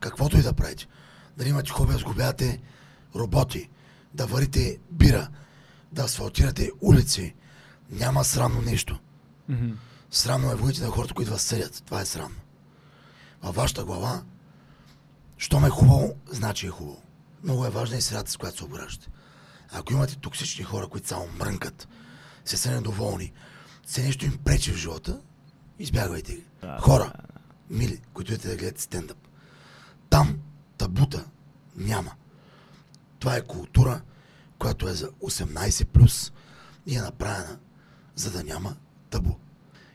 каквото 0.00 0.38
и 0.38 0.42
да 0.42 0.52
правите. 0.52 0.86
Дали 1.36 1.48
имате 1.48 1.70
хоби 1.70 1.92
да 1.92 1.98
сгубявате 1.98 2.60
роботи, 3.16 3.68
да 4.14 4.26
варите 4.26 4.78
бира, 4.90 5.28
да 5.92 6.02
асфалтирате 6.02 6.70
улици. 6.80 7.34
Няма 7.90 8.24
срамно 8.24 8.62
нещо. 8.62 9.00
Мгм. 9.48 9.70
Срамно 10.10 10.52
е 10.52 10.54
водите 10.54 10.84
на 10.84 10.90
хората, 10.90 11.14
които 11.14 11.30
вас 11.30 11.42
съдят. 11.42 11.82
Това 11.86 12.00
е 12.00 12.06
срамно. 12.06 12.40
Във 13.42 13.54
вашата 13.54 13.84
глава, 13.84 14.22
щом 15.38 15.64
е 15.64 15.70
хубаво, 15.70 16.14
значи 16.30 16.66
е 16.66 16.70
хубаво. 16.70 17.02
Много 17.44 17.66
е 17.66 17.70
важна 17.70 17.96
и 17.96 18.00
средата, 18.00 18.30
с 18.30 18.36
която 18.36 18.58
се 18.58 18.64
обграждате. 18.64 19.08
Ако 19.72 19.92
имате 19.92 20.16
токсични 20.16 20.64
хора, 20.64 20.86
които 20.86 21.08
само 21.08 21.28
мрънкат, 21.38 21.88
се 22.44 22.56
са 22.56 22.70
недоволни, 22.70 23.32
се 23.86 24.02
нещо 24.02 24.24
им 24.24 24.38
пречи 24.44 24.72
в 24.72 24.76
живота, 24.76 25.20
избягвайте 25.78 26.34
ги. 26.34 26.44
Хора, 26.80 27.12
мили, 27.70 28.00
които 28.12 28.32
идете 28.32 28.48
да 28.48 28.56
гледате 28.56 28.82
стендъп. 28.82 29.18
Там 30.10 30.38
табута 30.78 31.24
няма. 31.76 32.12
Това 33.18 33.36
е 33.36 33.46
култура, 33.46 34.02
която 34.58 34.88
е 34.88 34.92
за 34.92 35.10
18 35.10 35.84
плюс 35.84 36.32
и 36.86 36.96
е 36.96 37.00
направена, 37.00 37.58
за 38.14 38.30
да 38.30 38.44
няма 38.44 38.76
табу. 39.10 39.34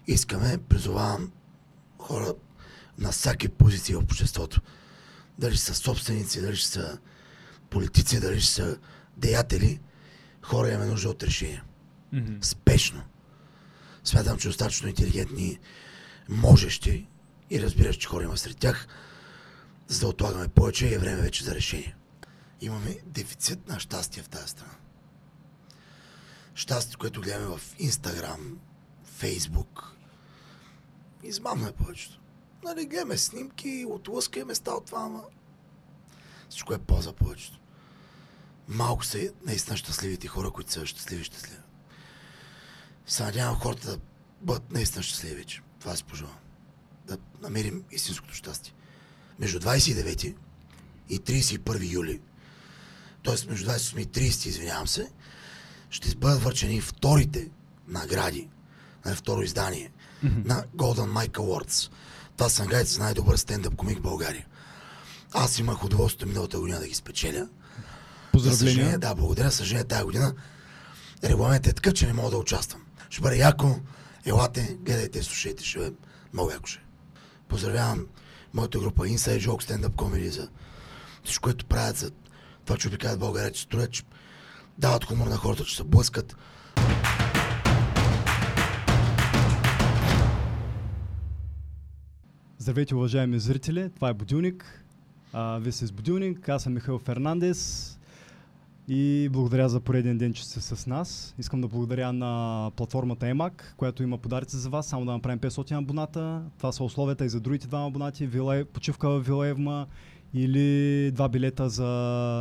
Искаме, 0.07 0.57
призовавам 0.57 1.31
хора 1.99 2.33
на 2.97 3.11
всяки 3.11 3.49
позиции 3.49 3.95
в 3.95 4.03
обществото. 4.03 4.61
Дали 5.39 5.55
ще 5.55 5.65
са 5.65 5.75
собственици, 5.75 6.41
дали 6.41 6.55
ще 6.55 6.67
са 6.67 6.97
политици, 7.69 8.19
дали 8.19 8.41
ще 8.41 8.53
са 8.53 8.77
деятели, 9.17 9.79
хора 10.41 10.69
имаме 10.69 10.85
нужда 10.85 11.09
от 11.09 11.23
решение. 11.23 11.63
Мгм. 12.13 12.33
Спешно. 12.41 13.01
Смятам, 14.03 14.37
че 14.37 14.47
достатъчно 14.47 14.87
интелигентни, 14.87 15.59
можещи 16.29 17.07
и 17.49 17.61
разбираш, 17.61 17.95
че 17.95 18.07
хора 18.07 18.23
има 18.23 18.37
сред 18.37 18.57
тях, 18.57 18.87
за 19.87 19.99
да 19.99 20.07
отлагаме 20.07 20.47
повече 20.47 20.87
и 20.87 20.93
е 20.93 20.97
време 20.97 21.21
вече 21.21 21.43
за 21.43 21.55
решение. 21.55 21.95
Имаме 22.61 22.97
дефицит 23.05 23.67
на 23.67 23.79
щастие 23.79 24.23
в 24.23 24.29
тази 24.29 24.47
страна. 24.47 24.73
Щастие, 26.55 26.97
което 26.99 27.21
гледаме 27.21 27.57
в 27.57 27.61
Инстаграм, 27.79 28.59
Фейсбук. 29.03 29.95
Измамно 31.23 31.67
е 31.67 31.71
повечето. 31.71 32.19
Нали, 32.63 32.85
гледаме 32.85 33.17
снимки, 33.17 33.85
отлъскаме 33.89 34.45
места 34.45 34.71
от 34.71 34.85
това, 34.85 35.01
ама 35.01 35.23
всичко 36.49 36.73
е 36.73 36.77
по-за 36.77 37.13
повечето. 37.13 37.59
Малко 38.67 39.05
са 39.05 39.31
наистина 39.45 39.77
щастливите 39.77 40.27
хора, 40.27 40.51
които 40.51 40.71
са 40.71 40.85
щастливи, 40.85 41.23
щастливи. 41.23 41.61
Се 43.05 43.23
надявам 43.23 43.59
хората 43.59 43.91
да 43.91 43.99
бъдат 44.41 44.71
наистина 44.71 45.03
щастливи 45.03 45.35
вече. 45.35 45.61
Това 45.79 45.95
си 45.95 46.03
пожелавам. 46.03 46.39
Да 47.05 47.17
намерим 47.41 47.83
истинското 47.91 48.33
щастие. 48.33 48.73
Между 49.39 49.59
29 49.59 50.35
и 51.09 51.19
31 51.19 51.91
юли, 51.91 52.21
т.е. 53.23 53.49
между 53.49 53.71
28 53.71 53.99
и 53.99 54.07
30, 54.07 54.47
извинявам 54.47 54.87
се, 54.87 55.11
ще 55.89 56.15
бъдат 56.15 56.43
връчени 56.43 56.81
вторите 56.81 57.49
награди 57.87 58.49
на 59.05 59.15
второ 59.15 59.41
издание 59.41 59.91
на 60.23 60.63
Golden 60.75 61.27
Mike 61.27 61.37
Awards. 61.37 61.91
Това 62.37 62.49
са 62.49 62.63
наградите 62.63 62.91
за 62.91 63.03
най-добър 63.03 63.37
стендъп 63.37 63.75
комик 63.75 63.97
в 63.97 64.01
България. 64.01 64.45
Аз 65.33 65.59
имах 65.59 65.83
удоволствието 65.83 66.27
миналата 66.27 66.59
година 66.59 66.79
да 66.79 66.87
ги 66.87 66.93
спечеля. 66.93 67.47
Поздравления. 68.31 68.73
съжаление, 68.73 68.97
да, 68.97 69.15
благодаря. 69.15 69.51
Съжаление, 69.51 69.87
тази 69.87 70.03
година 70.03 70.33
регламентът 71.23 71.71
е 71.71 71.75
такъв, 71.75 71.93
че 71.93 72.07
не 72.07 72.13
мога 72.13 72.31
да 72.31 72.37
участвам. 72.37 72.81
Ще 73.09 73.21
бъде 73.21 73.37
яко. 73.37 73.79
Елате, 74.25 74.77
гледайте, 74.81 75.23
слушайте, 75.23 75.63
ще 75.63 75.79
бъде 75.79 75.93
много 76.33 76.51
яко 76.51 76.67
ще. 76.67 76.79
е. 76.79 76.83
Поздравявам 77.47 78.05
моята 78.55 78.79
група 78.79 79.03
Inside 79.03 79.39
Joke 79.39 79.63
Stand 79.63 79.87
Up 79.87 79.95
Comedy 79.95 80.29
за 80.29 80.49
всичко, 81.23 81.43
което 81.43 81.65
правят 81.65 81.97
за 81.97 82.11
това, 82.65 82.77
че 82.77 82.87
обикалят 82.87 83.19
България, 83.19 83.51
че 83.51 83.61
строят, 83.61 83.91
че 83.91 84.03
дават 84.77 85.03
хумор 85.03 85.27
на 85.27 85.35
хората, 85.35 85.63
че 85.63 85.75
се 85.75 85.83
блъскат. 85.83 86.35
Здравейте, 92.57 92.95
уважаеми 92.95 93.39
зрители! 93.39 93.89
Това 93.95 94.09
е 94.09 94.13
Будилник. 94.13 94.83
А, 95.33 95.57
вие 95.57 95.71
сте 95.71 95.85
с 95.85 95.91
Будилник. 95.91 96.49
Аз 96.49 96.63
съм 96.63 96.73
Михаил 96.73 96.99
Фернандес. 96.99 97.91
И 98.87 99.29
благодаря 99.31 99.69
за 99.69 99.79
пореден 99.79 100.17
ден, 100.17 100.33
че 100.33 100.45
сте 100.45 100.61
с 100.61 100.87
нас. 100.87 101.35
Искам 101.37 101.61
да 101.61 101.67
благодаря 101.67 102.13
на 102.13 102.71
платформата 102.71 103.25
EMAC, 103.25 103.51
която 103.77 104.03
има 104.03 104.17
подаръци 104.17 104.57
за 104.57 104.69
вас. 104.69 104.87
Само 104.87 105.05
да 105.05 105.11
направим 105.11 105.39
500 105.39 105.71
абоната. 105.73 106.41
Това 106.57 106.71
са 106.71 106.83
условията 106.83 107.25
и 107.25 107.29
за 107.29 107.39
другите 107.39 107.67
два 107.67 107.85
абонати. 107.85 108.27
Вила, 108.27 108.65
почивка 108.65 109.09
в 109.09 109.19
Вилаевма 109.19 109.87
или 110.33 111.11
два 111.11 111.29
билета 111.29 111.69
за 111.69 111.83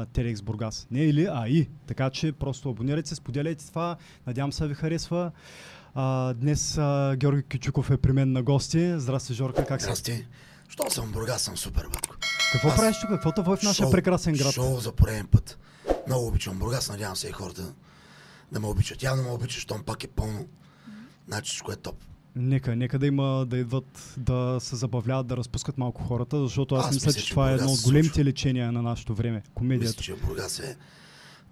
TEDx 0.07 0.43
Бургас. 0.43 0.87
Не 0.91 1.01
или, 1.01 1.29
а 1.33 1.49
и. 1.49 1.69
Така 1.87 2.11
че 2.11 2.33
просто 2.33 2.71
абонирайте 2.71 3.09
се, 3.09 3.15
споделяйте 3.15 3.67
това. 3.67 3.97
Надявам 4.27 4.53
се 4.53 4.67
ви 4.67 4.75
харесва. 4.75 5.31
А, 5.95 6.35
днес 6.35 6.79
а, 6.79 7.17
Георги 7.17 7.43
Кичуков 7.43 7.91
е 7.91 7.97
при 7.97 8.13
мен 8.13 8.33
на 8.33 8.43
гости. 8.43 8.95
Здрасти, 8.97 9.35
Жорка, 9.35 9.65
как 9.65 9.81
си? 9.81 9.85
Здрасти. 9.85 10.27
Що 10.69 10.91
съм 10.91 11.13
Бургас, 11.13 11.43
съм 11.43 11.57
супер, 11.57 11.83
батко. 11.85 12.17
Какво 12.53 12.69
Аз- 12.69 12.77
правиш 12.77 12.97
тук? 13.01 13.11
Какво 13.11 13.33
те 13.33 13.43
в 13.43 13.59
нашия 13.63 13.87
Шоу- 13.87 13.91
прекрасен 13.91 14.35
град? 14.35 14.53
Шоу 14.53 14.81
за 14.81 14.93
пореден 14.93 15.27
път. 15.27 15.59
Много 16.07 16.27
обичам 16.27 16.59
Бургас, 16.59 16.91
надявам 16.91 17.17
се 17.17 17.29
и 17.29 17.33
хората 17.33 17.75
да 18.53 18.61
ме 18.61 18.67
обичат. 18.67 19.03
Явно 19.03 19.23
ме 19.23 19.31
обичат, 19.31 19.61
щом 19.61 19.83
пак 19.83 20.05
е 20.05 20.09
пълно. 20.09 20.47
Значи 21.29 21.49
всичко 21.51 21.73
е 21.73 21.77
топ. 21.77 21.97
Нека, 22.37 22.77
нека 22.77 22.99
да 22.99 23.07
има 23.07 23.47
да 23.47 23.59
идват 23.59 24.15
да 24.17 24.59
се 24.61 24.77
забавляват, 24.77 25.27
да 25.27 25.37
разпускат 25.37 25.79
малко 25.79 26.03
хората, 26.03 26.41
защото 26.43 26.75
аз, 26.75 26.87
Аз 26.87 26.95
мисля, 26.95 27.07
мисля, 27.07 27.21
че 27.21 27.27
че 27.27 27.31
това 27.31 27.51
е 27.51 27.55
едно 27.55 27.71
от 27.71 27.83
големите 27.85 28.25
лечения 28.25 28.73
на 28.73 28.83
нашето 28.83 29.15
време. 29.15 29.43
Комедията. 29.55 30.01
Мисля, 30.01 30.03
че 30.03 30.27
Бургас 30.27 30.61
е 30.61 30.77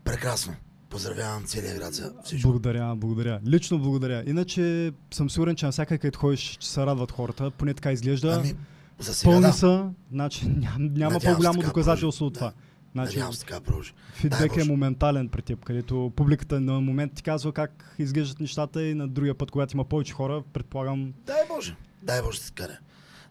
прекрасно. 0.04 0.54
Поздравявам 0.90 1.44
целия 1.46 1.74
град 1.74 1.94
за 1.94 2.12
всичко. 2.24 2.48
Благодаря, 2.48 2.96
благодаря. 2.96 3.40
Лично 3.46 3.78
благодаря. 3.78 4.22
Иначе 4.26 4.92
съм 5.14 5.30
сигурен, 5.30 5.56
че 5.56 5.66
навсякъде 5.66 5.98
където 5.98 6.18
ходиш, 6.18 6.56
че 6.60 6.68
се 6.70 6.86
радват 6.86 7.12
хората. 7.12 7.50
Поне 7.50 7.74
така 7.74 7.92
изглежда. 7.92 8.36
Ами, 8.40 8.54
за 8.98 9.14
сега 9.14 9.30
Пълни 9.30 9.46
да. 9.46 9.52
са, 9.52 9.90
значи 10.12 10.48
ням, 10.48 10.90
няма 10.94 11.20
се 11.20 11.26
по-голямо 11.26 11.62
доказателство 11.62 12.26
от 12.26 12.34
продължи. 12.34 12.54
това. 12.54 12.62
Значи, 12.92 13.16
Надявам 13.16 13.32
се 13.34 13.40
така 13.40 13.54
да 13.54 13.60
продължи. 13.60 13.92
фидбек 14.14 14.54
Дай 14.54 14.64
е 14.64 14.68
моментален 14.68 15.28
при 15.28 15.42
теб, 15.42 15.64
където 15.64 16.12
публиката 16.16 16.60
на 16.60 16.80
момент 16.80 17.12
ти 17.14 17.22
казва 17.22 17.52
как 17.52 17.94
изглеждат 17.98 18.40
нещата 18.40 18.82
и 18.84 18.94
на 18.94 19.08
другия 19.08 19.34
път, 19.34 19.50
когато 19.50 19.76
има 19.76 19.84
повече 19.84 20.12
хора, 20.12 20.42
предполагам, 20.52 21.12
Дай 21.26 21.40
Боже. 21.48 21.76
Дай 22.02 22.22
Боже 22.22 22.40
се 22.40 22.52
кара. 22.52 22.78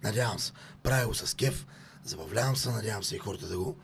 Надявам 0.03 0.39
се. 0.39 0.51
Правя 0.83 1.07
го 1.07 1.13
с 1.13 1.33
кеф. 1.35 1.67
Забавлявам 2.03 2.55
се. 2.55 2.71
Надявам 2.71 3.03
се 3.03 3.15
и 3.15 3.19
хората 3.19 3.47
да 3.47 3.57
го 3.57 3.75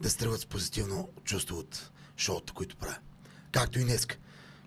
да 0.00 0.10
се 0.10 0.18
тръгват 0.18 0.40
с 0.40 0.46
позитивно 0.46 1.08
чувство 1.24 1.58
от 1.58 1.90
шоуто, 2.16 2.54
които 2.54 2.76
правя. 2.76 2.96
Както 3.52 3.78
и 3.78 3.84
днеска. 3.84 4.16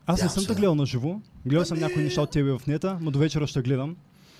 Аз 0.05 0.21
не 0.23 0.29
съм 0.29 0.43
те 0.43 0.47
да. 0.47 0.55
гледал 0.55 0.75
на 0.75 0.85
живо. 0.85 1.21
Гледал 1.45 1.65
съм 1.65 1.77
Ами- 1.77 1.87
някои 1.87 2.03
неща 2.03 2.21
от 2.21 2.31
тебе 2.31 2.51
в 2.51 2.61
нета, 2.67 2.97
но 3.01 3.11
до 3.11 3.19
вечера 3.19 3.47
ще 3.47 3.61
гледам. 3.61 3.95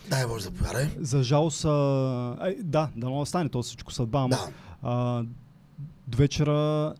Дай 0.09 0.27
Боже, 0.27 0.43
заповядай. 0.43 0.89
За 0.99 1.23
жалост, 1.23 1.65
а... 1.65 2.37
Ай, 2.39 2.55
да, 2.59 2.89
да 2.95 3.09
да 3.09 3.25
стане 3.25 3.49
то 3.49 3.63
всичко 3.63 3.91
съдба, 3.93 4.19
ама 4.19 4.29
Да. 4.29 4.49
а, 4.83 5.23
до 6.07 6.17
вечера 6.17 6.93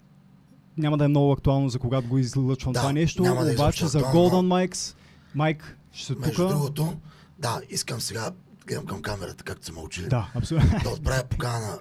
няма 0.78 0.98
да 0.98 1.06
е 1.06 1.08
много 1.08 1.32
актуално 1.32 1.70
за 1.70 1.80
когато 1.80 2.08
го 2.08 2.18
излъчвам 2.18 2.74
Да, 2.74 2.80
това 2.80 2.94
нещо, 2.94 3.24
няма 3.24 3.44
да 3.44 3.52
е 3.52 3.54
обаче 3.54 3.88
за. 3.88 4.00
Golden 4.02 4.70
Mikes, 4.70 4.96
Майк, 5.36 5.78
ще 5.92 6.06
се 6.06 6.16
Между 6.16 6.36
тука. 6.36 6.48
другото, 6.48 6.98
да, 7.40 7.62
искам 7.70 8.02
сега, 8.02 8.32
гледам 8.68 8.86
към 8.86 9.02
камерата, 9.02 9.44
както 9.44 9.66
са 9.66 9.74
учили, 9.80 10.08
Да, 10.08 10.32
абсолютно. 10.36 10.80
да 10.84 10.90
отправя 10.90 11.24
покана 11.24 11.60
на 11.60 11.78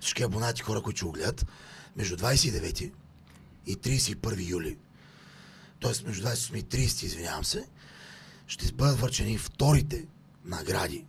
всички 0.00 0.22
абонати 0.22 0.62
хора, 0.62 0.80
които 0.82 0.96
ще 0.96 1.06
го 1.06 1.12
гледат, 1.12 1.46
между 1.96 2.16
29 2.16 2.92
и 3.66 3.76
31 3.76 4.48
юли, 4.48 4.76
т.е. 5.80 6.06
между 6.06 6.26
28 6.26 6.56
и 6.56 6.64
30, 6.64 7.04
извинявам 7.04 7.44
се, 7.44 7.64
ще 8.46 8.72
бъдат 8.72 9.00
връчени 9.00 9.38
вторите 9.38 10.06
награди 10.44 11.04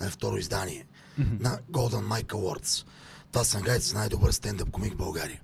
на 0.00 0.10
второ 0.10 0.36
издание 0.36 0.86
на 1.18 1.58
Golden 1.70 2.06
Mike 2.06 2.26
Awards. 2.26 2.86
Това 3.36 3.44
са 3.44 3.56
наградите 3.58 3.86
за 3.86 3.98
най-добър 3.98 4.32
стендъп 4.32 4.70
комик 4.70 4.92
в 4.92 4.96
България. 4.96 5.40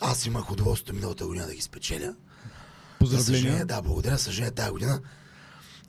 Аз 0.00 0.26
имах 0.26 0.52
удоволствието 0.52 0.94
миналата 0.94 1.26
година 1.26 1.46
да 1.46 1.54
ги 1.54 1.60
спечеля. 1.60 2.14
За 3.02 3.18
съжаление, 3.18 3.24
Поздравления. 3.24 3.66
да, 3.66 3.82
благодаря. 3.82 4.18
Съжаление, 4.18 4.54
тази 4.54 4.70
година 4.70 5.00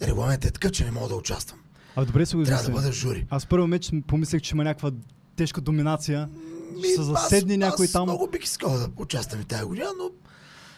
регламентът 0.01 0.49
е 0.49 0.53
такъв, 0.53 0.71
че 0.71 0.85
не 0.85 0.91
мога 0.91 1.07
да 1.07 1.15
участвам. 1.15 1.59
А 1.95 2.05
добре 2.05 2.25
се 2.25 2.35
го 2.37 2.43
Трябва 2.43 2.63
да 2.63 2.71
бъда 2.71 2.91
в 2.91 2.95
жури. 2.95 3.25
Аз 3.29 3.45
първо 3.45 3.67
меч 3.67 3.91
помислех, 4.07 4.41
че 4.41 4.55
има 4.55 4.63
някаква 4.63 4.91
тежка 5.35 5.61
доминация. 5.61 6.29
Ми, 6.75 6.83
Ще 6.83 6.95
се 6.95 7.03
заседне 7.03 7.53
аз, 7.53 7.59
някой 7.59 7.85
аз 7.85 7.91
там. 7.91 8.03
много 8.03 8.27
бих 8.27 8.43
искал 8.43 8.77
да 8.77 8.89
участвам 8.97 9.41
и 9.41 9.45
тази 9.45 9.63
година, 9.63 9.89
но 9.97 10.11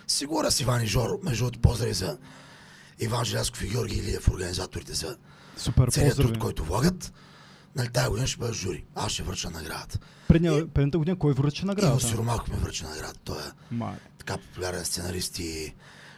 сигурен 0.07 0.51
с 0.51 0.59
Иван 0.59 0.83
и 0.83 0.87
Жоро. 0.87 1.19
Между 1.23 1.43
другото, 1.43 1.59
поздрави 1.59 1.93
за 1.93 2.17
Иван 2.99 3.25
Желязков 3.25 3.63
и 3.63 3.67
Георги 3.67 3.95
Илиев, 3.95 4.27
организаторите 4.27 4.93
за 4.93 5.17
Супер, 5.57 5.87
целият 5.87 6.17
труд, 6.17 6.39
който 6.39 6.63
влагат. 6.63 7.13
Нали, 7.75 7.89
тази 7.89 8.09
година 8.09 8.27
ще 8.27 8.39
бъда 8.39 8.53
жури. 8.53 8.85
Аз 8.95 9.11
ще 9.11 9.23
връча 9.23 9.49
наградата. 9.49 9.99
Предния, 10.27 10.67
предната 10.67 10.97
година 10.97 11.19
кой 11.19 11.33
връчи 11.33 11.61
Иво 11.61 11.67
наградата? 11.67 12.07
Сиромахов 12.07 12.47
ми 12.49 12.55
връча 12.55 12.85
наградата. 12.85 13.19
Той 13.23 13.37
е 13.37 13.51
Ма, 13.71 13.95
така 14.17 14.37
популярен 14.37 14.85
сценарист 14.85 15.39
и 15.39 15.73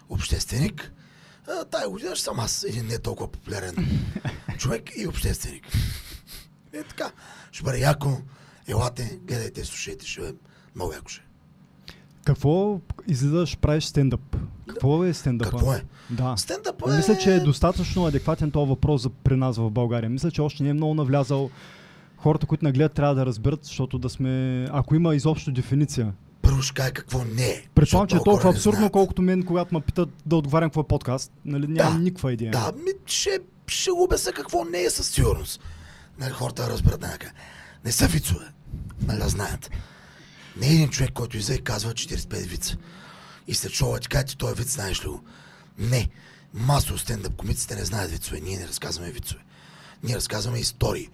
общественик. 0.09 0.91
А, 1.47 1.65
тая 1.65 1.89
година 1.89 2.15
ще 2.15 2.23
съм 2.23 2.39
аз, 2.39 2.63
един 2.63 2.87
не 2.87 2.99
толкова 2.99 3.31
популярен 3.31 3.75
човек 4.57 4.91
и 4.95 5.07
общественик. 5.07 5.67
Е 6.73 6.83
така, 6.83 7.11
ще 7.51 7.63
бъде 7.63 7.79
яко. 7.79 8.21
Елате, 8.67 9.19
гледайте, 9.23 9.65
слушайте, 9.65 10.07
ще 10.07 10.27
е 10.27 10.33
много 10.75 10.93
яко 10.93 11.09
ще. 11.09 11.21
Какво 12.25 12.79
излизаш, 13.07 13.57
правиш 13.57 13.85
стендъп? 13.85 14.37
Какво 14.69 15.03
е 15.03 15.13
стендъпа? 15.13 15.51
Какво 15.51 15.73
е? 15.73 15.83
Да. 16.09 16.35
Стендъп 16.37 16.81
е... 16.87 16.95
Мисля, 16.95 17.17
че 17.17 17.35
е 17.35 17.39
достатъчно 17.39 18.05
адекватен 18.05 18.51
този 18.51 18.69
въпрос 18.69 19.01
за 19.01 19.09
при 19.09 19.35
нас 19.35 19.57
в 19.57 19.69
България. 19.69 20.09
Мисля, 20.09 20.31
че 20.31 20.41
още 20.41 20.63
не 20.63 20.69
е 20.69 20.73
много 20.73 20.93
навлязал. 20.93 21.49
Хората, 22.17 22.45
които 22.45 22.65
нагледат, 22.65 22.93
трябва 22.93 23.15
да 23.15 23.25
разберат, 23.25 23.59
защото 23.63 23.99
да 23.99 24.09
сме... 24.09 24.65
Ако 24.71 24.95
има 24.95 25.15
изобщо 25.15 25.51
дефиниция. 25.51 26.13
Първо 26.41 26.61
ще 26.61 26.73
кажа 26.73 26.93
какво 26.93 27.23
не 27.23 27.45
е. 27.45 27.63
Предполагам, 27.75 28.07
че 28.07 28.15
е 28.15 28.19
толкова 28.25 28.49
абсурдно, 28.49 28.89
колкото 28.89 29.21
мен, 29.21 29.43
когато 29.43 29.75
ме 29.75 29.81
питат 29.81 30.09
да 30.25 30.35
отговарям 30.35 30.69
какво 30.69 30.81
е 30.81 30.87
подкаст. 30.87 31.31
Нали, 31.45 31.67
нямам 31.67 31.93
Да, 31.93 31.99
никаква 31.99 32.33
идея. 32.33 32.51
Да, 32.51 32.71
ми, 32.77 32.91
ще, 33.05 33.39
ще 33.67 33.91
обясня 33.91 34.31
какво 34.31 34.65
не 34.65 34.81
е 34.81 34.89
със 34.89 35.07
сигурност. 35.07 35.61
Нали, 36.19 36.31
хората 36.31 36.69
разберат 36.69 37.01
някак. 37.01 37.33
Не 37.85 37.91
са 37.91 38.07
вицове. 38.07 38.45
Нали, 39.07 39.21
знаят. 39.25 39.69
Не 40.57 40.67
е 40.67 40.73
един 40.73 40.89
човек, 40.89 41.13
който 41.13 41.37
излезе 41.37 41.59
и 41.59 41.63
казва 41.63 41.93
45 41.93 42.47
вица. 42.47 42.77
И 43.47 43.53
след 43.53 43.71
шоу 43.71 43.99
ти 43.99 44.07
кажа, 44.07 44.25
ти 44.25 44.37
този 44.37 44.55
виц 44.55 44.73
знаеш 44.73 45.03
ли 45.03 45.07
го? 45.07 45.23
Не. 45.77 46.09
Масово 46.53 46.97
стендъп 46.97 47.35
комиците 47.35 47.75
не 47.75 47.85
знаят 47.85 48.11
вицове. 48.11 48.39
Ние 48.39 48.57
не 48.57 48.67
разказваме 48.67 49.11
вицове. 49.11 49.41
Ние 50.03 50.15
разказваме 50.15 50.59
истории, 50.59 51.09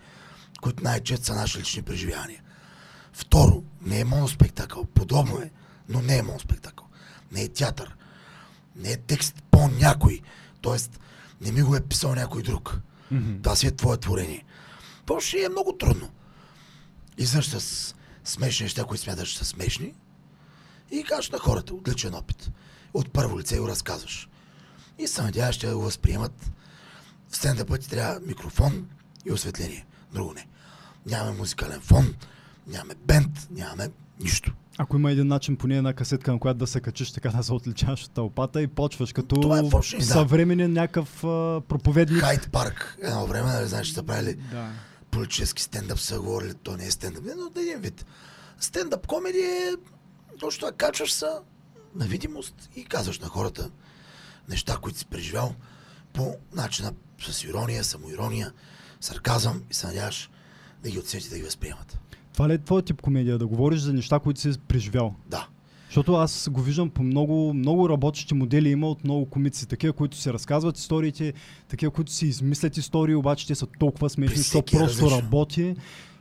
които 0.61 0.83
най-често 0.83 1.25
са 1.25 1.35
наши 1.35 1.59
лични 1.59 1.81
преживявания. 1.81 2.41
Второ, 3.13 3.63
не 3.81 3.99
е 3.99 4.05
моноспектакъл. 4.05 4.85
Подобно 4.85 5.41
е, 5.41 5.51
но 5.89 6.01
не 6.01 6.17
е 6.17 6.23
моноспектакъл. 6.23 6.87
Не 7.31 7.43
е 7.43 7.49
театър. 7.49 7.95
Не 8.75 8.91
е 8.91 8.97
текст 8.97 9.43
по 9.51 9.67
някой. 9.67 10.21
Тоест, 10.61 10.99
не 11.41 11.51
ми 11.51 11.61
го 11.61 11.75
е 11.75 11.81
писал 11.81 12.15
някой 12.15 12.43
друг. 12.43 12.79
Мгм. 13.11 13.41
Това 13.41 13.55
си 13.55 13.67
е 13.67 13.75
твое 13.75 13.97
творение. 13.97 14.45
То 15.05 15.19
ще 15.19 15.43
е 15.43 15.49
много 15.49 15.77
трудно. 15.77 16.09
Излъж 17.17 17.47
с 17.49 17.95
смешни 18.29 18.63
неща, 18.63 18.83
които 18.83 19.03
смяташ, 19.03 19.29
че 19.29 19.37
са 19.37 19.45
смешни 19.45 19.93
и 20.91 21.03
кажеш 21.03 21.29
на 21.29 21.37
хората, 21.37 21.73
отличен 21.73 22.13
опит. 22.13 22.51
От 22.93 23.11
първо 23.11 23.39
лице 23.39 23.59
го 23.59 23.67
разказваш. 23.67 24.29
И 24.99 25.07
се 25.07 25.21
надяваш, 25.21 25.55
че 25.55 25.67
да 25.67 25.75
го 25.75 25.81
възприемат. 25.81 26.51
В 27.29 27.35
стендъпа 27.35 27.77
ти 27.77 27.89
трябва 27.89 28.19
микрофон 28.25 28.87
и 29.25 29.31
осветление. 29.31 29.85
Друго 30.13 30.33
не. 30.33 30.47
Нямаме 31.05 31.37
музикален 31.37 31.81
фон, 31.81 32.13
нямаме 32.67 32.93
бенд, 33.05 33.47
нямаме 33.51 33.89
нищо. 34.19 34.53
Ако 34.77 34.95
има 34.95 35.11
един 35.11 35.27
начин, 35.27 35.57
поне 35.57 35.77
една 35.77 35.93
касетка, 35.93 36.31
на 36.31 36.39
която 36.39 36.57
да 36.57 36.67
се 36.67 36.81
качиш, 36.81 37.11
така 37.11 37.29
да 37.29 37.43
се 37.43 37.53
отличаваш 37.53 38.03
от 38.03 38.11
тълпата 38.11 38.61
и 38.61 38.67
почваш 38.67 39.13
като 39.13 39.35
Това 39.35 39.59
е 39.59 39.61
да. 39.61 39.81
съвременен 40.01 40.73
някакъв 40.73 41.23
а, 41.23 41.61
проповедник. 41.67 42.21
Хайт 42.21 42.51
парк, 42.51 42.97
едно 43.01 43.27
време, 43.27 43.51
нали 43.51 43.67
знаеш, 43.67 43.87
че 43.87 43.93
са 43.93 44.03
правили 44.03 44.33
Да. 44.33 44.69
Политически 45.11 45.61
стендъп 45.61 45.99
са 45.99 46.19
говорили, 46.19 46.53
то 46.53 46.77
не 46.77 46.85
е 46.85 46.91
стендъп, 46.91 47.23
но 47.37 47.49
да 47.49 47.61
един 47.61 47.79
вид. 47.79 48.05
Стендъп 48.59 49.07
комеди 49.07 49.39
е 49.39 49.75
точно 50.39 50.59
това, 50.59 50.71
качваш 50.71 51.13
се 51.13 51.25
на 51.95 52.05
видимост 52.05 52.69
и 52.75 52.85
казваш 52.85 53.19
на 53.19 53.27
хората 53.27 53.71
неща, 54.49 54.77
които 54.81 54.97
си 54.97 55.05
преживял 55.05 55.55
по 56.13 56.35
начина 56.53 56.93
с 57.21 57.43
ирония, 57.43 57.83
самоирония, 57.83 58.53
сарказъм 58.99 59.63
и 59.69 59.73
се 59.73 59.87
надяваш 59.87 60.29
да 60.83 60.89
ги 60.89 60.99
отсети, 60.99 61.29
да 61.29 61.37
ги 61.37 61.43
възприемат. 61.43 61.99
Това 62.33 62.49
ли 62.49 62.53
е 62.53 62.57
твой 62.57 62.81
тип 62.81 63.01
комедия? 63.01 63.37
Да 63.37 63.47
говориш 63.47 63.79
за 63.79 63.93
неща, 63.93 64.19
които 64.19 64.39
си 64.39 64.59
преживял? 64.67 65.15
Да. 65.25 65.47
Защото 65.89 66.13
аз 66.13 66.49
го 66.51 66.61
виждам 66.61 66.89
по 66.89 67.03
много, 67.03 67.53
много 67.53 67.89
работещи 67.89 68.33
модели 68.33 68.69
има 68.69 68.87
от 68.87 69.03
много 69.03 69.25
комици. 69.25 69.67
Такива, 69.67 69.93
които 69.93 70.17
си 70.17 70.33
разказват 70.33 70.77
историите, 70.77 71.33
такива, 71.67 71.91
които 71.91 72.11
си 72.11 72.27
измислят 72.27 72.77
истории, 72.77 73.15
обаче 73.15 73.47
те 73.47 73.55
са 73.55 73.67
толкова 73.79 74.09
смешни, 74.09 74.43
то 74.51 74.57
е 74.57 74.61
просто 74.61 75.05
различно. 75.05 75.21
работи. 75.21 75.75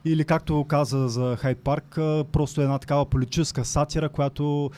Или 0.05 0.25
както 0.25 0.65
каза 0.69 1.09
за 1.09 1.37
Хайд 1.37 1.59
Парк, 1.59 1.95
просто 2.33 2.61
една 2.61 2.79
такава 2.79 3.07
политическа 3.07 3.65
сатира, 3.65 4.09
която 4.09 4.71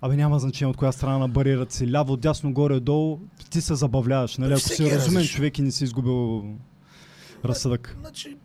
Абе 0.00 0.16
няма 0.16 0.38
значение 0.38 0.70
от 0.70 0.76
коя 0.76 0.92
страна 0.92 1.18
на 1.18 1.28
бариерата 1.28 1.74
си. 1.74 1.92
Ляво, 1.92 2.16
дясно, 2.16 2.52
горе, 2.52 2.80
долу. 2.80 3.18
Ти 3.50 3.60
се 3.60 3.74
забавляваш. 3.74 4.36
Нали? 4.36 4.52
Ако 4.52 4.60
си 4.60 4.88
е 4.88 4.90
разумен 4.90 5.24
човек 5.24 5.58
и 5.58 5.62
не 5.62 5.70
си 5.70 5.84
изгубил 5.84 6.44
разсъдък. 7.44 7.96
Значи, 8.00 8.36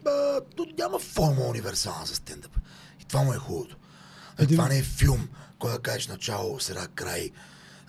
няма 0.80 1.00
форма 1.00 1.42
универсална 1.50 2.06
за 2.06 2.16
стендъп. 2.16 2.52
И 3.02 3.06
това 3.06 3.24
му 3.24 3.34
е 3.34 3.38
хубавото. 3.38 3.78
Е, 4.40 4.44
Един- 4.44 4.58
Това 4.58 4.70
не 4.70 4.78
е 4.78 4.84
филм, 4.84 5.30
който 5.60 5.76
да 5.76 5.82
кажеш 5.82 6.08
начало, 6.08 6.60
среда, 6.60 6.88
край, 6.88 7.32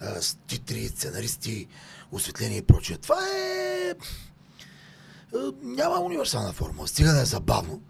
а, 0.01 0.23
с 0.23 0.35
титри, 0.37 0.89
сценаристи, 0.89 1.67
осветление 2.13 2.59
и 2.59 2.63
прочее. 2.63 2.97
Това 2.97 3.17
е... 3.29 3.95
а, 5.35 5.53
Няма 5.63 5.99
универсална 5.99 6.53
форма. 6.53 6.89
Стига 6.89 7.13
да 7.13 7.21
е 7.21 7.25
забавно, 7.25 7.83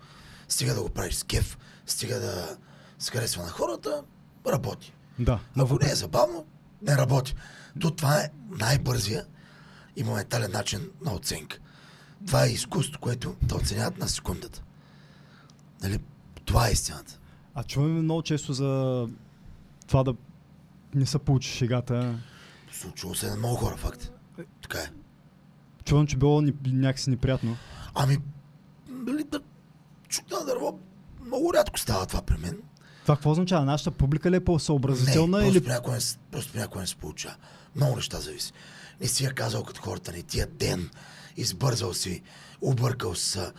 стига 0.49 0.75
да 0.75 0.83
го 0.83 0.89
правиш 0.89 1.15
с 1.15 1.25
кеф, 1.25 1.59
стига 1.87 2.21
да 2.21 2.57
се 2.99 3.11
харесва 3.11 3.43
на 3.43 3.49
хората, 3.49 4.03
работи. 4.47 4.93
Да. 5.19 5.41
Ако 5.57 5.79
не 5.79 5.91
е 5.91 5.95
забавно, 5.95 6.47
не 6.83 6.97
работи. 6.97 7.35
То 7.81 7.91
това 7.91 8.21
е 8.21 8.31
най-бързия 8.51 9.27
и 9.97 10.05
моментален 10.05 10.53
начин 10.53 10.91
на 11.01 11.15
оценка. 11.15 11.59
Това 12.27 12.45
е 12.45 12.49
изкуство, 12.49 13.01
което 13.01 13.37
те 13.49 13.55
оценяват 13.55 13.99
на 13.99 14.09
секундата. 14.09 14.63
Нали? 15.83 15.99
Това 16.45 16.69
е 16.69 16.73
истината. 16.73 17.19
А 17.55 17.65
чуваме 17.65 18.01
много 18.01 18.23
често 18.23 18.53
за 18.53 19.09
това 19.87 20.03
да 20.03 20.15
не 20.95 21.07
се 21.07 21.19
получи 21.19 21.51
шегата. 21.51 22.19
Случило 22.73 23.15
се 23.15 23.31
на 23.31 23.37
много 23.37 23.57
хора, 23.57 23.77
факт. 23.77 24.13
Така 24.63 24.79
е. 24.79 24.91
Чувам, 25.85 26.07
че 26.07 26.17
било 26.17 26.41
ни, 26.41 26.53
някакси 26.67 27.11
неприятно. 27.11 27.57
Ами, 27.95 28.19
нали, 28.89 29.25
да 29.25 29.41
чук 30.09 30.31
на 30.31 30.45
дърво, 30.45 30.79
много 31.27 31.55
рядко 31.55 31.79
става 31.79 32.07
това 32.07 32.23
при 32.23 32.37
мен. 32.37 32.63
Това 33.03 33.17
какво 33.17 33.31
означава? 33.31 33.65
Нашата 33.65 33.91
публика 33.91 34.31
ли 34.31 34.37
е 34.37 34.45
по-съобразителна 34.45 35.39
не, 35.39 35.45
просто, 35.45 35.59
или... 35.59 35.65
при 35.65 35.73
някой, 35.73 35.95
не 35.95 36.01
просто 36.31 36.53
при 36.53 36.61
някой 36.61 36.81
не 36.81 36.87
се 36.87 36.97
получава. 36.97 37.37
Много 37.77 37.97
неща 37.97 38.21
зависи. 38.21 38.53
Не 39.01 39.07
си 39.07 39.25
я 39.25 39.33
казал 39.35 39.65
като 39.65 39.83
хората, 39.83 40.13
не 40.13 40.23
тия 40.23 40.47
ден, 40.47 40.91
избързал 41.37 41.95
си, 41.95 42.23
объркал 42.61 43.15
се, 43.15 43.53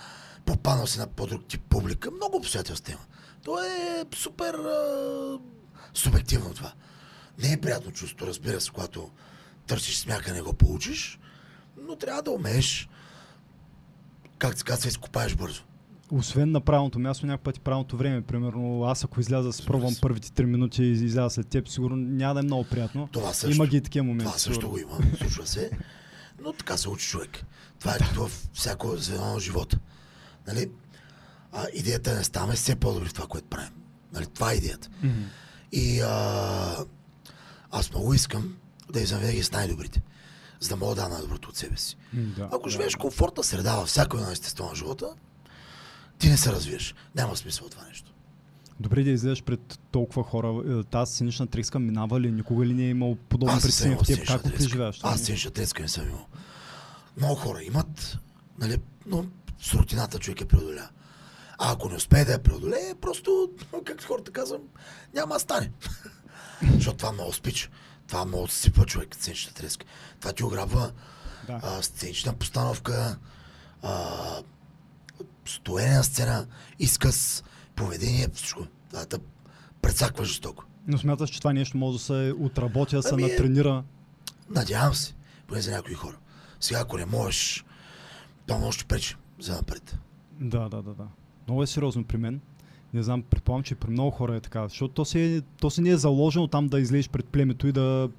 попаднал 0.46 0.88
си 0.88 1.00
на 1.00 1.08
по-друг 1.08 1.46
тип 1.48 1.62
публика. 1.70 2.12
Много 2.12 2.38
обстоятелства 2.38 2.94
има. 2.94 3.02
То 3.44 3.64
е 3.64 4.06
супер 4.16 4.54
а, 4.54 5.40
субективно 5.94 6.54
това. 6.54 6.74
Не 7.44 7.54
е 7.54 7.62
приятно 7.62 7.92
чувство, 7.92 8.28
разбира 8.28 8.62
се, 8.62 8.72
когато 8.72 9.10
търсиш 9.68 9.98
смяка, 9.98 10.34
не 10.34 10.42
го 10.42 10.54
получиш, 10.54 11.20
но 11.88 11.96
трябва 11.96 12.22
да 12.22 12.32
умееш, 12.32 12.90
как 14.38 14.58
се 14.58 14.64
казва, 14.64 14.88
изкопаеш 14.90 15.36
бързо. 15.36 15.64
Освен 16.12 16.52
на 16.52 16.62
правилното 16.62 17.00
място, 17.00 17.26
някакъв 17.26 17.44
път 17.44 17.58
и 17.58 17.60
правилното 17.60 17.98
време. 17.98 18.22
Примерно, 18.22 18.84
аз 18.84 19.04
ако 19.04 19.20
изляза 19.20 19.48
да 19.48 19.54
спробвам 19.54 19.92
се. 19.92 20.02
първите 20.02 20.30
3 20.30 20.46
минути 20.46 20.84
и 20.84 20.92
изляза 20.92 21.30
след 21.30 21.48
теб, 21.48 21.70
сигурно 21.70 21.96
няма 21.98 22.34
да 22.34 22.40
е 22.40 22.44
много 22.44 22.64
приятно. 22.64 23.10
Това 23.12 23.34
също. 23.34 23.56
Има 23.56 23.68
ги 23.68 23.78
и 23.78 23.82
такива 23.82 24.04
моменти. 24.04 24.26
Това 24.26 24.38
също 24.38 24.54
сигурно. 24.54 24.70
го 24.70 25.02
има, 25.04 25.18
случва 25.18 25.48
се. 25.48 25.72
Но 26.44 26.54
така 26.54 26.78
се 26.78 26.90
учи 26.90 27.08
човек. 27.08 27.44
Това 27.80 27.96
е 27.96 27.98
като 27.98 28.28
в 28.28 28.50
всяко 28.54 28.98
звено 28.98 29.34
на 29.34 29.40
живота. 29.40 29.80
Нали? 30.48 30.70
А, 31.52 31.66
идеята 31.74 32.12
е 32.12 32.16
да 32.16 32.24
ставаме 32.24 32.54
все 32.56 32.76
по-добри 32.76 33.10
в 33.10 33.14
това, 33.14 33.28
което 33.28 33.48
правим. 33.48 33.74
Нали? 34.14 34.26
Това 34.26 34.52
е 34.52 34.56
идеята. 34.56 34.90
Мгм. 35.04 35.22
И 35.72 36.02
а, 36.02 36.86
аз 37.72 37.90
много 37.92 38.14
искам 38.14 38.56
да 38.94 39.00
излизам 39.00 39.20
винаги 39.20 39.44
с 39.44 39.52
най-добрите, 39.52 40.02
за 40.60 40.70
да 40.70 40.76
мога 40.76 40.96
да 40.96 41.02
дам 41.02 41.12
най-доброто 41.12 41.50
от 41.50 41.56
себе 41.56 41.78
си. 41.78 41.98
Да, 42.14 42.50
Ако 42.52 42.64
да. 42.64 42.70
живееш 42.70 42.96
в 42.96 42.98
комфортна 42.98 43.44
среда 43.44 43.76
във 43.76 43.88
всяко 43.88 44.18
едно 44.18 44.32
естество 44.32 44.70
на 44.70 44.76
живота, 44.76 45.08
ти 46.20 46.30
не 46.30 46.38
се 46.38 46.52
развиеш. 46.52 46.96
Няма 47.16 47.36
смисъл 47.38 47.66
от 47.66 47.72
това 47.72 47.88
нещо. 47.88 48.12
Добре 48.80 49.04
да 49.04 49.10
излезеш 49.10 49.44
пред 49.44 49.80
толкова 49.92 50.24
хора. 50.24 50.80
Е, 50.80 50.84
Тази 50.84 51.14
сценична 51.14 51.48
треска 51.48 51.80
минава 51.80 52.20
ли? 52.20 52.32
Никога 52.32 52.66
ли 52.66 52.74
не 52.74 52.84
е 52.84 52.90
имал 52.90 53.16
подобно 53.30 53.56
притеснение 53.56 53.98
в 53.98 54.08
теб? 54.08 54.28
Как 54.28 54.44
преживяваш? 54.44 55.00
Аз 55.04 55.12
нещо? 55.12 55.24
сценична 55.24 55.52
треска 55.52 55.82
не 55.82 55.88
съм 55.90 56.08
имал. 56.10 56.26
Много 57.18 57.36
хора 57.36 57.64
имат, 57.64 58.18
нали, 58.60 58.78
но 59.06 59.26
с 59.62 59.74
рутината 59.74 60.20
човек 60.20 60.42
е 60.42 60.46
преодоля. 60.46 60.90
А 61.64 61.72
ако 61.74 61.90
не 61.90 61.96
успее 61.96 62.26
да 62.26 62.32
я 62.32 62.44
преодолее, 62.44 62.96
просто, 63.02 63.50
както 63.86 64.08
хората 64.08 64.32
казвам, 64.32 64.62
няма 65.14 65.34
да 65.34 65.40
стане. 65.40 65.72
Защото 66.74 66.98
това 66.98 67.12
много 67.12 67.34
спича. 67.34 67.70
Това 68.08 68.26
много 68.26 68.48
сипа 68.48 68.86
човек, 68.86 69.16
сценична 69.16 69.54
треска. 69.54 69.86
Това 70.20 70.34
ти 70.34 70.44
ограбва 70.44 70.92
Да. 71.48 71.60
а, 71.64 71.82
сценична 71.82 72.34
постановка, 72.34 73.18
а, 73.82 74.04
стоене 75.46 75.96
на 75.96 76.04
сцена, 76.04 76.48
изказ, 76.80 77.44
поведение, 77.76 78.28
всичко. 78.34 78.66
Да, 78.92 79.06
да 79.06 79.20
прецаква 79.82 80.26
жестоко. 80.26 80.64
Но 80.88 80.98
смяташ, 80.98 81.30
че 81.30 81.40
това 81.40 81.54
нещо 81.54 81.78
може 81.78 81.98
да 81.98 82.04
се 82.04 82.34
отработи, 82.40 82.96
да 82.96 83.04
се 83.04 83.14
Ами, 83.14 83.24
натренира. 83.24 83.84
Надявам 84.50 84.94
се, 84.94 85.14
поне 85.48 85.62
за 85.62 85.72
някои 85.72 85.94
хора. 85.94 86.18
Сега, 86.60 86.80
ако 86.80 86.98
не 86.98 87.06
можеш, 87.06 87.66
то 88.48 88.58
може 88.58 88.76
ще 88.76 88.86
пречи 88.86 89.16
за 89.40 89.56
напред. 89.56 89.98
Да, 90.40 90.70
да, 90.70 90.82
да, 90.82 90.94
да. 90.94 91.08
Много 91.48 91.64
е 91.64 91.68
сериозно 91.68 92.04
при 92.04 92.18
мен. 92.18 92.42
Не 92.94 93.04
знам, 93.04 93.22
предполагам, 93.22 93.64
че 93.64 93.76
при 93.76 93.92
много 93.92 94.12
хора 94.12 94.36
е 94.36 94.40
така. 94.40 94.68
Защото 94.68 94.94
то 94.94 95.06
си, 95.06 95.42
то 95.60 95.70
си 95.70 95.82
не 95.82 95.90
е 95.90 95.98
заложено 95.98 96.48
там 96.48 96.68
да 96.68 96.80
излезеш 96.80 97.10
пред 97.10 97.26
племето 97.26 97.68
и 97.68 97.72
да 97.72 98.10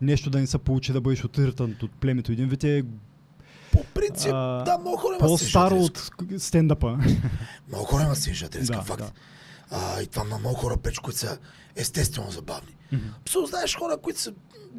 нещо 0.00 0.30
да 0.30 0.38
не 0.40 0.46
се 0.46 0.58
получи, 0.58 0.92
да 0.92 1.00
бъдеш 1.00 1.24
отритан 1.24 1.76
от 1.82 1.90
племето. 1.92 2.32
Един 2.32 2.48
вид 2.48 2.64
е 2.64 2.84
По 3.72 3.84
принцип, 3.94 4.32
А, 4.34 4.64
да, 4.64 4.78
много 4.78 4.96
хора 4.96 5.12
имат 5.14 5.20
по-старо 5.20 5.76
от 5.76 6.10
стендъпа. 6.38 6.98
Много 7.68 7.84
хора 7.84 8.02
имат 8.02 8.18
сценична 8.18 8.48
треска, 8.48 8.76
Да, 8.76 8.82
факт. 8.82 9.02
да. 9.02 9.10
А, 9.70 10.02
и 10.02 10.06
това 10.06 10.24
на 10.24 10.38
много 10.38 10.54
хора 10.56 10.76
пречи, 10.76 10.98
които 11.02 11.18
са 11.18 11.38
естествено 11.76 12.30
забавни. 12.30 12.76
Mm-hmm. 12.92 13.24
Псо, 13.24 13.46
знаеш 13.46 13.76
хора, 13.76 13.96
които 14.02 14.20
са 14.20 14.32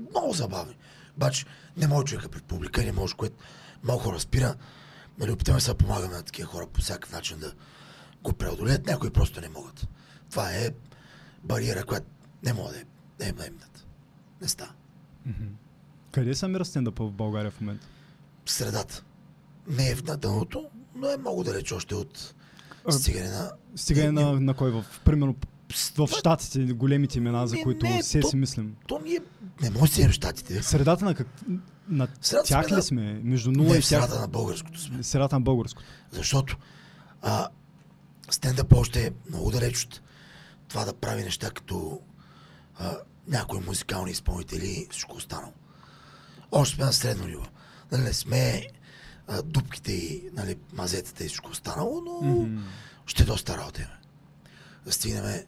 много 0.10 0.34
забавни. 0.34 0.76
Обаче 1.18 1.46
не 1.78 1.88
може 1.88 2.06
човека 2.06 2.30
пред 2.30 2.44
публика, 2.44 2.84
не 2.84 2.92
може, 2.92 3.14
което 3.14 3.36
много 3.84 4.00
хора 4.00 4.20
спира. 4.20 4.56
Нали, 5.20 5.32
опитаме 5.32 5.60
се 5.60 5.72
да 5.72 5.78
помагаме 5.78 6.16
на 6.16 6.24
такива 6.24 6.48
хора 6.50 6.68
по 6.74 6.82
всякакъв 6.82 7.12
начин 7.12 7.38
да 7.40 7.52
го 8.24 8.34
преодолеят. 8.34 8.86
Някои 8.86 9.10
просто 9.10 9.42
не 9.42 9.50
могат. 9.50 9.88
Това 10.30 10.51
е 10.51 10.70
бариера, 11.44 11.86
която 11.86 12.06
не 12.44 12.53
могат 12.53 12.74
да, 12.74 12.80
е- 12.80 12.86
да 13.20 13.25
им 13.25 13.36
наемнат. 13.36 13.86
Не 14.42 14.48
става. 14.48 14.72
Къде 16.12 16.36
са 16.36 16.48
мира 16.48 16.65
стендъп 16.65 17.00
в 17.00 17.12
България 17.12 17.51
в 17.51 17.62
момента? 17.62 17.88
Средата. 18.46 19.03
Не 19.68 19.89
е 19.89 19.96
в 19.96 20.03
надъното, 20.03 20.65
но 20.96 21.10
е 21.10 21.18
много 21.18 21.44
далеч 21.44 21.72
още 21.72 21.96
от 21.96 22.34
стигане 22.92 23.30
на... 23.30 23.51
Стигане 23.75 24.12
Не, 24.12 24.22
на, 24.24 24.34
на 24.34 24.53
кой? 24.53 24.72
В, 24.72 24.86
примерно 25.06 25.36
в 25.98 26.08
Штатите, 26.10 26.63
големите 26.65 27.18
имена, 27.18 27.48
за 27.48 27.56
Ми, 27.56 27.63
които 27.63 27.86
не, 27.86 28.01
все 28.01 28.20
то- 28.20 28.27
си 28.27 28.36
мислим. 28.36 28.75
То 28.88 29.01
ние 29.06 29.20
не 29.62 29.70
може 29.70 29.92
да 29.92 29.96
си 29.96 30.08
в 30.08 30.12
щатите. 30.12 30.63
Средата 30.63 31.06
на, 31.06 31.15
как... 31.15 31.27
на 31.89 32.08
Средата 32.22 32.48
тях 32.48 32.65
сме 32.65 32.72
ли 32.72 32.75
на- 32.75 32.84
сме? 32.84 33.22
Между 33.24 33.51
0 33.51 33.58
Не 33.58 33.70
и 33.70 33.74
тях? 33.74 33.84
средата 33.84 34.20
на 34.20 34.27
българското 34.27 34.82
сме. 34.82 35.03
Средата 35.03 35.36
на 35.36 35.42
българското. 35.42 35.86
Защото 36.12 36.58
а, 37.22 37.48
стендъп 38.32 38.74
още 38.74 39.08
е 39.08 39.12
много 39.30 39.51
далеч 39.51 39.84
от 39.84 40.01
това 40.68 40.86
да 40.86 40.94
прави 40.94 41.24
неща 41.24 41.51
като 41.51 42.01
а, 42.75 42.98
някои 43.27 43.60
музикални 43.60 44.12
изпълнители 44.12 44.68
и 44.68 44.88
всичко 44.92 45.15
останало. 45.15 45.53
Още 46.51 46.75
сме 46.75 46.86
на 46.86 46.94
средно 46.94 47.27
ниво. 47.27 47.46
Нали, 47.92 48.01
не 48.01 48.13
сме 48.13 48.68
а, 49.27 49.42
дупките 49.42 49.92
и 49.92 50.30
нали, 50.34 50.58
мазетата 50.74 51.24
и 51.24 51.27
всичко 51.27 51.51
останало, 51.51 52.01
но 52.01 52.22
Мгм. 52.22 52.62
ще 53.06 53.24
е 53.24 53.25
доста 53.25 53.58
работа 53.58 53.82
имаме. 53.82 54.00
Да 54.86 54.92
стигнем 54.92 55.44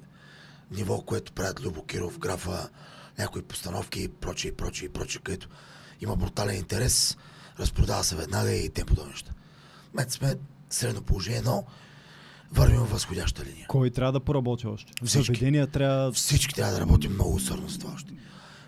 ниво, 0.72 1.01
което 1.01 1.34
правят 1.34 1.62
Любо 1.62 1.86
Киров, 1.86 2.20
графа, 2.20 2.70
някои 3.17 3.41
постановки 3.41 4.01
и 4.01 4.08
прочее, 4.08 4.51
и 4.51 4.55
прочее, 4.55 4.86
и 4.86 4.94
прочее, 4.94 5.22
където 5.22 5.50
има 6.01 6.15
брутален 6.15 6.55
интерес, 6.55 7.17
разпродава 7.60 8.03
се 8.03 8.15
веднага 8.15 8.51
и 8.51 8.70
тем 8.70 8.86
подобни 8.86 9.12
неща. 9.12 9.32
Момента 9.94 10.13
сме 10.13 10.36
средно 10.70 11.01
положение, 11.01 11.41
но 11.41 11.65
вървим 12.56 12.80
в 12.80 12.92
възходяща 12.92 13.46
линия. 13.46 13.68
Кой 13.68 13.90
трябва 13.90 14.12
да 14.12 14.20
поработи 14.20 14.68
още? 14.68 14.94
Всички. 15.06 15.34
Заведения 15.34 15.68
трябва... 15.68 16.12
Всички 16.12 16.56
трябва 16.56 16.74
да 16.74 16.80
работим 16.82 17.14
много 17.14 17.36
усърдно 17.36 17.70
с 17.70 17.78
това 17.78 17.94
още. 17.94 18.14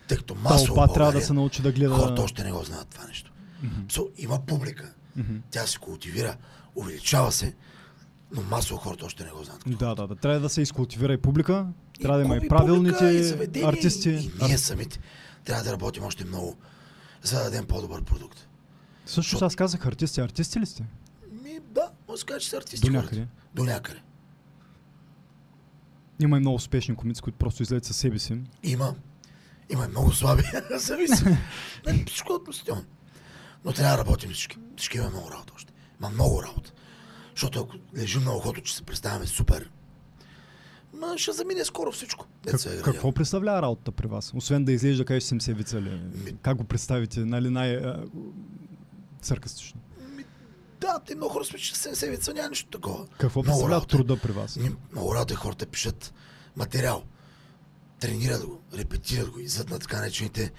Тъй 0.07 0.17
като 0.17 0.35
масово 0.35 0.75
Тълпа 0.75 0.93
трябва 0.93 1.11
да 1.11 1.21
се 1.21 1.33
научи 1.33 1.61
да 1.61 1.71
гледа... 1.71 1.93
хората 1.93 2.21
още 2.21 2.43
не 2.43 2.51
го 2.51 2.63
знаят 2.63 2.87
това 2.87 3.05
нещо. 3.05 3.31
Мгм. 3.63 3.81
So, 3.87 4.07
има 4.17 4.39
публика, 4.45 4.93
Мгм. 5.15 5.35
тя 5.51 5.67
се 5.67 5.77
култивира, 5.77 6.35
увеличава 6.75 7.31
се, 7.31 7.55
но 8.35 8.41
масово 8.41 8.79
хората 8.79 9.05
още 9.05 9.23
не 9.23 9.29
го 9.29 9.43
знаят. 9.43 9.63
какво 9.63 9.85
Да, 9.85 9.95
да, 9.95 10.07
да. 10.07 10.15
Трябва 10.15 10.39
да 10.39 10.49
се 10.49 10.61
изкултивира 10.61 11.13
и 11.13 11.17
публика. 11.17 11.67
Трябва 12.01 12.17
да 12.17 12.25
има 12.25 12.35
и 12.35 12.39
публика, 12.39 12.55
правилните 12.55 13.05
и 13.05 13.23
заведения, 13.23 13.69
артисти. 13.69 14.09
И, 14.09 14.31
и 14.41 14.45
ние 14.45 14.57
самите 14.57 14.99
трябва 15.45 15.63
да 15.63 15.71
работим 15.71 16.03
още 16.03 16.25
много, 16.25 16.57
за 17.23 17.37
да 17.37 17.43
дадем 17.43 17.65
по-добър 17.65 18.03
продукт. 18.03 18.47
Също 19.05 19.45
аз 19.45 19.55
казах 19.55 19.85
артисти. 19.85 20.21
Артисти 20.21 20.59
ли 20.59 20.65
сте? 20.65 20.83
Ми, 21.43 21.59
да, 21.71 21.89
може 22.07 22.19
да 22.19 22.25
кажа, 22.25 22.39
че 22.39 22.49
са 22.49 22.57
артисти. 22.57 22.85
До 22.87 22.93
някъде. 22.93 23.27
До 23.55 23.63
някъде. 23.63 23.99
Има 26.19 26.37
и 26.37 26.39
много 26.39 26.55
успешни 26.55 26.95
комици, 26.95 27.21
които 27.21 27.37
просто 27.37 27.63
излезат 27.63 27.85
със 27.85 27.97
себе 27.97 28.19
си. 28.19 28.41
Има. 28.63 28.95
Има 29.69 29.85
и 29.85 29.89
много 29.89 30.11
слаби. 30.11 30.43
Зависи. 30.71 31.23
Не, 31.85 32.05
всичко 32.05 32.33
е 32.33 32.35
относително. 32.35 32.83
Но 33.65 33.73
трябва 33.73 33.97
да 33.97 34.03
работим 34.03 34.31
всички. 34.31 34.57
Всички 34.77 34.97
имаме 34.97 35.11
много 35.11 35.31
работа 35.31 35.53
още. 35.55 35.73
Има 35.99 36.09
много 36.09 36.43
работа. 36.43 36.73
Защото 37.31 37.59
ако 37.59 37.75
лежим 37.97 38.23
на 38.23 38.35
ухото, 38.35 38.61
че 38.61 38.75
се 38.75 38.83
представяме 38.83 39.25
супер, 39.25 39.69
ма 40.93 41.17
ще 41.17 41.31
замине 41.31 41.65
скоро 41.65 41.91
всичко. 41.91 42.25
Как, 42.45 42.65
е 42.65 42.81
какво 42.81 43.11
представлява 43.11 43.61
работата 43.61 43.91
при 43.91 44.07
вас? 44.07 44.31
Освен 44.35 44.65
да 44.65 44.71
излезеш 44.71 44.97
да 44.97 45.05
кажеш, 45.05 45.23
се 45.23 45.53
вицали. 45.53 45.89
Ми- 46.15 46.37
Как 46.41 46.57
го 46.57 46.63
представите? 46.63 47.19
Нали 47.19 47.49
най... 47.49 47.77
Ми, 49.23 49.73
да, 50.81 50.99
те 51.05 51.15
много 51.15 51.33
хора 51.33 51.45
сме, 51.45 51.59
че 51.59 51.75
се 51.75 51.95
седмица 51.95 52.33
няма 52.33 52.49
нищо 52.49 52.69
такова. 52.69 53.07
Какво 53.19 53.43
представлява 53.43 53.85
труда 53.85 54.17
при 54.17 54.31
вас? 54.31 54.57
Много 54.91 55.15
работа 55.15 55.35
хората 55.35 55.65
пишат 55.65 56.13
материал. 56.55 57.03
Тренират 57.99 58.45
го, 58.45 58.61
репетират 58.73 59.29
го, 59.29 59.39
излизат 59.39 59.69
на 59.69 59.79
така 59.79 59.97
наречените 59.97 60.51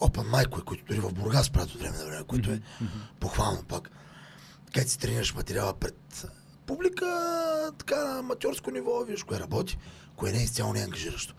open 0.00 0.30
mic 0.30 0.64
които 0.64 0.84
дори 0.88 1.00
в 1.00 1.12
Бургас 1.12 1.50
правят 1.50 1.70
от 1.70 1.80
време 1.80 1.98
на 1.98 2.04
време, 2.04 2.24
което 2.24 2.50
е 2.50 2.60
похвално 3.20 3.62
пак. 3.62 3.90
Където 4.66 4.90
си 4.90 4.98
тренираш 4.98 5.34
материала 5.34 5.74
пред 5.74 6.26
публика, 6.66 7.72
така 7.78 8.04
на 8.04 8.18
аматьорско 8.18 8.70
ниво, 8.70 9.04
виж 9.04 9.22
кое 9.22 9.40
работи, 9.40 9.78
кое 10.16 10.32
не 10.32 10.38
е 10.38 10.42
изцяло 10.42 10.72
не 10.72 10.80
е 10.80 10.84
ангажиращо. 10.84 11.34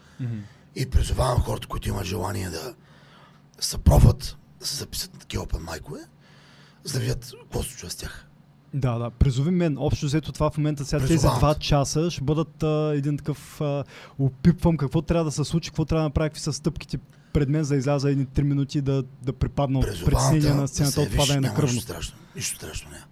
И 0.75 0.89
призовавам 0.89 1.41
хората, 1.41 1.67
които 1.67 1.89
имат 1.89 2.05
желание 2.05 2.49
да 2.49 2.75
се 3.59 3.77
пробват, 3.77 4.37
да 4.59 4.67
се 4.67 4.75
записат 4.75 5.13
на 5.13 5.19
такива 5.19 5.45
open 5.45 5.59
майкове, 5.59 5.99
за 6.89 6.93
да 6.93 6.99
видят 6.99 7.33
какво 7.41 7.63
се 7.63 7.69
случва 7.69 7.89
с 7.89 7.95
тях. 7.95 8.25
Да, 8.73 8.97
да. 8.97 9.09
Призови 9.09 9.51
мен. 9.51 9.77
Общо 9.79 10.05
взето 10.05 10.31
това 10.31 10.49
в 10.49 10.57
момента 10.57 10.85
сега 10.85 10.99
тези 10.99 11.13
Призовавам 11.13 11.39
два 11.39 11.55
часа 11.55 12.11
ще 12.11 12.23
бъдат 12.23 12.63
а, 12.63 12.91
един 12.95 13.17
такъв 13.17 13.61
а, 13.61 13.83
опипвам 14.19 14.77
какво 14.77 15.01
трябва 15.01 15.25
да 15.25 15.31
се 15.31 15.43
случи, 15.43 15.69
какво 15.69 15.85
трябва 15.85 16.01
да 16.01 16.09
направя, 16.09 16.29
какви 16.29 16.41
са 16.41 16.53
стъпките 16.53 16.99
пред 17.33 17.49
мен 17.49 17.63
за 17.63 17.73
да 17.73 17.77
изляза 17.77 18.11
едни 18.11 18.27
3 18.27 18.41
минути 18.41 18.81
да, 18.81 19.03
да 19.21 19.33
припадна 19.33 19.79
от 19.79 20.05
притеснение 20.05 20.41
те 20.41 20.53
на 20.53 20.61
да 20.61 20.67
сцената 20.67 21.01
от 21.01 21.15
падане 21.15 21.39
на 21.39 21.47
няма 21.47 21.53
нищо 21.53 21.61
кръвно. 21.61 21.81
страшно. 21.81 22.17
Нищо 22.35 22.55
страшно 22.55 22.91
няма. 22.91 23.05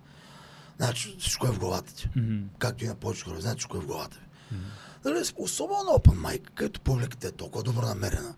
Значи 0.77 1.15
всичко 1.19 1.47
е 1.47 1.51
в 1.51 1.59
главата 1.59 1.95
ти. 1.95 2.09
Мгм. 2.15 2.37
Както 2.57 2.83
и 2.83 2.87
на 2.87 2.95
повече 2.95 3.23
хора, 3.23 3.41
знаете 3.41 3.57
всичко 3.57 3.77
е 3.77 3.79
в 3.79 3.85
главата 3.85 4.17
ви. 4.17 4.57
Нали, 5.05 5.23
особено 5.37 5.83
на 5.83 5.91
Open 5.91 6.17
Mic, 6.17 6.41
където 6.55 6.81
публиката 6.81 7.27
е 7.27 7.31
толкова 7.31 7.63
добронамерена, 7.63 8.35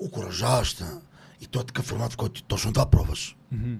окоръжаваща 0.00 1.00
и 1.40 1.46
то 1.46 1.60
е 1.60 1.64
такъв 1.64 1.84
формат, 1.84 2.12
в 2.12 2.16
който 2.16 2.34
ти 2.34 2.44
точно 2.48 2.72
това 2.72 2.90
пробваш. 2.90 3.36
Мгм. 3.52 3.74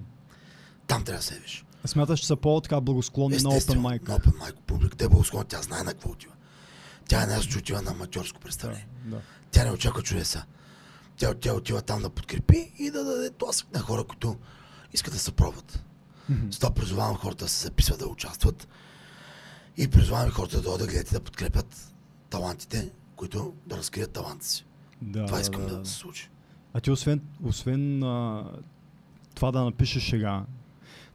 Там 0.87 1.03
трябва 1.03 1.19
да 1.19 1.23
се 1.23 1.33
явиш. 1.33 1.65
Смяташ, 1.85 2.19
че 2.19 2.27
са 2.27 2.35
по-така 2.35 2.81
благосклонни 2.81 3.37
на 3.37 3.49
Open 3.49 3.79
Mic. 3.79 4.07
на 4.07 4.19
Open 4.19 4.33
Mic 4.33 4.55
публиката 4.67 5.05
е 5.05 5.09
благосклонна, 5.09 5.45
тя 5.45 5.61
знае 5.61 5.83
на 5.83 5.91
какво 5.91 6.09
отива. 6.09 6.33
Тя 7.07 7.23
е 7.23 7.41
че 7.41 7.57
отива 7.57 7.81
на 7.81 7.91
аматьорско 7.91 8.39
представление. 8.39 8.87
Да. 9.05 9.21
Тя 9.51 9.63
не 9.63 9.71
очаква 9.71 10.01
чудеса. 10.01 10.45
Тя, 11.17 11.33
тя 11.33 11.53
отива 11.53 11.81
там 11.81 12.01
да 12.01 12.09
подкрепи 12.09 12.71
и 12.77 12.91
да 12.91 13.03
даде 13.03 13.29
тласък 13.29 13.73
на 13.73 13.79
хора, 13.79 14.03
които 14.03 14.37
искат 14.93 15.13
да 15.13 15.19
се 15.19 15.31
пробват. 15.31 15.83
Мгм. 16.29 16.51
С 16.51 16.59
това 16.59 16.73
призовавам 16.73 17.15
хората 17.15 17.45
да 17.45 17.51
се 17.51 17.63
записват 17.63 17.99
да 17.99 18.07
участват 18.07 18.67
и 19.77 19.87
призовавам 19.87 20.31
хората 20.31 20.55
да 20.57 20.61
дойдат 20.61 20.87
да 20.87 20.93
гледат 20.93 21.11
и 21.11 21.13
да 21.13 21.19
подкрепят 21.19 21.93
талантите, 22.29 22.91
които 23.15 23.53
да 23.65 23.77
разкрият 23.77 24.11
таланта 24.11 24.45
си. 24.45 24.65
Да, 25.01 25.25
Това 25.25 25.37
да, 25.37 25.41
искам 25.41 25.61
да, 25.61 25.67
да, 25.67 25.79
да. 25.79 25.85
се 25.85 25.93
случи. 25.93 26.29
А 26.75 26.81
ти 26.81 26.91
освен, 26.91 27.21
освен 27.43 28.03
а, 28.03 28.43
това 29.35 29.51
да 29.51 29.63
напишеш 29.63 30.03
шега, 30.03 30.43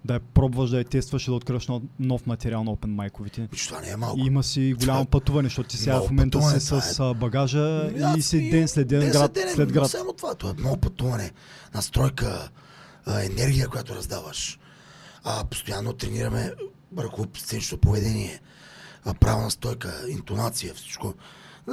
да 0.05 0.14
я 0.14 0.21
пробваш, 0.21 0.71
да 0.71 0.79
я 0.79 0.85
тестваш 0.85 1.26
и 1.26 1.31
да 1.31 1.35
откриваш 1.35 1.69
нов, 1.99 2.26
материал 2.26 2.64
на 2.64 2.71
Open 2.71 2.87
майковите. 2.87 3.49
Това 3.67 3.81
не 3.81 3.90
е 3.90 3.97
малко. 3.97 4.19
Има 4.21 4.43
си 4.43 4.75
голямо 4.79 4.99
Това- 5.05 5.11
пътуване, 5.11 5.47
защото 5.47 5.69
ти 5.69 5.76
сега 5.76 6.00
в 6.00 6.11
момента 6.11 6.38
пътуване, 6.38 6.61
си 6.61 6.67
с 6.67 6.99
е. 6.99 7.02
а, 7.02 7.14
багажа 7.14 7.90
аз 8.05 8.17
и 8.19 8.23
си 8.23 8.37
ми- 8.37 8.50
ден 8.50 8.69
след 8.69 8.88
ден, 8.88 9.00
ден 9.00 9.11
град 9.11 9.33
ден, 9.33 9.55
след 9.55 9.73
град. 9.73 9.90
Само 9.90 10.12
това, 10.12 10.35
това 10.35 10.50
е 10.50 10.61
много 10.61 10.76
пътуване, 10.76 11.33
настройка, 11.75 12.50
а, 13.07 13.23
енергия, 13.25 13.69
която 13.69 13.95
раздаваш. 13.95 14.59
А, 15.25 15.45
постоянно 15.45 15.93
тренираме 15.93 16.52
върху 16.93 17.25
сценичното 17.37 17.81
поведение, 17.81 18.40
а, 19.05 19.14
правилна 19.14 19.50
стойка, 19.50 20.05
интонация, 20.09 20.75
всичко. 20.75 21.14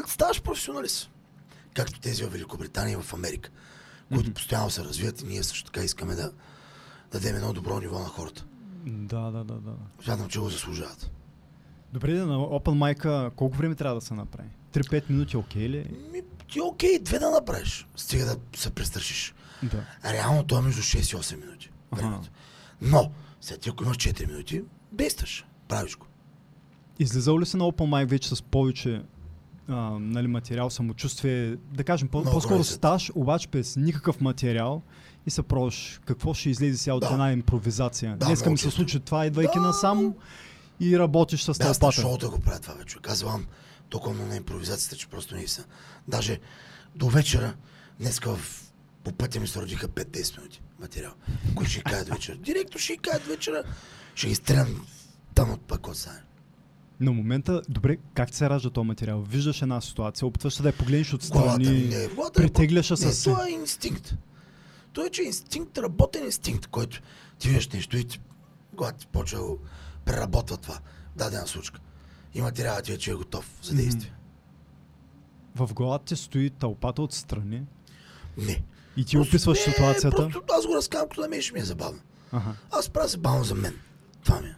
Ставаш 0.07 0.41
професионалист. 0.41 1.09
Както 1.73 1.99
тези 1.99 2.23
в 2.23 2.29
Великобритания 2.31 2.93
и 2.99 3.01
в 3.01 3.13
Америка, 3.13 3.49
които 4.13 4.33
постоянно 4.33 4.69
се 4.69 4.83
развиват 4.83 5.21
и 5.21 5.25
ние 5.25 5.43
също 5.43 5.65
така 5.65 5.83
искаме 5.85 6.15
да 6.15 6.31
дадем 7.11 7.35
едно 7.35 7.53
добро 7.53 7.79
ниво 7.79 7.99
на 7.99 8.05
хората. 8.05 8.45
Да, 8.85 9.31
да, 9.31 9.43
да, 9.43 9.53
да. 9.53 9.73
Смятам, 10.03 10.29
че 10.29 10.39
го 10.39 10.49
заслужават. 10.49 11.11
Добре, 11.93 12.13
да, 12.13 12.25
на 12.25 12.37
Open 12.37 12.95
Mic 12.95 13.31
колко 13.35 13.57
време 13.57 13.75
трябва 13.75 13.95
да 13.95 14.01
се 14.01 14.13
направи? 14.13 14.49
3-5 14.73 15.09
минути 15.09 15.37
окей 15.37 15.69
ли? 15.69 15.89
Ми, 16.11 16.21
ти 16.51 16.61
окей, 16.61 16.99
две 16.99 17.19
да 17.19 17.29
направиш, 17.31 17.87
стига 17.95 18.25
да 18.25 18.37
се 18.55 18.69
престрашиш. 18.69 19.33
Да. 19.63 19.85
Реално 20.13 20.43
то 20.43 20.57
е 20.57 20.61
между 20.61 20.81
6 20.81 20.97
и 20.97 21.21
8 21.21 21.39
минути. 21.45 21.71
Но, 22.81 23.11
след 23.41 23.61
ти 23.61 23.69
ако 23.69 23.83
имаш 23.83 23.97
4 23.97 24.27
минути, 24.27 24.63
действаш. 24.91 25.45
Правиш 25.67 25.97
го. 25.97 26.05
Излизал 26.99 27.39
ли 27.39 27.45
си 27.45 27.57
на 27.57 27.63
Open 27.63 27.89
Mic 27.89 28.05
вече 28.05 28.35
с 28.35 28.41
повече 28.41 29.01
а, 29.67 29.73
нали, 29.91 30.27
материал, 30.27 30.69
самочувствие, 30.69 31.55
да 31.71 31.83
кажем, 31.83 32.07
по- 32.07 32.21
излизат. 32.37 32.65
стаж, 32.65 33.11
обаче 33.15 33.47
без 33.47 33.75
никакъв 33.75 34.21
материал 34.21 34.81
и 35.25 35.31
се 35.31 35.43
пробваш 35.43 35.99
какво 36.05 36.33
ще 36.33 36.49
излезе 36.49 36.77
сега 36.77 36.93
от 36.93 37.01
Да. 37.01 37.07
една 37.07 37.31
импровизация. 37.31 38.17
Да, 38.17 38.25
Днеска 38.25 38.49
ми 38.49 38.57
се 38.57 38.71
случи 38.71 38.99
това, 38.99 39.25
идвайки 39.25 39.55
Да, 39.55 39.61
насам 39.61 40.13
и 40.79 40.99
работиш 40.99 41.41
с 41.41 41.53
Да, 41.53 41.67
аз 41.67 41.79
тълпата. 41.79 42.01
шоута 42.01 42.29
го 42.29 42.39
правя 42.39 42.59
това 42.59 42.73
вече. 42.73 42.97
Казвам 42.97 43.45
толкова 43.89 44.13
много 44.13 44.29
на 44.29 44.35
импровизацията, 44.35 44.95
че 44.95 45.07
просто 45.07 45.35
не 45.35 45.47
са. 45.47 45.65
Даже 46.07 46.39
до 46.95 47.07
вечера, 47.07 47.53
днеска 47.99 48.35
в, 48.35 48.63
по 49.03 49.11
пътя 49.11 49.39
ми 49.39 49.47
се 49.47 49.61
родиха 49.61 49.87
5-10 49.87 50.37
минути 50.37 50.61
материал. 50.79 51.11
Които 51.55 51.71
ще 51.71 51.81
кажат 51.81 52.09
вечера. 52.09 52.37
Директно 52.37 52.79
ще 52.79 52.97
кажат 52.97 53.25
вечера. 53.25 53.63
Ще 54.15 54.27
ги 54.27 54.35
стрелям 54.35 54.85
там 55.35 55.51
от 55.51 55.61
пък 55.61 55.87
от 55.87 55.97
стане. 55.97 56.19
На 56.99 57.11
момента, 57.11 57.61
добре, 57.69 57.97
как 58.13 58.31
ти 58.31 58.37
се 58.37 58.49
ражда 58.49 58.69
този 58.69 58.87
материал? 58.87 59.21
Виждаш 59.21 59.61
една 59.61 59.81
ситуация, 59.81 60.27
опитваш 60.27 60.53
се 60.53 60.63
да 60.63 60.69
я 60.69 60.77
погледнеш 60.77 61.13
отстрани, 61.13 61.95
е. 61.95 62.09
Притегляш 62.33 62.89
не, 62.89 62.97
с... 62.97 63.23
това 63.23 63.47
е 63.47 63.51
инстинкт. 63.51 64.15
Той 64.93 65.07
е, 65.07 65.09
че 65.09 65.23
инстинкт, 65.23 65.77
работен 65.77 66.25
инстинкт, 66.25 66.67
който 66.67 67.01
ти 67.39 67.47
виждаш 67.47 67.69
нещо 67.69 67.97
и 67.97 68.03
ти, 68.03 68.19
когато 68.75 68.97
ти 68.97 69.07
почва 69.07 69.39
да 69.39 69.55
преработва 70.05 70.57
това, 70.57 70.79
дадена 71.15 71.47
случка. 71.47 71.79
И 72.33 72.41
материалът 72.41 72.83
ти 72.85 72.91
вече 72.91 73.11
е 73.11 73.13
готов 73.13 73.59
за 73.63 73.75
действие. 73.75 74.13
В 75.55 75.73
главата 75.73 76.05
ти 76.05 76.15
стои 76.15 76.49
тълпата 76.49 77.01
отстрани 77.01 77.63
Не. 78.37 78.63
и 78.97 79.05
ти 79.05 79.15
Просто- 79.17 79.29
описваш 79.29 79.65
не, 79.67 79.73
ситуацията. 79.73 80.15
Просто 80.29 80.53
аз 80.57 80.67
го 80.67 80.75
разказвам, 80.75 81.09
като 81.09 81.21
на 81.21 81.27
мен 81.27 81.41
ще 81.41 81.53
ми 81.53 81.59
е 81.59 81.63
забавно. 81.63 81.99
Ага. 82.31 82.53
Аз 82.71 82.89
правя 82.89 83.07
забавно 83.07 83.43
за 83.43 83.55
мен. 83.55 83.73
Това 84.23 84.41
ми 84.41 84.47
е. 84.47 84.55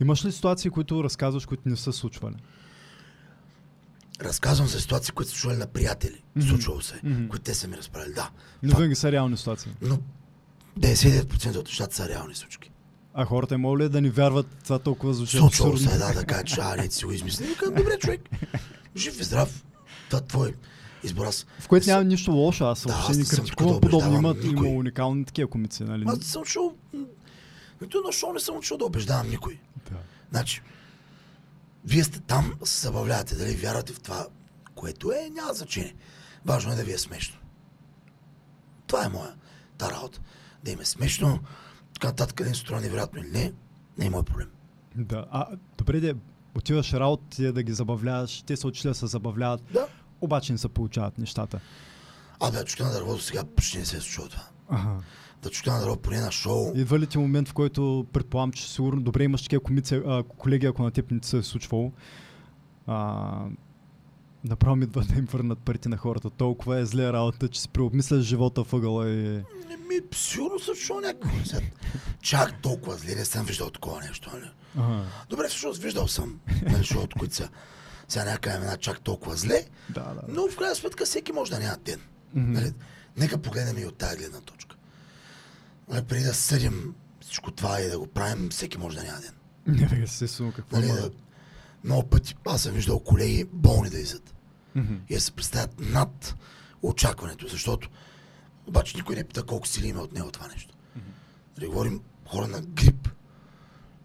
Имаш 0.00 0.24
ли 0.24 0.32
ситуации, 0.32 0.70
които 0.70 1.04
разказваш, 1.04 1.46
които 1.46 1.68
не 1.68 1.76
са 1.76 1.92
случвали? 1.92 2.34
Разказвам 4.20 4.68
за 4.68 4.80
ситуации, 4.80 5.12
които 5.12 5.30
са 5.30 5.36
чували 5.36 5.58
на 5.58 5.66
приятели. 5.66 6.22
Мгм. 6.36 6.48
Случвало 6.48 6.80
се. 6.80 7.00
Мгм. 7.04 7.28
Които 7.28 7.44
те 7.44 7.54
са 7.54 7.68
ми 7.68 7.76
разправили. 7.76 8.12
Да. 8.14 8.30
Това- 8.62 8.76
винаги 8.76 8.94
са 8.94 9.12
реални 9.12 9.36
ситуации. 9.36 9.72
Но 9.82 9.98
99% 10.80 11.56
от 11.56 11.66
нещата 11.66 11.96
са 11.96 12.08
реални 12.08 12.34
случки. 12.34 12.70
А 13.14 13.24
хората 13.24 13.54
им 13.54 13.60
могат 13.60 13.80
ли 13.80 13.88
да 13.88 14.00
ни 14.00 14.10
вярват 14.10 14.46
това 14.64 14.78
толкова 14.78 15.14
звучи 15.14 15.36
Случвало 15.36 15.76
се, 15.76 15.98
да, 15.98 16.12
да 16.12 16.24
кажа, 16.24 16.44
че 16.44 16.60
а, 16.60 16.76
не 16.76 16.90
си 16.90 17.04
го 17.04 17.12
измисли. 17.12 17.46
Викам, 17.46 17.74
добре, 17.74 17.98
човек. 17.98 18.20
Жив 18.96 19.20
и 19.20 19.24
здрав. 19.24 19.64
Това 20.10 20.18
е 20.18 20.26
твой 20.26 20.54
избор. 21.04 21.26
Аз, 21.26 21.46
В 21.60 21.68
което 21.68 21.86
няма 21.86 22.04
нищо 22.04 22.32
лошо, 22.32 22.64
аз 22.64 22.82
Да, 22.82 22.92
въобще 22.92 23.12
аз 23.12 23.18
не 23.18 23.24
критикувам 23.24 23.74
да 23.74 23.80
подобно. 23.80 24.18
Има, 24.18 24.30
убеждавам 24.30 24.66
има 24.66 24.76
уникални 24.76 25.24
такива 25.24 25.48
комици, 25.50 25.84
нали? 25.84 26.04
аз 26.06 26.18
съм 26.18 26.44
чул... 26.44 26.74
Нито 27.80 27.98
едно 27.98 28.12
шоу 28.12 28.32
не 28.32 28.40
съм 28.40 28.56
учил 28.56 28.76
да 28.76 28.84
убеждавам 28.84 29.30
никой. 29.30 29.58
Да. 29.90 29.96
Значи, 30.30 30.62
вие 31.84 32.04
сте 32.04 32.20
там, 32.20 32.54
се 32.64 32.80
забавлявате, 32.80 33.34
дали 33.34 33.56
вярвате 33.56 33.92
в 33.92 34.00
това, 34.00 34.26
което 34.74 35.12
е, 35.12 35.30
няма 35.30 35.52
значение. 35.54 35.94
Важно 36.44 36.72
е 36.72 36.76
да 36.76 36.84
ви 36.84 36.92
е 36.92 36.98
смешно. 36.98 37.36
Това 38.86 39.04
е 39.04 39.08
моя 39.08 39.34
та 39.78 39.90
работа. 39.90 40.20
Да 40.64 40.70
им 40.70 40.80
е 40.80 40.84
смешно, 40.84 41.40
така 41.94 42.06
нататък, 42.06 42.40
им 42.46 42.54
се 42.54 42.74
невероятно 42.74 43.20
или 43.20 43.28
не, 43.30 43.52
не 43.98 44.06
е 44.06 44.10
мой 44.10 44.22
проблем. 44.22 44.50
да. 44.94 45.26
А, 45.30 45.46
добре, 45.78 46.00
де, 46.00 46.14
отиваш 46.56 46.92
работа 46.92 47.52
да 47.52 47.62
ги 47.62 47.72
забавляваш, 47.72 48.42
те 48.42 48.56
са 48.56 48.68
отишли 48.68 48.88
да 48.88 48.94
се 48.94 49.06
забавляват, 49.06 49.62
Да. 49.72 49.86
обаче 50.20 50.52
не 50.52 50.58
се 50.58 50.68
получават 50.68 51.18
нещата. 51.18 51.60
Абе, 52.40 52.64
чука 52.64 52.84
на 52.84 52.92
дърво 52.92 53.12
до 53.12 53.18
сега 53.18 53.44
почти 53.44 53.78
не 53.78 53.84
се 53.86 53.96
е 53.96 54.00
случило 54.00 54.28
това. 54.28 54.42
Ага. 54.68 55.00
Да 55.46 55.50
чука 55.52 55.72
на 55.72 55.80
дърво 55.80 55.96
поне 55.96 56.20
на 56.20 56.32
шоу. 56.32 56.72
Идва 56.74 56.98
ли 56.98 57.06
ти 57.06 57.18
момент, 57.18 57.48
в 57.48 57.52
който 57.52 58.06
предполагам, 58.12 58.52
че 58.52 58.72
сигурно 58.72 59.02
добре 59.02 59.24
имаш 59.24 59.42
такива 59.42 59.62
комици, 59.62 60.02
а, 60.06 60.22
колеги, 60.22 60.66
ако 60.66 60.82
на 60.82 60.90
теб 60.90 61.10
не 61.10 61.18
се 61.22 61.38
е 61.38 61.42
случвало. 61.42 61.92
А, 62.86 63.44
направо 64.44 64.82
идва 64.82 65.04
да 65.04 65.18
им 65.18 65.24
върнат 65.24 65.58
парите 65.58 65.88
на 65.88 65.96
хората. 65.96 66.30
Толкова 66.30 66.78
е 66.78 66.84
зле 66.86 67.12
работа, 67.12 67.48
че 67.48 67.60
си 67.60 67.68
преобмисляш 67.68 68.22
живота 68.22 68.62
въгъла 68.62 69.08
и... 69.08 69.22
Не 69.68 69.76
ми, 69.88 70.00
сигурно 70.14 70.58
се 70.58 70.72
чул 70.72 71.00
някакво. 71.00 71.30
Чак 72.20 72.62
толкова 72.62 72.96
зле 72.96 73.14
не 73.14 73.24
съм 73.24 73.46
виждал 73.46 73.70
такова 73.70 74.00
нещо, 74.00 74.30
нали? 74.32 74.50
Ага. 74.76 75.04
Добре, 75.30 75.48
всъщност 75.48 75.82
виждал 75.82 76.08
съм, 76.08 76.40
нали, 76.62 76.84
шоуто, 76.84 77.18
които 77.18 77.34
са 77.34 77.48
сега 78.08 78.24
някакъв 78.24 78.54
една 78.54 78.76
чак 78.76 79.00
толкова 79.00 79.36
зле, 79.36 79.64
Да, 79.90 80.00
да. 80.00 80.22
но 80.28 80.48
в 80.48 80.56
крайна 80.56 80.74
сметка 80.74 81.04
всеки 81.04 81.32
може 81.32 81.50
да 81.50 81.58
няма 81.58 81.76
ден. 81.84 82.00
Мгм. 82.34 82.52
Нали? 82.52 82.72
Нека 83.16 83.38
погледнем 83.38 83.78
и 83.78 83.86
от 83.86 83.96
тази 83.96 84.16
гледна 84.16 84.40
точка. 84.40 84.75
Нали, 85.88 86.04
преди 86.04 86.24
да 86.24 86.34
съдим 86.34 86.94
всичко 87.20 87.50
това 87.50 87.80
и 87.80 87.88
да 87.88 87.98
го 87.98 88.06
правим, 88.06 88.48
всеки 88.50 88.78
може 88.78 88.96
да 88.96 89.04
няма 89.04 89.20
ден. 89.20 89.34
Не 89.66 89.86
бе, 89.86 90.02
естествено 90.02 90.52
какво 90.52 90.76
Нали, 90.76 90.86
да, 90.86 91.10
много 91.84 92.08
пъти 92.08 92.34
аз 92.46 92.62
съм 92.62 92.72
виждал 92.72 93.00
колеги 93.00 93.44
болни 93.52 93.90
да 93.90 93.96
излизат 93.98 94.34
Мгм. 94.74 94.94
и 95.08 95.14
да 95.14 95.20
се 95.20 95.32
представят 95.32 95.80
над 95.80 96.34
очакването, 96.82 97.48
защото 97.48 97.88
обаче 98.66 98.96
никой 98.96 99.16
не 99.16 99.24
пита 99.24 99.42
колко 99.42 99.68
сили 99.68 99.86
има 99.86 100.00
от 100.02 100.12
него 100.12 100.30
това 100.30 100.48
нещо. 100.48 100.74
Нали, 101.56 101.66
говорим 101.68 102.00
хора 102.26 102.48
на 102.48 102.60
грип, 102.60 103.08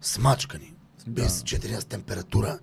смачкани, 0.02 0.74
без 1.08 1.38
Да. 1.38 1.44
4 1.44 1.80
с 1.80 1.86
температура, 1.86 2.60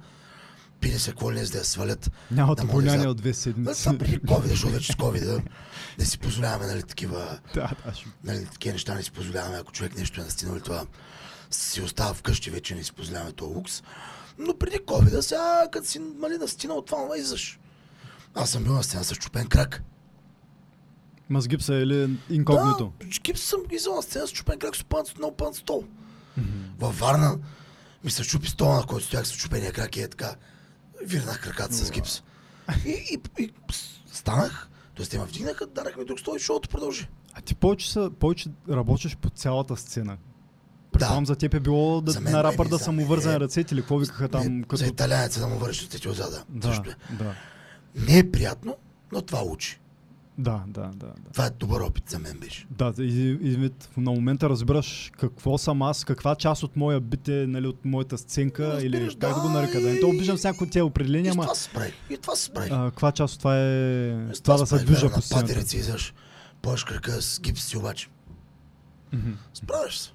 пили 0.80 0.98
се 0.98 1.10
какво 1.10 1.32
ли 1.32 1.34
не, 1.34 1.44
за 1.44 1.52
да 1.52 1.58
я 1.58 1.64
свалят. 1.64 2.10
Нямат 2.30 2.58
да 2.58 2.82
да 2.82 3.10
от 3.10 3.16
две 3.16 3.34
седмици. 3.34 3.84
Това 3.84 3.98
преди 3.98 4.18
COVID, 4.18 4.46
защото 4.46 4.74
вече 4.74 4.92
с 4.92 4.96
COVID 4.96 5.24
да, 5.24 5.42
да 5.98 6.06
си 6.06 6.18
позволяваме 6.18 6.66
нали, 6.66 6.82
такива, 6.82 7.38
да, 7.54 7.60
да, 7.84 7.92
нали, 8.24 8.46
такива 8.46 8.72
неща 8.72 8.94
не 8.94 9.02
си 9.02 9.10
позволяваме, 9.10 9.56
ако 9.56 9.72
човек 9.72 9.96
нещо 9.96 10.20
е 10.20 10.24
настигнал 10.24 10.60
това 10.60 10.84
си 11.50 11.82
остава 11.82 12.14
вкъщи, 12.14 12.50
вече 12.50 12.74
не 12.74 12.84
си 12.84 12.92
позволяваме 12.92 13.32
този 13.32 13.54
лукс. 13.54 13.82
Но 14.38 14.58
преди 14.58 14.78
COVID, 14.78 15.20
сега 15.20 15.68
като 15.72 15.86
си 15.88 15.98
нали, 15.98 16.38
настинал 16.38 16.82
това, 16.82 17.06
ма 17.06 17.16
излъж. 17.16 17.58
Аз 18.34 18.50
съм 18.50 18.64
бил 18.64 18.72
на 18.72 18.82
стена 18.82 19.04
с 19.04 19.14
чупен 19.14 19.46
крак. 19.46 19.82
Ма 21.28 21.40
с 21.40 21.48
гипса 21.48 21.74
или 21.74 22.18
инкогнито? 22.30 22.92
Да, 23.00 23.06
гипс 23.06 23.42
съм 23.42 23.60
излизал 23.70 23.96
на 23.96 24.02
сцена 24.02 24.26
с 24.26 24.32
чупен 24.32 24.58
крак 24.58 24.76
с 24.76 24.84
много 25.18 25.36
панц 25.36 25.58
стол. 25.58 25.84
Във 26.78 26.98
Варна 26.98 27.38
ми 28.04 28.10
се 28.10 28.22
чупи 28.22 28.48
стола, 28.48 28.76
на 28.76 28.82
който 28.82 29.06
стоях 29.06 29.26
с 29.26 29.32
чупения 29.32 29.72
крак 29.72 29.96
и 29.96 30.00
е 30.02 30.08
така. 30.08 30.34
Вирнах 31.06 31.40
краката 31.40 31.74
с 31.74 31.90
гипс. 31.90 32.22
И, 32.86 32.90
и, 32.90 33.42
и 33.42 33.52
станах, 34.12 34.68
т.е. 34.96 35.06
те 35.06 35.18
ме 35.18 35.24
вдигнаха, 35.24 35.66
дарах 35.66 35.96
ми 35.96 36.04
друг 36.04 36.20
стол 36.20 36.34
и 36.36 36.40
шоуто 36.40 36.68
продължи. 36.68 37.08
А 37.32 37.40
ти 37.40 37.54
повече, 37.54 37.92
са, 37.92 38.10
повече 38.18 38.48
работиш 38.70 39.16
по 39.16 39.30
цялата 39.30 39.76
сцена. 39.76 40.16
Предполагам 40.92 41.26
за 41.26 41.36
теб 41.36 41.54
е 41.54 41.60
било 41.60 42.00
да, 42.00 42.20
мен 42.20 42.32
на 42.32 42.44
рапър 42.44 42.64
не, 42.64 42.70
да 42.70 42.78
са 42.78 42.92
му 42.92 43.04
вързани 43.04 43.36
е- 43.36 43.40
ръцете 43.40 43.74
или 43.74 43.80
какво 43.80 43.98
викаха 43.98 44.28
там? 44.28 44.56
Не, 44.56 44.62
като... 44.62 44.76
За 44.76 44.86
италянеца 44.86 45.40
да 45.40 45.46
му 45.46 45.58
върши 45.58 45.84
ръцете 45.84 46.08
отзада. 46.08 46.44
Да, 46.48 46.68
Също 46.68 46.90
е. 46.90 46.94
да, 47.14 47.34
Не 47.94 48.18
е 48.18 48.30
приятно, 48.30 48.76
но 49.12 49.22
това 49.22 49.42
учи. 49.42 49.80
Да, 50.38 50.62
да, 50.66 50.80
да, 50.80 51.06
да. 51.06 51.12
Това 51.32 51.46
е 51.46 51.50
добър 51.50 51.80
опит 51.80 52.10
за 52.10 52.18
мен 52.18 52.38
беше. 52.38 52.66
Да, 52.70 52.92
и, 52.98 53.02
и, 53.02 53.52
и 53.54 53.70
на 53.96 54.10
момента 54.10 54.48
разбираш 54.48 55.12
какво 55.18 55.58
съм 55.58 55.82
аз, 55.82 56.04
каква 56.04 56.34
част 56.34 56.62
от 56.62 56.76
моя 56.76 57.00
бит 57.00 57.28
е 57.28 57.46
нали, 57.48 57.66
от 57.66 57.84
моята 57.84 58.18
сценка 58.18 58.62
Разбираш, 58.66 58.84
или 58.84 59.08
как 59.08 59.18
да, 59.18 59.34
да, 59.34 59.40
го 59.40 59.48
нарека. 59.48 59.80
Да, 59.80 59.86
не 59.88 59.98
и- 59.98 60.04
обиждам 60.04 60.36
всяко 60.36 60.66
определения, 60.76 61.30
И 61.30 61.32
с 61.32 61.34
ама 61.34 61.42
това 61.42 61.54
се 61.54 61.62
справих. 61.62 61.94
И 62.10 62.18
това 62.18 62.36
се 62.36 62.44
справих. 62.44 62.72
а, 62.72 62.90
каква 62.90 63.12
част 63.12 63.34
от 63.34 63.40
това 63.40 63.58
е 63.58 64.28
И 64.32 64.34
с 64.34 64.40
това 64.40 64.56
да 64.56 64.66
се 64.66 64.78
движа 64.78 65.10
по 65.10 65.16
На 65.16 65.22
сцената. 65.22 65.46
патерици 65.46 65.76
излизаш, 65.76 66.14
поеш 66.62 66.84
крака 66.84 67.22
с 67.22 67.40
гипс 67.40 67.64
си 67.64 67.76
обаче. 67.76 68.08
Справяш 69.54 69.98
се. 69.98 70.10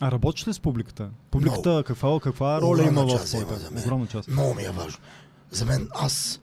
А 0.00 0.10
работиш 0.10 0.48
ли 0.48 0.54
с 0.54 0.60
публиката? 0.60 1.10
Публиката 1.30 1.82
каква, 1.86 2.20
каква 2.20 2.60
роля 2.60 2.68
Огромна 2.72 3.00
има 3.02 3.18
в 3.18 3.24
твоята? 3.24 3.70
Огромна 3.78 4.06
част. 4.06 4.28
Много 4.28 4.54
ми 4.54 4.62
е 4.62 4.70
важно. 4.70 4.98
За 5.50 5.64
мен 5.64 5.88
аз 5.94 6.40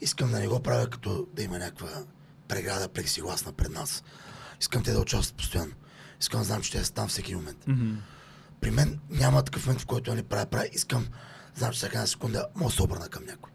искам 0.00 0.30
да 0.30 0.38
не 0.38 0.48
го 0.48 0.60
правя 0.60 0.86
като 0.86 1.26
да 1.34 1.42
има 1.42 1.58
някаква 1.58 1.88
преграда 2.48 2.88
плексигласна 2.88 3.52
пред 3.52 3.72
нас. 3.72 4.02
Искам 4.60 4.82
те 4.82 4.92
да 4.92 5.00
участват 5.00 5.36
постоянно. 5.36 5.72
Искам 6.20 6.40
да 6.40 6.44
знам, 6.44 6.62
че 6.62 6.72
те 6.72 6.84
са 6.84 6.92
там 6.92 7.08
всеки 7.08 7.34
момент. 7.34 7.66
Мгм. 7.66 7.94
При 8.60 8.70
мен 8.70 9.00
няма 9.10 9.42
такъв 9.42 9.66
момент, 9.66 9.80
в 9.80 9.86
който 9.86 10.10
да 10.10 10.16
не 10.16 10.22
правя, 10.22 10.46
правя. 10.46 10.68
Искам, 10.72 11.08
знам, 11.56 11.72
че 11.72 11.76
всяка 11.76 11.96
една 11.96 12.06
секунда 12.06 12.46
мога 12.54 12.70
да 12.70 12.76
се 12.76 12.82
обърна 12.82 13.08
към 13.08 13.24
някой. 13.24 13.52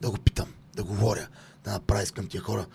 Да 0.00 0.10
го 0.10 0.18
питам, 0.18 0.54
да 0.74 0.84
говоря, 0.84 1.28
да 1.64 1.72
направя. 1.72 2.02
Искам 2.02 2.26
тия 2.26 2.40
хора 2.40 2.66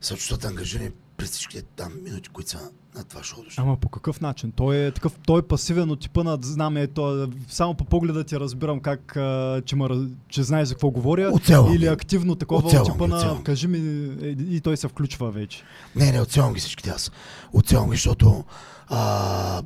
се 0.00 0.14
чувстват 0.14 0.44
ангажирани 0.44 0.90
през 1.16 1.30
всичките 1.30 1.62
там 1.62 2.02
минути, 2.02 2.28
които 2.28 2.50
са 2.50 2.70
на 2.94 3.04
това 3.04 3.22
шоу. 3.22 3.44
дошли. 3.44 3.60
Ама 3.60 3.76
по 3.76 3.88
какъв 3.88 4.20
начин? 4.20 4.52
Той 4.52 4.76
е 4.76 4.90
такъв, 4.90 5.18
той 5.26 5.38
е 5.38 5.42
пасивен 5.42 5.90
от 5.90 6.00
типа 6.00 6.22
на 6.22 6.38
знам 6.42 6.76
е, 6.76 6.86
той, 6.86 7.28
само 7.48 7.74
по 7.74 7.84
погледа 7.84 8.24
ти 8.24 8.40
разбирам 8.40 8.80
как, 8.80 9.16
а, 9.16 9.62
че, 9.66 9.76
ма, 9.76 10.08
че 10.28 10.42
знаеш 10.42 10.68
за 10.68 10.74
какво 10.74 10.90
говоря. 10.90 11.30
Оцелвам 11.32 11.74
или 11.74 11.86
активно 11.86 12.34
такова 12.34 12.66
Оцелвам 12.66 12.86
от 12.86 12.92
типа 12.92 13.06
на 13.06 13.16
оцелвам. 13.16 13.44
кажи 13.44 13.66
ми 13.66 13.78
е, 14.22 14.28
и 14.28 14.60
той 14.60 14.76
се 14.76 14.88
включва 14.88 15.30
вече. 15.30 15.62
Не, 15.96 16.12
не, 16.12 16.20
оцелвам 16.20 16.52
ги 16.52 16.60
всичките 16.60 16.90
аз. 16.90 17.12
Оцелвам 17.52 17.90
ги, 17.90 17.96
защото 17.96 18.44
а, 18.88 19.62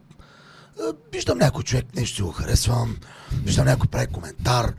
виждам 1.13 1.39
някой 1.39 1.65
човек, 1.65 1.87
нещо 1.97 2.17
си 2.17 2.23
го 2.23 2.33
харесвам, 2.33 2.97
виждам 3.45 3.67
някой 3.67 3.89
прави 3.89 4.07
коментар, 4.07 4.75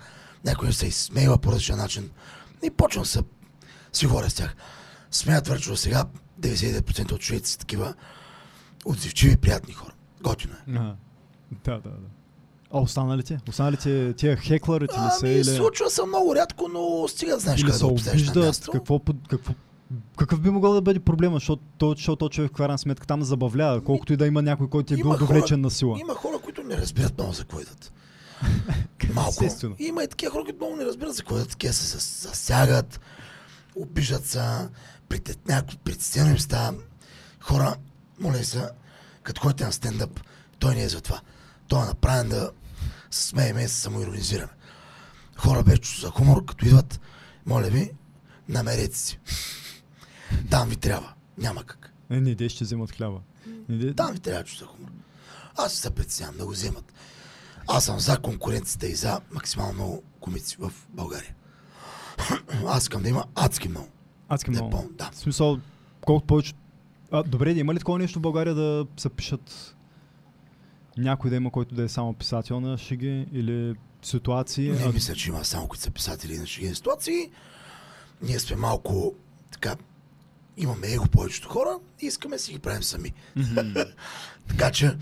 някой 0.46 0.74
се 0.74 0.88
изсмейва 0.88 1.38
по 1.38 1.52
различен 1.52 1.78
начин 1.78 2.10
и 2.64 2.70
почвам 2.70 3.06
се 3.06 3.22
си 3.94 4.08
говоря 4.08 4.30
с 4.30 4.34
тях. 4.34 4.56
Смея 5.12 5.42
до 5.42 5.78
сега 5.78 6.06
99% 6.42 7.12
от 7.12 7.22
човеците 7.22 7.58
такива 7.58 7.94
отзивчиви, 8.88 9.38
приятни 9.38 9.74
хора. 9.74 9.94
Готино 10.22 10.54
е. 10.54 10.72
Да, 10.72 10.96
да, 11.66 11.80
да. 11.80 11.90
А 12.72 12.80
останалите? 12.80 13.40
Останалите 13.50 14.14
тия 14.14 14.38
хеклърите 14.38 14.94
ли 14.94 15.10
са? 15.12 15.20
Ами, 15.24 15.34
Или, 15.34 15.44
случва 15.44 15.90
се 15.90 16.06
много 16.06 16.36
рядко, 16.36 16.68
но 16.68 17.08
стига 17.08 17.34
да 17.34 17.40
знаеш 17.40 17.60
или 17.60 17.66
къде 17.66 17.78
се 17.78 17.84
да 17.84 17.88
обиждат? 17.88 18.70
Какво, 18.72 19.00
какво, 19.30 19.54
какъв 20.18 20.42
би 20.42 20.50
могъл 20.50 20.74
да 20.74 20.82
бъде 20.82 21.00
проблема? 21.00 21.36
Защото, 21.36 21.64
то- 21.78 21.92
защото 21.92 22.16
то 22.16 22.30
човек 22.30 22.52
в 22.52 22.56
крайна 22.56 22.78
сметка 22.78 23.08
там 23.08 23.24
забавлява, 23.24 23.84
колкото 23.84 24.14
и 24.14 24.18
да 24.18 24.28
има 24.28 24.42
някой, 24.42 24.70
който 24.70 24.94
е 24.94 24.98
бил 24.98 25.18
довлечен 25.18 25.62
на 25.62 25.72
сила. 25.72 25.98
Има 26.00 26.14
хора, 26.14 26.38
които 26.40 26.64
не 26.64 26.78
разбират 26.78 27.18
много 27.18 27.34
за 27.34 27.42
какво 27.42 27.60
идат. 27.60 27.94
Малко. 29.14 29.30
Естествено. 29.30 29.76
Има 29.80 30.04
и 30.04 30.08
такива 30.08 30.32
хора, 30.32 30.44
които 30.44 30.58
много 30.58 30.76
не 30.76 30.86
разбират 30.86 31.16
за 31.16 31.22
какво 31.22 31.36
идат. 31.36 31.50
Такива 31.50 31.74
се 31.74 31.98
зас- 31.98 32.28
засягат, 32.28 33.00
обиждат 33.76 34.26
се, 34.26 34.42
притеснено 35.84 36.30
им 36.30 36.40
става. 36.40 36.74
Хора, 37.40 37.76
моля 38.20 38.44
се, 38.44 38.70
като 39.24 39.42
ходите 39.42 39.66
на 39.66 39.72
стендъп, 39.72 40.20
той 40.60 40.76
не 40.76 40.84
е 40.84 40.90
за 40.90 41.02
това. 41.02 41.22
Той 41.68 41.84
е 41.84 41.86
направен 41.86 42.30
да 42.30 42.52
се 43.12 43.28
смееме 43.28 43.64
и 43.64 43.68
се 43.68 43.76
самоиронизираме. 43.76 44.52
Хора 45.36 45.64
без 45.64 45.80
чувство 45.80 46.02
за 46.02 46.12
хумор, 46.12 46.46
като 46.46 46.66
идват, 46.66 47.00
моля 47.46 47.68
ви, 47.68 47.92
намерете 48.50 48.98
си. 48.98 49.20
Там 50.50 50.70
ви 50.70 50.76
трябва. 50.76 51.14
Няма 51.38 51.64
как. 51.64 51.94
Е, 52.10 52.22
не 52.22 52.30
идеи 52.30 52.50
ще 52.50 52.64
вземат 52.64 52.92
хляба. 52.92 53.20
Не. 53.70 53.94
Там 53.94 54.14
ви 54.14 54.20
трябва 54.20 54.44
чувство 54.44 54.66
за 54.66 54.72
хумор. 54.72 54.90
Аз 55.56 55.74
се 55.74 55.90
притеснявам 55.90 56.38
да 56.38 56.46
го 56.46 56.52
вземат. 56.52 56.94
Аз 57.68 57.86
съм 57.86 58.00
за 58.00 58.18
конкуренцията 58.18 58.88
и 58.88 58.96
за 58.96 59.22
максимално 59.32 59.74
много 59.74 60.04
комици 60.20 60.58
в 60.60 60.72
България. 60.90 61.36
Аз 62.68 62.84
искам 62.84 63.02
да 63.02 63.10
има 63.10 63.26
адски 63.36 63.70
много. 63.70 63.88
Адски 64.30 64.50
е 64.50 64.52
много. 64.52 64.90
да. 64.92 65.10
В 65.14 65.18
смисъл, 65.18 65.60
колкото 66.02 66.28
повече... 66.28 66.54
А, 67.12 67.24
добре, 67.24 67.52
има 67.52 67.74
ли 67.74 67.78
такова 67.78 68.00
нещо 68.00 68.20
в 68.20 68.22
България 68.22 68.56
да 68.56 68.86
се 68.98 69.10
пишат 69.10 69.76
някой 70.98 71.30
да 71.30 71.36
има, 71.36 71.52
който 71.52 71.76
да 71.76 71.84
е 71.84 71.90
само 71.90 72.14
писател 72.14 72.60
на 72.60 72.78
шеги 72.78 73.28
или 73.34 73.76
ситуации? 74.02 74.72
Не 74.72 74.84
а, 74.84 74.92
мисля, 74.92 75.16
че 75.16 75.30
има 75.30 75.46
само 75.46 75.68
които 75.68 75.84
са 75.84 75.92
писатели 75.92 76.38
на 76.38 76.46
шеги 76.46 76.76
ситуации. 76.76 77.32
Ние 78.22 78.40
сме 78.40 78.56
малко 78.56 79.14
така. 79.52 79.76
Имаме 80.58 80.88
его 80.88 81.08
повечето 81.08 81.50
хора 81.50 81.80
и 82.02 82.06
искаме 82.06 82.36
да 82.36 82.40
си 82.40 82.52
ги 82.52 82.60
правим 82.60 82.84
сами. 82.84 83.14
Мгм. 83.36 83.60
Така 84.48 84.72
че, 84.72 84.98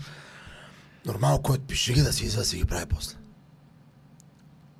нормално, 1.06 1.42
който 1.42 1.64
пише 1.64 1.92
ги 1.92 2.02
да 2.02 2.12
си 2.12 2.24
излезе 2.24 2.38
да 2.38 2.44
си 2.44 2.56
ги 2.56 2.64
прави 2.64 2.86
после. 2.86 3.16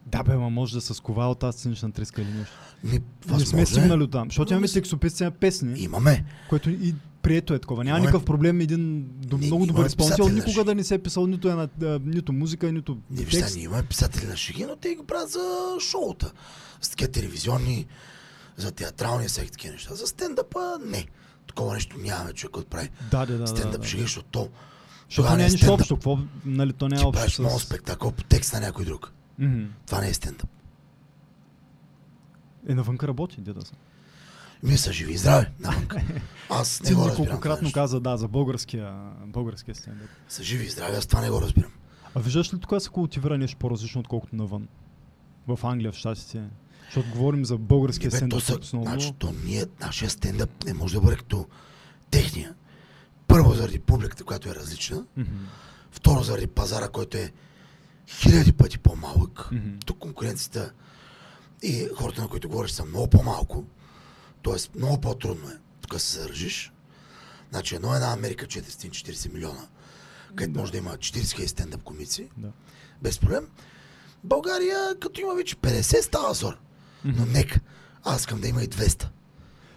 Да, 0.06 0.22
бе, 0.22 0.36
ма 0.36 0.50
може 0.50 0.74
да 0.74 0.80
се 0.80 0.94
скова 0.94 1.26
от 1.30 1.38
тази 1.38 1.58
цинична 1.58 1.92
треска 1.92 2.22
или 2.22 2.30
нещо. 2.30 2.54
Не 2.84 3.00
възможно 3.26 3.46
сме 3.46 3.62
е. 3.62 3.66
стигнали 3.66 3.98
до 3.98 4.06
там, 4.06 4.28
защото 4.28 4.52
имаме 4.52 4.68
текстописци 4.68 5.24
на 5.24 5.30
песни, 5.30 5.80
Имаме. 5.80 6.24
което 6.48 6.70
и 6.70 6.94
прието 7.26 7.54
е 7.54 7.58
такова. 7.58 7.84
Няма 7.84 7.98
Имаме- 7.98 8.00
никакъв 8.00 8.24
проблем 8.24 8.60
един 8.60 9.04
до, 9.08 9.38
Не, 9.38 9.46
много 9.46 9.66
добър 9.66 9.78
имаме 9.78 9.86
изпълнител 9.86 10.28
никога 10.28 10.64
да 10.64 10.74
не 10.74 10.84
се 10.84 10.94
е 10.94 10.98
писал 10.98 11.26
нито, 11.26 11.48
една, 11.48 11.68
нито 12.04 12.32
музика, 12.32 12.72
нито 12.72 12.98
вижте, 13.10 13.38
текст. 13.40 13.56
ние 13.56 13.64
имаме 13.64 13.82
писатели 13.82 14.26
на 14.26 14.36
шеги, 14.36 14.64
но 14.64 14.76
те 14.76 14.94
ги 14.94 15.02
правят 15.06 15.30
за 15.30 15.40
шоута. 15.80 16.32
За 16.80 16.90
такива 16.90 17.10
телевизионни, 17.10 17.86
за 18.56 18.72
театрални 18.72 19.28
всеки 19.28 19.50
такива 19.50 19.72
неща. 19.72 19.94
За 19.94 20.06
стендъпа 20.06 20.78
не. 20.86 21.06
Такова 21.46 21.74
нещо 21.74 21.98
нямаме 21.98 22.32
човек, 22.32 22.52
който 22.52 22.68
прави 22.68 22.90
Да, 23.10 23.26
да, 23.26 23.32
да. 23.32 23.38
да, 23.38 23.46
стендъп 23.46 23.80
да. 23.80 23.88
шеги, 23.88 24.02
защото 24.02 24.28
то 24.30 24.40
Защото 24.40 25.16
тогава 25.16 25.36
не 25.36 25.42
е 25.42 25.46
е 25.46 25.50
нищо 25.50 25.72
общо. 25.72 25.94
Какво, 25.94 26.18
нали, 26.44 26.72
то 26.72 26.88
не 26.88 26.96
е 26.96 26.98
ти 26.98 27.04
общо 27.04 27.18
правиш 27.20 27.34
с... 27.34 27.38
много 27.38 27.60
спектакъл 27.60 28.12
по 28.12 28.24
текст 28.24 28.52
на 28.52 28.60
някой 28.60 28.84
друг. 28.84 29.12
Това 29.86 30.00
не 30.00 30.08
е 30.08 30.14
стендъп. 30.14 30.48
Е, 32.68 32.74
навънка 32.74 33.08
работи, 33.08 33.40
деда 33.40 33.60
са. 33.62 33.72
Ми 34.62 34.76
са 34.78 34.92
живи 34.92 35.12
и 35.12 35.16
здрави. 35.16 35.46
Навънка. 35.60 36.02
Аз 36.50 36.82
не 36.82 36.94
го 36.94 37.08
разбирам. 37.08 37.38
нещо. 37.62 37.72
каза, 37.72 38.00
да, 38.00 38.16
за 38.16 38.28
българския, 38.28 38.94
българския 39.26 39.74
стендъп. 39.74 40.08
Са 40.28 40.42
живи 40.42 40.64
и 40.64 40.68
здрави, 40.68 40.96
аз 40.96 41.06
това 41.06 41.20
не 41.20 41.30
го 41.30 41.40
разбирам. 41.40 41.72
А 42.14 42.20
виждаш 42.20 42.54
ли 42.54 42.60
тук 42.60 42.82
се 42.82 42.88
култивира 42.88 43.38
нещо 43.38 43.56
по-различно, 43.56 44.00
отколкото 44.00 44.36
навън? 44.36 44.68
В 45.46 45.58
Англия, 45.62 45.92
в 45.92 45.96
Щатите. 45.96 46.42
Защото 46.84 47.10
говорим 47.10 47.44
за 47.44 47.58
българския 47.58 48.08
Не, 48.08 48.10
бе, 48.10 48.16
стендъп 48.16 48.38
то 48.38 48.44
са, 48.44 48.58
основно. 48.58 48.90
значи, 48.90 49.12
то 49.18 49.34
ние, 49.44 49.64
нашия 49.80 50.10
стендъп 50.10 50.64
не 50.64 50.74
може 50.74 50.94
да 50.94 51.00
бъде 51.00 51.16
като 51.16 51.46
техния. 52.10 52.54
Първо 53.26 53.54
заради 53.54 53.78
публиката, 53.78 54.24
която 54.24 54.48
е 54.48 54.54
различна. 54.54 55.04
Мгм. 55.16 55.30
Второ 55.90 56.22
заради 56.22 56.46
пазара, 56.46 56.88
който 56.88 57.16
е 57.16 57.32
хиляди 58.08 58.52
пъти 58.52 58.78
по-малък. 58.78 59.48
Мгм. 59.52 59.70
Тук 59.86 59.98
конкуренцията 59.98 60.72
и 61.62 61.88
хората, 61.96 62.22
на 62.22 62.28
които 62.28 62.48
говориш, 62.48 62.70
са 62.70 62.84
много 62.84 63.10
по-малко. 63.10 63.64
Тоест, 64.46 64.70
много 64.74 65.00
по-трудно 65.00 65.48
е. 65.48 65.56
Тук 65.80 66.00
се 66.00 66.20
заражиш. 66.20 66.72
Значи, 67.50 67.74
едно 67.74 67.92
е 67.92 67.96
една 67.96 68.12
Америка 68.12 68.46
440 68.46 69.32
милиона, 69.32 69.66
където 70.28 70.52
Да. 70.52 70.60
може 70.60 70.72
да 70.72 70.78
има 70.78 70.90
40 70.90 71.32
хиляди 71.32 71.48
стендъп 71.48 71.82
комици, 71.82 72.28
Да. 72.36 72.48
без 73.02 73.18
проблем. 73.18 73.46
България, 74.24 74.96
като 75.00 75.20
има 75.20 75.34
вече 75.34 75.56
50, 75.56 76.00
става 76.00 76.34
зор. 76.34 76.58
Но 77.04 77.26
нека. 77.26 77.60
Аз 78.04 78.20
искам 78.20 78.40
да 78.40 78.48
има 78.48 78.62
и 78.62 78.68
200. 78.68 79.08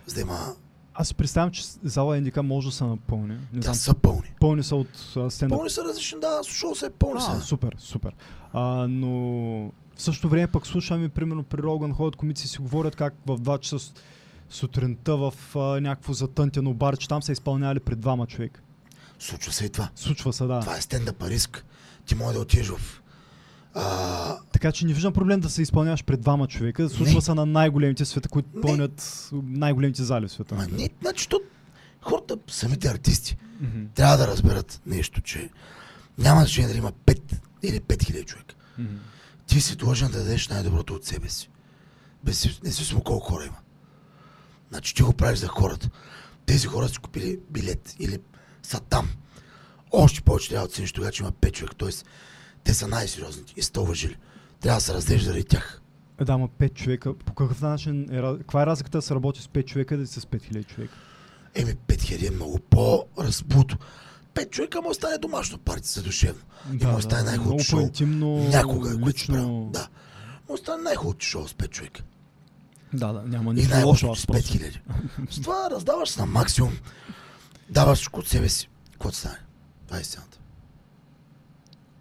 За 0.05 0.15
да 0.15 0.21
има... 0.21 0.55
Аз 0.93 1.07
си 1.07 1.15
представям, 1.15 1.51
че 1.51 1.63
зала 1.83 2.17
Индика 2.17 2.43
може 2.43 2.67
да 2.67 2.73
се 2.73 2.83
напълни. 2.83 3.33
Не 3.33 3.39
Да 3.53 3.61
знам, 3.61 3.75
са 3.75 3.93
пълни. 3.93 4.33
пълни 4.39 4.63
са 4.63 4.75
от 4.75 4.87
а, 5.17 5.29
стендъп. 5.29 5.57
Пълни 5.57 5.69
са 5.69 5.83
различни, 5.83 6.19
да, 6.19 6.39
слушал 6.43 6.75
се, 6.75 6.89
пълни 6.89 7.19
А, 7.19 7.35
са. 7.35 7.41
супер, 7.41 7.75
супер. 7.79 8.15
А, 8.53 8.87
но 8.87 9.09
в 9.95 10.01
същото 10.01 10.29
време 10.29 10.47
пък 10.47 10.67
слушаме, 10.67 11.09
примерно 11.09 11.43
при 11.43 11.57
Роган 11.57 11.93
ходят 11.93 12.15
комици 12.15 12.45
и 12.45 12.49
си 12.49 12.57
говорят 12.57 12.95
как 12.95 13.13
в 13.25 13.37
2 13.37 13.59
часа 13.59 13.93
сутринта 14.49 15.17
в 15.17 15.33
а, 15.55 15.59
някакво 15.59 16.13
затънтено 16.13 16.73
бар, 16.73 16.97
че 16.97 17.07
там 17.07 17.23
са 17.23 17.31
изпълнявали 17.31 17.79
пред 17.79 17.99
двама 17.99 18.27
човека. 18.27 18.61
Случва 19.19 19.53
се 19.53 19.65
и 19.65 19.69
това. 19.69 19.89
Случва 19.95 20.33
се, 20.33 20.45
да. 20.45 20.59
Това 20.59 20.77
е 20.77 20.81
стендъп 20.81 21.23
риск. 21.23 21.65
Ти 22.05 22.15
може 22.15 22.33
да 22.33 22.41
отидеш 22.41 22.67
в... 22.67 23.01
А, 23.73 24.37
Така 24.51 24.71
че 24.71 24.85
не 24.85 24.93
виждам 24.93 25.13
проблем 25.13 25.39
да 25.39 25.49
се 25.49 25.61
изпълняваш 25.61 26.03
пред 26.03 26.21
двама 26.21 26.47
човека. 26.47 26.89
Случва 26.89 27.15
Не. 27.15 27.21
се 27.21 27.33
на 27.33 27.45
най-големите 27.45 28.05
света, 28.05 28.29
които 28.29 28.49
Не. 28.55 28.61
пълнят 28.61 29.29
най-големите 29.33 30.03
зали 30.03 30.27
в 30.27 30.31
света. 30.31 30.55
ма 30.55 30.67
не, 30.67 30.89
значи, 31.01 31.29
то, 31.29 31.39
хората, 32.01 32.37
самите 32.47 32.87
артисти, 32.87 33.37
Мгм, 33.61 33.85
трябва 33.95 34.17
да 34.17 34.27
разберат 34.27 34.81
нещо, 34.85 35.21
че 35.21 35.49
няма 36.17 36.41
значение 36.41 36.67
дали 36.67 36.77
има 36.77 36.91
5 36.91 37.21
или 37.63 37.79
5000 37.79 38.25
човека. 38.25 38.55
мгм. 38.77 38.95
Ти 39.47 39.61
си 39.61 39.75
длъжен 39.75 40.11
да 40.11 40.17
дадеш 40.17 40.47
най-доброто 40.47 40.93
от 40.93 41.05
себе 41.05 41.29
си. 41.29 41.49
Без 42.23 42.61
независимо 42.63 43.01
колко 43.01 43.27
хора 43.27 43.45
има. 43.45 43.57
Значи 44.69 44.95
ти 44.95 45.03
го 45.03 45.13
правиш 45.13 45.39
за 45.39 45.47
хората. 45.47 45.89
Тези 46.45 46.67
хора 46.67 46.89
са 46.89 46.99
купили 46.99 47.39
билет 47.49 47.95
или 47.99 48.17
са 48.63 48.79
там. 48.79 49.09
Още 49.91 50.21
повече 50.21 50.49
трябва 50.49 50.67
да 50.67 50.71
оцениш 50.71 50.91
тогава, 50.91 51.11
че 51.11 51.23
има 51.23 51.31
5 51.31 51.51
човека. 51.51 51.75
Тоест, 51.75 52.05
те 52.63 52.73
са 52.73 52.87
най-сериозните 52.87 53.53
и 53.57 53.61
сте 53.61 53.79
уважили. 53.79 54.15
Трябва 54.61 54.77
да 54.77 54.81
се 54.81 54.93
разделиш 54.93 55.23
заради 55.23 55.43
тях. 55.43 55.81
Е, 56.19 56.25
да, 56.25 56.33
ама 56.33 56.47
5 56.47 56.73
човека. 56.73 57.13
По 57.17 57.33
какъв 57.33 57.61
начин 57.61 58.07
е, 58.11 58.37
каква 58.37 58.63
е 58.63 58.65
разликата 58.65 58.97
да 58.97 59.01
се 59.01 59.15
работи 59.15 59.41
с 59.41 59.47
5 59.47 59.65
човека 59.65 59.97
да 59.97 60.07
си 60.07 60.19
с 60.19 60.25
5000 60.25 60.67
човека? 60.67 60.93
Еми, 61.55 61.73
5000 61.87 62.27
е 62.27 62.31
много 62.31 62.59
по-разбуто. 62.59 63.77
Пет 64.33 64.51
човека 64.51 64.81
му 64.81 64.93
стане 64.93 65.17
домашно 65.17 65.57
парти 65.57 65.87
за 65.87 66.03
душевно. 66.03 66.41
и 66.81 66.85
му 66.85 67.01
стане 67.01 67.21
много 67.21 67.55
най-хубавото 67.55 67.63
шоу. 67.63 68.19
Някога, 68.49 68.99
което 69.01 69.19
си 69.19 69.27
правил. 69.27 69.43
лично. 69.43 69.69
Да. 69.73 69.87
Му 70.49 70.57
стане 70.57 70.83
най-хубавото 70.83 71.25
шоу 71.25 71.47
с 71.47 71.53
5 71.53 71.69
човека. 71.69 72.01
Да, 72.93 73.13
да, 73.13 73.21
няма 73.21 73.51
И 73.51 73.53
нищо 73.53 73.69
лошо. 73.69 73.75
най-лошото 73.75 74.11
Аз 74.11 74.19
с 74.19 74.27
просто. 74.27 74.53
5000. 74.57 74.79
С 75.29 75.41
това 75.41 75.69
раздаваш 75.71 76.09
се 76.09 76.19
на 76.19 76.25
максимум. 76.25 76.73
Даваш 77.69 77.97
всичко 77.97 78.19
от 78.19 78.27
себе 78.27 78.49
си. 78.49 78.69
Какво 78.91 79.11
стане? 79.11 79.37
Това 79.87 79.97
е 79.97 80.01
истината. 80.01 80.39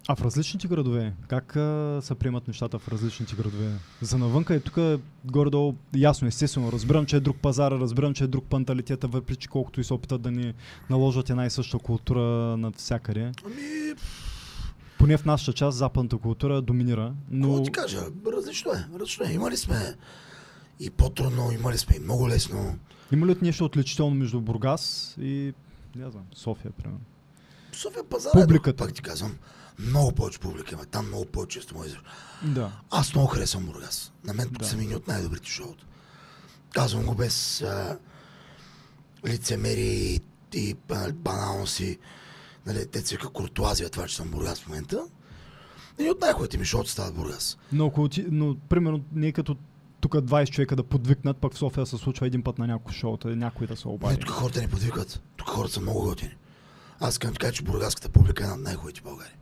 А 0.07 0.15
в 0.15 0.21
различните 0.21 0.67
градове, 0.67 1.13
как 1.27 1.55
а, 1.55 1.99
се 2.01 2.15
приемат 2.15 2.47
нещата 2.47 2.79
в 2.79 2.87
различните 2.87 3.35
градове? 3.35 3.71
За 4.01 4.17
навънка 4.17 4.55
е 4.55 4.59
тук 4.59 4.99
горе-долу 5.25 5.75
ясно, 5.95 6.27
естествено. 6.27 6.71
Разбирам, 6.71 7.05
че 7.05 7.15
е 7.15 7.19
друг 7.19 7.37
пазар, 7.37 7.71
разбирам, 7.71 8.13
че 8.13 8.23
е 8.23 8.27
друг 8.27 8.45
панталитета, 8.45 9.07
въпреки 9.07 9.41
че 9.41 9.47
колкото 9.47 9.81
и 9.81 9.83
се 9.83 9.93
опитат 9.93 10.21
да 10.21 10.31
ни 10.31 10.53
наложат 10.89 11.29
една 11.29 11.45
и 11.45 11.49
съща 11.49 11.77
култура 11.77 12.21
навсякъде. 12.57 13.31
Ами, 13.45 13.93
Поне 14.99 15.17
в 15.17 15.25
нашата 15.25 15.53
част 15.53 15.77
западната 15.77 16.17
култура 16.17 16.61
доминира, 16.61 17.13
но... 17.31 17.47
но 17.47 17.63
ти 17.63 17.71
кажа? 17.71 17.99
Различно 18.35 18.71
е. 18.71 18.87
Различно 18.93 19.25
е. 19.25 19.31
Имали 19.31 19.57
сме 19.57 19.95
и 20.79 20.89
по-трудно, 20.89 21.51
имали 21.51 21.77
сме 21.77 21.95
и 21.95 21.99
много 21.99 22.29
лесно. 22.29 22.79
има 23.11 23.25
ли 23.25 23.35
нещо 23.41 23.65
отличително 23.65 24.15
между 24.15 24.41
Бургас 24.41 25.15
и 25.21 25.53
не 25.95 26.11
знам, 26.11 26.23
София, 26.35 26.71
примерно? 26.71 26.99
София 27.71 28.03
пазар 28.03 28.31
Публиката. 28.31 28.83
е, 28.83 28.87
пак 28.87 28.95
ти 28.95 29.01
казвам. 29.01 29.35
Много 29.79 30.11
повече 30.11 30.39
публика 30.39 30.75
има. 30.75 30.85
Там 30.85 31.07
много 31.07 31.25
по-често 31.25 31.75
може 31.75 31.97
да. 32.43 32.71
Аз 32.91 33.13
много 33.15 33.27
харесвам 33.27 33.65
Бургас. 33.65 34.11
На 34.23 34.33
мен 34.33 34.47
тук 34.47 34.57
Да. 34.59 34.65
са 34.65 34.77
ми 34.77 34.95
от 34.95 35.07
най-добрите 35.07 35.49
шоута. 35.49 35.85
Казвам 36.73 37.05
го 37.05 37.15
без 37.15 37.61
а, 37.61 37.97
лицемери 39.27 39.81
и, 39.81 40.21
и 40.53 40.75
баналности. 41.13 41.97
Нали, 42.65 42.87
те 42.87 43.01
си 43.01 43.15
вика 43.15 43.29
куртуазия 43.29 43.89
това, 43.89 44.07
че 44.07 44.15
съм 44.15 44.29
Бургас 44.31 44.59
в 44.59 44.67
момента. 44.67 45.05
Едни 45.97 46.11
от 46.11 46.21
най-хубавите 46.21 46.57
ми 46.57 46.65
шоута 46.65 46.89
стават 46.89 47.15
Бургас. 47.15 47.57
Но, 47.71 47.85
ако 47.87 48.09
ти, 48.09 48.25
но 48.31 48.55
примерно 48.59 49.03
не 49.11 49.27
е 49.27 49.31
като 49.31 49.55
тук 50.01 50.13
20 50.13 50.49
човека 50.49 50.75
да 50.75 50.83
подвикнат, 50.83 51.37
пък 51.37 51.53
в 51.53 51.57
София 51.57 51.85
се 51.85 51.97
случва 51.97 52.27
един 52.27 52.43
път 52.43 52.57
на 52.57 52.67
някой 52.67 52.93
шоута, 52.93 53.35
някой 53.35 53.67
да 53.67 53.75
се 53.77 53.87
Не, 53.87 53.93
обади. 53.93 54.17
тук 54.19 54.29
хората 54.29 54.61
не 54.61 54.67
подвикват. 54.67 55.21
Тук 55.37 55.47
хората 55.47 55.73
са 55.73 55.81
много 55.81 56.01
готини. 56.01 56.35
Аз 56.99 57.13
искам 57.13 57.31
да 57.31 57.37
кажа, 57.39 57.53
че 57.53 57.63
бургаската 57.63 58.09
публика 58.09 58.43
е 58.43 58.45
една 58.45 58.55
от 58.55 58.61
най-хубавите 58.61 58.99
в 58.99 59.03
България. 59.03 59.35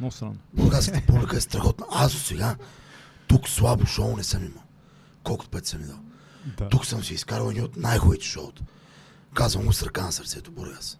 Много 0.00 0.12
странно. 0.12 0.36
Бургаската 0.54 1.06
публика 1.06 1.36
е 1.36 1.40
страхотна. 1.40 1.86
Аз 1.90 2.12
до 2.12 2.18
сега 2.18 2.56
тук 3.28 3.48
слабо 3.48 3.86
шоу 3.86 4.16
не 4.16 4.24
съм 4.24 4.44
имал. 4.44 4.62
Колкото 5.22 5.50
пъти 5.50 5.68
съм 5.68 5.80
идвал. 5.80 5.98
Да. 6.58 6.68
Тук 6.68 6.86
съм 6.86 7.04
си 7.04 7.14
изкарал 7.14 7.48
едни 7.50 7.62
от 7.62 7.76
най-хубавите 7.76 8.24
шоута. 8.24 8.62
Казвам 9.34 9.64
го 9.66 9.72
с 9.72 9.82
ръка 9.82 10.02
на 10.02 10.12
сърцето, 10.12 10.50
Бургас. 10.50 10.98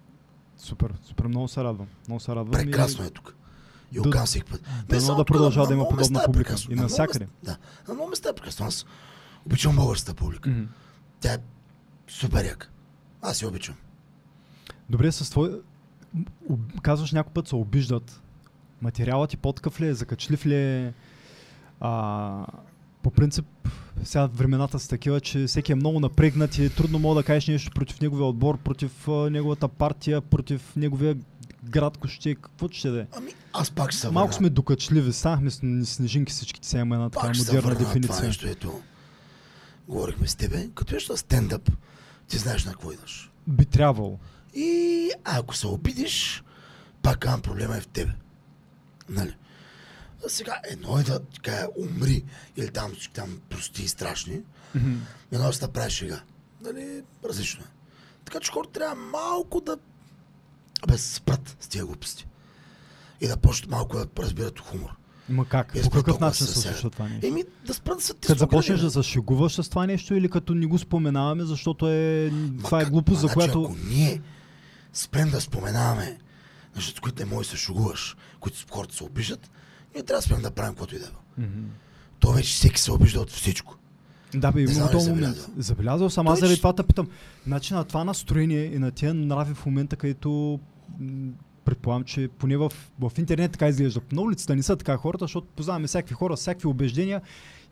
Супер, 0.59 0.93
супер, 1.05 1.25
много 1.27 1.49
се 1.49 1.65
радвам. 1.65 1.87
Много 2.09 2.21
се 2.21 2.35
радвам. 2.35 2.51
Прекрасно 2.51 3.05
е 3.05 3.11
тук. 3.11 3.35
И 3.92 3.96
казвам 4.11 4.27
всеки 4.27 4.51
път. 4.51 4.62
дано 4.88 5.14
да 5.14 5.25
продължава 5.25 5.66
да 5.66 5.75
има 5.75 5.88
подобна 5.88 6.22
е 6.22 6.27
публика. 6.27 6.55
И 6.70 6.75
навсякъде. 6.75 7.29
Да, 7.42 7.57
на 7.88 7.94
много 7.94 8.11
места 8.11 8.29
е 8.29 8.33
прекрасно. 8.33 8.66
Аз 8.66 8.87
обичам 9.46 9.77
българската 9.77 10.14
публика. 10.14 10.55
Тя 11.20 11.35
е 11.35 11.38
супер 12.09 12.44
яка. 12.44 12.68
Аз 13.22 13.42
я 13.42 13.49
обичам. 13.49 13.75
Добре, 14.90 15.12
с 15.12 15.31
твой... 15.31 15.61
Казваш 16.83 17.12
някой 17.12 17.33
път 17.33 17.49
се 17.49 17.57
обиждат 17.57 18.22
Материалът 18.83 19.31
ти 19.31 19.37
подкъв 19.37 19.81
ли 19.81 19.87
е, 19.87 19.94
закачлив 19.94 20.46
ли 20.46 20.55
е? 20.55 20.94
А, 21.81 22.46
по 23.03 23.11
принцип, 23.11 23.46
сега 24.05 24.27
времената 24.27 24.79
са 24.79 24.89
такива, 24.89 25.21
че 25.21 25.47
всеки 25.47 25.73
е 25.73 25.75
много 25.75 26.01
напрегнат 26.01 26.59
и 26.59 26.71
трудно 26.71 26.99
мога 26.99 27.15
да 27.15 27.23
кажеш 27.23 27.47
нещо 27.47 27.71
против 27.75 28.01
неговия 28.01 28.27
отбор, 28.27 28.59
против 28.59 29.09
а, 29.09 29.31
неговата 29.31 29.69
партия, 29.69 30.21
против 30.21 30.77
неговия 30.77 31.17
град 31.65 31.99
ще 32.09 32.35
какво 32.35 32.69
ще 32.69 32.91
да 32.91 33.01
е. 33.01 33.07
Ами, 33.17 33.31
аз 33.53 33.71
пак 33.71 33.91
ще 33.91 34.01
се 34.01 34.11
Малко 34.11 34.33
сме 34.33 34.51
докачливи, 34.51 35.13
станахме 35.13 35.51
с 35.51 35.57
снежинки 35.85 36.33
всичките 36.33 36.69
сега 36.69 36.81
има 36.81 36.95
една 36.95 37.11
така 37.11 37.27
Пак 37.27 37.39
модерна 37.39 37.61
върна 37.61 37.71
на 37.71 37.79
това 37.79 37.89
дефиниция. 37.89 38.27
нещо, 38.27 38.47
ето. 38.49 38.81
Говорихме 39.89 40.27
с 40.29 40.35
тебе, 40.35 40.69
като 40.75 40.97
еш 40.97 41.09
на 41.09 41.17
стендъп, 41.17 41.71
ти 42.29 42.39
знаеш 42.39 42.65
на 42.65 42.73
какво 42.73 42.93
идваш. 42.93 43.31
Би 43.47 43.65
трябвало. 43.65 44.19
И 44.55 45.11
ако 45.25 45.57
се 45.57 45.67
обидиш, 45.67 46.45
пак 47.03 47.19
казвам, 47.19 47.43
проблема 47.43 47.77
е 47.77 47.81
в 47.81 47.87
тебе. 47.87 48.13
Нали? 49.09 49.35
А 50.27 50.29
сега 50.29 50.61
едно 50.65 50.99
е 50.99 51.03
да 51.03 51.21
кажа 51.43 51.67
умри 51.77 52.25
или 52.57 52.69
там, 52.69 52.93
там 53.15 53.41
прости 53.49 53.83
и 53.83 53.89
страшни, 53.89 54.41
едно 55.33 55.45
е 55.45 55.47
да 55.47 55.53
се 55.53 55.69
прави 55.69 55.91
шега. 55.91 56.23
Нали? 56.61 57.03
Различно 57.25 57.65
е. 57.65 57.69
Така 58.25 58.41
че 58.41 58.53
хората 58.53 58.73
трябва 58.73 58.95
малко 58.95 59.61
да 59.61 59.79
да 60.87 60.99
се 60.99 61.15
спрат 61.15 61.57
с 61.61 61.69
тия 61.69 61.87
глупости. 61.87 62.27
И 63.21 63.29
да 63.29 63.37
почнат 63.37 63.71
малко 63.71 63.97
да 63.97 64.07
разбират 64.19 64.61
хумор. 64.61 64.91
Ма 65.29 65.45
как? 65.45 65.73
И 65.75 65.83
По 65.83 65.91
какъв 65.91 66.21
начин 66.21 66.47
се 66.47 66.53
се 66.53 66.61
случва 66.61 66.91
това 66.91 67.09
нещо? 67.09 67.27
Еми, 67.27 67.45
да 67.67 67.75
спрат 67.75 67.99
да 67.99 68.05
са 68.05 68.15
ти 68.15 68.27
Като 68.27 68.39
започнеш 68.39 68.81
да 68.81 68.87
за 68.87 68.91
зашегуваш 68.91 69.55
с 69.55 69.69
това 69.69 69.87
нещо 69.87 70.15
или 70.15 70.29
като 70.29 70.55
ни 70.55 70.67
го 70.67 70.79
споменаваме, 70.79 71.45
защото 71.45 71.89
е... 71.89 72.33
това 72.63 72.81
е 72.81 72.85
как- 72.85 72.91
глупост, 72.91 73.21
за 73.21 73.27
значи, 73.27 73.35
която... 73.35 73.63
Ако 73.63 73.77
ние 73.89 74.23
спрем 74.93 75.31
да 75.31 75.41
споменаваме 75.41 76.19
нещата, 76.77 77.01
които 77.01 77.25
не 77.25 77.35
можеш 77.35 77.51
да 77.51 77.57
се 77.57 77.65
шугуваш, 77.65 78.17
които 78.41 78.59
хората 78.71 78.95
се 78.95 79.05
обиждат, 79.05 79.51
ние 79.97 80.03
трябва 80.03 80.19
да 80.19 80.23
спрем 80.23 80.43
да 80.43 80.51
правим 80.51 80.73
каквото 80.73 80.97
и 80.97 80.99
да 80.99 81.05
е. 81.05 81.43
Мгм. 81.43 81.65
То 82.19 82.33
вече 82.33 82.55
всеки 82.55 82.81
се 82.81 82.93
обижда 82.93 83.21
от 83.21 83.31
всичко. 83.31 83.77
Да, 84.35 84.53
бе, 84.53 84.61
имам 84.61 84.91
този 84.93 85.11
момент. 85.11 85.49
забелязал. 85.57 86.11
Съм, 86.11 86.29
аз 86.29 86.41
заради 86.41 86.57
това 86.57 86.73
те 86.73 86.83
питам. 86.83 87.09
Значи 87.47 87.75
на 87.75 87.85
това 87.85 88.05
настроение 88.05 88.65
и 88.65 88.79
на 88.79 88.91
тия 88.91 89.15
нрави 89.15 89.55
в 89.55 89.67
момента, 89.67 89.97
където 89.97 90.61
предполагам, 91.65 92.05
че 92.05 92.29
поне 92.39 92.57
в, 92.57 92.73
в 93.01 93.13
интернет 93.19 93.53
така 93.53 93.69
изглежда. 93.69 94.01
На 94.13 94.23
улицата 94.23 94.57
не 94.57 94.63
са 94.63 94.77
така 94.77 94.97
хората, 94.97 95.25
защото 95.25 95.47
познаваме 95.47 95.87
всякакви 95.87 96.15
хора, 96.15 96.37
всякакви 96.37 96.69
убеждения 96.69 97.23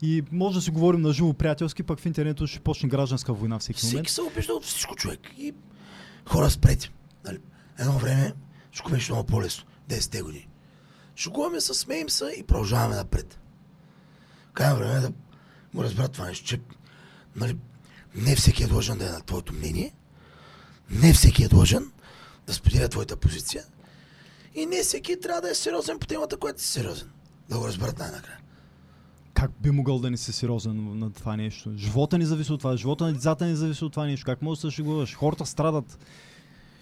и 0.03 0.23
може 0.33 0.55
да 0.55 0.63
си 0.63 0.71
говорим 0.71 1.01
на 1.01 1.13
живо 1.13 1.33
приятелски, 1.33 1.83
пък 1.83 2.01
в 2.01 2.07
интернет 2.07 2.47
ще 2.47 2.61
почне 2.61 2.89
гражданска 2.89 3.33
война 3.33 3.59
всеки 3.59 3.87
момент. 3.87 4.07
Всеки 4.07 4.13
се 4.13 4.23
обижда 4.23 4.53
от 4.53 4.65
всичко 4.65 4.97
човек. 4.97 5.21
И 5.39 5.53
хора 6.29 6.51
спрете. 6.51 6.91
Нали? 7.25 7.39
Едно 7.79 7.93
време 7.93 8.33
всичко 8.71 8.91
беше 8.91 9.13
много 9.13 9.27
по-лесно. 9.27 9.65
10 9.89 10.23
години. 10.23 10.49
Шугуваме 11.17 11.61
се, 11.61 11.75
смеем 11.75 12.11
се 12.11 12.35
и 12.39 12.43
продължаваме 12.43 12.97
напред. 12.97 13.39
Крайно 14.53 14.79
време 14.79 14.95
е 14.95 15.01
да 15.01 15.13
го 15.75 15.85
разберат 15.85 16.13
това 16.13 16.27
нещо, 16.27 16.47
че 16.47 16.61
нали, 17.37 17.57
не 18.15 18.37
всеки 18.37 18.63
е 18.63 18.67
длъжен 18.67 18.99
да 18.99 19.07
е 19.07 19.11
на 19.11 19.21
твоето 19.21 19.53
мнение, 19.53 19.95
не 20.91 21.13
всеки 21.13 21.45
е 21.45 21.49
длъжен 21.49 21.93
да 22.47 22.55
споделя 22.55 22.89
твоята 22.89 23.17
позиция 23.17 23.65
и 24.55 24.67
не 24.67 24.83
всеки 24.83 25.21
трябва 25.21 25.41
да 25.41 25.51
е 25.51 25.55
сериозен 25.55 25.99
по 25.99 26.07
темата, 26.07 26.37
която 26.37 26.63
си 26.63 26.69
сериозен. 26.69 27.11
Да 27.49 27.59
го 27.59 27.69
разберат 27.69 27.99
най-накрая. 27.99 28.39
Как 29.35 29.51
би 29.61 29.71
могъл 29.71 29.99
да 29.99 30.11
не 30.11 30.17
си 30.17 30.33
сериозен 30.33 30.99
на 30.99 31.13
това 31.13 31.37
нещо? 31.37 31.73
Живота 31.77 32.19
ни 32.19 32.25
зависи 32.25 32.53
от 32.53 32.61
това, 32.61 32.77
живота 32.77 33.05
на 33.05 33.13
децата 33.13 33.47
ни 33.47 33.57
зависи 33.57 33.85
от 33.85 33.93
това 33.93 34.07
нещо. 34.07 34.27
Как 34.27 34.43
можеш 34.43 34.63
да 34.63 34.71
се 34.71 34.75
шегуваш? 34.75 35.15
Хората 35.15 35.47
страдат. 35.47 35.99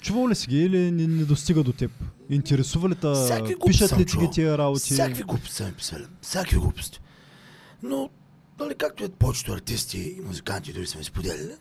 Чувал 0.03 0.29
ли 0.29 0.35
си 0.35 0.47
ги 0.47 0.59
или 0.59 0.91
не, 0.91 1.07
не 1.07 1.25
достига 1.25 1.63
до 1.63 1.73
теб? 1.73 1.91
Интересува 2.31 2.89
ли 2.89 2.95
глупости 2.95 3.67
Пишат 3.67 3.99
ли 3.99 4.07
ти 4.07 4.17
ги 4.17 4.31
тия 4.33 4.59
работи? 4.59 4.95
Всякакви 4.95 5.23
глупости 5.23 5.55
са 5.55 5.67
ми 5.67 5.73
писали. 5.73 6.05
Всякакви 6.23 6.57
глупости. 6.57 7.01
Но, 7.83 8.11
нали, 8.61 8.75
както 8.75 9.05
и 9.05 9.09
повечето 9.09 9.53
артисти 9.53 9.99
и 9.99 10.21
музиканти 10.21 10.73
дори 10.73 10.87
са 10.87 10.99
ми 10.99 11.05
споделяли, 11.05 11.55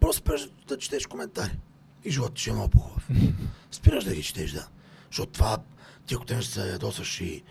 просто 0.00 0.20
спираш 0.20 0.48
да 0.68 0.78
четеш 0.78 1.06
коментари. 1.06 1.58
И 2.04 2.10
животът 2.10 2.38
ще 2.38 2.50
е 2.50 2.52
много 2.52 2.68
по-хубав. 2.68 3.08
Спираш 3.70 4.04
да 4.04 4.14
ги 4.14 4.22
четеш, 4.22 4.50
да. 4.50 4.68
Защото 5.10 5.32
това, 5.32 5.58
ти 6.06 6.14
ако 6.14 6.24
ще 6.26 6.52
се 6.52 6.70
ядосваш 6.70 7.20
и 7.20 7.42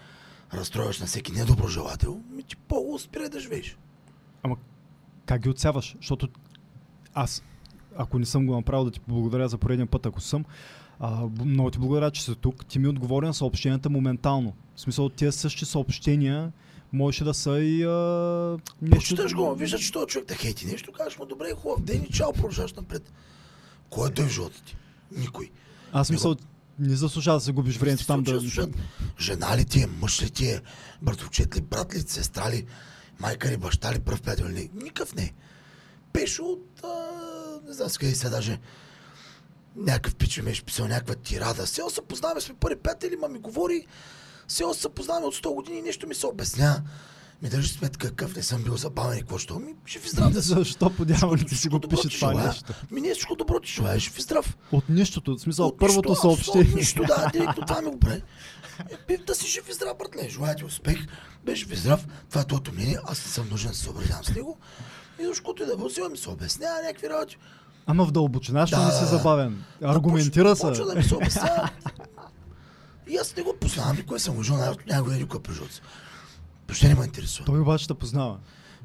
разстроиш 0.53 0.99
на 0.99 1.05
всеки 1.05 1.31
недоброжелател, 1.31 2.21
ми 2.29 2.43
ти 2.43 2.55
по-хубаво 2.55 2.99
спирай 2.99 3.29
да 3.29 3.39
живееш. 3.39 3.77
Ама 4.43 4.55
как 5.25 5.41
ги 5.41 5.49
отсяваш? 5.49 5.95
Защото 5.97 6.27
аз, 7.13 7.43
ако 7.97 8.19
не 8.19 8.25
съм 8.25 8.45
го 8.47 8.55
направил, 8.55 8.85
да 8.85 8.91
ти 8.91 8.99
благодаря 9.07 9.49
за 9.49 9.57
поредния 9.57 9.87
път, 9.87 10.05
ако 10.05 10.21
съм, 10.21 10.45
а, 10.99 11.27
много 11.45 11.71
ти 11.71 11.79
благодаря, 11.79 12.11
че 12.11 12.23
си 12.23 12.35
тук. 12.35 12.65
Ти 12.65 12.79
ми 12.79 12.87
отговори 12.87 13.25
на 13.25 13.33
съобщенията 13.33 13.89
моментално. 13.89 14.53
В 14.75 14.81
смисъл, 14.81 15.09
тия 15.09 15.31
същи 15.31 15.65
съобщения 15.65 16.51
можеше 16.93 17.23
да 17.23 17.33
са 17.33 17.59
и 17.59 17.83
а, 17.83 18.57
Прочиташ 18.91 19.35
го, 19.35 19.55
виждаш, 19.55 19.81
че 19.81 19.91
този 19.91 20.07
човек 20.07 20.27
те 20.27 20.35
хейти 20.35 20.65
нещо, 20.65 20.91
кажеш 20.91 21.19
му, 21.19 21.25
добре, 21.25 21.45
хубав 21.55 21.81
ден 21.81 22.03
и 22.03 22.13
чао, 22.13 22.33
продължаваш 22.33 22.73
напред. 22.73 23.13
Кой 23.89 24.09
е 24.09 24.13
той 24.13 24.25
в 24.25 24.31
живота 24.31 24.63
ти? 24.65 24.75
Никой. 25.11 25.49
Аз 25.93 26.09
мисъл, 26.11 26.35
не 26.79 26.95
заслужава 26.95 27.37
да 27.37 27.43
се 27.43 27.51
губиш 27.51 27.77
времето 27.77 28.07
там 28.07 28.23
да... 28.23 28.39
Слушат, 28.39 28.75
Жена 29.19 29.57
ли 29.57 29.65
ти 29.65 29.81
е, 29.81 29.87
мъж 30.01 30.21
ли 30.21 30.29
ти 30.29 30.45
е, 30.45 30.61
братовчет 31.01 31.55
ли, 31.55 31.61
брат 31.61 31.95
ли, 31.95 31.99
сестра 31.99 32.51
ли, 32.51 32.65
майка 33.19 33.51
ли, 33.51 33.57
баща 33.57 33.93
ли, 33.93 33.99
пръв 33.99 34.21
приятел 34.21 34.47
ли? 34.47 34.69
Никакъв 34.73 35.15
не. 35.15 35.33
Пешо 36.13 36.43
от, 36.43 36.81
а, 36.83 37.02
къде 37.77 38.15
сега 38.15 38.29
даже, 38.29 38.59
някакъв 39.75 40.15
пич 40.15 40.41
беше 40.41 40.63
писал 40.63 40.87
някаква 40.87 41.15
тирада. 41.15 41.65
Все 41.65 41.81
се 41.89 42.01
познаваме, 42.01 42.41
сме 42.41 42.55
първи 42.55 42.75
приятели, 42.75 43.15
ма 43.15 43.27
ми 43.27 43.39
говори, 43.39 43.87
все 44.47 44.63
се 44.73 44.89
познаваме 44.89 45.25
от 45.25 45.35
100 45.35 45.53
години 45.55 45.77
и 45.77 45.81
нещо 45.81 46.07
ми 46.07 46.15
се 46.15 46.27
обясня. 46.27 46.83
Ми 47.41 47.49
държи 47.49 47.69
сметка 47.69 48.07
какъв 48.07 48.35
не 48.35 48.43
съм 48.43 48.63
бил 48.63 48.77
забавен 48.77 49.17
и 49.17 49.21
какво 49.21 49.37
ще 49.37 49.53
ми, 49.53 49.75
жив 49.87 50.05
и 50.05 50.09
здрав. 50.09 50.33
Защо 50.33 50.89
по 50.89 51.05
дяволите 51.05 51.55
си 51.55 51.69
го 51.69 51.79
пише 51.79 52.19
това 52.19 52.33
нещо? 52.33 52.73
Ми 52.91 53.01
не 53.01 53.13
всичко 53.13 53.35
добро 53.35 53.59
ти 53.59 53.71
желая, 53.71 53.99
жив 53.99 54.19
и 54.19 54.21
здрав. 54.21 54.57
От 54.71 54.89
нищото, 54.89 55.35
в 55.35 55.39
смисъл, 55.39 55.67
От 55.67 55.79
първото 55.79 56.15
съобщение. 56.15 56.67
От 56.67 56.75
нищо, 56.75 57.03
да, 57.03 57.29
директно 57.33 57.65
това 57.65 57.81
ми 57.81 57.91
го 57.91 57.99
прави. 57.99 58.23
Е, 59.09 59.17
да 59.17 59.35
си 59.35 59.47
жив 59.47 59.69
и 59.69 59.73
здрав, 59.73 59.97
братле. 59.97 60.29
Желая 60.29 60.55
ти 60.55 60.65
успех. 60.65 60.97
Беше 61.45 61.59
жив 61.59 61.73
и 61.73 61.75
здрав. 61.75 62.07
Това 62.29 62.41
е 62.41 62.45
твоето 62.45 62.73
мнение. 62.73 62.97
Аз 63.03 63.25
не 63.25 63.31
съм 63.31 63.49
нужен 63.49 63.71
да 63.71 63.77
се 63.77 63.83
съобразявам 63.83 64.23
с 64.23 64.35
него. 64.35 64.57
И 65.19 65.25
защото 65.25 65.63
и 65.63 65.65
да 65.65 65.77
взема 65.77 66.09
ми 66.09 66.17
се 66.17 66.29
обяснява 66.29 66.81
някакви 66.81 67.09
работи. 67.09 67.37
Ама 67.85 68.05
в 68.05 68.11
дълбочина, 68.11 68.67
що 68.67 68.75
Да, 68.75 68.85
не 68.85 68.91
си 68.91 68.99
да, 68.99 69.05
да. 69.05 69.17
забавен. 69.17 69.63
Аргументира 69.83 70.43
Почва- 70.45 70.55
се. 70.55 70.67
Почва 70.67 70.85
да 70.85 70.95
ми 70.95 71.03
се 71.03 71.15
обяснява. 71.15 71.69
И 73.09 73.17
аз 73.17 73.35
не 73.37 73.43
го 73.43 73.53
познавам, 73.61 73.95
никой 73.97 74.19
съм 74.19 74.35
го 74.35 74.43
жил, 74.43 74.55
няма 74.87 75.03
го 75.03 75.11
е 75.11 75.17
живота 75.17 75.73
си. 75.73 75.81
Въобще 76.67 76.87
не 76.87 76.95
ме 76.95 77.05
интересува. 77.05 77.45
Той 77.45 77.59
обаче 77.59 77.87
те 77.87 77.93
познава. 77.93 78.37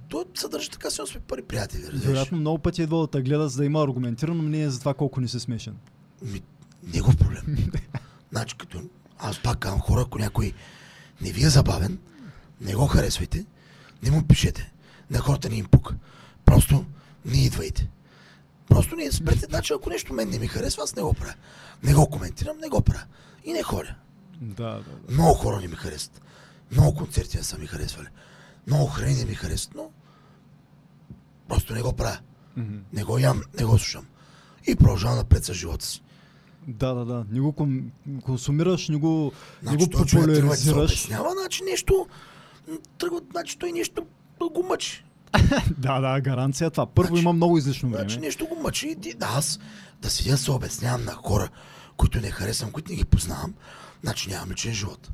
Той 0.09 0.25
се 0.35 0.49
държи 0.49 0.71
така, 0.71 0.91
си 0.91 1.01
сме 1.07 1.21
първи 1.21 1.43
приятели. 1.43 1.83
Вероятно 1.95 2.39
много 2.39 2.59
пъти 2.59 2.81
е 2.81 2.85
идвал 2.85 3.01
да 3.01 3.07
те 3.07 3.23
гледа, 3.23 3.49
за 3.49 3.59
да 3.59 3.65
има 3.65 3.83
аргументирано 3.83 4.43
мнение 4.43 4.71
за 4.71 4.79
това 4.81 4.95
колко 4.95 5.21
не 5.21 5.29
си 5.29 5.41
смешен. 5.41 5.77
Ми, 6.23 6.43
негов 6.85 7.17
проблем. 7.17 7.71
значи, 8.33 8.55
като 8.57 8.81
аз 9.19 9.43
пак 9.43 9.59
казвам 9.59 9.81
хора, 9.81 10.01
ако 10.01 10.19
някой 10.19 10.53
не 11.21 11.33
ви 11.33 11.45
е 11.45 11.51
забавен, 11.51 11.99
не 12.61 12.75
го 12.75 12.87
харесвайте, 12.87 13.47
не 14.03 14.11
му 14.11 14.23
пишете. 14.23 14.73
На 15.11 15.19
хората 15.19 15.49
не 15.49 15.57
им 15.57 15.67
пука. 15.67 15.95
Просто 16.45 16.85
не 17.25 17.39
идвайте. 17.39 17.89
Просто 18.69 18.97
не 18.97 19.13
спрете. 19.13 19.47
Значи, 19.47 19.73
ако 19.73 19.91
нещо 19.91 20.13
мен 20.13 20.29
не 20.31 20.39
ми 20.39 20.47
харесва, 20.47 20.83
аз 20.83 20.97
не 20.97 21.03
го 21.03 21.15
правя. 21.15 21.35
Не 21.83 21.95
го 21.95 22.07
коментирам, 22.09 22.59
не 22.59 22.69
го 22.69 22.81
правя. 22.81 23.05
И 23.45 23.53
не 23.53 23.63
ходя. 23.63 23.95
Да, 24.35 24.65
да, 24.65 24.79
да. 24.81 25.13
Много 25.15 25.35
хора 25.35 25.61
не 25.61 25.69
ми 25.69 25.77
харесват. 25.77 26.21
Много 26.73 26.95
концерти 26.95 27.37
не 27.37 27.43
са 27.43 27.59
ми 27.59 27.67
харесвали. 27.67 28.07
Много 28.67 28.87
храни 28.87 29.15
не 29.15 29.25
ми 29.25 29.35
харесват, 29.35 29.75
но 29.75 29.91
просто 31.49 31.75
не 31.75 31.83
го 31.83 31.93
правя. 31.93 32.19
Мгм. 32.57 32.77
Не 32.93 33.05
го 33.05 33.19
ям, 33.19 33.43
не 33.55 33.65
го 33.65 33.71
слушам. 33.71 34.07
И 34.67 34.77
продължавам 34.77 35.17
напред 35.17 35.45
с 35.45 35.55
живота 35.55 35.87
си. 35.87 36.03
Да, 36.69 36.95
да, 36.95 37.05
да. 37.05 37.27
Не 37.31 37.41
го 37.41 37.53
кон- 37.53 37.91
консумираш, 38.21 38.89
не 38.89 38.97
го, 38.97 39.33
не 39.63 39.71
Значи 39.71 39.77
го 39.79 39.91
той 39.91 40.05
човек 40.05 40.25
тръгва 40.27 40.51
да 40.51 40.57
се 40.57 40.65
популяризираш. 40.65 40.77
обяснява, 40.93 41.31
значи 41.33 41.63
нещо, 41.65 42.07
тръгва, 42.99 43.21
значи 43.31 43.59
той 43.59 43.73
нещо 43.73 44.07
го 44.43 44.63
мъчи. 44.63 45.05
Да, 45.79 46.01
да, 46.01 46.21
гаранция 46.21 46.71
това. 46.71 46.87
Първо 46.87 47.09
Значи- 47.09 47.23
има 47.23 47.33
много 47.33 47.59
излишно 47.59 47.89
Значи 47.89 48.15
време. 48.15 48.27
нещо 48.27 48.47
го 48.47 48.63
мъчи 48.63 48.89
и 48.89 48.97
ти, 48.97 49.15
да, 49.15 49.27
аз 49.27 49.61
да 50.03 50.11
седя 50.11 50.31
да 50.31 50.39
се 50.39 50.51
обяснявам 50.51 51.05
на 51.05 51.13
хора, 51.13 51.49
които 51.97 52.21
не 52.21 52.31
харесвам, 52.31 52.71
които 52.71 52.91
не 52.91 52.97
ги 52.97 53.05
познавам, 53.05 53.55
значи 54.03 54.31
нямам 54.31 54.51
личен 54.51 54.73
живот. 54.75 55.11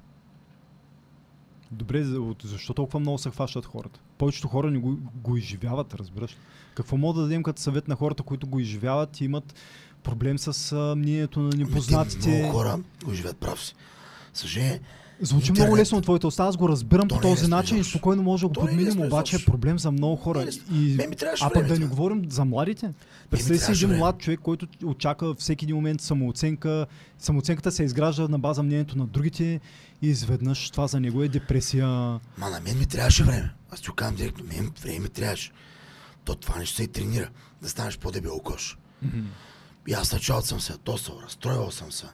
Добре, 1.70 2.04
защо 2.44 2.74
толкова 2.74 3.00
много 3.00 3.18
се 3.18 3.30
хващат 3.30 3.66
хората? 3.66 4.00
Повечето 4.18 4.48
хора 4.48 4.70
не 4.70 4.78
го, 4.78 4.96
го 5.14 5.36
изживяват, 5.36 5.94
разбираш. 5.94 6.36
Какво 6.74 6.96
мога 6.96 7.14
да 7.14 7.22
дадем 7.22 7.42
като 7.42 7.60
съвет 7.62 7.88
на 7.88 7.96
хората, 7.96 8.22
които 8.22 8.46
го 8.46 8.60
изживяват 8.60 9.20
и 9.20 9.24
имат 9.24 9.54
проблем 10.02 10.38
с 10.38 10.72
а, 10.72 10.94
мнението 10.96 11.40
на 11.40 11.50
Ами, 11.54 11.64
те 11.64 11.70
непознатите? 11.70 12.38
Много 12.38 12.52
хора 12.52 12.78
го 13.04 13.14
живеят 13.14 13.36
прав 13.36 13.64
си. 13.64 13.74
Съжаление, 14.34 14.80
Звучи 15.24 15.48
Интернет. 15.48 15.68
много 15.68 15.76
лесно 15.80 15.98
от 15.98 16.04
твоите 16.04 16.26
уста, 16.26 16.42
аз 16.42 16.56
го 16.56 16.68
разбирам 16.68 17.08
То 17.08 17.14
по 17.14 17.18
е 17.18 17.22
този 17.22 17.42
лесно 17.42 17.56
начин 17.56 17.78
и 17.78 17.84
спокойно 17.84 18.22
може 18.22 18.46
да 18.48 18.60
го 18.60 18.68
е 18.68 18.76
лесно 18.76 19.06
обаче 19.06 19.36
е 19.36 19.44
проблем 19.44 19.78
за 19.78 19.90
много 19.90 20.16
хора. 20.16 20.42
Е. 20.42 20.74
И... 20.74 20.98
А 21.40 21.50
пък 21.50 21.66
да 21.66 21.78
не 21.78 21.86
говорим 21.86 22.30
за 22.30 22.44
младите. 22.44 22.92
Представи 23.30 23.58
си 23.58 23.72
един 23.72 23.96
млад 23.96 24.18
човек, 24.18 24.40
който 24.42 24.66
очаква 24.84 25.34
всеки 25.34 25.64
един 25.64 25.76
момент 25.76 26.00
самооценка. 26.00 26.86
Самооценката 27.18 27.72
се 27.72 27.84
изгражда 27.84 28.28
на 28.28 28.38
база 28.38 28.62
мнението 28.62 28.98
на 28.98 29.06
другите 29.06 29.60
и 30.02 30.08
изведнъж 30.08 30.70
това 30.70 30.86
за 30.86 31.00
него 31.00 31.22
е 31.22 31.28
депресия. 31.28 31.86
Ма 31.86 32.20
на 32.50 32.60
мен 32.60 32.78
ми 32.78 32.86
трябваше 32.86 33.24
време. 33.24 33.54
Аз 33.70 33.80
ти 33.80 33.88
казвам 33.96 34.16
директно, 34.16 34.44
мен 34.44 34.70
време 34.82 34.98
ми 34.98 35.08
трябваше. 35.08 35.50
То 36.24 36.34
това 36.34 36.58
нещо 36.58 36.76
се 36.76 36.82
и 36.82 36.88
тренира, 36.88 37.28
да 37.62 37.68
станеш 37.68 37.98
по-дебел 37.98 38.38
кош. 38.38 38.78
И 39.88 39.92
аз 39.92 40.12
началото 40.12 40.46
съм 40.46 40.60
се 40.60 40.72
ядосал, 40.72 41.18
разстройвал 41.24 41.70
съм 41.70 41.92
се. 41.92 42.06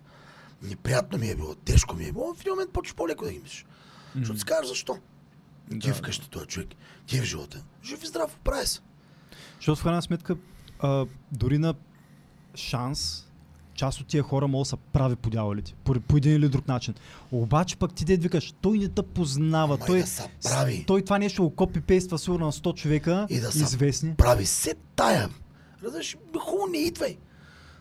Неприятно 0.62 1.18
ми 1.18 1.28
е 1.28 1.36
било, 1.36 1.54
тежко 1.54 1.96
ми 1.96 2.04
е 2.04 2.12
било. 2.12 2.34
В 2.34 2.40
един 2.40 2.52
момент 2.52 2.72
почваш 2.72 2.94
по-леко 2.94 3.24
да 3.24 3.32
ги 3.32 3.38
мислиш. 3.38 3.66
Защото 4.14 4.38
си 4.38 4.44
кажеш 4.44 4.68
защо. 4.68 4.98
Ти 5.80 5.90
е 5.90 5.92
вкъщи 5.92 6.30
този 6.30 6.46
човек, 6.46 6.68
ти 7.06 7.18
е 7.18 7.20
в 7.20 7.24
живота. 7.24 7.62
Жив 7.84 8.02
и 8.02 8.06
здрав, 8.06 8.38
прави 8.44 8.66
се. 8.66 8.80
Защото 9.56 9.80
в 9.80 9.84
крайна 9.84 10.02
сметка, 10.02 10.36
а, 10.80 11.06
дори 11.32 11.58
на 11.58 11.74
шанс, 12.54 13.26
част 13.74 14.00
от 14.00 14.06
тия 14.06 14.22
хора 14.22 14.48
могат 14.48 14.64
да 14.64 14.68
са 14.68 14.76
прави 14.76 15.16
по 15.16 15.30
дяволите, 15.30 15.74
по, 15.84 16.00
по 16.00 16.16
един 16.16 16.32
или 16.32 16.48
друг 16.48 16.68
начин. 16.68 16.94
Обаче 17.32 17.76
пък 17.76 17.94
ти 17.94 18.04
дед 18.04 18.22
викаш, 18.22 18.54
той 18.60 18.78
не 18.78 18.88
те 18.88 19.02
познава, 19.02 19.74
Ама 19.74 19.86
той, 19.86 20.00
да 20.00 20.06
са 20.06 20.28
прави. 20.42 20.84
той 20.86 21.02
това 21.02 21.18
нещо 21.18 21.42
го 21.42 21.50
копи-пейства 21.50 22.16
сигурно 22.16 22.46
на 22.46 22.52
100 22.52 22.74
човека, 22.74 23.26
И 23.30 23.40
да 23.40 23.48
известни. 23.48 24.14
прави 24.14 24.46
се 24.46 24.74
тая. 24.96 25.28
Разбираш, 25.82 26.16
хубаво 26.40 26.66
не 26.66 26.78
идвай. 26.78 27.18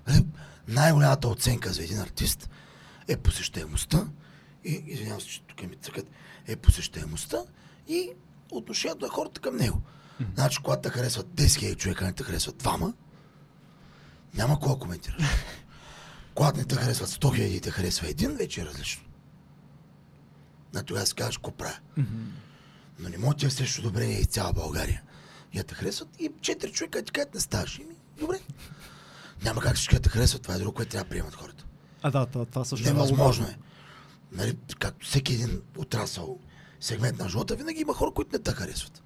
Нали, 0.08 0.26
Най-голямата 0.68 1.28
оценка 1.28 1.70
за 1.74 1.84
един 1.84 2.00
артист 2.00 2.50
е 3.10 3.17
посещаемостта 3.17 4.08
и, 4.63 4.84
извинявам 4.88 5.22
се, 5.22 5.28
че 5.28 5.41
тук 5.41 5.69
ми 5.69 5.76
цъкат, 5.76 6.06
е 6.48 6.56
посещаемостта 6.56 7.38
и 7.88 8.10
отношението 8.52 9.06
на 9.06 9.12
хората 9.12 9.41
към 9.41 9.56
него. 9.56 9.82
Значи, 10.36 10.60
когато 10.63 10.82
те 10.82 10.89
харесват 10.89 11.28
10 11.28 11.43
000 11.43 11.76
човека, 11.76 12.06
не 12.06 12.13
те 12.13 12.24
харесват 12.24 12.58
двама, 12.58 12.93
няма 14.34 14.60
кога 14.60 14.80
коментираш. 14.80 15.24
когато 16.36 16.58
не 16.58 16.65
те 16.65 16.76
харесват 16.76 17.10
100 17.10 17.17
000 17.17 17.41
и 17.41 17.62
те 17.62 17.72
харесва 17.72 18.10
един, 18.10 18.32
вече 18.32 18.62
е 18.62 18.65
различно. 18.65 19.04
На 20.74 20.84
тогава 20.84 21.06
си 21.06 21.13
кажеш, 21.13 21.38
какво 21.38 21.52
правя. 21.52 21.80
Но 23.00 23.10
не 23.10 23.17
може 23.17 23.32
да 23.32 23.39
ти 23.39 23.45
е 23.45 23.50
срещу 23.50 23.82
одобрение 23.82 24.19
и 24.19 24.26
цяла 24.26 24.54
България. 24.54 25.02
И 25.54 25.58
да 25.58 25.63
те 25.63 25.76
харесват 25.76 26.10
и 26.19 26.32
четири 26.41 26.72
човека 26.72 27.04
ти 27.04 27.12
кажат 27.12 27.34
не 27.34 27.39
ставаш. 27.39 27.80
Ими, 27.80 27.95
добре. 28.19 28.39
Няма 29.43 29.62
как 29.62 29.76
всички 29.76 29.95
да 29.95 30.02
те 30.02 30.10
харесват, 30.10 30.41
това 30.41 30.56
е 30.56 30.58
друго, 30.58 30.74
което 30.74 30.91
трябва 30.91 31.04
да 31.04 31.10
приемат 31.10 31.36
хората. 31.36 31.65
А 32.02 32.12
да, 32.12 32.26
това, 32.26 32.46
това 32.46 32.66
също 32.66 32.90
е 32.90 32.94
много 32.94 33.06
Невъзможно 33.06 33.46
важно. 33.46 33.56
е. 33.56 33.60
Нали, 34.34 34.58
както 34.80 35.06
всеки 35.06 35.34
един 35.34 35.62
отрасъл, 35.78 36.40
сегмент 36.80 37.20
на 37.20 37.30
живота, 37.30 37.56
винаги 37.56 37.82
има 37.82 37.94
хора, 37.94 38.12
които 38.12 38.30
не 38.34 38.40
те 38.40 38.52
харесват. 38.52 39.04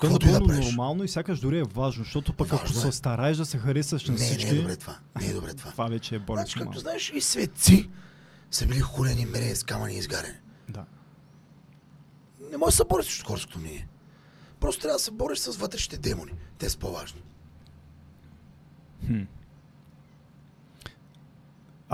То 0.00 0.06
е 0.06 0.10
да 0.10 0.40
правиш. 0.40 0.66
нормално 0.66 1.04
и 1.04 1.08
сякаш 1.08 1.40
дори 1.40 1.58
е 1.58 1.64
важно, 1.64 2.04
защото 2.04 2.32
пък 2.32 2.46
ако 2.48 2.62
Важно 2.62 2.80
се 2.80 2.88
е. 2.88 2.92
стараеш 2.92 3.36
да 3.36 3.46
се 3.46 3.58
харесаш 3.58 4.06
на 4.06 4.12
Не, 4.12 4.18
всички, 4.18 4.44
не 4.44 4.50
е 4.50 4.54
добре 4.54 4.76
това. 4.76 4.98
Не 5.20 5.26
е 5.26 5.32
добре 5.32 5.54
това. 5.54 5.70
това 5.72 5.86
вече 5.86 6.14
е 6.14 6.18
Значи, 6.18 6.26
болезнено. 6.26 6.52
както 6.54 6.64
малко. 6.64 6.78
знаеш, 6.78 7.12
и 7.14 7.20
светци 7.20 7.90
са 8.50 8.66
били 8.66 8.80
хулени, 8.80 9.26
мерени, 9.26 9.56
скамани 9.56 9.94
и 9.94 9.98
изгарени. 9.98 10.38
Да. 10.68 10.84
Не 12.50 12.56
може 12.56 12.70
да 12.70 12.76
се 12.76 12.84
бориш 12.84 13.06
срещу 13.06 13.26
хорското 13.26 13.58
мнение. 13.58 13.88
Просто 14.60 14.82
трябва 14.82 14.96
да 14.96 15.02
се 15.02 15.10
бориш 15.10 15.38
с 15.38 15.56
вътрешните 15.56 15.98
демони. 15.98 16.32
Те 16.58 16.70
са 16.70 16.78
по-важни. 16.78 17.22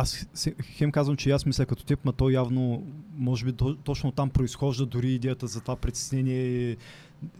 Аз 0.00 0.26
хем 0.76 0.92
казвам, 0.92 1.16
че 1.16 1.30
аз 1.30 1.46
мисля 1.46 1.66
като 1.66 1.84
теб, 1.84 2.00
но 2.04 2.12
то 2.12 2.30
явно, 2.30 2.86
може 3.16 3.44
би 3.44 3.52
то- 3.52 3.76
точно 3.76 4.12
там 4.12 4.30
произхожда 4.30 4.86
дори 4.86 5.12
идеята 5.12 5.46
за 5.46 5.60
това 5.60 5.76
притеснение 5.76 6.76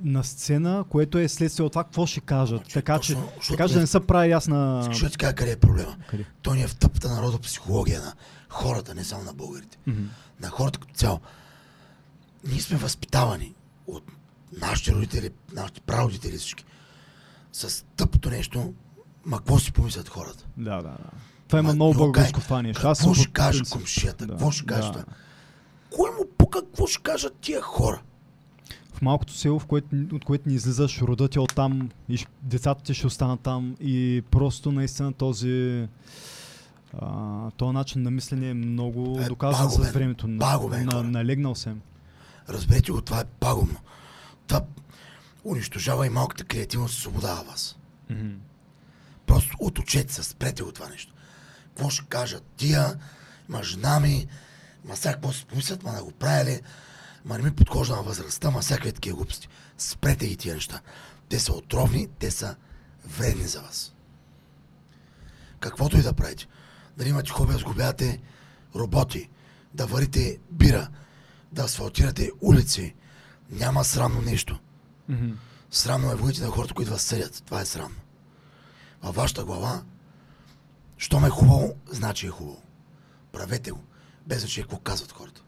на 0.01 0.25
сцена, 0.25 0.85
което 0.89 1.19
е 1.19 1.29
следствие 1.29 1.67
от 1.67 1.73
това 1.73 1.85
какво 1.85 2.07
ще 2.07 2.21
кажат. 2.21 2.59
Значи, 2.59 2.75
така 2.75 2.99
че, 2.99 3.13
защото 3.13 3.49
така 3.49 3.69
че 3.69 3.75
да 3.75 3.81
не 3.81 3.87
се 3.87 4.01
прави 4.01 4.31
ясна... 4.31 4.89
Да 5.01 5.11
ти 5.11 5.19
кажа 5.19 5.35
къде 5.35 5.53
е 5.53 5.57
проблема. 5.57 5.97
Къде? 6.09 6.25
Той 6.43 6.57
ни 6.57 6.63
е 6.63 6.67
в 6.67 6.77
тъпата 6.77 7.09
народопсихология 7.09 8.01
на 8.01 8.13
хората, 8.49 8.95
не 8.95 9.05
само 9.05 9.25
на 9.25 9.33
българите. 9.35 9.79
Мгм. 9.87 10.03
На 10.41 10.49
хората 10.49 10.79
като 10.79 10.95
цяло. 10.95 11.21
Ние 12.51 12.61
сме 12.61 12.77
възпитавани 12.77 13.55
от 13.87 14.05
нашите 14.61 14.93
родители, 14.93 15.31
нашите 15.53 15.81
прародители 15.81 16.39
всички. 16.39 16.65
С 17.53 17.85
тъпото 17.97 18.31
нещо, 18.31 18.75
ма 19.25 19.39
какво 19.39 19.59
си 19.59 19.73
помислят 19.73 20.09
хората? 20.09 20.47
Да, 20.57 20.77
да, 20.77 20.83
да. 20.83 21.11
Това 21.49 21.59
има 21.59 21.69
Ма, 21.69 21.75
много 21.75 21.95
българско 21.95 22.33
кажа. 22.33 22.45
това 22.45 22.63
нещо. 22.63 22.83
Какво 22.83 23.15
ще 23.15 23.29
принцип- 23.29 23.73
комшията? 23.73 24.27
Какво 24.27 24.51
ще 24.51 24.67
това? 24.67 25.05
Кой 25.91 26.11
му 26.11 26.25
пука, 26.39 26.61
какво 26.61 26.87
ще 26.87 27.03
кажат 27.03 27.35
тия 27.35 27.61
хора? 27.63 28.01
В 28.93 29.03
малкото 29.03 29.33
село, 29.33 29.59
в 29.59 29.67
което, 29.67 29.87
от 30.13 30.25
което 30.25 30.49
ни 30.49 30.55
излизаш, 30.55 31.03
родът 31.03 31.31
ти 31.31 31.39
е 31.39 31.43
оттам 31.43 31.89
и 32.09 32.27
децата 32.43 32.83
ти 32.83 32.95
ще 32.95 33.07
останат 33.07 33.41
там 33.41 33.77
и 33.81 34.23
просто 34.31 34.73
наистина 34.73 35.13
този 35.13 35.87
а, 36.95 37.09
този 37.51 37.73
начин 37.73 38.03
на 38.03 38.11
мислене 38.11 38.49
е 38.49 38.55
много 38.55 39.21
Е, 39.21 39.25
доказан 39.25 39.71
с 39.71 39.73
пагубен. 39.73 39.93
времето. 39.93 40.29
На, 40.29 40.39
Пагубен, 40.41 40.85
на, 40.85 40.93
хора. 40.93 41.03
налегнал 41.05 41.55
съм. 41.55 41.81
Разберете 42.49 42.93
го, 42.93 43.01
това 43.01 43.21
е 43.21 43.25
пагубно. 43.25 43.79
Това 44.47 44.61
унищожава 45.45 46.07
и 46.07 46.11
малката 46.11 46.45
креативност 46.45 46.95
и 46.95 47.01
свобода 47.01 47.43
вас. 47.43 47.77
Просто 49.27 49.57
отучете 49.61 50.15
се, 50.15 50.23
спрете 50.23 50.63
от 50.63 50.75
това 50.75 50.89
нещо. 50.89 51.13
Какво 51.79 51.91
ще 51.91 52.05
кажат 52.05 52.45
тия, 52.57 52.99
ма 53.49 53.63
жена 53.63 54.01
ми, 54.01 54.27
ма 54.85 54.97
сега 54.97 55.13
какво 55.13 55.33
си 55.33 55.47
помислят, 55.47 55.83
ма 55.83 55.93
да 55.93 56.05
го 56.05 56.11
правили, 56.11 56.61
ма 57.25 57.39
не 57.39 57.45
ми 57.45 57.55
подхожда 57.55 57.97
на 57.97 58.03
възрастта, 58.03 58.51
ма 58.51 58.61
всякакви 58.61 58.93
такива 58.93 59.17
глупости. 59.17 59.49
Спрете 59.79 60.27
ги 60.27 60.37
тия 60.37 60.55
неща. 60.55 60.81
Те 61.29 61.39
са 61.39 61.53
отровни, 61.53 62.09
те 62.19 62.31
са 62.31 62.57
вредни 63.05 63.45
за 63.45 63.61
вас. 63.61 63.95
Каквото 65.61 65.99
и 65.99 66.03
да 66.03 66.13
правите. 66.13 66.47
Дали 66.97 67.09
имате 67.09 67.31
хоби 67.31 67.53
да 67.53 67.59
сгубявате 67.59 68.21
роботи, 68.77 69.31
да 69.75 69.87
варите 69.87 70.39
бира, 70.51 70.89
да 71.53 71.63
асфалтирате 71.63 72.31
улици, 72.41 72.95
няма 73.51 73.85
срамно 73.85 74.21
нещо. 74.21 74.59
Срамно 75.71 76.13
е 76.13 76.15
в 76.15 76.19
главите 76.19 76.43
на 76.43 76.51
хората, 76.51 76.75
които 76.75 76.91
вас 76.91 77.03
съдят. 77.03 77.43
Това 77.47 77.61
е 77.61 77.67
срамно. 77.67 78.01
Във 79.03 79.15
вашата 79.15 79.45
глава, 79.45 79.83
щом 80.99 81.25
е 81.25 81.31
хубаво, 81.31 81.75
значи 81.87 82.27
е 82.27 82.31
хубаво. 82.31 82.63
Правете 83.33 83.71
го. 83.71 83.81
Без 84.27 84.41
значение 84.41 84.65
какво 84.65 84.79
казват 84.79 85.13
хората. 85.13 85.43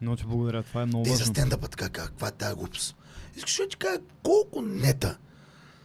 Много 0.00 0.16
ти 0.16 0.24
благодаря, 0.24 0.62
това 0.62 0.82
е 0.82 0.86
много 0.86 1.04
Те 1.04 1.10
за 1.10 1.16
важно. 1.16 1.26
стендъпа 1.26 1.68
така, 1.68 1.88
как- 1.88 2.06
каква 2.06 2.28
е 2.28 2.32
тази 2.32 2.54
глупост. 2.54 2.96
Искаш 3.36 3.56
да 3.56 3.68
ти 3.68 3.76
кажа 3.76 3.98
колко 4.22 4.62
нета 4.62 5.18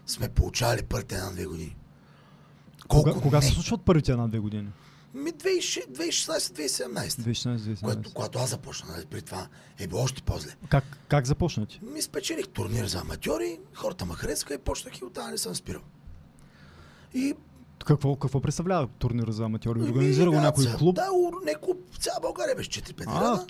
сме 0.08 0.30
получавали 0.30 0.84
първите 0.84 1.16
една-две 1.16 1.46
години. 1.46 1.76
Колко 2.88 3.10
Кога, 3.10 3.22
кога 3.22 3.38
не? 3.38 3.44
се 3.44 3.52
случват 3.52 3.82
първите 3.82 4.12
една-две 4.12 4.40
години? 4.40 4.70
Ми 5.14 5.32
2016-2017. 5.32 7.08
2016-2017. 7.08 7.82
Което, 7.82 8.14
когато 8.14 8.40
аз 8.40 8.50
започна, 8.50 8.92
нали, 8.92 9.06
при 9.06 9.22
това 9.22 9.48
е 9.80 9.88
било 9.88 10.02
още 10.02 10.22
по-зле. 10.22 10.52
Как, 10.70 10.84
как 11.08 11.26
започнати? 11.26 11.80
Ми 11.84 12.02
спечелих 12.02 12.48
турнир 12.48 12.86
за 12.86 13.00
аматьори, 13.00 13.60
хората 13.74 14.06
ме 14.06 14.14
харесаха 14.14 14.54
и 14.54 14.58
почнах 14.58 14.98
и 14.98 15.06
оттам 15.06 15.32
не 15.32 15.38
съм 15.38 15.56
спирал. 15.56 15.82
И 17.14 17.34
Какво, 17.86 18.16
какво 18.16 18.42
представлява 18.42 18.88
турнира 18.88 19.32
за 19.32 19.44
аматьори? 19.46 19.80
Ми, 19.80 19.90
Организира 19.90 20.30
го 20.32 20.36
някой 20.36 20.66
клуб? 20.78 20.96
Да, 20.96 21.08
не 21.46 21.56
клуб. 21.56 21.78
Цяла 22.00 22.20
България 22.22 22.56
беше 22.56 22.70
4-5 22.70 23.04
А, 23.08 23.46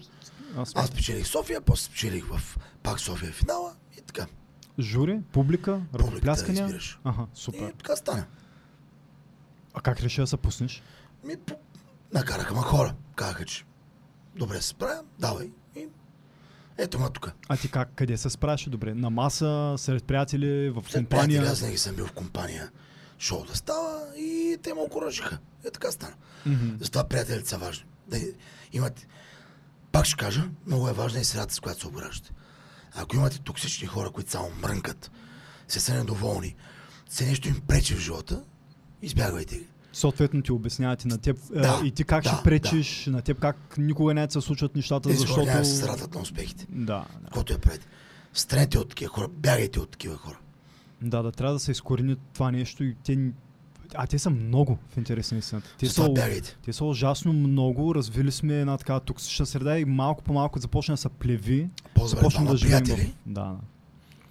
аз, 0.57 0.71
Аз 0.75 0.87
спечелих 0.87 1.27
София, 1.27 1.61
после 1.61 1.83
спечелих 1.83 2.25
в 2.27 2.57
пак 2.83 2.99
София 2.99 3.31
финала 3.31 3.73
и 3.97 4.01
така. 4.01 4.25
Жури, 4.79 5.19
публика, 5.31 5.81
ръкопляскания. 5.95 6.63
разбираш. 6.63 6.99
Ага, 7.03 7.21
И 7.35 7.39
супер. 7.39 7.73
така 7.77 7.95
стана. 7.95 8.25
А 9.73 9.81
как 9.81 9.99
реши 10.01 10.21
да 10.21 10.27
се 10.27 10.37
пуснеш? 10.37 10.83
Ми, 11.23 11.35
накараха 12.13 12.53
ма 12.53 12.61
хора. 12.61 12.93
Казаха, 13.15 13.45
че 13.45 13.65
добре 14.35 14.61
се 14.61 14.67
справя, 14.67 15.01
давай. 15.19 15.51
И 15.75 15.87
ето 16.77 16.99
ма 16.99 17.09
тук. 17.09 17.31
А 17.49 17.57
ти 17.57 17.71
как, 17.71 17.89
къде 17.95 18.17
се 18.17 18.29
справяше 18.29 18.69
добре? 18.69 18.93
На 18.93 19.09
маса, 19.09 19.75
сред 19.77 20.03
приятели, 20.03 20.69
в 20.69 20.73
компания? 20.75 21.07
приятели, 21.09 21.51
аз 21.51 21.59
винаги 21.59 21.77
съм 21.77 21.95
бил 21.95 22.05
в 22.05 22.11
компания. 22.11 22.71
Шоу 23.19 23.45
да 23.45 23.55
става 23.55 24.17
и 24.17 24.57
те 24.63 24.73
ме 24.73 24.81
окоръжиха. 24.81 25.37
Е 25.65 25.71
така 25.71 25.91
стана. 25.91 26.13
Мгм. 26.45 26.69
Затова 26.79 27.03
приятелите 27.03 27.49
са 27.49 27.57
важни. 27.57 27.85
Да 28.07 28.19
имате... 28.73 29.07
Пак 29.91 30.05
ще 30.05 30.17
кажа, 30.17 30.49
много 30.67 30.89
е 30.89 30.93
важна 30.93 31.19
и 31.19 31.23
средата, 31.23 31.53
с 31.53 31.59
която 31.59 31.81
се 31.81 31.87
обграждате. 31.87 32.31
Ако 32.95 33.15
имате 33.15 33.39
токсични 33.39 33.87
хора, 33.87 34.09
които 34.09 34.31
само 34.31 34.49
мрънкат, 34.61 35.11
се 35.67 35.79
са 35.79 35.93
недоволни, 35.93 36.55
се 37.09 37.25
нещо 37.25 37.47
им 37.47 37.61
пречи 37.67 37.95
в 37.95 37.99
живота, 37.99 38.43
избягвайте 39.01 39.55
ги. 39.55 39.67
Съответно 39.93 40.41
ти 40.41 40.51
обясняват 40.51 41.03
и 41.03 41.07
на 41.07 41.17
теб 41.17 41.37
е, 41.55 41.59
Да, 41.59 41.81
и 41.83 41.91
ти 41.91 42.03
как 42.03 42.23
да, 42.23 42.29
ще 42.29 42.43
пречиш, 42.43 43.05
на 43.05 43.21
теб 43.21 43.39
как 43.39 43.77
никога 43.77 44.13
не 44.13 44.29
се 44.29 44.41
случват 44.41 44.75
нещата, 44.75 45.09
Те 45.09 45.15
защото... 45.15 45.65
се 45.65 45.75
срадат 45.75 46.13
на 46.13 46.21
успехите. 46.21 46.65
Да, 46.69 47.05
да. 47.19 47.25
Каквото 47.25 47.53
я 47.53 47.59
правите. 47.59 47.87
Странете 48.33 48.79
от 48.79 48.89
такива 48.89 49.09
хора, 49.09 49.27
бягайте 49.27 49.79
от 49.79 49.89
такива 49.89 50.17
хора. 50.17 50.39
Да, 51.01 51.23
да, 51.23 51.31
трябва 51.31 51.53
да 51.53 51.59
се 51.59 51.71
изкорени 51.71 52.15
това 52.33 52.51
нещо 52.51 52.83
и 52.83 52.95
те 53.03 53.31
А 53.95 54.07
те 54.07 54.19
са 54.19 54.29
много 54.29 54.77
в 54.89 54.97
интерес 54.97 55.31
на 55.31 55.37
истината. 55.37 55.75
Те 55.79 55.89
са, 55.89 56.13
те 56.65 56.73
са 56.73 56.85
ужасно 56.85 57.33
много. 57.33 57.95
Развили 57.95 58.31
сме 58.31 58.59
една 58.59 58.77
така 58.77 58.99
токсична 58.99 59.45
среда 59.45 59.79
и 59.79 59.85
малко 59.85 60.23
по 60.23 60.33
малко 60.33 60.59
започна 60.59 60.93
да 60.93 60.97
се 60.97 61.09
плеви. 61.09 61.69
Започна 62.03 62.45
да 62.45 62.57
живеем 62.57 62.85
в... 62.85 63.15
Да, 63.25 63.55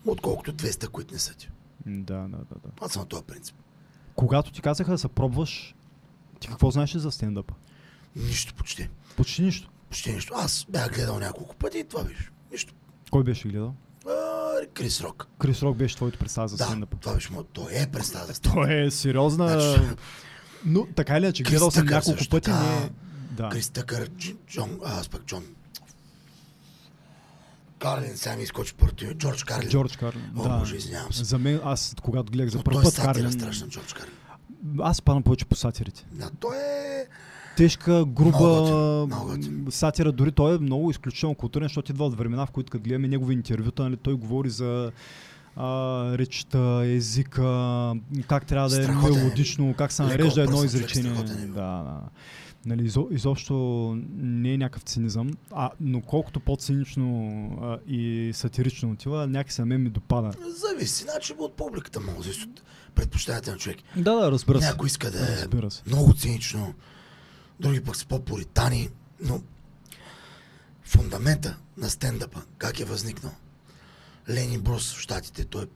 отколкото 0.06 0.52
200, 0.52 0.88
които 0.88 1.14
не 1.14 1.20
са 1.20 1.34
ти. 1.34 1.48
да, 1.86 2.14
да, 2.14 2.28
да, 2.28 2.54
да. 2.64 2.68
Аз 2.80 2.92
съм 2.92 3.02
на 3.02 3.08
този 3.08 3.24
принцип. 3.24 3.56
Когато 4.14 4.52
ти 4.52 4.60
казаха 4.60 4.90
да 4.90 4.98
се 4.98 5.08
пробваш, 5.08 5.74
ти 6.40 6.48
какво 6.48 6.70
знаеш 6.70 6.92
за 6.92 7.10
стендъп? 7.10 7.52
Нищо 8.16 8.54
почти. 8.54 8.88
Почти 9.16 9.42
нищо. 9.42 9.70
Почти 9.88 10.12
нищо. 10.12 10.34
Аз 10.36 10.66
бях 10.68 10.94
гледал 10.94 11.18
няколко 11.18 11.56
пъти 11.56 11.78
и 11.78 11.84
това 11.84 12.04
беше. 12.04 12.30
Нищо. 12.52 12.74
Кой 13.10 13.24
беше 13.24 13.48
гледал? 13.48 13.74
А, 14.06 14.35
Крис 14.66 15.00
Рок. 15.00 15.26
Крис 15.38 15.62
Рок 15.62 15.76
беше 15.76 15.96
твоето 15.96 16.18
представа 16.18 16.48
за 16.48 16.56
Да, 16.56 16.64
стендъп. 16.64 16.94
това 17.00 17.14
беше 17.14 17.32
моят. 17.32 17.48
Той 17.48 17.72
е 17.72 17.86
представа 17.86 18.26
за 18.26 18.34
стендъп. 18.34 18.62
Той 18.62 18.74
е 18.76 18.90
сериозна... 18.90 19.48
Значи, 19.60 19.90
Но 20.64 20.86
така 20.86 21.16
или 21.16 21.24
иначе, 21.24 21.42
гледал 21.42 21.70
съм 21.70 21.86
няколко 21.86 22.18
също 22.18 22.30
пъти. 22.30 22.44
така. 22.44 22.58
Не... 22.60 22.90
Да. 23.30 23.48
Крис 23.48 23.68
Тъкър, 23.70 24.08
Дж- 24.08 24.36
Джон, 24.46 24.80
аз 24.84 25.08
пък 25.08 25.22
Джон. 25.24 25.44
Карлин, 27.78 28.16
сега 28.16 28.36
ми 28.36 28.42
изкочи 28.42 28.74
първото. 28.74 29.14
Джордж 29.14 29.44
Карлин. 29.44 29.68
Джордж 29.70 29.96
Карлин. 29.96 30.30
О, 30.36 30.42
да. 30.42 30.58
боже, 30.58 30.76
извинявам 30.76 31.12
се. 31.12 31.24
За 31.24 31.38
мен, 31.38 31.60
аз 31.64 31.94
когато 32.02 32.32
гледах 32.32 32.50
за 32.50 32.62
първ 32.62 32.74
той 32.74 32.82
е 32.82 32.84
път 32.84 32.94
сатира 32.94 33.12
Карлин, 33.14 33.32
страшна, 33.32 33.68
Джордж 33.68 33.92
Карлин. 33.92 34.14
аз 34.80 35.02
падам 35.02 35.22
повече 35.22 35.44
по 35.44 35.56
сатирите. 35.56 36.06
Да, 36.12 36.30
той 36.40 36.56
е... 36.56 37.06
Тежка, 37.56 38.04
груба 38.04 38.38
Много 38.38 39.06
много 39.06 39.70
сатира. 39.70 40.12
Дори 40.12 40.32
той 40.32 40.54
е 40.54 40.58
много 40.58 40.90
изключително 40.90 41.34
културен, 41.34 41.68
защото 41.68 41.92
идва 41.92 42.04
от 42.04 42.16
времена, 42.16 42.46
в 42.46 42.50
които 42.50 42.70
като 42.70 42.84
гледаме 42.84 43.08
негови 43.08 43.34
интервюта, 43.34 43.82
нали, 43.82 43.96
той 43.96 44.14
говори 44.14 44.50
за 44.50 44.92
а, 45.56 46.18
речта, 46.18 46.82
езика, 46.86 47.42
как 48.28 48.46
трябва 48.46 48.68
да 48.68 48.80
е 48.80 48.84
Страхотен 48.84 49.14
е. 49.18 49.18
мелодично, 49.18 49.74
как 49.78 49.92
се 49.92 50.02
нарежда 50.02 50.42
едно 50.42 50.64
изречение. 50.64 51.12
е 51.12 51.46
Да, 51.46 51.52
да. 51.54 52.00
Нали, 52.66 52.84
изо, 52.84 53.08
изобщо 53.10 53.54
не 54.16 54.52
е 54.52 54.58
някакъв 54.58 54.82
цинизъм, 54.82 55.30
а, 55.52 55.70
но 55.80 56.00
колкото 56.00 56.40
по-цинично 56.40 57.48
а, 57.62 57.78
и 57.88 58.30
сатирично 58.34 58.90
отива, 58.90 59.26
някакси 59.26 59.60
на 59.60 59.66
мен 59.66 59.82
ми 59.82 59.90
допада. 59.90 60.30
Зависи, 60.48 61.04
значи 61.04 61.34
от 61.38 61.56
публиката 61.56 62.00
може, 62.00 62.30
от 62.30 62.62
предпочитанията 62.94 63.50
на 63.50 63.56
човек. 63.56 63.76
Да, 63.96 64.14
да, 64.14 64.30
разбира 64.30 64.60
се. 64.60 64.66
Някой 64.68 64.86
иска 64.86 65.10
да 65.10 65.18
е 65.18 65.36
Разбира 65.36 65.70
се. 65.70 65.82
много 65.86 66.14
цинично, 66.14 66.74
други 67.60 67.80
пък 67.80 67.96
са 67.96 68.06
по-поритани, 68.06 68.88
но 69.20 69.40
фундамента 70.84 71.56
на 71.76 71.90
стендъпа, 71.90 72.42
как 72.58 72.80
е 72.80 72.84
възникнал? 72.84 73.32
Ленин 74.28 74.60
Брус 74.60 74.92
в 74.92 75.00
Штатите, 75.00 75.44
той, 75.44 75.66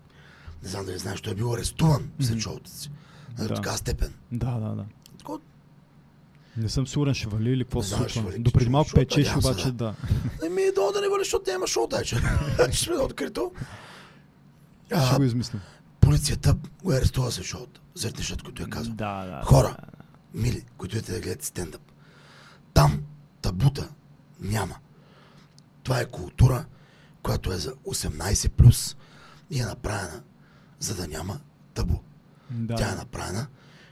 не 0.62 0.68
знам 0.68 0.84
дали 0.86 0.98
знаеш, 0.98 1.20
той 1.20 1.32
е 1.32 1.36
бил 1.36 1.54
арестуван 1.54 2.10
след 2.20 2.30
Мгм. 2.30 2.40
шоуто 2.40 2.70
си. 2.70 2.90
На 3.38 3.48
Да. 3.48 3.54
така 3.54 3.72
степен. 3.72 4.14
Да, 4.32 4.50
да, 4.50 4.68
да. 4.68 4.84
Така, 5.18 5.32
Не 6.56 6.68
съм 6.68 6.86
сигурен 6.86 7.14
ще 7.14 7.28
вали 7.28 7.50
или 7.50 7.64
какво 7.64 7.82
се 7.82 7.88
случва. 7.90 8.22
вали, 8.22 8.38
До 8.38 8.52
преди 8.52 8.70
малко 8.70 8.90
вали, 8.90 9.06
печеше, 9.06 9.30
се, 9.32 9.38
обаче 9.38 9.64
да. 9.64 9.72
да. 9.72 9.94
Еми, 10.46 10.62
долу 10.74 10.92
да 10.92 11.00
не 11.00 11.08
бъде, 11.10 11.20
защото 11.20 11.50
няма 11.50 11.66
шоу 11.66 11.88
тази 11.88 12.04
Ще 12.06 12.18
сме 12.74 12.94
открито. 12.94 13.52
Ще 15.06 15.16
го 15.16 15.22
измислим. 15.22 15.60
полицията 16.00 16.56
го 16.82 16.92
е 16.92 16.96
арестува 16.96 17.30
след 17.32 17.44
шоуто, 17.44 17.80
заради 17.94 18.16
нещата, 18.18 18.44
които 18.44 18.62
е 18.62 18.66
казал. 18.66 18.92
Да, 18.94 19.24
да. 19.26 19.42
Хора, 19.44 19.76
мили, 20.34 20.64
които 20.76 20.96
идете 20.96 21.12
да 21.12 21.20
гледате 21.20 21.46
стендъп. 21.46 21.82
Там 22.74 23.02
табута 23.42 23.88
няма. 24.40 24.76
Това 25.82 26.00
е 26.00 26.06
култура, 26.06 26.64
която 27.22 27.52
е 27.52 27.56
за 27.56 27.74
18 27.74 28.48
плюс 28.48 28.96
и 29.50 29.60
е 29.60 29.64
направена, 29.64 30.22
за 30.78 30.94
да 30.94 31.08
няма 31.08 31.40
табу. 31.74 31.98
Да. 32.50 32.74
Тя 32.74 32.92
е 32.92 32.94
направена, 32.94 33.46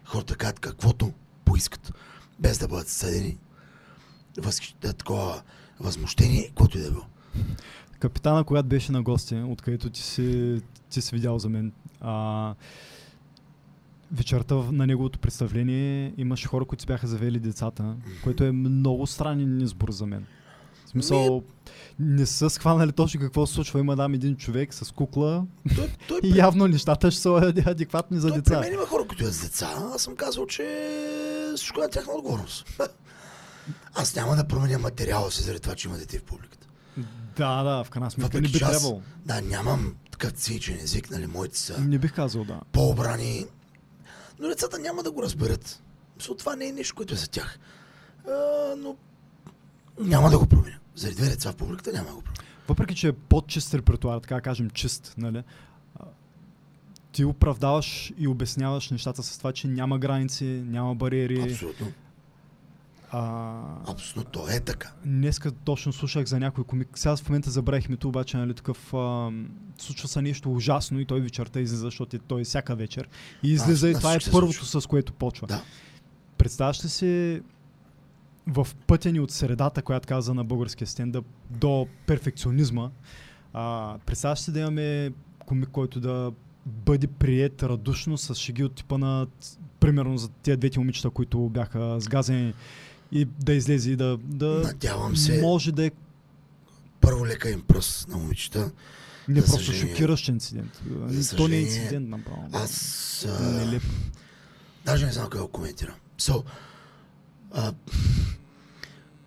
хората 0.04 0.36
кажат 0.36 0.60
каквото 0.60 1.12
поискат, 1.44 1.92
без 2.38 2.58
да 2.58 2.68
бъдат 2.68 2.88
съдени, 2.88 3.38
възхищ... 4.38 4.76
такова 4.80 5.42
възмущение, 5.80 6.48
каквото 6.48 6.78
и 6.78 6.80
да 6.80 6.86
е 6.86 6.90
било. 6.90 7.04
Капитана, 7.98 8.44
когато 8.44 8.68
беше 8.68 8.92
на 8.92 9.02
гости, 9.02 9.34
откъдето 9.34 9.90
ти 9.90 10.00
си, 10.00 10.60
ти 10.90 11.02
си 11.02 11.14
видял 11.14 11.38
за 11.38 11.48
мен, 11.48 11.72
а, 12.00 12.54
вечерта 14.12 14.54
на 14.54 14.86
неговото 14.86 15.18
представление 15.18 16.14
имаше 16.16 16.48
хора, 16.48 16.64
които 16.64 16.82
си 16.82 16.86
бяха 16.86 17.06
завели 17.06 17.38
децата, 17.38 17.96
което 18.24 18.44
е 18.44 18.52
много 18.52 19.06
странен 19.06 19.60
избор 19.60 19.90
за 19.90 20.06
мен. 20.06 20.26
В 20.86 20.90
смисъл, 20.90 21.42
не 21.98 22.26
са 22.26 22.50
схванали 22.50 22.92
точно 22.92 23.20
какво 23.20 23.46
се 23.46 23.54
случва. 23.54 23.80
Има 23.80 23.96
там 23.96 24.14
един 24.14 24.36
човек 24.36 24.74
с 24.74 24.92
кукла 24.92 25.44
Той, 25.76 25.88
той, 26.08 26.20
и 26.24 26.38
явно 26.38 26.66
нещата 26.66 27.10
ще 27.10 27.20
са 27.20 27.52
адекватни 27.66 28.20
за 28.20 28.28
той 28.28 28.36
при 28.36 28.42
деца. 28.42 28.60
мен 28.60 28.72
има 28.72 28.86
хора, 28.86 29.04
които 29.08 29.22
имат 29.22 29.34
с 29.34 29.40
деца. 29.42 29.68
Аз 29.94 30.02
съм 30.02 30.16
казал, 30.16 30.46
че 30.46 30.62
всичко 31.56 31.80
е 31.80 31.82
на 31.82 31.90
тяхна 31.90 32.12
отговорност. 32.12 32.80
Аз 33.94 34.16
няма 34.16 34.36
да 34.36 34.48
променя 34.48 34.78
материала 34.78 35.30
си 35.30 35.42
заради 35.42 35.60
това, 35.60 35.74
че 35.74 35.88
има 35.88 35.98
дете 35.98 36.18
в 36.18 36.22
публиката. 36.24 36.66
Да, 37.36 37.62
да, 37.62 37.84
в 37.84 37.90
крайна 37.90 38.10
сметка 38.10 38.40
не 38.40 38.48
би 38.48 38.58
трябвало. 38.58 39.02
да, 39.26 39.40
нямам 39.40 39.94
такъв 40.10 40.32
циничен 40.32 40.76
език, 40.76 41.10
нали, 41.10 41.26
моите 41.26 41.58
са 41.58 41.80
Не 41.80 41.98
бих 41.98 42.14
казал, 42.14 42.44
да. 42.44 42.60
по-обрани. 42.72 43.46
Но 44.40 44.48
децата 44.48 44.78
няма 44.78 45.02
да 45.02 45.10
го 45.10 45.22
разберат. 45.22 45.82
Мисля, 46.16 46.36
това 46.36 46.56
не 46.56 46.66
е 46.68 46.72
нещо, 46.72 46.94
което 46.94 47.14
е 47.14 47.16
за 47.16 47.28
тях. 47.30 47.58
А, 48.28 48.32
но 48.78 48.96
няма 50.00 50.30
да 50.30 50.38
го 50.38 50.46
променя. 50.46 50.78
Заради 50.94 51.16
две 51.16 51.28
деца 51.28 51.52
в 51.52 51.56
публиката 51.56 51.92
няма 51.92 52.08
да 52.08 52.14
го 52.14 52.22
променя. 52.22 52.42
Въпреки, 52.68 52.94
че 52.94 53.08
е 53.08 53.12
по-чист 53.12 53.74
репертуар, 53.74 54.20
така 54.20 54.40
кажем 54.40 54.70
чист, 54.70 55.14
нали? 55.18 55.42
Ти 57.12 57.24
оправдаваш 57.24 58.12
и 58.18 58.28
обясняваш 58.28 58.90
нещата 58.90 59.22
с 59.22 59.38
това, 59.38 59.52
че 59.52 59.68
няма 59.68 59.98
граници, 59.98 60.44
няма 60.44 60.94
бариери. 60.94 61.52
Абсолютно. 61.52 61.92
А, 63.10 63.60
Абсолютно. 63.90 64.32
То 64.32 64.48
е 64.50 64.60
така. 64.60 64.92
днеска 65.04 65.50
точно 65.50 65.92
слушах 65.92 66.26
за 66.26 66.40
някой 66.40 66.64
комик. 66.64 66.88
Сега 66.94 67.16
в 67.16 67.28
момента 67.28 67.50
забравих 67.50 67.86
името, 67.86 68.08
обаче 68.08 68.36
нали, 68.36 68.54
такъв 68.54 68.94
а, 68.94 69.30
случва 69.78 70.08
се 70.08 70.22
нещо 70.22 70.52
ужасно 70.52 71.00
и 71.00 71.04
той 71.04 71.20
вечерта 71.20 71.60
излиза, 71.60 71.80
защото 71.84 72.16
е- 72.16 72.18
той 72.18 72.40
е 72.40 72.44
всяка 72.44 72.76
вечер. 72.76 73.08
И 73.42 73.52
излиза 73.52 73.86
А, 73.86 73.90
и 73.90 73.94
това 73.94 74.14
е 74.14 74.18
първото, 74.32 74.64
случва. 74.64 74.80
с 74.80 74.86
което 74.86 75.12
почва. 75.12 75.46
Да. 75.46 75.62
Представяш 76.38 76.84
ли 76.84 76.88
си 76.88 77.42
в 78.46 78.68
пътя 78.86 79.12
ни 79.12 79.20
от 79.20 79.30
средата, 79.30 79.82
която 79.82 80.08
каза 80.08 80.34
на 80.34 80.44
българския 80.44 80.86
стендъп, 80.86 81.24
до 81.50 81.86
перфекционизма, 82.06 82.90
а, 83.52 83.96
представяш 84.06 84.38
си 84.38 84.52
да 84.52 84.60
имаме 84.60 85.12
комик, 85.46 85.68
който 85.68 86.00
да 86.00 86.32
бъде 86.66 87.06
прият 87.06 87.62
радушно 87.62 88.18
с 88.18 88.34
шеги 88.34 88.64
от 88.64 88.74
типа 88.74 88.98
на, 88.98 89.26
примерно 89.80 90.18
за 90.18 90.28
тези 90.28 90.56
двете 90.56 90.78
момичета, 90.78 91.10
които 91.10 91.48
бяха 91.48 92.00
сгазени 92.00 92.54
и 93.12 93.24
да 93.24 93.52
излезе 93.54 93.90
и 93.90 93.96
да, 93.96 94.18
да 94.24 94.46
Надявам 94.46 95.16
се, 95.16 95.42
може 95.42 95.72
да 95.72 95.86
е 95.86 95.90
първо 97.00 97.26
лека 97.26 97.50
им 97.50 97.60
пръст 97.60 98.08
на 98.08 98.16
момичета. 98.16 98.70
не 99.28 99.40
За 99.40 99.46
просто 99.46 99.66
съжаление. 99.66 99.94
шокиращ 99.94 100.28
инцидент. 100.28 100.82
За 101.06 101.36
То 101.36 101.48
не 101.48 101.56
е 101.56 101.60
инцидент 101.60 102.08
направо. 102.08 102.48
Аз 102.52 103.26
а, 103.28 103.42
Нелеп. 103.42 103.82
даже 104.84 105.06
не 105.06 105.12
знам 105.12 105.30
как 105.30 105.40
го 105.40 105.48
коментирам. 105.48 105.94
So, 106.18 106.42
а, 107.52 107.72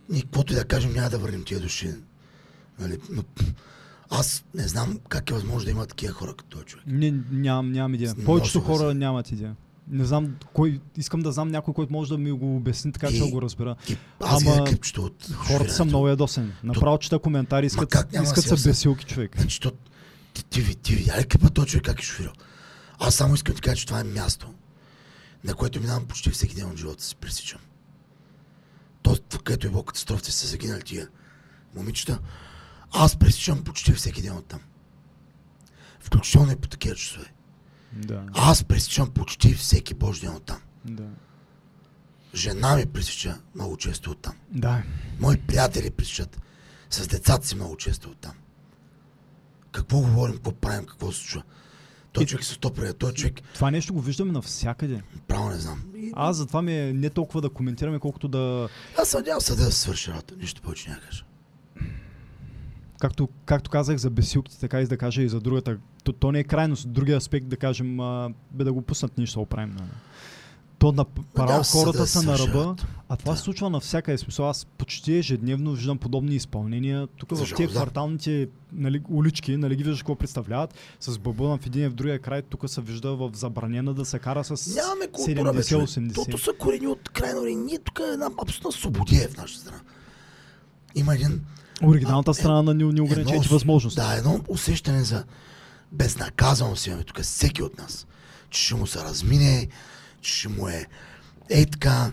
ние 0.09 0.21
каквото 0.21 0.53
и 0.53 0.55
да 0.55 0.65
кажем, 0.65 0.93
няма 0.93 1.09
да 1.09 1.17
върнем 1.17 1.43
тия 1.43 1.59
души. 1.59 1.93
Нали? 2.79 2.97
Но, 3.09 3.23
аз 4.09 4.43
не 4.53 4.67
знам 4.67 4.99
как 5.09 5.29
е 5.29 5.33
възможно 5.33 5.65
да 5.65 5.71
има 5.71 5.85
такива 5.85 6.13
хора 6.13 6.33
като 6.33 6.49
този 6.49 6.65
човек. 6.65 6.85
Не, 6.87 7.13
нямам, 7.31 7.71
нямам 7.71 7.93
идея. 7.95 8.15
Повечето 8.25 8.59
хора 8.61 8.93
нямат 8.93 9.31
идея. 9.31 9.55
Не 9.87 10.05
знам 10.05 10.35
кой. 10.53 10.81
Искам 10.97 11.19
да 11.21 11.31
знам 11.31 11.47
някой, 11.47 11.73
който 11.73 11.93
може 11.93 12.09
да 12.09 12.17
ми 12.17 12.31
го 12.31 12.55
обясни, 12.55 12.91
така 12.91 13.11
че 13.11 13.19
да 13.19 13.27
го 13.27 13.41
разбера. 13.41 13.75
И 13.89 13.97
аз 14.19 14.45
Ама, 14.47 14.65
клипчето 14.65 15.03
от 15.05 15.27
Хората 15.33 15.73
са 15.73 15.85
много 15.85 16.07
ядосени. 16.07 16.51
Направо 16.63 16.97
чета 16.97 17.19
коментари, 17.19 17.65
искат, 17.65 17.89
как 17.89 18.07
искат 18.23 18.43
са 18.43 18.69
бесилки 18.69 19.05
човек. 19.05 19.35
Значи, 19.37 19.59
то, 19.59 19.71
ти, 20.33 20.45
ти, 20.45 20.61
ви- 20.61 20.75
ти 20.75 20.95
видя 20.95 21.21
ли 21.21 21.25
клипа 21.25 21.49
този 21.49 21.67
човек 21.67 21.85
как 21.85 21.99
е 21.99 22.03
шофирал? 22.03 22.33
Аз 22.99 23.15
само 23.15 23.35
искам 23.35 23.53
да 23.53 23.55
ти 23.55 23.61
кажа, 23.61 23.75
че 23.75 23.85
това 23.85 23.99
е 23.99 24.03
място, 24.03 24.53
на 25.43 25.53
което 25.53 25.81
минавам 25.81 26.05
почти 26.05 26.29
всеки 26.29 26.55
ден 26.55 26.69
от 26.69 26.77
живота 26.77 27.03
си, 27.03 27.15
пресичам. 27.15 27.59
То, 29.01 29.17
където 29.43 29.67
е 29.67 29.69
било 29.69 29.83
катастрофите, 29.83 30.31
са 30.31 30.47
загинали 30.47 30.81
тия 30.81 31.07
момичета. 31.75 32.19
Аз 32.91 33.15
пресичам 33.15 33.63
почти 33.63 33.93
всеки 33.93 34.21
ден 34.21 34.37
от 34.37 34.45
там. 34.45 34.59
Включително 35.99 36.51
и 36.51 36.55
по 36.55 36.67
такива 36.67 36.95
часове. 36.95 37.25
Да, 37.93 38.23
Аз 38.33 38.63
пресичам 38.63 39.09
почти 39.09 39.53
всеки 39.53 39.93
божи 39.93 40.21
ден 40.21 40.29
от 40.29 40.43
там. 40.43 40.57
да. 40.85 41.03
Жена 42.35 42.75
ми 42.75 42.85
пресича 42.85 43.37
много 43.55 43.77
често 43.77 44.11
от 44.11 44.21
там. 44.21 44.33
Да. 44.49 44.83
Мои 45.19 45.37
приятели 45.37 45.89
пресичат 45.89 46.41
с 46.89 47.07
децата 47.07 47.47
си 47.47 47.55
много 47.55 47.77
често 47.77 48.09
от 48.09 48.17
там. 48.17 48.31
Какво 49.71 49.99
говорим, 49.99 50.35
какво 50.35 50.51
правим, 50.51 50.85
какво 50.85 51.11
се 51.11 51.17
случва? 51.19 51.43
Той 52.11 52.23
И- 52.23 52.27
човек 52.27 52.43
се 52.45 52.53
стопре, 52.53 52.93
той 52.93 53.13
човек, 53.13 53.41
Това 53.53 53.71
нещо 53.71 53.93
го 53.93 54.01
виждаме 54.01 54.31
навсякъде. 54.31 55.01
право 55.27 55.49
не 55.49 55.57
знам. 55.57 55.83
И, 55.95 56.11
Аз 56.15 56.37
затова 56.37 56.61
ми 56.61 56.79
е 56.79 56.93
не 56.93 57.09
толкова 57.09 57.41
да 57.41 57.49
коментираме, 57.49 57.99
колкото 57.99 58.27
да. 58.27 58.69
аз 58.97 59.09
се 59.09 59.17
надявам 59.17 59.41
съда 59.41 59.65
да 59.65 59.71
свърши 59.71 60.11
работа, 60.11 60.35
нищо 60.35 60.61
повече 60.61 60.89
няма 60.89 61.01
кажа. 61.01 61.23
Както, 63.01 63.29
както 63.45 63.69
казах 63.69 63.97
за 63.97 64.09
бесилките, 64.09 64.59
така 64.59 64.81
и 64.81 64.87
да 64.87 64.97
кажа 64.97 65.21
и 65.21 65.29
за 65.29 65.39
другата. 65.39 65.77
То, 66.03 66.13
то 66.13 66.31
не 66.31 66.39
е 66.39 66.43
крайност. 66.43 66.89
Другия 66.89 67.17
аспект 67.17 67.47
да 67.47 67.57
кажем, 67.57 67.99
а, 67.99 68.29
бе 68.51 68.63
да 68.63 68.73
го 68.73 68.81
пуснат, 68.81 69.17
ние 69.17 69.27
ще 69.27 69.33
се 69.33 69.39
оправим. 69.39 69.75
Нали? 69.79 69.89
то 70.81 70.91
направо 70.91 71.25
Надявам 71.37 71.63
се 71.63 71.77
хората 71.77 71.97
да 71.97 72.07
са 72.07 72.23
на 72.23 72.37
ръба. 72.37 72.75
А 73.09 73.17
това 73.17 73.31
Да. 73.31 73.37
се 73.37 73.43
случва 73.43 73.69
навсякъде. 73.69 74.17
Смисъл, 74.17 74.49
аз 74.49 74.65
почти 74.65 75.17
ежедневно 75.17 75.71
виждам 75.71 75.97
подобни 75.97 76.35
изпълнения. 76.35 77.07
Тук 77.07 77.35
в 77.35 77.55
тези 77.55 77.67
да. 77.67 77.73
кварталните 77.73 78.47
нали, 78.73 79.01
улички, 79.09 79.57
нали 79.57 79.75
ги 79.75 79.83
виждаш 79.83 80.01
какво 80.01 80.15
представляват. 80.15 80.73
С 80.99 81.19
бабуна 81.19 81.57
в 81.57 81.65
един 81.65 81.85
и 81.85 81.87
в 81.87 81.93
другия 81.93 82.19
край, 82.19 82.41
тук 82.41 82.69
се 82.69 82.81
вижда 82.81 83.15
в 83.15 83.31
забранена 83.33 83.93
да 83.93 84.05
се 84.05 84.19
кара 84.19 84.43
с 84.43 84.75
Нямаме 84.75 85.07
култура, 85.07 85.53
бе, 85.53 85.63
човек. 85.63 85.87
70-80. 85.87 86.15
Тото 86.15 86.37
са 86.37 86.51
корени 86.59 86.87
от 86.87 87.09
крайно. 87.09 87.41
Ние 87.45 87.79
тук 87.79 87.99
е 87.99 88.13
една 88.13 88.29
абсолютна 88.41 88.71
свободия 88.71 89.29
в 89.29 89.37
нашата 89.37 89.61
страна. 89.61 89.81
Има 90.95 91.15
един... 91.15 91.41
Оригиналната 91.83 92.31
е- 92.31 92.33
страна 92.33 92.61
на 92.61 92.73
ни- 92.73 92.83
неограничените 92.85 93.49
възможности. 93.49 93.99
Да, 93.99 94.13
едно 94.13 94.39
усещане 94.47 95.03
за 95.03 95.23
безнаказаност 95.91 96.87
имаме 96.87 97.03
тук 97.03 97.21
всеки 97.21 97.63
от 97.63 97.77
нас. 97.77 98.07
Че 98.49 98.61
ще 98.61 98.75
му 98.75 98.87
се 98.87 98.99
размине, 98.99 99.67
че 100.21 100.33
ще 100.33 100.47
му 100.47 100.67
е 100.67 100.85
ей 101.49 101.65
така. 101.65 102.11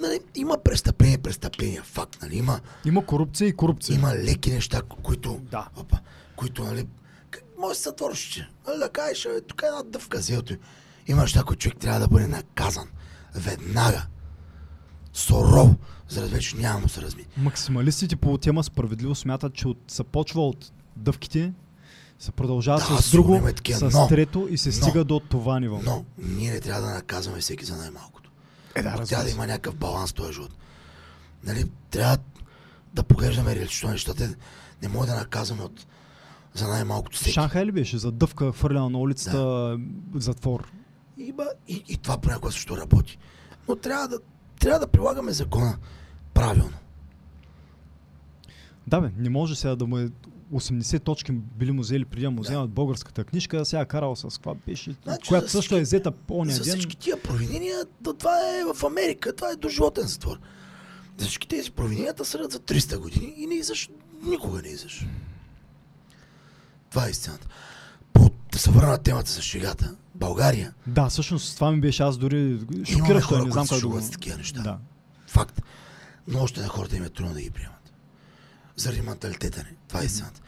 Нали, 0.00 0.20
има 0.34 0.58
престъпление, 0.58 1.18
престъпление, 1.18 1.80
факт, 1.82 2.18
нали? 2.22 2.36
Има, 2.36 2.60
Има 2.84 3.06
корупция 3.06 3.48
и 3.48 3.52
корупция. 3.52 3.94
има 3.94 4.14
леки 4.14 4.50
неща, 4.50 4.78
ко- 4.80 4.96
които, 4.96 5.40
Да. 5.42 5.68
опа, 5.76 5.98
които, 6.36 6.64
нали, 6.64 6.86
може 7.58 7.70
да 7.70 7.74
се 7.74 7.82
затвориш, 7.82 8.18
че, 8.20 8.48
нали, 8.66 8.78
да 8.78 8.88
кажеш, 8.88 9.26
«Абе, 9.26 9.40
тук 9.40 9.62
е 9.62 9.66
една 9.66 9.82
дъвка 9.82 10.18
зелото. 10.18 10.54
Има 11.06 11.20
неща, 11.22 11.42
които 11.42 11.60
човек 11.60 11.78
трябва 11.78 12.00
да 12.00 12.08
бъде 12.08 12.26
наказан. 12.26 12.88
Веднага. 13.34 14.06
Сурово, 15.14 15.76
за 16.08 16.20
да 16.20 16.26
вече 16.26 16.56
няма 16.56 16.78
му 16.80 16.88
се 16.88 17.02
размине. 17.02 17.28
Максималистите 17.36 18.16
по 18.16 18.38
тема 18.38 18.64
справедливо 18.64 19.14
смятат, 19.14 19.54
че 19.54 19.68
от, 19.68 19.78
се 19.88 20.04
почва 20.04 20.48
от 20.48 20.72
дъвките, 20.96 21.52
се 22.18 22.32
продължава 22.32 22.78
Да, 22.78 23.02
с 23.02 23.10
друго, 23.10 23.34
има 23.34 23.52
такива, 23.52 23.90
с 23.90 23.94
но- 23.94 24.08
трето 24.08 24.46
и 24.50 24.58
се 24.58 24.68
но- 24.68 24.74
стига 24.74 25.04
до 25.04 25.20
това 25.20 25.60
ниво. 25.60 25.80
Но 25.84 26.04
ние 26.18 26.50
не 26.52 26.60
трябва 26.60 26.88
да 26.88 26.94
наказваме 26.94 27.40
всеки 27.40 27.64
за 27.64 27.76
най-малкото. 27.76 28.30
Е, 28.74 28.82
да, 28.82 29.04
трябва 29.04 29.24
да 29.24 29.30
има 29.30 29.46
някакъв 29.46 29.76
баланс 29.76 30.12
този 30.12 30.32
живот. 30.32 30.50
Нали, 31.44 31.64
трябва 31.90 32.18
да 32.94 33.02
поглеждаме 33.02 33.54
реалистично 33.54 33.90
нещата. 33.90 34.34
Не 34.82 34.88
може 34.88 35.10
да 35.10 35.16
наказваме 35.16 35.62
от, 35.62 35.86
за 36.54 36.68
най-малкото 36.68 37.16
всеки. 37.16 37.32
Шанхай 37.32 37.66
ли 37.66 37.72
беше 37.72 37.98
за 37.98 38.12
дъвка 38.12 38.52
хвърляна 38.52 38.90
на 38.90 38.98
улицата 38.98 39.78
затвор? 40.14 40.72
И, 41.18 41.32
ба, 41.32 41.44
и, 41.68 41.84
и 41.88 41.96
това 41.96 42.18
понякога 42.18 42.52
също 42.52 42.76
работи. 42.76 43.18
Но 43.68 43.76
трябва 43.76 44.08
да, 44.08 44.18
трябва 44.54 44.78
да 44.78 44.86
прилагаме 44.86 45.32
закона 45.32 45.76
правилно. 46.34 46.72
Да 48.86 49.00
бе, 49.00 49.10
не 49.16 49.28
може 49.30 49.56
сега 49.56 49.76
да 49.76 49.86
му 49.86 49.98
е 49.98 50.08
80 50.52 51.02
точки 51.02 51.32
били 51.32 51.72
му 51.72 51.80
взели 51.80 52.04
преди 52.04 52.22
да 52.22 52.30
му 52.30 52.36
Да. 52.36 52.42
вземат 52.42 52.70
българската 52.70 53.24
книжка, 53.24 53.64
сега 53.64 53.82
е 53.82 53.86
карал 53.86 54.16
с 54.16 54.28
каква 54.28 54.54
беше, 54.56 54.94
Значи 55.04 55.28
която 55.28 55.46
също 55.46 55.60
всички- 55.60 55.74
е 55.74 55.82
взета 55.82 56.10
по 56.10 56.38
ония 56.38 56.56
За 56.56 56.62
ден. 56.62 56.70
всички 56.70 56.96
тия 56.96 57.22
провинения, 57.22 57.76
то 58.04 58.14
това 58.14 58.36
е 58.50 58.74
в 58.74 58.84
Америка, 58.84 59.36
това 59.36 59.50
е 59.50 59.56
доживотен 59.56 60.06
затвор. 60.06 60.38
За 61.16 61.24
всички 61.24 61.48
тези 61.48 61.70
провиненията 61.70 62.24
съдят 62.24 62.52
за 62.52 62.58
300 62.58 62.98
години 62.98 63.34
и 63.36 63.46
не 63.46 63.54
излизаш, 63.54 63.90
никога 64.22 64.62
не 64.62 64.68
излизаш. 64.68 65.06
Това 66.90 67.06
е 67.06 67.10
истината. 67.10 67.46
По, 68.12 68.30
да 68.52 68.58
се 68.58 68.70
върна 68.70 68.88
на 68.88 68.98
темата 68.98 69.30
за 69.30 69.42
шегата. 69.42 69.94
България 70.14 70.74
Да, 70.86 71.08
всъщност 71.08 71.54
това 71.54 71.72
ми 71.72 71.80
беше 71.80 72.02
аз 72.02 72.18
дори 72.18 72.60
шокиращо, 72.84 73.44
не 73.44 73.50
знам 73.52 73.66
как 73.66 73.80
да 73.80 73.88
го... 73.88 74.00
с 74.00 74.10
такива 74.10 74.36
неща. 74.36 74.62
Да. 74.62 74.78
Факт. 75.26 75.62
Но 76.28 76.42
още 76.42 76.60
на 76.60 76.68
хората 76.68 76.96
им 76.96 77.04
е 77.04 77.08
трудно 77.08 77.34
да 77.34 77.40
ги 77.40 77.50
приемат. 77.50 77.92
Заради 78.76 79.02
менталитета 79.02 79.58
ни. 79.58 79.76
Това 79.88 80.02
е 80.02 80.04
истината. 80.04 80.40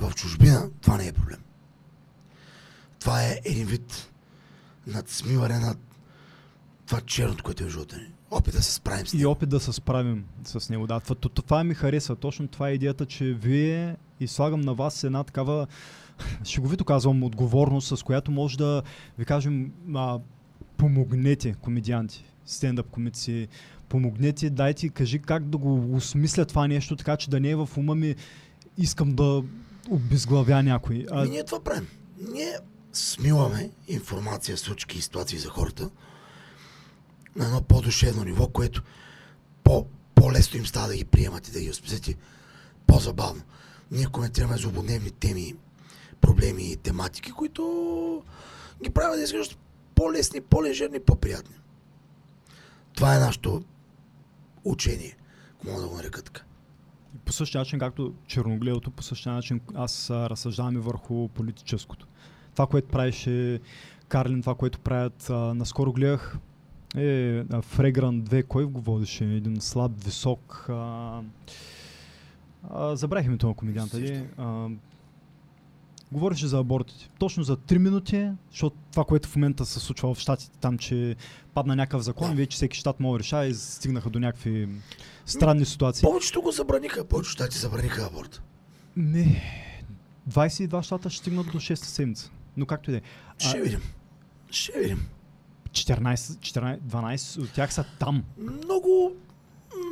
В 0.00 0.14
чужбина 0.14 0.70
това 0.80 0.96
не 0.96 1.06
е 1.06 1.12
проблем. 1.12 1.38
Това 3.00 3.22
е 3.22 3.40
един 3.44 3.66
вид 3.66 4.10
надсмиване 4.86 5.58
на 5.58 5.74
това 6.86 7.00
черното, 7.00 7.44
което 7.44 7.64
е 7.64 7.66
в 7.66 7.70
живота 7.70 7.96
ни. 7.96 8.06
Опит 8.30 8.54
да 8.54 8.62
се 8.62 8.72
справим 8.72 9.06
с 9.06 9.14
И 9.14 9.16
него. 9.16 9.30
опит 9.30 9.48
да 9.48 9.60
се 9.60 9.72
справим 9.72 10.24
с 10.44 10.68
него. 10.68 10.86
Да, 10.86 11.00
това, 11.00 11.14
това 11.14 11.64
ми 11.64 11.74
харесва. 11.74 12.16
Точно 12.16 12.48
това 12.48 12.68
е 12.68 12.72
идеята, 12.72 13.06
че 13.06 13.24
вие 13.24 13.96
и 14.20 14.28
слагам 14.28 14.60
на 14.60 14.74
вас 14.74 15.04
една 15.04 15.24
такава, 15.24 15.66
шеговито 16.44 16.84
казвам, 16.84 17.24
отговорност, 17.24 17.98
с 17.98 18.02
която 18.02 18.30
може 18.30 18.58
да 18.58 18.82
ви 19.18 19.24
кажем, 19.24 19.72
а, 19.94 20.18
помогнете 20.76 21.54
комедианти, 21.54 22.24
стендъп 22.46 22.90
комици, 22.90 23.48
помогнете, 23.88 24.50
дайте, 24.50 24.88
кажи 24.88 25.18
как 25.18 25.48
да 25.48 25.58
го 25.58 25.96
осмисля 25.96 26.44
това 26.44 26.68
нещо, 26.68 26.96
така 26.96 27.16
че 27.16 27.30
да 27.30 27.40
не 27.40 27.50
е 27.50 27.56
в 27.56 27.68
ума 27.76 27.94
ми 27.94 28.16
искам 28.78 29.14
да 29.14 29.42
обезглавя 29.90 30.62
някой. 30.62 31.06
А, 31.10 31.24
ние 31.24 31.44
това 31.44 31.60
правим. 31.60 31.86
Ние 32.32 32.52
смиваме 32.92 33.70
информация, 33.88 34.56
случки 34.56 34.98
и 34.98 35.02
ситуации 35.02 35.38
за 35.38 35.48
хората 35.48 35.90
на 37.36 37.44
едно 37.44 37.62
по-душевно 37.62 38.24
ниво, 38.24 38.48
което 38.48 38.82
по, 39.64 39.86
по-лесно 40.14 40.58
им 40.58 40.66
става 40.66 40.88
да 40.88 40.96
ги 40.96 41.04
приемат 41.04 41.48
и 41.48 41.52
да 41.52 41.60
ги 41.60 41.70
осмислят 41.70 42.16
по-забавно. 42.86 43.42
Ние 43.90 44.06
коментираме 44.06 44.56
злободневни 44.56 45.10
теми, 45.10 45.54
проблеми 46.20 46.72
и 46.72 46.76
тематики, 46.76 47.32
които 47.32 48.22
ги 48.84 48.90
правят 48.90 49.18
да 49.18 49.22
изглеждат 49.22 49.58
по-лесни, 49.94 50.40
по-лежерни, 50.40 51.00
по-приятни. 51.00 51.56
Това 52.94 53.16
е 53.16 53.18
нашето 53.18 53.62
учение, 54.64 55.16
ако 55.54 55.66
мога 55.66 55.82
да 55.82 55.88
го 55.88 55.96
нарека 55.96 56.22
така. 56.22 56.42
по 57.24 57.32
същия 57.32 57.58
начин, 57.58 57.78
както 57.78 58.14
черногледото, 58.26 58.90
по 58.90 59.02
същия 59.02 59.32
начин 59.32 59.60
аз 59.74 60.10
а, 60.10 60.30
разсъждавам 60.30 60.74
и 60.74 60.80
върху 60.80 61.28
политическото. 61.28 62.06
Това, 62.52 62.66
което 62.66 62.88
правеше 62.88 63.60
Карлин, 64.08 64.40
това, 64.40 64.54
което 64.54 64.80
правят, 64.80 65.30
а, 65.30 65.54
наскоро 65.54 65.92
гледах 65.92 66.38
е 66.96 67.38
а, 67.38 67.62
Фрегран 67.62 68.22
2, 68.22 68.46
кой 68.46 68.64
го 68.64 68.80
водеше? 68.80 69.24
Един 69.24 69.60
слаб, 69.60 69.92
висок. 70.04 70.66
А, 70.68 71.20
а, 72.70 72.96
забравих 72.96 73.26
името 73.26 73.46
на 73.46 73.54
комедианта. 73.54 74.00
ли? 74.00 74.26
Говореше 76.12 76.46
за 76.46 76.58
абортите. 76.58 77.10
Точно 77.18 77.42
за 77.42 77.56
3 77.56 77.78
минути, 77.78 78.30
защото 78.50 78.76
това, 78.92 79.04
което 79.04 79.28
в 79.28 79.36
момента 79.36 79.66
се 79.66 79.80
случва 79.80 80.14
в 80.14 80.18
щатите, 80.18 80.58
там, 80.58 80.78
че 80.78 81.16
падна 81.54 81.76
някакъв 81.76 82.02
закон, 82.02 82.30
Да. 82.30 82.36
вече 82.36 82.56
всеки 82.56 82.78
щат 82.78 83.00
може 83.00 83.18
да 83.18 83.24
решава 83.24 83.46
и 83.46 83.54
стигнаха 83.54 84.10
до 84.10 84.18
някакви 84.18 84.68
странни 85.26 85.64
ситуации. 85.64 86.02
Повечето 86.02 86.42
го 86.42 86.50
забраниха, 86.50 87.04
повечето 87.04 87.32
щати 87.32 87.58
забраниха 87.58 88.06
аборт. 88.06 88.42
Не. 88.96 89.42
22 90.30 90.82
щата 90.82 91.10
ще 91.10 91.18
стигнат 91.18 91.46
до 91.46 91.58
6 91.58 91.74
седмица. 91.74 92.30
Но 92.56 92.66
както 92.66 92.90
и 92.90 92.92
да 92.92 92.98
е. 92.98 93.02
Ще 93.38 93.60
видим. 93.60 93.80
Ще 94.50 94.78
видим. 94.78 95.06
14, 95.70 96.14
14, 96.16 96.80
12 96.80 97.42
от 97.42 97.52
тях 97.52 97.74
са 97.74 97.84
там. 97.98 98.24
много 98.38 99.12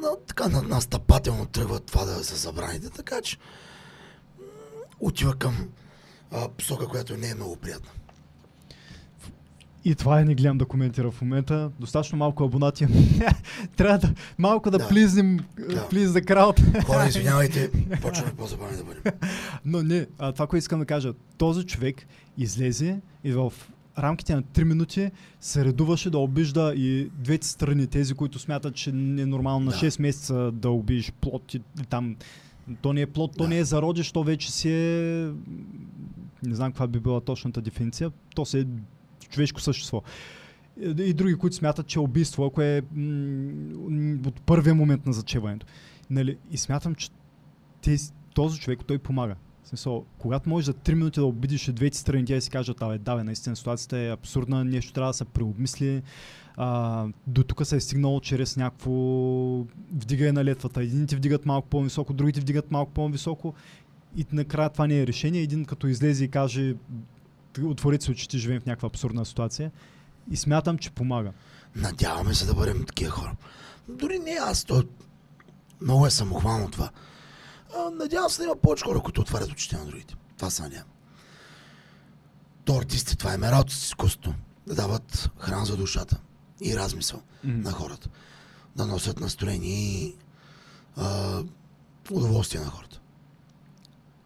на, 0.02 0.08
така 0.26 0.48
на, 0.48 0.62
настъпателно 0.62 1.46
тръгва 1.46 1.80
това 1.80 2.04
да 2.04 2.24
се 2.24 2.34
забраните, 2.36 2.90
така 2.90 3.20
че 3.22 3.36
отива 5.00 5.34
към 5.34 5.68
а, 6.34 6.48
посока, 6.48 6.86
която 6.88 7.16
не 7.16 7.30
е 7.30 7.34
много 7.34 7.56
приятна. 7.56 7.90
И 9.86 9.94
това 9.94 10.20
е 10.20 10.24
не 10.24 10.34
гледам 10.34 10.58
да 10.58 10.64
коментира 10.64 11.10
в 11.10 11.22
момента. 11.22 11.70
Достатъчно 11.80 12.18
малко 12.18 12.44
абонати. 12.44 12.86
Трябва 13.76 13.98
да 13.98 14.14
малко 14.38 14.70
да, 14.70 14.78
Да. 14.78 14.88
плизнем, 14.88 15.38
Да. 15.58 15.88
плиз 15.88 16.08
the 16.10 16.24
crowd. 16.24 16.84
Хора, 16.84 17.06
извинявайте, 17.08 17.70
почваме 18.02 18.32
по-забавни 18.32 18.76
да 18.76 18.84
бъдем. 18.84 19.02
Но 19.64 19.82
не, 19.82 20.06
а, 20.18 20.32
това, 20.32 20.46
което 20.46 20.60
искам 20.60 20.78
да 20.78 20.86
кажа, 20.86 21.12
този 21.38 21.66
човек 21.66 22.06
излезе 22.38 23.00
и 23.24 23.32
в 23.32 23.52
рамките 23.98 24.34
на 24.34 24.42
3 24.42 24.64
минути 24.64 25.10
се 25.40 25.64
редуваше 25.64 26.10
да 26.10 26.18
обижда 26.18 26.72
и 26.76 27.10
двете 27.14 27.46
страни, 27.46 27.86
тези, 27.86 28.14
които 28.14 28.38
смятат, 28.38 28.74
че 28.74 28.92
не 28.92 29.22
е 29.22 29.26
нормално 29.26 29.64
на 29.64 29.70
Да. 29.70 29.76
6 29.78 30.02
месеца 30.02 30.52
да 30.52 30.70
убиеш 30.70 31.12
плод 31.12 31.54
и, 31.54 31.60
там. 31.90 32.16
То 32.80 32.92
не 32.92 33.00
е 33.00 33.06
плод, 33.06 33.32
то 33.36 33.42
Да. 33.42 33.48
не 33.48 33.58
е 33.58 33.64
зародиш, 33.64 34.12
то 34.12 34.24
вече 34.24 34.52
си 34.52 34.70
е... 34.70 35.30
Не 36.46 36.54
знам 36.54 36.72
каква 36.72 36.86
би 36.86 37.00
била 37.00 37.20
точната 37.20 37.60
дефиниция. 37.60 38.10
То 38.34 38.44
си 38.44 38.58
е 38.58 38.66
човешко 39.28 39.60
същество. 39.60 40.02
И, 40.80 41.12
други, 41.14 41.34
които 41.34 41.56
смятат, 41.56 41.86
че 41.86 41.98
е 41.98 42.02
убийство, 42.02 42.44
ако 42.44 42.62
е 42.62 42.82
м- 42.92 44.18
от 44.26 44.42
първия 44.42 44.74
момент 44.74 45.06
на 45.06 45.12
зачеването. 45.12 45.66
Нали? 46.10 46.38
И 46.50 46.58
смятам, 46.58 46.94
че 46.94 47.08
тези, 47.82 48.12
този 48.34 48.60
човек, 48.60 48.80
той 48.86 48.98
помага. 48.98 49.36
В 49.64 49.68
смисъл, 49.68 50.04
когато 50.18 50.48
можеш 50.48 50.66
за 50.66 50.74
3 50.74 50.94
минути 50.94 51.20
да 51.20 51.26
обидиш 51.26 51.72
двете 51.72 51.98
страни, 51.98 52.24
да 52.24 52.40
си 52.40 52.50
кажат, 52.50 52.82
абе, 52.82 52.98
да, 52.98 53.16
бе, 53.16 53.24
наистина 53.24 53.56
ситуацията 53.56 53.98
е 53.98 54.12
абсурдна, 54.12 54.64
нещо 54.64 54.92
трябва 54.92 55.10
да 55.10 55.14
се 55.14 55.24
преобмисли. 55.24 56.02
А, 56.56 57.06
до 57.26 57.44
тук 57.44 57.66
се 57.66 57.76
е 57.76 57.80
стигнало 57.80 58.20
чрез 58.20 58.56
някакво 58.56 58.92
вдигане 59.92 60.32
на 60.32 60.44
летвата. 60.44 60.82
Едините 60.82 61.16
вдигат 61.16 61.46
малко 61.46 61.68
по-високо, 61.68 62.12
другите 62.12 62.40
вдигат 62.40 62.70
малко 62.70 62.92
по-високо. 62.92 63.54
И 64.16 64.26
накрая 64.32 64.70
това 64.70 64.86
не 64.86 65.00
е 65.00 65.06
решение. 65.06 65.40
Един 65.42 65.64
като 65.64 65.86
излезе 65.86 66.24
и 66.24 66.28
каже, 66.30 66.74
отворете 67.62 68.04
се 68.04 68.10
очите, 68.10 68.38
живеем 68.38 68.60
в 68.60 68.66
някаква 68.66 68.86
абсурдна 68.86 69.24
ситуация. 69.24 69.70
И 70.30 70.36
смятам, 70.36 70.78
че 70.78 70.90
помага. 70.90 71.32
Надяваме 71.76 72.34
се 72.34 72.46
да 72.46 72.54
бъдем 72.54 72.84
такива 72.84 73.10
хора. 73.10 73.36
Дори 73.88 74.18
не 74.18 74.30
аз, 74.30 74.64
то 74.64 74.84
много 75.80 76.06
е 76.06 76.10
самохвално 76.10 76.70
това. 76.70 76.90
А, 77.76 77.90
надявам 77.90 78.30
се 78.30 78.38
да 78.38 78.44
има 78.44 78.56
повече 78.56 78.84
хора, 78.84 79.00
които 79.00 79.20
отварят 79.20 79.50
очите 79.52 79.76
на 79.76 79.84
другите. 79.86 80.14
Това 80.36 80.50
се 80.50 80.62
надявам. 80.62 80.88
То 82.64 82.76
артисти, 82.78 83.16
това 83.16 83.34
е 83.34 83.38
работа 83.38 83.74
с 83.74 83.84
изкуството. 83.84 84.34
Да 84.66 84.74
дават 84.74 85.30
храна 85.38 85.64
за 85.64 85.76
душата. 85.76 86.20
и 86.60 86.76
размисъл 86.76 87.22
Мгм. 87.44 87.60
на 87.60 87.70
хората. 87.72 88.08
Да 88.76 88.86
носят 88.86 89.20
настроение 89.20 89.70
и 89.78 90.14
а, 90.96 91.42
удоволствие 92.10 92.60
на 92.60 92.66
хората. 92.66 93.00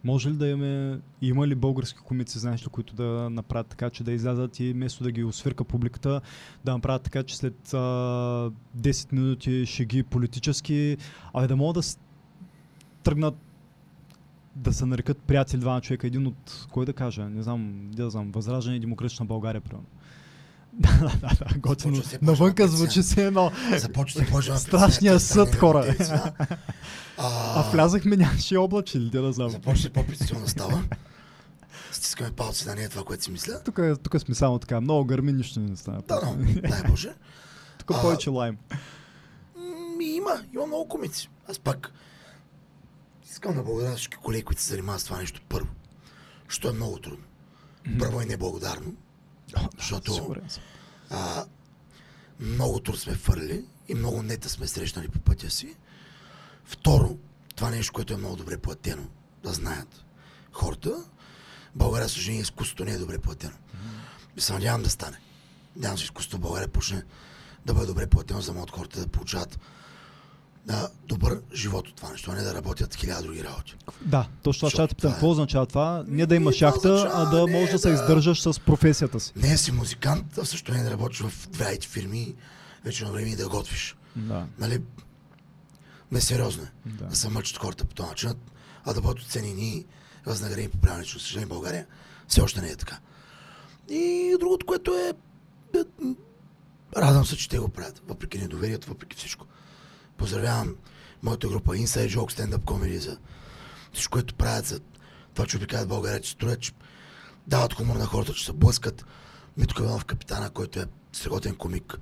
Може 0.05 0.30
ли 0.30 0.34
да 0.34 0.49
имаме, 0.49 1.01
има 1.22 1.46
ли 1.46 1.55
български 1.55 1.99
комици, 1.99 2.38
знаеш 2.38 2.64
ли, 2.64 2.68
които 2.68 2.94
да 2.94 3.30
направят 3.30 3.66
така, 3.66 3.90
че 3.90 4.05
да 4.05 4.12
излязат 4.12 4.61
и 4.61 4.72
вместо 4.72 5.05
да 5.05 5.12
ги 5.12 5.24
освирка 5.24 5.64
публиката, 5.64 6.20
да 6.64 6.72
направят 6.72 7.03
така, 7.03 7.22
че 7.22 7.36
след 7.36 7.74
а, 7.74 7.76
10 8.78 9.12
минути 9.12 9.66
шеги 9.66 10.03
политически, 10.03 10.96
а 11.34 11.46
да 11.46 11.57
могат 11.57 11.74
да 11.74 11.82
с... 11.82 11.99
тръгнат 13.03 13.34
да 14.57 14.72
се 14.72 14.86
нарекат 14.86 15.18
приятели 15.18 15.61
двама 15.61 15.80
човека, 15.80 16.07
един 16.07 16.26
от, 16.26 16.66
кой 16.72 16.86
да 16.86 16.92
кажа, 16.92 17.28
не 17.28 17.42
знам, 17.42 17.90
да 17.92 18.11
знам, 18.11 18.32
Възраждане 18.32 18.76
и 18.76 18.80
Демократична 18.80 19.26
България, 19.26 19.61
примерно. 19.61 19.86
Да, 20.79 21.11
да, 21.20 21.31
да, 21.39 21.59
готино. 21.59 22.03
Се 22.03 22.18
Навънка 22.22 22.68
звучи 22.68 23.03
се 23.03 23.26
едно. 23.26 23.51
Започва 23.76 24.26
почва 24.31 24.59
Страшния 24.59 25.20
съд, 25.20 25.55
хора. 25.55 25.95
А, 27.20 27.70
влязахме, 27.70 28.16
нямаше 28.16 28.57
облаче 28.57 29.01
ли, 29.01 29.11
да 29.11 29.33
знам. 29.33 29.51
Започва 29.51 29.91
по-прецизионно 29.91 30.49
става. 30.49 30.83
Стискаме 31.93 32.31
палци 32.31 32.64
да 32.64 32.74
не 32.74 32.83
е 32.83 32.89
това, 32.89 33.05
което 33.05 33.24
си 33.24 33.31
мисля. 33.31 33.62
Тук, 33.64 33.81
тук 34.03 34.20
сме 34.20 34.35
само 34.35 34.59
така, 34.59 34.81
много 34.81 35.05
гърми, 35.05 35.33
нищо 35.33 35.61
не 35.61 35.76
става. 35.76 36.03
Да, 36.09 36.20
но, 36.24 36.61
дай 36.68 36.83
Боже. 36.89 37.12
Тук 37.79 37.89
повече 38.01 38.31
лайм. 38.31 38.57
Има, 40.01 40.43
има 40.55 40.66
много 40.66 40.89
комици. 40.89 41.31
Аз 41.49 41.59
пак 41.59 41.93
искам 43.31 43.55
да 43.55 43.62
благодаря 43.62 43.97
всички 43.97 44.16
колеги, 44.16 44.45
които 44.45 44.62
се 44.62 44.68
занимават 44.68 45.01
с 45.01 45.05
това 45.05 45.18
нещо 45.18 45.41
първо. 45.49 45.68
Що 46.49 46.68
е 46.68 46.72
много 46.72 46.99
трудно. 46.99 47.24
Първо 47.99 48.20
е 48.20 48.24
неблагодарно, 48.24 48.95
защото 49.76 50.36
а, 51.11 51.44
много 52.40 52.80
труд 52.80 52.99
сме 52.99 53.14
фърли 53.14 53.64
и 53.88 53.94
много 53.94 54.22
нета 54.22 54.49
сме 54.49 54.66
срещнали 54.66 55.09
по 55.09 55.18
пътя 55.18 55.51
си. 55.51 55.76
Второ, 56.64 57.18
това 57.57 57.70
нещо, 57.70 57.92
което 57.92 58.14
е 58.14 58.16
много 58.16 58.36
добре 58.36 58.59
платено, 58.59 59.09
да 59.42 59.53
знаят 59.53 60.05
хората. 60.53 61.05
България, 61.74 62.09
съжаление, 62.09 62.42
изкуството 62.42 62.84
не 62.84 62.90
е 62.90 62.99
добре 62.99 63.18
платено. 63.18 63.57
И 64.36 64.40
се 64.40 64.53
надявам 64.53 64.82
да 64.82 64.90
стане. 64.90 65.18
Надявам 65.76 65.99
се 65.99 66.05
изкуството 66.05 66.36
в 66.36 66.40
България 66.40 66.68
почне 66.68 67.03
да 67.66 67.74
бъде 67.74 67.86
добре 67.86 68.07
платено, 68.07 68.40
за 68.40 68.53
да 68.53 68.59
могат 68.59 68.70
хората 68.70 69.01
да 69.01 69.09
получават 69.09 69.59
а, 70.71 70.89
добър 71.07 71.41
живот 71.55 71.89
от 71.89 71.95
това 71.95 72.11
нещо, 72.11 72.31
а 72.31 72.35
не 72.35 72.43
да 72.43 72.55
работят 72.55 72.95
хиляда 72.95 73.23
други 73.23 73.45
работи. 73.45 73.77
Да, 74.01 74.29
точно 74.43 74.71
това 74.71 74.85
ще 74.85 74.95
питам. 74.95 75.11
е- 75.11 75.14
Какво 75.14 75.31
означава 75.31 75.66
това? 75.66 76.05
Не 76.09 76.27
да 76.27 76.35
имаш 76.35 76.57
това 76.57 76.66
яхта, 76.69 77.11
а 77.14 77.25
да 77.25 77.47
не 77.47 77.53
можеш 77.53 77.71
да 77.71 77.79
се 77.79 77.91
издържаш 77.91 78.43
с 78.43 78.61
професията 78.61 79.21
си. 79.21 79.33
Не 79.37 79.57
си 79.59 79.73
музикант, 79.73 80.39
а 80.39 80.45
също 80.45 80.73
не 80.73 80.83
да 80.83 80.91
работиш 80.91 81.21
в 81.21 81.49
две 81.49 81.64
IT 81.64 81.85
фирми 81.85 82.35
вече 82.85 83.05
на 83.05 83.12
време 83.12 83.29
и 83.29 83.37
да 83.37 83.49
готвиш. 83.49 83.97
Да, 84.16 84.47
Нали? 84.59 84.83
Несериозно 86.12 86.62
е. 86.62 86.71
да. 86.87 87.05
да 87.05 87.16
се 87.16 87.29
мъчат 87.29 87.57
хората 87.57 87.85
по 87.85 87.95
този 87.95 88.09
начин, 88.09 88.31
а 88.85 88.93
да 88.95 89.01
бъдат 89.01 89.19
оценени 89.21 89.85
възнаградени 90.27 90.69
по 90.69 90.79
правилно. 90.79 91.05
За 91.05 91.11
съжаление, 91.11 91.47
България 91.47 91.87
все 92.29 92.41
още 92.41 92.61
не 92.61 92.69
е 92.69 92.77
така. 92.77 92.99
И 93.91 94.37
другото, 94.41 94.66
което 94.66 94.95
е... 94.95 95.12
е, 95.79 95.83
Радвам 96.97 97.27
се, 97.27 97.37
че 97.37 97.49
те 97.49 97.59
го 97.59 97.69
правят, 97.69 98.03
въпреки 98.09 98.39
недоверието, 98.39 98.89
въпреки 98.89 99.16
всичко. 99.16 99.47
Поздравявам 100.19 100.77
моята 101.23 101.49
група 101.49 101.73
Inside 101.73 102.16
Joke 102.16 102.33
Stand 102.33 102.57
Up 102.57 102.64
Comedy 102.64 102.99
за 102.99 103.19
всичко, 103.93 104.12
което 104.12 104.35
правят, 104.35 104.66
за 104.66 104.81
това, 105.35 105.47
че 105.47 105.57
обикалят 105.57 105.89
България, 105.89 106.21
че 106.21 106.31
строят, 106.31 106.61
че 106.61 106.73
дават 107.47 107.75
хумор 107.75 107.97
на 107.97 108.07
хората, 108.07 108.35
че 108.35 108.45
се 108.45 108.53
блъскат. 108.53 109.05
Митко 109.57 109.83
Иванов 109.83 110.05
капитана, 110.05 110.51
който 110.51 110.81
е 110.81 110.87
страхотен 111.12 111.57
комик. 111.57 111.99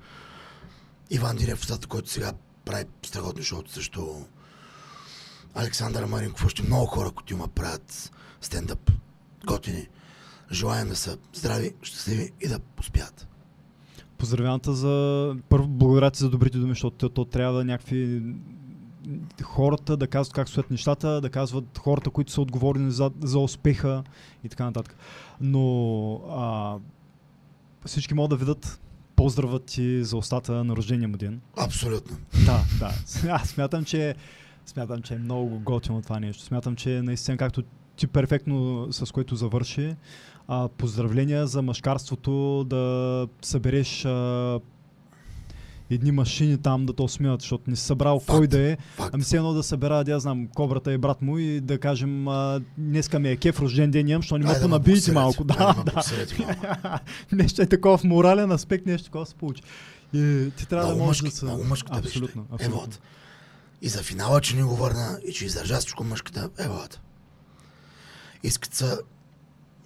Иван 1.09 1.35
Дирев, 1.35 1.87
който 1.87 2.09
сега 2.09 2.33
прави 2.65 2.85
страхотни 3.05 3.43
шоуто 3.43 3.71
също. 3.71 4.25
Александър 5.53 6.05
Маринков, 6.05 6.45
още 6.45 6.63
много 6.63 6.85
хора, 6.85 7.11
които 7.11 7.33
има 7.33 7.47
правят 7.47 8.11
стендъп. 8.41 8.91
Готини. 9.45 9.87
Желаем 10.51 10.89
да 10.89 10.95
са 10.95 11.17
здрави, 11.33 11.73
щастливи 11.81 12.31
и 12.41 12.47
да 12.47 12.59
успят. 12.79 13.27
Поздравявам 14.17 14.59
те 14.59 14.71
за... 14.71 15.35
Първо, 15.49 15.67
благодаря 15.67 16.11
ти 16.11 16.19
за 16.19 16.29
добрите 16.29 16.57
думи, 16.57 16.71
защото 16.71 16.97
то, 16.97 17.09
то 17.09 17.25
трябва 17.25 17.57
да 17.57 17.65
някакви 17.65 18.21
хората 19.43 19.97
да 19.97 20.07
казват 20.07 20.33
как 20.33 20.49
стоят 20.49 20.71
нещата, 20.71 21.21
да 21.21 21.29
казват 21.29 21.77
хората, 21.77 22.09
които 22.09 22.31
са 22.31 22.41
отговорни 22.41 22.91
за, 22.91 23.11
за 23.21 23.39
успеха 23.39 24.03
и 24.43 24.49
така 24.49 24.65
нататък. 24.65 24.95
Но 25.41 26.13
а, 26.29 26.75
всички 27.85 28.13
могат 28.13 28.29
да 28.29 28.35
видят 28.35 28.81
поздрава 29.15 29.59
ти 29.59 30.03
за 30.03 30.17
устата 30.17 30.63
на 30.63 30.75
рождения 30.75 31.07
му 31.07 31.17
ден. 31.17 31.41
Абсолютно. 31.57 32.17
Да, 32.45 32.63
да. 32.79 32.93
Аз 33.33 33.49
смятам, 33.49 33.85
че 33.85 34.15
смятам, 34.65 35.01
че 35.01 35.13
е 35.13 35.19
много 35.19 35.59
готино 35.59 36.01
това 36.01 36.19
нещо. 36.19 36.43
Смятам, 36.43 36.75
че 36.75 37.01
наистина, 37.01 37.37
както 37.37 37.63
ти 37.95 38.07
перфектно 38.07 38.87
с 38.91 39.11
което 39.11 39.35
завърши, 39.35 39.95
а, 40.47 40.67
поздравления 40.67 41.47
за 41.47 41.61
мъжкарството 41.61 42.63
да 42.63 43.27
събереш 43.41 44.05
а, 44.05 44.59
едни 45.89 46.11
машини 46.11 46.57
там 46.57 46.85
да 46.85 46.93
те 46.93 47.01
усмиват, 47.01 47.41
защото 47.41 47.69
не 47.69 47.75
си 47.75 47.83
събрал 47.83 48.19
Факт. 48.19 48.27
кой 48.29 48.47
да 48.47 48.61
е. 48.61 48.77
Факт. 48.95 49.09
Ами 49.13 49.23
все 49.23 49.37
едно 49.37 49.53
да 49.53 49.63
събера, 49.63 50.03
да 50.03 50.11
я 50.11 50.19
знам, 50.19 50.47
кобрата 50.47 50.93
и 50.93 50.97
брат 50.97 51.21
му 51.21 51.37
и 51.37 51.59
да 51.59 51.79
кажем, 51.79 52.27
а, 52.27 52.61
днеска 52.77 53.19
ми 53.19 53.29
е 53.29 53.37
кеф, 53.37 53.59
рожден 53.59 53.91
ден 53.91 54.07
имам, 54.07 54.21
що 54.21 54.37
не 54.37 54.45
ма 54.45 54.55
понабийте 54.61 54.95
буксерете. 54.97 55.11
малко. 55.13 55.43
Да, 55.43 55.53
да. 55.55 55.93
малко. 55.93 57.03
нещо 57.31 57.61
е 57.61 57.65
такова 57.65 57.97
в 57.97 58.03
морален 58.03 58.51
аспект, 58.51 58.85
нещо 58.85 59.05
такова 59.05 59.25
се 59.25 59.35
получи. 59.35 59.61
И 60.13 60.51
ти 60.57 60.65
трябва 60.65 60.85
Много 60.85 60.99
да 60.99 61.05
можеш 61.05 61.21
да 61.21 61.31
се... 61.31 61.45
много 61.45 61.63
мъжката 61.63 62.01
беше. 62.01 62.07
Абсолютно, 62.09 62.41
Е, 62.41 62.55
абсолютно. 62.55 62.79
вот. 62.81 62.99
И 63.81 63.89
за 63.89 64.03
финала, 64.03 64.41
че 64.41 64.55
ни 64.55 64.63
го 64.63 64.75
върна 64.75 65.19
и 65.27 65.33
че 65.33 65.45
издържа 65.45 65.77
всичко 65.77 66.03
мъжката, 66.03 66.49
е 66.59 66.67
вот. 66.67 66.99
Искат 68.43 68.73
са, 68.73 68.99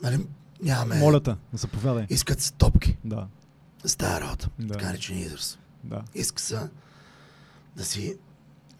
нали, 0.04 0.18
нямаме... 0.62 1.00
Моля 1.00 1.20
те, 1.20 1.36
заповядай. 1.54 2.06
Искат 2.10 2.42
са 2.42 2.54
топки 2.54 2.98
Да, 3.06 3.28
тази 3.98 4.22
работа. 4.22 4.50
Да. 4.60 4.74
Така 4.74 4.86
наречения 4.86 5.26
израз. 5.26 5.60
да. 5.84 6.02
Иска 6.16 6.42
се 6.42 6.60
да 7.76 7.86
си 7.86 8.16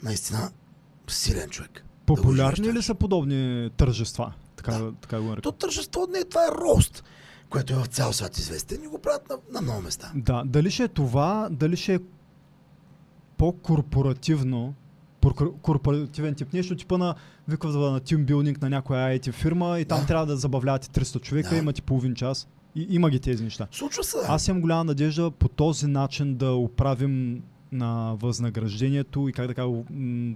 наистина 0.04 0.52
силен 1.08 1.50
човек. 1.50 1.86
Популярни 2.06 2.56
живееш 2.56 2.76
ли 2.78 2.82
са 2.84 2.96
подобни 2.96 3.70
тържества? 3.78 4.34
Така, 4.56 4.72
Да. 4.72 4.92
така 4.92 5.18
го 5.18 5.24
То 5.24 5.30
нарекам. 5.30 5.54
тържество 5.60 6.08
не 6.12 6.20
е, 6.20 6.26
това 6.26 6.42
е 6.42 6.52
рост, 6.52 7.04
което 7.50 7.74
е 7.74 7.78
в 7.78 7.86
цял 7.86 8.14
свят 8.14 8.38
известен 8.38 8.84
и 8.84 8.88
го 8.88 9.00
правят 9.00 9.30
на, 9.30 9.38
на 9.52 9.62
много 9.62 9.82
места. 9.82 10.12
Да, 10.16 10.44
дали 10.46 10.72
ще 10.72 10.84
е 10.84 10.88
това, 10.88 11.48
дали 11.52 11.78
ще 11.78 11.94
е 11.94 12.00
по-корпоративно, 13.38 14.74
корпоративен 15.62 16.36
тип, 16.36 16.54
нещо 16.54 16.76
типа 16.76 16.98
на 16.98 17.16
виква 17.48 17.92
на 17.92 18.00
тимбилдинг 18.00 18.62
на 18.62 18.70
някоя 18.70 19.20
IT 19.20 19.32
фирма 19.32 19.80
и 19.80 19.86
там 19.86 20.00
Да. 20.00 20.06
трябва 20.06 20.26
да 20.26 20.38
забавлявате 20.38 20.90
300 20.90 21.20
човека, 21.20 21.50
Да. 21.50 21.56
имате 21.56 21.82
половин 21.82 22.16
час. 22.16 22.48
И, 22.76 22.88
има 22.90 23.10
ги 23.10 23.20
тези 23.20 23.44
неща. 23.44 23.68
Случва 23.72 24.04
се. 24.04 24.18
да. 24.18 24.26
Аз 24.28 24.48
имам 24.48 24.62
голяма 24.62 24.84
надежда 24.84 25.32
по 25.32 25.48
този 25.48 25.88
начин 25.88 26.36
да 26.36 26.52
оправим 26.52 27.42
на 27.72 28.16
възнаграждението 28.16 29.28
и 29.28 29.34
как 29.34 29.48
да 29.48 29.54
кажа, 29.54 29.68
м- 29.90 30.36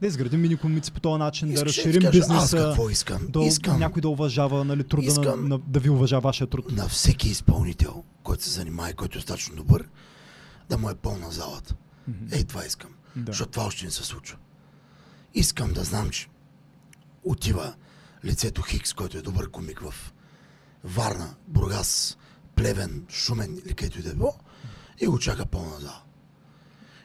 да 0.00 0.06
изградим 0.06 0.40
мини 0.40 0.56
комици 0.56 0.92
по 0.92 1.00
този 1.00 1.18
начин, 1.18 1.48
да 1.48 1.54
Искаш 1.54 1.62
ли 1.64 1.68
разширим 1.68 2.02
кажа, 2.02 2.08
Аз 2.08 2.12
бизнеса, 2.18 2.56
какво 2.58 2.90
искам? 2.90 3.18
да, 3.28 3.40
искам 3.40 3.78
някой 3.78 4.02
да 4.02 4.08
уважава 4.08 4.64
нали, 4.64 4.84
труда, 4.84 5.02
на, 5.04 5.08
Искам- 5.12 5.48
на, 5.48 5.58
да 5.58 5.80
ви 5.80 5.90
уважава 5.90 6.20
вашия 6.20 6.46
труд. 6.46 6.72
на 6.72 6.88
всеки 6.88 7.28
изпълнител, 7.28 8.02
който 8.22 8.44
се 8.44 8.50
занимава 8.50 8.90
и 8.90 8.94
който 8.94 9.18
е 9.18 9.20
достатъчно 9.20 9.56
добър, 9.56 9.88
да 10.70 10.78
му 10.78 10.90
е 10.90 10.94
пълна 10.94 11.30
залата. 11.30 11.74
Мгм. 12.08 12.26
Ей, 12.32 12.44
това 12.44 12.66
искам. 12.66 12.90
Да. 13.16 13.32
Защото 13.32 13.50
това 13.50 13.66
още 13.66 13.84
не 13.84 13.90
се 13.90 14.04
случва. 14.04 14.38
Искам 15.34 15.72
да 15.72 15.84
знам, 15.84 16.10
че 16.10 16.28
отива 17.24 17.74
лицето 18.24 18.62
Хикс, 18.62 18.92
който 18.92 19.18
е 19.18 19.22
добър 19.22 19.50
комик 19.50 19.80
в 19.80 20.12
Варна, 20.84 21.34
Бургас, 21.48 22.18
Плевен, 22.54 23.06
Шумен 23.10 23.58
или 23.66 23.74
където 23.74 23.98
и 23.98 24.02
да 24.02 24.10
е 24.10 24.14
било, 24.14 24.34
и 25.00 25.06
го 25.06 25.18
чака 25.18 25.46
пълна 25.46 25.80
зала. 25.80 26.02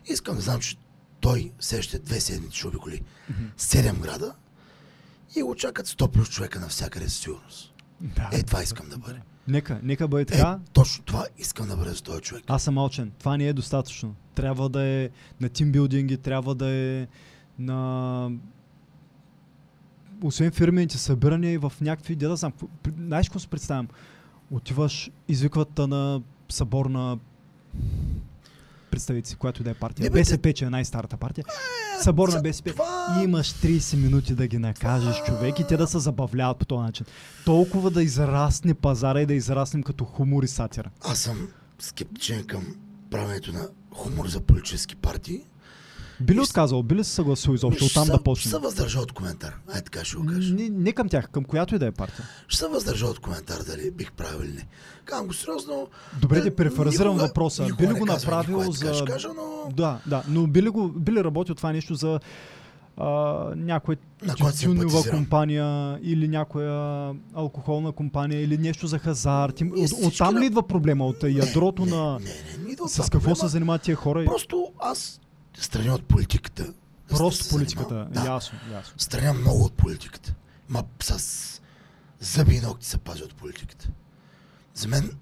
Искам 0.06 0.36
да 0.36 0.42
знам, 0.42 0.60
че 0.60 0.78
той 1.22 1.52
следващите 1.60 2.00
две 2.00 2.20
седмици 2.20 2.58
ще 2.58 2.68
обиколи 2.68 3.02
седем 3.58 4.00
града 4.00 4.36
и 5.36 5.44
го 5.44 5.56
чакат 5.56 5.88
100 5.88 6.12
плюс 6.12 6.30
човека 6.30 6.60
навсякъде 6.60 7.10
със 7.10 7.20
сигурност. 7.20 7.74
Да. 8.02 8.30
Е, 8.34 8.44
това 8.44 8.64
искам 8.64 8.90
да 8.90 8.98
бъде. 8.98 9.22
Нека, 9.50 9.80
нека 9.84 10.08
бъде 10.08 10.22
Е, 10.22 10.26
така. 10.26 10.60
точно 10.74 11.04
това 11.04 11.26
искам 11.38 11.68
да 11.68 11.78
бъде 11.78 11.90
за 11.90 12.04
този 12.04 12.22
човек. 12.22 12.44
Аз 12.48 12.64
съм 12.64 12.74
малчен. 12.74 13.12
Това 13.20 13.38
не 13.38 13.48
е 13.48 13.54
достатъчно. 13.54 14.16
Трябва 14.36 14.70
да 14.70 14.84
е 14.84 15.10
на 15.42 15.50
тимбилдинги, 15.50 16.18
трябва 16.18 16.56
да 16.56 16.70
е 16.70 17.08
на 17.60 18.32
освен 20.24 20.52
фирмените 20.52 20.98
събирания 20.98 21.54
и 21.54 21.58
в 21.58 21.74
някакви, 21.82 22.16
да, 22.16 22.30
да 22.30 22.36
знам, 22.36 22.54
знаеш 22.98 23.30
какво 23.30 23.40
се 23.40 23.48
представям? 23.48 23.88
Отиваш, 24.52 25.12
извикват 25.28 25.70
те 25.76 25.88
на 25.88 26.22
събор 26.50 26.86
на 26.86 27.18
представици, 28.90 29.36
която 29.36 29.62
и 29.62 29.66
да 29.66 29.70
е 29.70 29.74
партия. 29.74 30.04
Не, 30.04 30.10
БСП, 30.10 30.54
че 30.54 30.66
е 30.66 30.70
най-старата 30.70 31.18
партия. 31.18 31.46
Събор 32.02 32.30
на 32.30 32.42
БСП. 32.42 32.72
това- 32.72 33.22
имаш 33.24 33.54
30 33.54 33.96
минути 33.96 34.36
да 34.36 34.48
ги 34.48 34.58
накажеш 34.58 35.24
човек 35.24 35.60
и 35.60 35.68
те 35.68 35.78
да 35.78 35.88
се 35.88 36.00
забавляват 36.00 36.58
по 36.58 36.66
този 36.66 36.82
начин. 36.82 37.06
Толкова 37.46 37.92
да 37.92 38.04
израсне 38.04 38.74
пазара 38.74 39.22
и 39.22 39.26
да 39.26 39.34
израснем 39.34 39.84
като 39.84 40.06
хумор 40.06 40.44
и 40.44 40.48
сатира. 40.48 40.90
Аз 41.02 41.20
съм 41.20 41.48
скептичен 41.80 42.44
към 42.44 42.64
правенето 43.12 43.54
на 43.54 43.68
хумор 43.94 44.28
за 44.28 44.40
политически 44.42 44.96
партии. 44.96 45.42
Би 46.22 46.36
ли 46.36 46.40
с- 46.40 46.44
отказал? 46.44 46.84
Би 46.84 46.96
ли 46.96 47.04
се 47.04 47.12
съгласил 47.12 47.52
изобщо 47.52 47.78
Ще 47.80 47.92
оттам 47.92 48.08
да 48.08 48.14
Ще 48.14 48.24
почне? 48.24 48.52
се 48.52 48.58
въздържа 48.58 49.00
от 49.00 49.12
коментар. 49.12 49.56
Ай 49.68 49.82
така 49.82 50.06
ще 50.06 50.18
го 50.18 50.26
кажа. 50.26 50.54
Не, 50.54 50.70
не 50.70 50.92
към 50.92 51.10
тях, 51.10 51.30
към 51.30 51.44
която 51.44 51.76
и 51.76 51.80
да 51.80 51.86
е 51.86 51.92
партия. 51.92 52.26
Ще 52.48 52.58
се 52.58 52.68
въздържа 52.68 53.06
от 53.06 53.20
коментар 53.20 53.58
дали 53.68 53.92
бих 53.92 54.12
правил 54.12 54.40
или 54.40 54.54
не. 54.54 54.68
Казвам 55.06 55.28
го 55.28 55.34
сериозно. 55.34 55.88
Добре, 56.22 56.38
Е, 56.38 56.42
да 56.42 56.56
перефразирам 56.56 57.08
никога- 57.08 57.28
въпроса. 57.28 57.64
никога 57.64 57.78
Би 57.78 57.84
ли 57.84 57.94
не 57.94 58.00
го 58.00 58.06
направил 58.06 58.58
никога, 58.58 58.72
за... 58.74 58.94
ще 58.94 59.06
кажа, 59.06 59.28
но 59.30 59.72
Да, 59.72 60.00
да, 60.06 60.24
но 60.28 60.48
би 60.48 60.64
ли, 60.64 60.70
го, 60.70 60.90
би 60.90 61.12
ли 61.12 61.24
работил 61.24 61.56
това 61.56 61.72
нещо 61.72 61.96
за 61.96 62.20
а, 62.98 63.08
някоя 63.56 63.98
тютюнева 64.38 65.04
компания 65.06 66.00
или 66.02 66.28
някоя 66.28 66.74
алкохолна 67.34 67.92
компания 67.92 68.42
или 68.42 68.58
нещо 68.58 68.88
за 68.88 69.00
хазарт. 69.00 69.62
Ние 69.62 69.84
От, 69.86 69.92
оттам 70.04 70.34
на- 70.34 70.42
ли 70.42 70.46
идва 70.46 70.64
проблема? 70.64 71.06
От 71.06 71.24
ядрото 71.26 71.86
не, 71.86 71.92
на... 71.92 72.14
Не, 72.14 72.26
не, 72.26 72.68
не 72.68 72.76
от 72.82 72.92
С 72.92 72.98
какво 72.98 73.10
проблема. 73.12 73.36
се 73.36 73.48
занимават 73.48 73.82
тия 73.82 73.96
хора? 73.96 74.26
Просто 74.26 74.68
аз 74.80 75.22
страня 75.58 75.94
от 75.94 76.06
политиката. 76.06 76.74
Просто 77.10 77.44
се 77.44 77.50
политиката. 77.50 78.08
Да, 78.12 78.26
Ясно, 78.26 78.60
ясно. 78.72 78.94
страня 78.98 79.34
много 79.34 79.64
от 79.64 79.74
политиката. 79.74 80.34
Ма 80.70 80.84
с 81.02 81.62
зъби 82.20 82.56
и 82.56 82.62
ногти 82.62 82.86
се 82.86 82.98
пази 82.98 83.24
от 83.24 83.36
политиката. 83.36 83.90
За 84.74 84.88
мен 84.88 85.18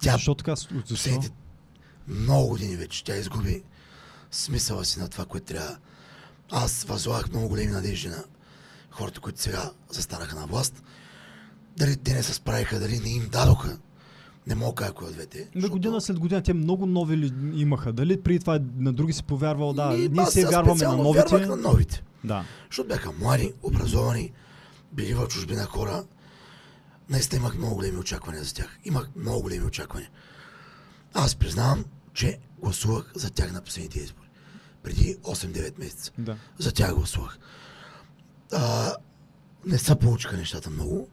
тя 0.00 0.12
Защо 0.12 0.34
така? 0.34 0.54
Защо? 0.86 1.20
много 2.08 2.48
години 2.48 2.76
вече 2.76 3.04
тя 3.04 3.16
изгуби 3.16 3.62
смисъла 4.30 4.84
си 4.84 5.00
на 5.00 5.08
това, 5.08 5.24
което 5.24 5.46
трябва. 5.46 5.76
Аз 6.50 6.82
възлагах 6.84 7.28
много 7.30 7.48
големи 7.48 7.72
надежди 7.72 8.08
на 8.08 8.24
хората, 8.90 9.20
които 9.20 9.40
сега 9.40 9.70
застанаха 9.90 10.36
на 10.36 10.46
власт. 10.46 10.82
Дали 11.76 11.96
те 11.96 12.14
не 12.14 12.22
се 12.22 12.34
справиха, 12.34 12.80
дали 12.80 12.98
не 12.98 13.10
им 13.10 13.28
дадоха. 13.28 13.78
Не 14.46 14.54
мога 14.54 14.74
кажа 14.74 14.92
кой 14.92 15.06
от 15.08 15.12
двете. 15.14 15.38
На 15.38 15.44
защото- 15.54 15.72
година 15.72 16.00
след 16.00 16.18
година 16.18 16.42
те 16.42 16.54
много 16.54 16.86
нови 16.86 17.16
ли 17.16 17.32
имаха. 17.54 17.92
Дали 17.92 18.22
преди 18.22 18.38
това 18.38 18.60
на 18.76 18.92
други 18.92 19.12
си 19.12 19.22
повярвал? 19.22 19.72
Да, 19.72 19.90
Ми, 19.90 20.08
ние 20.08 20.26
се 20.26 20.46
вярваме 20.46 20.84
на 20.84 20.96
новите. 20.96 21.46
На 21.46 21.56
новите. 21.56 22.02
Да. 22.24 22.44
Защото 22.70 22.88
бяха 22.88 23.12
млади, 23.12 23.52
образовани, 23.62 24.32
били 24.92 25.14
в 25.14 25.26
чужбина 25.28 25.64
хора. 25.64 26.04
Наистина 27.10 27.40
имах 27.40 27.58
много 27.58 27.74
големи 27.74 27.98
очаквания 27.98 28.44
за 28.44 28.54
тях. 28.54 28.78
Имах 28.84 29.08
много 29.16 29.42
големи 29.42 29.64
очаквания. 29.64 30.10
Аз 31.14 31.34
признавам, 31.36 31.84
че 32.14 32.38
гласувах 32.62 33.12
за 33.14 33.30
тях 33.30 33.52
на 33.52 33.60
последните 33.60 33.98
избори. 33.98 34.26
Преди 34.82 35.16
8-9 35.16 35.78
месеца. 35.78 36.12
да. 36.18 36.36
За 36.58 36.72
тях 36.72 36.94
гласувах. 36.94 37.38
А, 38.52 38.94
не 39.66 39.78
се 39.78 39.94
получиха 39.94 40.36
нещата 40.36 40.70
много. 40.70 41.08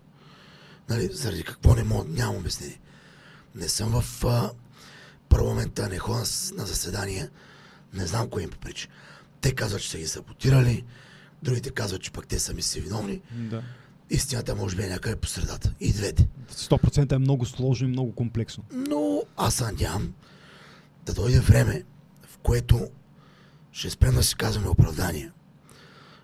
Нали, 0.90 1.10
заради 1.14 1.44
какво 1.44 1.76
не 1.76 1.84
мога, 1.84 2.06
нямам 2.10 2.36
обяснение. 2.36 2.80
Не 3.58 3.70
съм 3.70 4.02
в 4.02 4.26
а, 4.26 4.52
парламента, 5.30 5.90
не 5.90 5.98
ходя 5.98 6.20
на 6.54 6.66
заседания. 6.66 7.30
Не 7.94 8.08
знам 8.08 8.30
кой 8.30 8.44
им 8.44 8.50
поприча. 8.50 8.88
Те 9.42 9.56
казват, 9.56 9.82
че 9.82 9.90
са 9.90 9.98
ги 9.98 10.08
саботирали, 10.08 10.84
другите 11.44 11.70
казват, 11.70 12.02
че 12.02 12.12
пък 12.12 12.28
те 12.28 12.40
сами 12.40 12.62
са 12.62 12.80
виновни. 12.80 13.22
да. 13.32 13.64
Истината 14.10 14.56
може 14.56 14.76
би 14.76 14.84
е 14.84 14.90
някъде 14.90 15.16
по 15.16 15.28
средата. 15.28 15.74
И 15.80 15.94
двете. 15.94 16.28
100% 16.52 17.12
е 17.12 17.18
много 17.18 17.46
сложно 17.46 17.88
и 17.88 17.92
много 17.92 18.16
комплексно. 18.16 18.64
Но 18.72 19.24
аз 19.38 19.62
надявам 19.62 20.14
да 21.06 21.14
дойде 21.14 21.40
време, 21.40 21.84
в 22.28 22.38
което 22.38 22.88
ще 23.72 23.90
спрем 23.90 24.16
да 24.16 24.24
си 24.24 24.36
казваме 24.36 24.68
оправдания, 24.70 25.32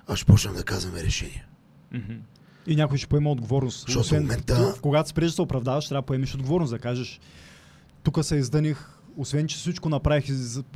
а 0.07 0.15
ще 0.15 0.25
почнем 0.25 0.53
да 0.53 0.63
казваме 0.63 1.03
решения. 1.03 1.45
И 2.67 2.75
някой 2.75 2.97
ще 2.97 3.07
поема 3.07 3.31
отговорност. 3.31 3.85
Защото 3.87 4.07
в 4.09 4.11
момента- 4.11 4.75
когато 4.81 5.09
спреш 5.09 5.29
да 5.29 5.35
се 5.35 5.41
оправдаваш, 5.41 5.87
трябва 5.87 6.01
да 6.01 6.05
поемеш 6.05 6.35
отговорност, 6.35 6.71
да 6.71 6.79
кажеш 6.79 7.19
тук 8.03 8.25
се 8.25 8.35
издъних, 8.35 8.89
освен 9.17 9.47
че 9.47 9.57
всичко 9.57 9.89
направих 9.89 10.25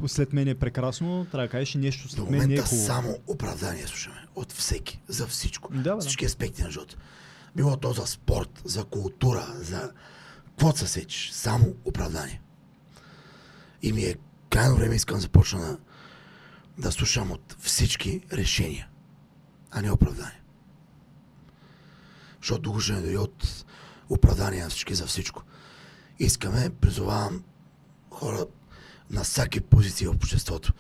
след 0.07 0.33
мен 0.33 0.47
е 0.47 0.55
прекрасно, 0.55 1.25
трябва 1.31 1.47
да 1.47 1.51
кажеш 1.51 1.75
и 1.75 1.77
нещо 1.77 2.09
след 2.09 2.29
мен 2.29 2.47
не 2.47 2.53
е 2.53 2.57
хубаво. 2.57 2.85
само 2.85 3.17
оправдания 3.27 3.87
слушаме. 3.87 4.25
От 4.35 4.51
всеки. 4.51 5.01
За 5.07 5.27
всичко. 5.27 5.73
Да, 5.73 5.95
бе. 5.95 6.01
Всички 6.01 6.25
аспекти 6.25 6.63
на 6.63 6.71
живота. 6.71 6.95
Било 7.55 7.77
то 7.77 7.93
за 7.93 8.07
спорт, 8.07 8.61
за 8.65 8.83
култура, 8.83 9.45
за 9.55 9.91
какво 10.47 10.71
се 10.71 10.87
сечеш. 10.87 11.29
Само 11.31 11.65
оправдание. 11.85 12.41
И 13.81 13.93
ми 13.93 14.01
е 14.03 14.15
крайно 14.49 14.75
време 14.75 14.95
искам 14.95 15.17
да 15.17 15.21
започна 15.21 15.59
да, 15.59 15.77
да 16.77 16.91
слушам 16.91 17.31
от 17.31 17.55
всички 17.59 18.21
решения, 18.33 18.87
а 19.71 19.81
не 19.81 19.91
оправдания. 19.91 20.39
Защото 22.47 22.71
тук 22.71 22.81
ще 22.81 22.93
не 22.93 23.01
дойде 23.01 23.17
от 23.17 23.65
оправдания 24.09 24.63
на 24.63 24.69
всички 24.69 24.95
за 24.95 25.05
всичко. 25.05 25.43
Искаме, 26.19 26.69
призовавам 26.69 27.43
хора 28.11 28.45
на 29.09 29.23
всяки 29.23 29.61
позиции 29.61 30.07
в 30.07 30.15
обществото. 30.15 30.73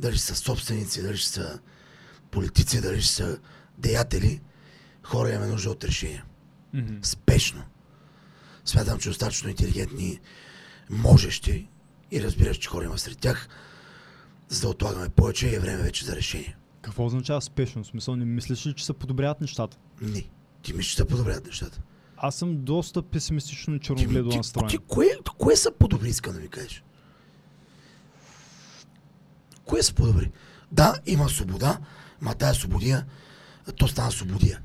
Дали 0.00 0.16
ще 0.16 0.24
са 0.24 0.34
собственици, 0.34 1.02
дали 1.02 1.16
ще 1.16 1.28
са 1.28 1.60
политици, 2.30 2.80
дали 2.80 3.02
ще 3.02 3.14
са 3.14 3.38
деятели, 3.78 4.40
хора 5.02 5.30
имаме 5.30 5.46
нужда 5.46 5.70
от 5.70 5.84
решения. 5.84 6.24
Мгм. 6.74 6.94
Спешно. 7.02 7.62
Смятам, 8.64 8.98
че 8.98 9.08
достатъчно 9.08 9.48
интелигентни, 9.48 10.20
можещи 10.90 11.68
и 12.10 12.22
разбираш, 12.22 12.56
че 12.56 12.68
хора 12.68 12.84
има 12.84 12.98
сред 12.98 13.18
тях, 13.18 13.48
за 14.48 14.60
да 14.60 14.68
отлагаме 14.68 15.08
повече 15.08 15.48
и 15.48 15.54
е 15.54 15.60
време 15.60 15.82
вече 15.82 16.04
за 16.04 16.16
решение. 16.16 16.56
Какво 16.82 17.04
означава 17.04 17.42
спешно? 17.42 17.84
В 17.84 17.86
смисъл, 17.86 18.16
не 18.16 18.24
мислиш 18.24 18.66
ли, 18.66 18.74
че 18.74 18.84
се 18.84 18.92
подобряват 18.92 19.40
нещата? 19.40 19.76
Не. 20.00 20.24
Ти 20.66 20.72
мислиш, 20.72 20.90
че 20.90 20.96
се 20.96 21.04
подобрят 21.04 21.46
нещата. 21.46 21.80
Аз 22.16 22.34
съм 22.34 22.64
доста 22.64 23.02
песимистично 23.02 23.78
черногледо 23.78 24.36
настроен. 24.36 24.68
ти, 24.68 24.78
кое, 24.78 25.06
кое 25.38 25.56
са 25.56 25.70
подобри, 25.70 26.08
искам 26.08 26.32
да 26.32 26.40
ми 26.40 26.48
кажеш? 26.48 26.84
Кое 29.64 29.82
са 29.82 29.94
подобри? 29.94 30.30
Да, 30.72 30.94
има 31.06 31.28
свобода, 31.28 31.78
ма 32.20 32.34
тая 32.34 32.54
свободия, 32.54 33.06
то 33.76 33.88
стана 33.88 34.12
свободия. 34.12 34.60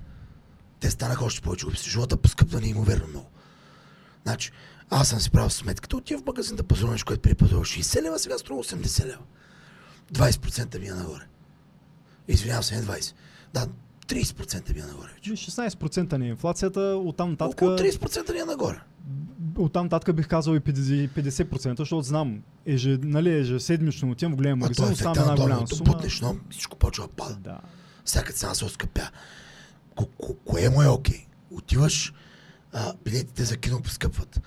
Те 0.79 0.91
станаха 0.91 1.25
още 1.25 1.41
повече 1.41 1.65
глупости. 1.65 1.89
Живота 1.89 2.17
поскъпна 2.17 2.61
неимоверно 2.61 3.07
много. 3.07 3.29
Значи, 4.23 4.51
аз 4.89 5.09
съм 5.09 5.19
си 5.19 5.31
правил 5.31 5.49
сметката, 5.49 5.97
отива 5.97 6.21
в 6.21 6.25
магазин 6.25 6.55
да 6.55 6.63
пазарувам 6.63 6.93
нещо, 6.93 7.05
което 7.05 7.21
преди 7.21 7.35
пазарувах 7.35 7.67
60 7.67 8.01
лева, 8.01 8.19
сега 8.19 8.37
струва 8.37 8.63
80 8.63 9.05
лева. 9.05 9.23
20% 10.13 10.79
ми 10.79 10.87
е 10.87 10.93
нагоре. 10.93 11.27
Извинявам 12.27 12.63
се, 12.63 12.75
не 12.75 12.83
20. 12.83 13.13
Да, 13.53 13.67
30% 14.07 14.73
ми 14.73 14.79
е 14.79 14.83
нагоре 14.83 15.09
вече. 15.15 15.31
16% 15.31 16.13
на 16.13 16.27
инфлацията, 16.27 16.79
оттам 17.05 17.29
нататък, 17.29 17.53
Около 17.53 17.71
30% 17.71 18.33
ми 18.33 18.39
е 18.39 18.45
нагоре. 18.45 18.79
оттам 19.57 19.85
нататък 19.85 20.15
бих 20.15 20.27
казал 20.27 20.53
и 20.53 20.59
50%, 20.59 21.09
50% 21.09 21.77
защото 21.77 22.01
знам, 22.01 22.41
еже, 22.65 22.97
нали, 23.01 23.29
ежеседмично 23.31 24.11
отивам 24.11 24.33
в 24.33 24.37
голям 24.37 24.59
магазин, 24.59 24.85
е 24.85 25.03
на 25.03 25.11
една 25.11 25.35
голяма 25.35 25.67
сума. 25.67 25.83
бутнеш, 25.83 26.21
но 26.21 26.35
всичко 26.49 26.77
почва 26.77 27.03
да 27.03 27.09
пада. 27.09 27.35
Да. 27.35 27.59
Всяка 28.05 28.33
цена 28.33 28.53
се 28.55 28.65
оскъпя. 28.65 29.09
Ко- 29.95 30.09
ко- 30.17 30.37
кое 30.45 30.69
му 30.69 30.81
е 30.81 30.87
окей? 30.87 31.25
Отиваш, 31.51 32.13
а, 32.73 32.93
билетите 33.05 33.43
за 33.43 33.57
кино 33.57 33.81
поскъпват. 33.81 34.41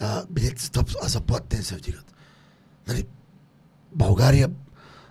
А, 0.00 0.24
билетите 0.30 0.62
за, 0.62 0.70
това- 0.70 1.00
а 1.02 1.08
заплатите 1.08 1.56
не 1.56 1.62
се 1.62 1.76
вдигат. 1.76 2.14
Нали, 2.88 3.04
България, 3.94 4.50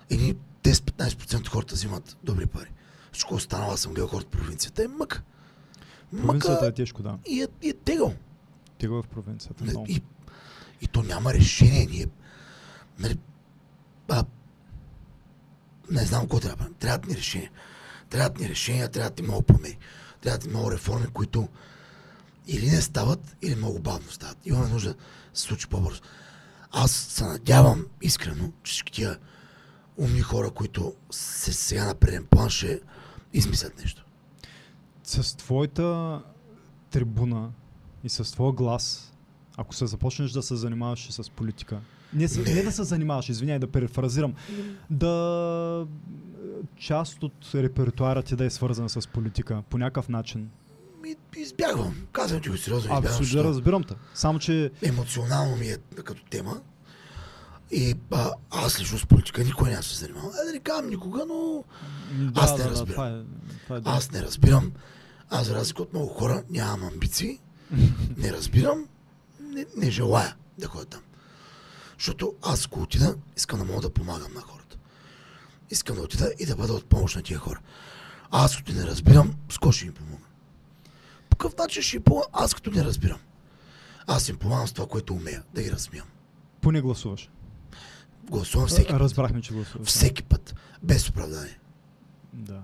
едни 0.09 0.35
10-15% 0.63 1.37
от 1.37 1.47
хората 1.47 1.75
взимат 1.75 2.17
добри 2.23 2.45
пари. 2.45 2.69
Всичко 3.11 3.35
останало 3.35 3.77
съм 3.77 3.93
гледал 3.93 4.07
хората 4.07 4.27
в 4.27 4.31
провинцията. 4.31 4.83
Е 4.83 4.87
мъка. 4.87 5.21
Провинцията 6.21 6.65
е 6.65 6.71
тежко, 6.71 7.03
да. 7.03 7.17
и 7.27 7.41
е, 7.41 7.47
и 7.61 7.69
е 7.69 7.73
тегъл. 7.73 8.13
Тега 8.77 9.01
в 9.01 9.07
провинцията. 9.07 9.63
Много. 9.63 9.85
И, 9.89 10.01
и 10.81 10.87
то 10.87 11.03
няма 11.03 11.33
решение. 11.33 11.87
Ние, 11.91 12.07
нали, 12.99 13.17
а, 14.09 14.25
не 15.91 16.05
знам 16.05 16.21
какво 16.21 16.39
трябва. 16.39 16.69
Трябват 16.79 17.07
ни 17.07 17.15
решения. 17.15 17.51
Трябват 18.09 18.39
ни 18.39 18.49
решения, 18.49 18.89
трябват 18.89 19.19
ни 19.19 19.23
много 19.23 19.41
промени. 19.41 19.77
Трябват 20.21 20.45
ни 20.45 20.49
много 20.49 20.71
реформи, 20.71 21.07
които 21.07 21.49
или 22.47 22.69
не 22.69 22.81
стават, 22.81 23.35
или 23.41 23.55
много 23.55 23.79
бавно 23.79 24.11
стават. 24.11 24.37
Имаме 24.45 24.67
нужда 24.67 24.93
да 24.93 24.99
се 25.33 25.41
случи 25.41 25.67
по-бързо. 25.67 26.01
Аз 26.71 26.91
се 26.91 27.23
надявам 27.23 27.85
искрено, 28.01 28.51
че 28.63 28.71
всички 28.71 28.93
тия 28.93 29.17
умни 29.97 30.21
хора, 30.21 30.51
които 30.51 30.93
се 31.11 31.53
сега 31.53 31.85
на 31.85 31.95
преден 31.95 32.25
план, 32.25 32.49
ще 32.49 32.81
измислят 33.33 33.79
нещо. 33.79 34.05
С 35.03 35.37
твоята 35.37 36.21
трибуна 36.91 37.49
и 38.03 38.09
с 38.09 38.23
твоя 38.23 38.53
глас, 38.53 39.13
ако 39.57 39.75
се 39.75 39.87
започнеш 39.87 40.31
да 40.31 40.43
се 40.43 40.55
занимаваш 40.55 41.11
с 41.11 41.29
политика, 41.29 41.79
не, 42.13 42.27
се, 42.27 42.55
Не. 42.55 42.63
да 42.63 42.71
се 42.71 42.83
занимаваш, 42.83 43.29
извиняй 43.29 43.59
да 43.59 43.67
перефразирам, 43.67 44.33
да 44.89 45.87
част 46.77 47.23
от 47.23 47.33
репертуара 47.55 48.23
ти 48.23 48.35
да 48.35 48.45
е 48.45 48.49
свързан 48.49 48.89
с 48.89 49.07
политика 49.07 49.63
по 49.69 49.77
някакъв 49.77 50.09
начин. 50.09 50.49
Ми, 51.01 51.15
избягвам. 51.37 51.95
Казвам 52.11 52.41
ти 52.41 52.49
го 52.49 52.57
сериозно. 52.57 52.93
Абсолютно, 52.93 53.25
защото- 53.25 53.49
разбирам 53.49 53.83
те. 53.83 53.93
Само, 54.13 54.39
че 54.39 54.71
емоционално 54.81 55.55
ми 55.55 55.67
е 55.67 55.77
като 55.95 56.23
тема. 56.23 56.61
И 57.71 57.95
а, 58.11 58.31
аз 58.51 58.79
лично 58.79 58.97
с 58.97 59.05
политика 59.05 59.43
никой 59.43 59.69
няма 59.69 59.83
се 59.83 59.95
занимавам. 59.95 60.31
Е, 60.41 60.45
да 60.45 60.51
не 60.51 60.59
казвам 60.59 60.89
никога, 60.89 61.25
но 61.25 61.63
да, 62.11 62.41
Аз 62.41 62.51
не 62.51 62.57
да, 62.57 62.63
да, 62.63 62.69
разбирам. 62.69 62.93
това 62.93 63.09
е, 63.09 63.21
това 63.63 63.77
е 63.77 63.81
аз 63.85 64.11
не 64.11 64.21
разбирам. 64.21 64.71
Аз, 65.29 65.47
за 65.47 65.55
разлика 65.55 65.81
от 65.81 65.93
много 65.93 66.07
хора, 66.07 66.43
нямам 66.49 66.87
амбиции. 66.87 67.39
Не 68.17 68.33
разбирам. 68.33 68.87
Не, 69.39 69.65
не 69.77 69.91
желая 69.91 70.35
да 70.57 70.67
ходя 70.67 70.85
там. 70.85 71.01
Защото 71.97 72.33
аз 72.41 72.65
ако 72.65 72.81
отида, 72.81 73.15
искам 73.37 73.59
да 73.59 73.65
мога 73.65 73.81
да 73.81 73.89
помагам 73.89 74.33
на 74.33 74.41
хората. 74.41 74.77
Искам 75.69 75.95
да 75.95 76.01
отида 76.01 76.31
и 76.39 76.45
да 76.45 76.55
бъда 76.55 76.73
от 76.73 76.85
помощ 76.85 77.15
на 77.15 77.21
тия 77.21 77.39
хора. 77.39 77.59
А 78.31 78.45
аз 78.45 78.57
като 78.57 78.73
не 78.73 78.85
разбирам, 78.85 79.33
с 79.49 79.57
кой 79.57 79.71
ще 79.71 79.85
им 79.85 79.93
помогна? 79.93 80.25
По 81.29 81.37
какъв 81.37 81.57
начин 81.57 81.83
ще 81.83 81.95
им 81.95 82.03
помогна, 82.03 82.27
аз 82.33 82.53
като 82.53 82.71
не 82.71 82.83
разбирам? 82.83 83.19
Аз 84.07 84.29
им 84.29 84.37
помагам 84.37 84.67
с 84.67 84.73
това, 84.73 84.87
което 84.87 85.13
умея, 85.13 85.43
да 85.53 85.63
ги 85.63 85.71
разсмивам. 85.71 86.07
Поне 86.61 86.81
гласуваш. 86.81 87.29
Гласувам 88.29 88.67
всеки 88.67 88.91
път. 88.91 89.01
Разбрахме, 89.01 89.41
че 89.41 89.53
гласуваш. 89.53 89.87
Всеки 89.87 90.23
път. 90.23 90.55
Без 90.83 91.09
оправдание. 91.09 91.59
Да. 92.33 92.61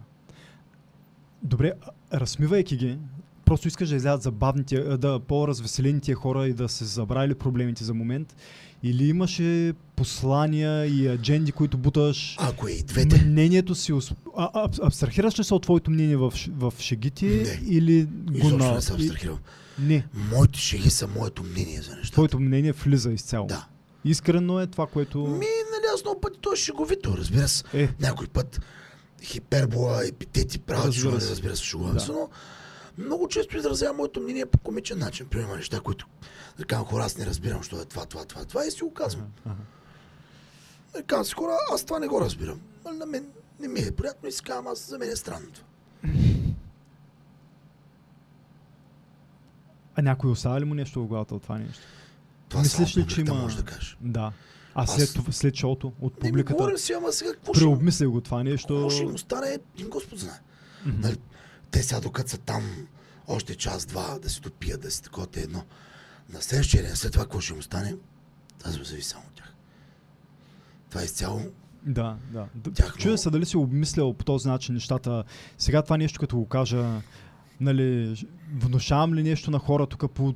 Добре, 1.44 1.72
разсмивайки 2.14 2.78
ги, 2.78 2.98
просто 3.46 3.68
искаш 3.68 3.90
да 3.90 3.96
излязат 3.96 4.22
забавните, 4.22 4.82
да 4.82 5.20
по-развеселени 5.20 6.00
тия 6.00 6.16
хора 6.16 6.48
и 6.48 6.54
да 6.54 6.70
се 6.70 6.86
забравили 6.86 7.36
проблемите 7.36 7.84
за 7.84 7.94
момент? 7.94 8.36
Или 8.84 9.08
имаше 9.08 9.74
послания 9.96 10.86
и 10.86 11.08
адженди, 11.08 11.52
които 11.52 11.78
буташ? 11.78 12.36
Ако 12.40 12.68
е 12.68 12.72
и 12.72 12.84
двете, 12.84 13.26
Мнението 13.26 13.76
си... 13.76 13.94
А, 14.38 14.68
аб- 14.68 14.80
абстрахираш 14.84 15.40
ли 15.40 15.44
се 15.44 15.54
от 15.54 15.64
твоето 15.64 15.92
мнение 15.92 16.18
в, 16.18 16.34
в 16.50 16.74
шегите? 16.80 17.26
Не. 17.26 17.76
Или 17.76 18.06
го 18.42 18.50
на... 18.50 18.74
не 18.74 18.82
се 18.82 18.94
абстрахирам. 18.94 19.38
Не. 19.80 20.08
Моите 20.32 20.60
шеги 20.60 20.90
са 20.90 21.08
моето 21.08 21.44
мнение 21.44 21.82
за 21.82 21.96
нещата. 21.96 22.12
Твоето 22.12 22.40
мнение 22.40 22.72
влиза 22.72 23.12
изцяло. 23.12 23.48
Да. 23.48 23.68
Искрено 24.06 24.60
е 24.60 24.68
това, 24.68 24.88
което... 24.88 25.18
Ми, 25.20 25.30
нали, 25.72 25.86
аз 25.94 26.04
много 26.04 26.22
пъти 26.22 26.40
то 26.40 26.54
е 26.54 26.58
шеговито, 26.58 27.18
разбира 27.18 27.48
се. 27.48 27.64
Е, 27.74 27.90
Някой 28.00 28.28
път 28.28 28.62
хипербола, 29.24 30.08
епитети 30.08 30.60
правят, 30.60 30.86
Разбира 30.86 31.02
шуга, 31.02 31.22
се. 31.22 31.32
разбира 31.32 31.56
се, 31.56 31.64
шугувам 31.64 31.96
Да. 31.96 32.06
но 32.10 32.30
много 32.98 33.28
често 33.28 33.58
изразявам 33.58 33.98
моето 33.98 34.22
мнение 34.22 34.46
по 34.46 34.58
комичен 34.58 35.00
начин. 35.00 35.28
Примерно 35.28 35.56
неща, 35.56 35.80
които 35.80 36.08
да 36.58 36.66
кажам 36.66 36.86
хора, 36.86 37.04
аз 37.04 37.18
не 37.18 37.26
разбирам, 37.26 37.64
що 37.64 37.76
е 37.76 37.86
това, 37.86 38.06
това, 38.06 38.26
това, 38.26 38.46
това 38.46 38.66
и 38.66 38.72
си 38.72 38.84
го 38.84 38.94
казвам. 38.94 39.28
ага. 39.46 39.56
Казвам 41.04 41.26
си 41.26 41.34
хора, 41.34 41.58
аз 41.74 41.86
това 41.86 42.00
не 42.00 42.08
го 42.08 42.22
разбирам. 42.22 42.62
Нали, 42.86 42.98
На 42.98 43.06
мен 43.06 43.26
не 43.60 43.68
ми 43.68 43.80
е 43.80 43.92
приятно 43.92 44.30
и 44.30 44.32
си 44.32 44.42
казвам, 44.44 44.68
аз 44.68 44.90
за 44.90 44.98
мен 44.98 45.10
е 45.10 45.16
странно 45.16 45.48
това. 45.52 45.66
А 49.96 50.02
някой 50.02 50.32
оставя 50.32 50.62
ли 50.62 50.66
му 50.66 50.74
нещо 50.74 51.04
в 51.04 51.08
главата 51.08 51.36
от 51.36 51.44
това 51.44 51.58
нещо? 51.58 51.84
Това 52.50 52.62
Мислиш 52.62 52.98
ли, 52.98 53.08
че 53.08 53.22
има- 53.22 53.34
може 53.34 53.58
да 53.58 53.64
каже. 53.64 53.96
Да. 54.02 54.32
А 54.76 54.84
Аз- 54.84 54.96
след, 54.96 55.14
това- 55.14 55.32
след 55.34 55.56
шоуто 55.56 55.94
от 56.02 56.14
Не 56.14 56.20
публиката, 56.20 56.54
говорим 56.54 56.78
си, 56.78 56.94
ама 56.94 57.12
сега 57.12 57.32
какво 57.34 57.54
ще, 57.54 57.62
преобмисля 57.62 58.10
го 58.10 58.22
това 58.22 58.44
нещо. 58.44 58.68
какво 58.68 58.90
ще 58.90 59.06
му 59.06 59.18
стане, 59.18 59.48
един 59.76 59.90
Господ 59.90 60.20
знае. 60.20 60.40
Мгм. 60.86 61.02
Нали, 61.02 61.18
те 61.72 61.84
сега 61.84 62.00
докато 62.02 62.30
са 62.30 62.38
там 62.38 62.88
още 63.28 63.56
час-два 63.56 64.20
да 64.20 64.30
си 64.30 64.42
допият, 64.42 64.82
да 64.82 64.92
си 64.92 65.04
такова 65.04 65.28
те 65.28 65.42
едно. 65.42 65.64
На 66.30 66.42
следващия 66.42 66.84
ден, 66.84 66.96
след 66.96 67.12
това 67.12 67.24
какво 67.24 67.40
ще 67.40 67.54
му 67.54 67.62
стане, 67.62 67.96
аз 68.64 68.74
зависи 68.74 69.02
само 69.02 69.24
от 69.28 69.34
тях. 69.36 69.54
Това 70.90 71.02
е 71.02 71.06
изцяло 71.06 71.42
Да, 71.84 72.18
да. 72.32 72.48
Тяхно- 72.74 72.98
Чудя 72.98 73.18
се 73.18 73.30
дали 73.30 73.46
си 73.46 73.58
обмислял 73.58 74.14
по 74.14 74.26
този 74.26 74.48
начин 74.48 74.74
нещата. 74.74 75.24
Сега 75.58 75.82
това 75.82 75.98
нещо, 75.98 76.20
като 76.20 76.38
го 76.38 76.48
кажа, 76.48 77.02
нали, 77.60 78.16
внушавам 78.54 79.14
ли 79.14 79.24
нещо 79.24 79.52
на 79.52 79.60
хора 79.60 79.88
тук 79.88 80.12
по 80.12 80.36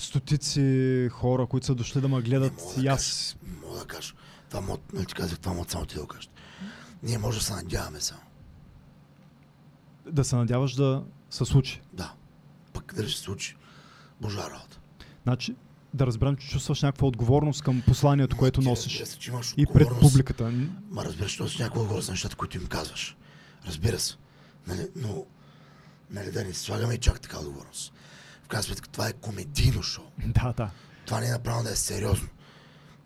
стотици 0.00 1.08
хора, 1.12 1.46
които 1.46 1.66
са 1.66 1.74
дошли 1.74 2.00
да 2.00 2.08
ме 2.08 2.22
гледат 2.22 2.56
Не 2.56 2.62
мога 2.62 2.80
и 2.80 2.82
да 2.82 2.88
аз... 2.88 3.36
Мога 3.62 3.78
да 3.78 3.84
кажа. 3.84 4.14
Това 4.48 4.60
мод, 4.60 4.92
нали 4.92 5.06
ти 5.06 5.14
казах, 5.14 5.38
това 5.38 5.54
мод 5.54 5.70
само 5.70 5.86
ти 5.86 5.94
да 5.94 6.06
кажеш. 6.06 6.30
Ние 7.02 7.18
може 7.18 7.38
да 7.38 7.44
се 7.44 7.52
надяваме 7.52 8.00
само. 8.00 8.20
Да 10.06 10.24
се 10.24 10.36
надяваш 10.36 10.74
да 10.74 11.04
се 11.30 11.44
случи. 11.44 11.82
Да. 11.92 12.12
Пък 12.72 12.94
дали 12.96 13.08
ще 13.08 13.18
се 13.18 13.24
случи, 13.24 13.56
Божа 14.20 14.50
работа. 14.50 14.80
Значи, 15.22 15.54
да 15.94 16.06
разберем, 16.06 16.36
че 16.36 16.48
чувстваш 16.48 16.82
някаква 16.82 17.08
отговорност 17.08 17.62
към 17.62 17.82
посланието, 17.86 18.36
което 18.36 18.60
носиш. 18.60 18.92
Разбира 18.92 19.06
се, 19.06 19.18
че 19.18 19.30
имаш 19.30 19.54
И 19.56 19.66
пред 19.66 19.88
публиката. 20.00 20.52
Ма 20.90 21.04
разбираш, 21.04 21.32
че 21.32 21.42
носиш 21.42 21.58
някаква 21.58 21.80
отговорност 21.80 22.06
за 22.06 22.12
нещата, 22.12 22.36
които 22.36 22.56
им 22.56 22.66
казваш. 22.66 23.16
Разбира 23.66 23.98
се. 23.98 24.14
Нали? 24.66 24.88
Но 24.96 25.24
нали, 26.10 26.30
да 26.30 26.44
не 26.44 26.54
слагаме 26.54 26.94
и 26.94 26.98
чак 26.98 27.20
така 27.20 27.38
отговорност. 27.38 27.92
Сметка 28.60 28.88
това 28.88 29.08
е 29.08 29.12
комедийно 29.12 29.82
шоу. 29.82 30.04
Да, 30.26 30.52
да. 30.56 30.70
Това 31.06 31.20
не 31.20 31.26
е 31.26 31.30
направено 31.30 31.62
да 31.64 31.70
е 31.70 31.76
сериозно. 31.76 32.28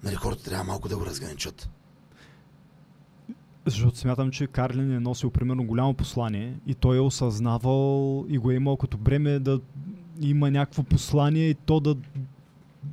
Нали, 0.03 0.15
хората 0.15 0.45
трябва 0.45 0.65
малко 0.65 0.89
да 0.89 0.97
го 0.97 1.07
разграничат. 1.07 1.69
Защото 3.67 3.99
смятам, 3.99 4.31
че 4.31 4.47
Карлин 4.47 4.93
е 4.93 5.01
носил 5.01 5.31
примерно 5.31 5.65
голямо 5.65 5.95
послание 5.95 6.55
и 6.67 6.75
той 6.75 6.97
е 6.97 7.01
осъзнавал 7.01 8.25
и 8.29 8.39
го 8.39 8.51
е 8.51 8.55
имал 8.55 8.77
като 8.77 8.97
бреме 8.97 9.39
да 9.39 9.61
има 10.21 10.51
някакво 10.51 10.83
послание 10.83 11.49
и 11.51 11.55
то 11.55 11.81
да 11.81 11.97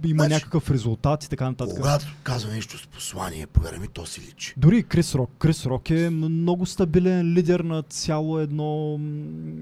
има 0.05 0.23
Значи, 0.23 0.33
някакъв 0.33 0.71
резултат 0.71 1.23
и 1.23 1.29
така 1.29 1.49
нататък. 1.49 1.75
Когато 1.75 2.05
казва 2.23 2.51
нещо 2.51 2.77
с 2.77 2.87
послание, 2.87 3.47
повярвай 3.47 3.79
ми, 3.79 3.87
то 3.87 4.05
си 4.05 4.21
личи. 4.21 4.53
Дори 4.57 4.83
Крис 4.83 5.15
Рок. 5.15 5.31
Крис 5.39 5.65
Рок 5.65 5.89
е 5.89 6.09
много 6.09 6.65
стабилен 6.65 7.33
лидер 7.33 7.59
на 7.59 7.83
цяло 7.83 8.39
едно 8.39 8.97
м, 8.97 9.05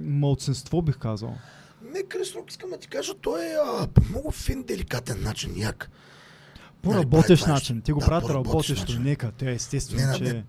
мълцинство, 0.06 0.82
бих 0.82 0.98
казал. 0.98 1.38
Не, 1.94 2.04
Крис 2.04 2.36
Рок, 2.36 2.52
искам 2.52 2.70
да 2.70 2.78
ти 2.78 2.88
кажа, 2.88 3.14
той 3.22 3.46
е 3.46 3.56
а, 3.66 3.88
по 3.88 4.02
много 4.10 4.32
фин, 4.32 4.64
деликатен 4.64 5.24
начин, 5.24 5.54
як. 5.58 5.90
По 6.82 6.90
Нали, 6.90 7.00
работещ 7.04 7.48
начин. 7.48 7.82
Ти 7.82 7.92
го 7.92 8.00
Да, 8.00 8.06
правят 8.06 8.30
работещо. 8.30 9.00
Нека, 9.00 9.32
те 9.32 9.52
е 9.52 9.54
естествено, 9.54 10.08
Не, 10.08 10.18
че... 10.18 10.24
не. 10.24 10.46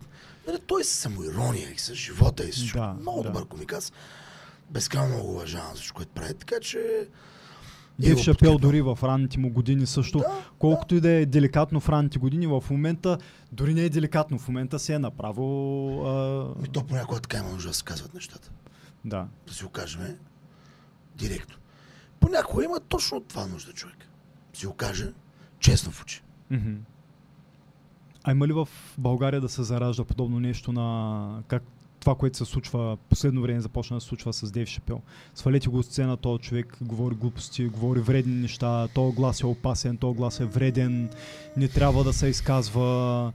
Нали, 0.46 0.58
той 0.66 0.84
с 0.84 0.88
самоирония 0.88 1.72
и 1.74 1.78
с 1.78 1.94
живота 1.94 2.44
и 2.44 2.52
с 2.52 2.54
всичко. 2.54 2.78
Да, 2.78 2.96
много 3.00 3.22
да. 3.22 3.28
добър 3.28 3.44
комик. 3.44 3.72
Аз 3.72 3.92
безкрайно 4.70 5.14
много 5.14 5.30
уважавам 5.30 5.74
всичко, 5.74 5.96
което 5.96 6.12
прави. 6.12 6.34
Така 6.34 6.54
че... 6.60 7.08
Дев 7.98 8.18
Шапел 8.18 8.58
дори 8.58 8.82
в 8.82 8.98
ранните 9.02 9.38
му 9.38 9.50
години 9.50 9.86
също. 9.86 10.18
Да, 10.18 10.44
Колкото 10.58 10.94
и 10.94 11.00
да 11.00 11.10
е 11.10 11.26
деликатно 11.26 11.80
в 11.80 11.88
ранните 11.88 12.18
години, 12.18 12.46
в 12.46 12.64
момента, 12.70 13.18
дори 13.52 13.74
не 13.74 13.82
е 13.82 13.88
деликатно, 13.88 14.38
в 14.38 14.48
момента 14.48 14.78
се 14.78 14.94
е 14.94 14.98
направо... 14.98 15.44
А... 16.06 16.62
Ми 16.62 16.68
то 16.68 16.84
понякога 16.84 17.20
така 17.20 17.38
има 17.38 17.48
нужда 17.48 17.68
да 17.68 17.74
се 17.74 17.84
казват 17.84 18.14
нещата. 18.14 18.50
Да. 19.04 19.26
Да 19.46 19.54
си 19.54 19.64
го 19.64 19.70
кажем 19.70 20.16
директно. 21.20 21.56
Понякога 22.20 22.64
има 22.64 22.80
точно 22.80 23.20
това 23.20 23.46
нужда 23.46 23.72
човек. 23.72 24.08
Си 24.52 24.66
го 24.66 24.72
каже 24.72 25.12
честно 25.58 25.92
в 25.92 26.02
очи. 26.02 26.22
Мгм. 26.50 26.74
А 28.24 28.30
има 28.30 28.48
ли 28.48 28.52
в 28.52 28.68
България 28.98 29.40
да 29.40 29.48
се 29.48 29.62
заражда 29.62 30.04
подобно 30.04 30.40
нещо 30.40 30.72
на 30.72 31.42
как 31.48 31.62
това, 32.00 32.14
което 32.14 32.38
се 32.38 32.44
случва 32.44 32.96
последно 33.08 33.42
време 33.42 33.60
започна 33.60 33.96
да 33.96 34.00
се 34.00 34.06
случва 34.06 34.32
с 34.32 34.50
Дейв 34.50 34.68
Шапел. 34.68 35.00
Свалете 35.34 35.68
го 35.68 35.78
от 35.78 35.86
сцена, 35.86 36.16
този 36.16 36.42
човек 36.42 36.76
говори 36.80 37.14
глупости, 37.14 37.66
говори 37.66 38.00
вредни 38.00 38.34
неща, 38.34 38.88
този 38.94 39.16
глас 39.16 39.40
е 39.40 39.46
опасен, 39.46 39.96
този 39.96 40.16
глас 40.16 40.40
е 40.40 40.44
вреден, 40.44 41.10
не 41.56 41.68
трябва 41.68 42.04
да 42.04 42.12
се 42.12 42.26
изказва, 42.26 43.32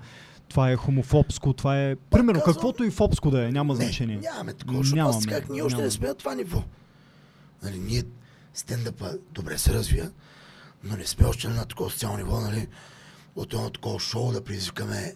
това 0.50 0.72
е 0.72 0.76
хомофобско, 0.76 1.54
това 1.54 1.82
е... 1.82 1.96
Примерно, 1.96 2.40
казвам- 2.40 2.54
каквото 2.54 2.84
и 2.84 2.92
фобско 2.92 3.32
да 3.32 3.48
е, 3.48 3.52
няма 3.52 3.76
значение. 3.76 4.16
Не, 4.16 4.22
нямаме 4.22 4.54
такова, 4.54 4.84
защото 4.84 5.20
как 5.30 5.50
ние 5.50 5.62
още 5.62 5.82
не 5.82 5.92
сме 5.92 6.08
на 6.08 6.16
това 6.16 6.36
ниво. 6.36 6.64
Нали, 7.64 7.80
ние 7.80 8.04
стендъпа 8.54 9.12
добре 9.32 9.58
се 9.58 9.74
развия, 9.74 10.12
но 10.84 10.98
не 10.98 11.06
сме 11.06 11.28
още 11.28 11.48
на 11.48 11.66
такова 11.66 11.90
социално 11.90 12.18
ниво, 12.18 12.40
нали, 12.40 12.68
от 13.36 13.54
едно 13.54 13.70
такова 13.70 14.00
шоу 14.00 14.32
да 14.32 14.44
предизвикаме 14.44 15.16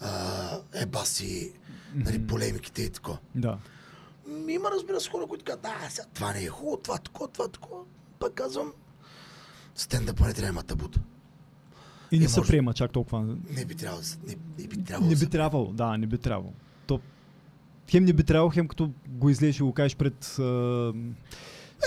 а, 0.00 0.58
ебаси, 0.74 1.52
нали, 1.94 2.26
полемиките 2.26 2.82
и 2.82 2.90
такова. 2.90 3.18
Да. 3.34 3.58
Има, 4.48 4.70
разбира 4.70 5.00
се, 5.00 5.10
хора, 5.10 5.26
които 5.26 5.44
казват, 5.44 5.62
да, 5.62 5.90
сега 5.90 6.06
това 6.14 6.32
не 6.32 6.44
е 6.44 6.48
хубаво, 6.48 6.76
това 6.76 6.98
такова, 6.98 7.28
това 7.28 7.48
такова. 7.48 7.82
Пък 8.18 8.34
казвам, 8.34 8.72
стендъпа 9.74 10.26
не 10.26 10.34
трябва 10.34 10.42
да 10.42 10.48
има 10.48 10.62
табута. 10.62 11.00
И 12.12 12.18
не 12.18 12.24
Е, 12.24 12.28
се 12.28 12.40
може- 12.40 12.50
приема 12.50 12.74
чак 12.74 12.92
толкова. 12.92 13.36
Не 13.50 13.64
би 13.64 13.74
трябвало, 13.74 14.02
не, 14.26 14.36
не 14.58 14.68
би 14.68 14.84
трябвало. 14.84 15.10
Не 15.10 15.16
би 15.16 15.26
трябвало, 15.26 15.72
да, 15.72 15.98
не 15.98 16.06
би 16.06 16.18
трябвало. 16.18 16.52
То, 16.86 17.00
хем 17.90 18.04
не 18.04 18.12
би 18.12 18.24
трябвало, 18.24 18.50
хем 18.50 18.68
като 18.68 18.92
го 19.08 19.30
излезеш 19.30 19.60
и 19.60 19.62
го 19.62 19.72
кажеш 19.72 19.96
пред 19.96 20.36
а, 20.38 20.42
100 20.42 21.04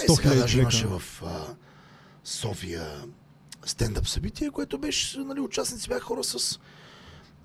Е, 0.03 0.15
сега 0.15 0.29
000 0.29 0.39
даже 0.39 0.59
имаше 0.59 0.87
в 0.87 1.03
а, 1.25 1.55
София 2.23 3.03
стендъп 3.65 4.07
събитие, 4.07 4.49
което 4.49 4.77
беше, 4.77 5.19
нали, 5.19 5.39
участници 5.39 5.89
бяха 5.89 6.01
хора 6.01 6.23
с 6.23 6.59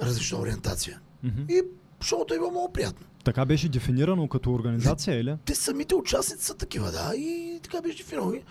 различна 0.00 0.38
ориентация. 0.38 1.00
Мгм. 1.22 1.42
И 1.48 1.62
шоуто 2.00 2.34
е 2.34 2.38
било 2.38 2.50
много 2.50 2.72
приятно. 2.72 3.06
Така 3.24 3.44
беше 3.44 3.68
дефинирано 3.68 4.28
като 4.28 4.52
организация, 4.52 5.20
или? 5.20 5.36
Те 5.44 5.54
самите 5.54 5.94
участници 5.94 6.44
са 6.44 6.54
такива, 6.54 6.90
да, 6.90 7.12
и 7.16 7.61
така 7.62 7.82
беше 7.82 7.96
дефинирано. 7.96 8.32
И 8.32 8.42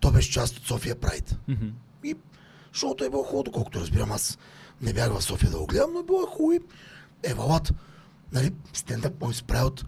То 0.00 0.10
беше 0.10 0.32
част 0.32 0.56
от 0.56 0.66
София 0.66 0.96
Прайд. 0.96 1.36
Мгм. 1.48 1.66
И 2.04 2.14
шоуто 2.72 3.04
е 3.04 3.10
било 3.10 3.22
хубаво, 3.22 3.42
доколкото 3.42 3.80
разбирам. 3.80 4.12
Аз 4.12 4.38
не 4.82 4.92
бях 4.92 5.12
в 5.12 5.22
София 5.22 5.50
да 5.50 5.58
го 5.58 5.66
гледам, 5.66 5.92
но 5.92 6.00
е 6.00 6.04
било 6.04 6.26
хубаво 6.26 6.52
и 6.52 6.60
евалат. 7.22 7.72
Нали, 8.32 8.54
стендъп 8.72 9.20
може 9.20 9.32
да 9.32 9.38
се 9.38 9.44
прави 9.44 9.64
от 9.64 9.84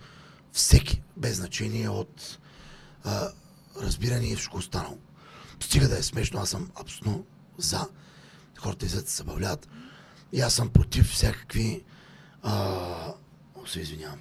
всеки, 0.53 1.03
без 1.17 1.37
значение 1.37 1.89
от 1.89 2.39
а, 3.05 3.29
разбиране 3.81 4.27
и 4.27 4.37
всичко 4.37 4.57
останало. 4.57 4.99
Стига 5.61 5.89
да 5.89 5.99
е 5.99 6.03
смешно, 6.03 6.41
аз 6.41 6.49
съм 6.49 6.71
абсолютно 6.81 7.27
за. 7.59 7.89
Хората 8.59 8.87
излизат 8.87 9.05
да 9.05 9.11
се 9.11 9.17
забавляват. 9.17 9.69
И 10.33 10.41
аз 10.41 10.55
съм 10.55 10.69
против 10.69 11.13
всякакви 11.13 11.85
а, 12.43 13.15
о, 13.55 13.67
се 13.67 13.81
извинявам, 13.81 14.21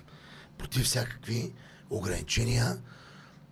против 0.58 0.86
всякакви 0.86 1.54
ограничения, 1.90 2.78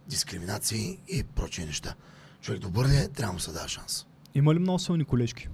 дискриминации 0.08 1.00
и 1.08 1.24
прочие 1.24 1.66
неща. 1.66 1.96
Човек 2.42 2.62
добър 2.62 2.88
ли 2.88 2.96
е, 2.96 3.08
трябва 3.08 3.32
да 3.32 3.34
му 3.34 3.40
се 3.40 3.52
дава 3.52 3.68
шанс. 3.68 4.06
Има 4.36 4.56
ли 4.56 4.60
много 4.60 4.80
силни 4.80 5.06
колежки? 5.06 5.48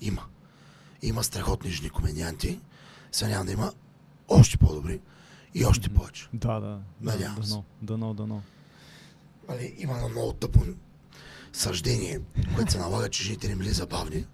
Има. 0.00 0.24
Има 1.02 1.24
страхотни 1.24 1.70
жени 1.70 1.90
комедианти. 1.90 2.60
Сега 3.12 3.30
няма 3.30 3.44
да 3.44 3.52
има 3.52 3.72
още 4.28 4.56
по-добри 4.56 5.00
и 5.54 5.64
още 5.64 5.88
повече. 5.88 6.28
Да, 6.32 6.60
да. 6.60 6.80
Надявам 7.00 7.44
се. 7.44 7.62
дано, 7.82 8.14
дано. 8.14 8.42
Нали, 9.48 9.74
има 9.78 9.94
едно 9.94 10.08
много 10.08 10.32
тъпо 10.32 10.60
съждение, 11.52 12.20
което 12.54 12.72
се 12.72 12.78
налага, 12.78 13.08
че 13.08 13.22
жените 13.22 13.48
не 13.48 13.56
били 13.56 13.68
забавни. 13.68 14.26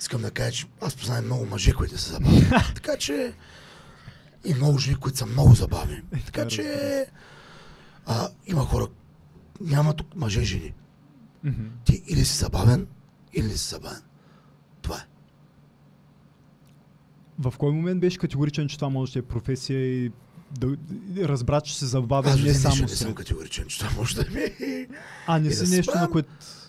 Искам 0.00 0.22
да 0.22 0.30
кажа, 0.30 0.52
че 0.52 0.66
аз 0.80 0.96
познавам 0.96 1.24
много 1.24 1.46
мъже, 1.46 1.72
които 1.72 1.98
са 1.98 2.12
забавни. 2.12 2.48
така 2.74 2.96
че 2.96 3.34
и 4.44 4.54
много 4.54 4.78
жени, 4.78 4.96
които 4.96 5.18
са 5.18 5.26
много 5.26 5.54
забавни. 5.54 6.02
Така 6.26 6.48
че 6.48 7.06
а, 8.06 8.28
има 8.46 8.64
хора, 8.64 8.86
няма 9.60 9.94
тук 9.94 10.14
мъже 10.16 10.42
жени. 10.42 10.74
Ти 11.84 12.02
или 12.06 12.24
си 12.24 12.38
забавен, 12.38 12.86
или 13.32 13.58
си 13.58 13.68
забавен. 13.68 14.02
Това 14.82 14.96
е. 14.96 15.06
В 17.38 17.54
кой 17.58 17.72
момент 17.72 18.00
беше 18.00 18.18
категоричен, 18.18 18.68
че 18.68 18.76
това 18.76 18.88
може 18.88 19.12
да 19.12 19.18
е 19.18 19.22
професия 19.22 19.80
и 19.80 20.12
да, 20.50 20.76
разбра, 21.28 21.60
че 21.60 21.78
се 21.78 21.86
забавя 21.86 22.30
Аз 22.30 22.36
не 22.36 22.42
не, 22.42 22.54
само 22.54 22.82
не 22.82 22.88
съм 22.88 23.14
категоричен, 23.14 23.66
че 23.66 23.78
това 23.78 23.90
може 23.96 24.16
да 24.16 24.30
ми 24.30 24.40
е. 24.40 24.86
А, 25.26 25.38
не 25.38 25.48
и 25.48 25.52
си 25.52 25.64
да 25.64 25.76
нещо, 25.76 25.90
на 25.90 25.94
справям. 25.94 26.12
което 26.12 26.28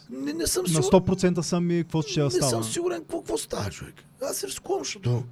Не, 0.09 0.33
не 0.33 0.47
съм 0.47 0.63
на 0.63 0.83
сигурен. 0.83 0.83
100% 0.83 1.41
съм 1.41 1.71
и 1.71 1.83
какво 1.83 2.01
ще 2.01 2.19
я 2.19 2.25
Не 2.25 2.31
става. 2.31 2.49
съм 2.49 2.63
сигурен 2.63 2.99
какво, 3.01 3.17
какво 3.17 3.37
става, 3.37 3.69
човек. 3.69 3.95
Аз 4.21 4.37
се 4.37 4.47
рискувам, 4.47 4.83
защото 4.83 5.23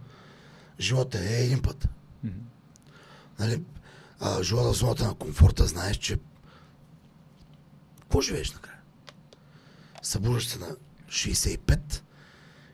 живота 0.80 1.20
е 1.20 1.44
един 1.44 1.62
път. 1.62 1.88
Мгм. 2.24 2.34
Нали, 3.40 3.62
а, 4.20 4.44
живота 4.44 4.74
в 4.74 4.78
зоната 4.78 5.06
на 5.06 5.14
комфорта, 5.14 5.66
знаеш, 5.66 5.98
че 5.98 6.18
какво 8.02 8.22
живееш 8.22 8.52
накрая? 8.52 8.78
Събуждаш 10.02 10.48
се 10.48 10.60
на 10.60 10.76
65 11.10 12.02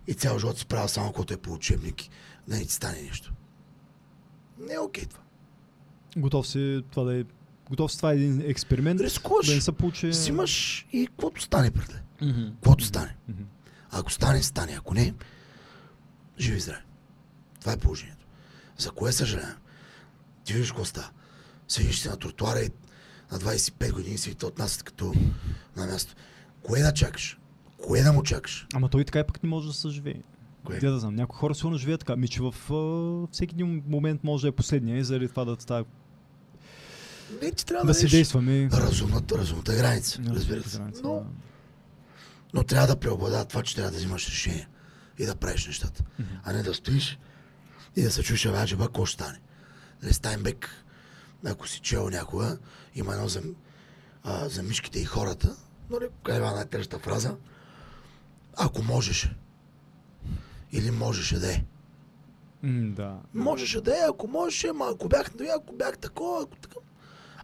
и 0.08 0.14
цял 0.14 0.40
живот 0.40 0.58
си 0.58 0.66
правил 0.66 0.88
само 0.88 1.08
каквото 1.08 1.34
е 1.34 1.38
по 1.38 1.54
учебник, 1.54 2.02
да 2.50 2.58
не 2.58 2.66
ти 2.66 2.74
стане 2.74 3.02
нещо. 3.02 3.34
Не 4.60 4.74
е 4.74 4.80
окей 4.80 5.06
това. 5.06 5.22
Готов 6.18 6.48
си 6.48 6.84
това 6.92 7.04
да 7.04 7.20
е... 7.20 7.24
Готов 7.70 7.92
си 7.92 7.98
това 7.98 8.12
е 8.12 8.16
един 8.16 8.42
експеримент, 8.42 9.02
Рискуваш, 9.02 9.48
да 9.48 9.56
не 9.56 9.62
се 9.62 9.72
получи... 9.72 10.08
взимаш 10.08 10.88
и 10.92 11.08
каквото 11.08 11.42
стане 11.42 11.72
пред 11.72 11.88
теб. 11.88 12.02
Мгм. 12.22 12.46
Каквото 12.54 12.84
стане. 12.86 13.16
Мгм. 13.28 13.44
Ако 13.92 14.12
стане, 14.12 14.44
стане. 14.44 14.76
Ако 14.78 14.94
не, 14.94 15.14
живи 16.40 16.60
здраве. 16.60 16.84
Това 17.60 17.74
е 17.74 17.78
положението. 17.78 18.26
За 18.78 18.92
кое 18.92 19.12
съжалявам? 19.12 19.56
Ти 20.44 20.54
виждаш 20.54 20.72
какво 20.72 20.86
става. 20.86 21.10
Седиш 21.68 22.00
си 22.00 22.08
на 22.08 22.18
тротуара 22.18 22.60
и 22.60 22.70
на 23.32 23.40
25 23.40 23.92
години 23.94 24.18
си 24.18 24.36
те 24.36 24.46
отнасят 24.46 24.84
като 24.84 25.14
на 25.76 25.86
място. 25.86 26.16
Кое 26.64 26.82
да 26.82 26.94
чакаш? 26.94 27.40
Кое 27.78 28.02
да 28.02 28.14
му 28.14 28.24
чакаш? 28.24 28.68
Ама 28.74 28.90
той 28.90 29.06
така 29.06 29.20
и 29.20 29.28
пък 29.28 29.44
не 29.44 29.50
може 29.50 29.68
да 29.68 29.74
се 29.74 29.90
живее. 29.90 30.22
Кое? 30.66 30.78
Где 30.78 30.90
да 30.90 31.00
знам, 31.00 31.16
някои 31.16 31.38
хора 31.40 31.56
сигурно 31.56 31.78
живеят 31.78 32.00
така. 32.00 32.16
Ми, 32.16 32.28
че 32.28 32.42
в 32.42 32.74
а, 32.74 33.28
всеки 33.32 33.56
един 33.56 33.84
момент 33.88 34.24
може 34.24 34.42
да 34.42 34.48
е 34.48 34.52
последния 34.52 34.98
и 34.98 35.04
заради 35.04 35.28
това 35.30 35.46
да 35.46 35.56
става 35.60 35.86
Не, 37.42 37.52
ти 37.52 37.66
трябва 37.66 37.86
да 37.86 37.88
да, 37.88 37.94
си 37.94 38.08
действаме. 38.08 38.70
разумната, 38.74 39.38
разумната 39.38 39.76
граница. 39.76 40.22
На 40.22 40.36
Разбира 40.36 40.58
разумната 40.58 40.70
се. 40.70 40.78
граница, 40.78 41.02
Но, 41.04 41.14
да. 41.14 41.26
но 42.54 42.64
трябва 42.64 42.88
да 42.88 42.96
преобладава 43.00 43.46
това, 43.46 43.64
че 43.64 43.76
трябва 43.76 43.92
да 43.92 43.98
взимаш 43.98 44.28
решение 44.28 44.68
и 45.20 45.26
да 45.26 45.36
правиш 45.36 45.68
нещата. 45.68 46.04
Мгм. 46.20 46.30
а 46.44 46.54
не 46.54 46.64
да 46.64 46.74
стоиш 46.74 47.20
и 47.96 48.02
да 48.02 48.12
се 48.12 48.24
чуеш, 48.24 48.46
а 48.46 48.66
джаба, 48.66 48.86
какво 48.86 49.06
ще 49.06 49.24
стане. 49.24 49.40
Нали, 50.04 50.14
Стайнбек, 50.14 50.70
ако 51.46 51.68
си 51.68 51.80
чел 51.80 52.10
някога, 52.10 52.58
има 52.96 53.14
едно 53.14 53.28
за, 53.28 53.42
а, 54.24 54.50
за 54.50 54.64
мишките 54.64 55.00
и 55.00 55.06
хората, 55.06 55.56
нали, 55.90 56.06
е 56.30 56.40
най-тежата 56.40 57.00
фраза? 57.00 57.36
Ако 58.58 58.84
можеше. 58.84 59.36
Или 60.72 60.92
можеше 60.92 61.40
да 61.40 61.54
е. 61.54 61.64
Да. 62.64 63.20
Можеше 63.34 63.82
да 63.82 63.92
е, 63.92 64.02
ако 64.10 64.28
можеше, 64.28 64.68
ама 64.68 64.90
ако 64.94 65.08
бях, 65.10 65.34
нали, 65.36 65.50
ако 65.58 65.74
бях 65.74 65.98
такова, 65.98 66.44
ако 66.44 66.56
така. 66.56 66.76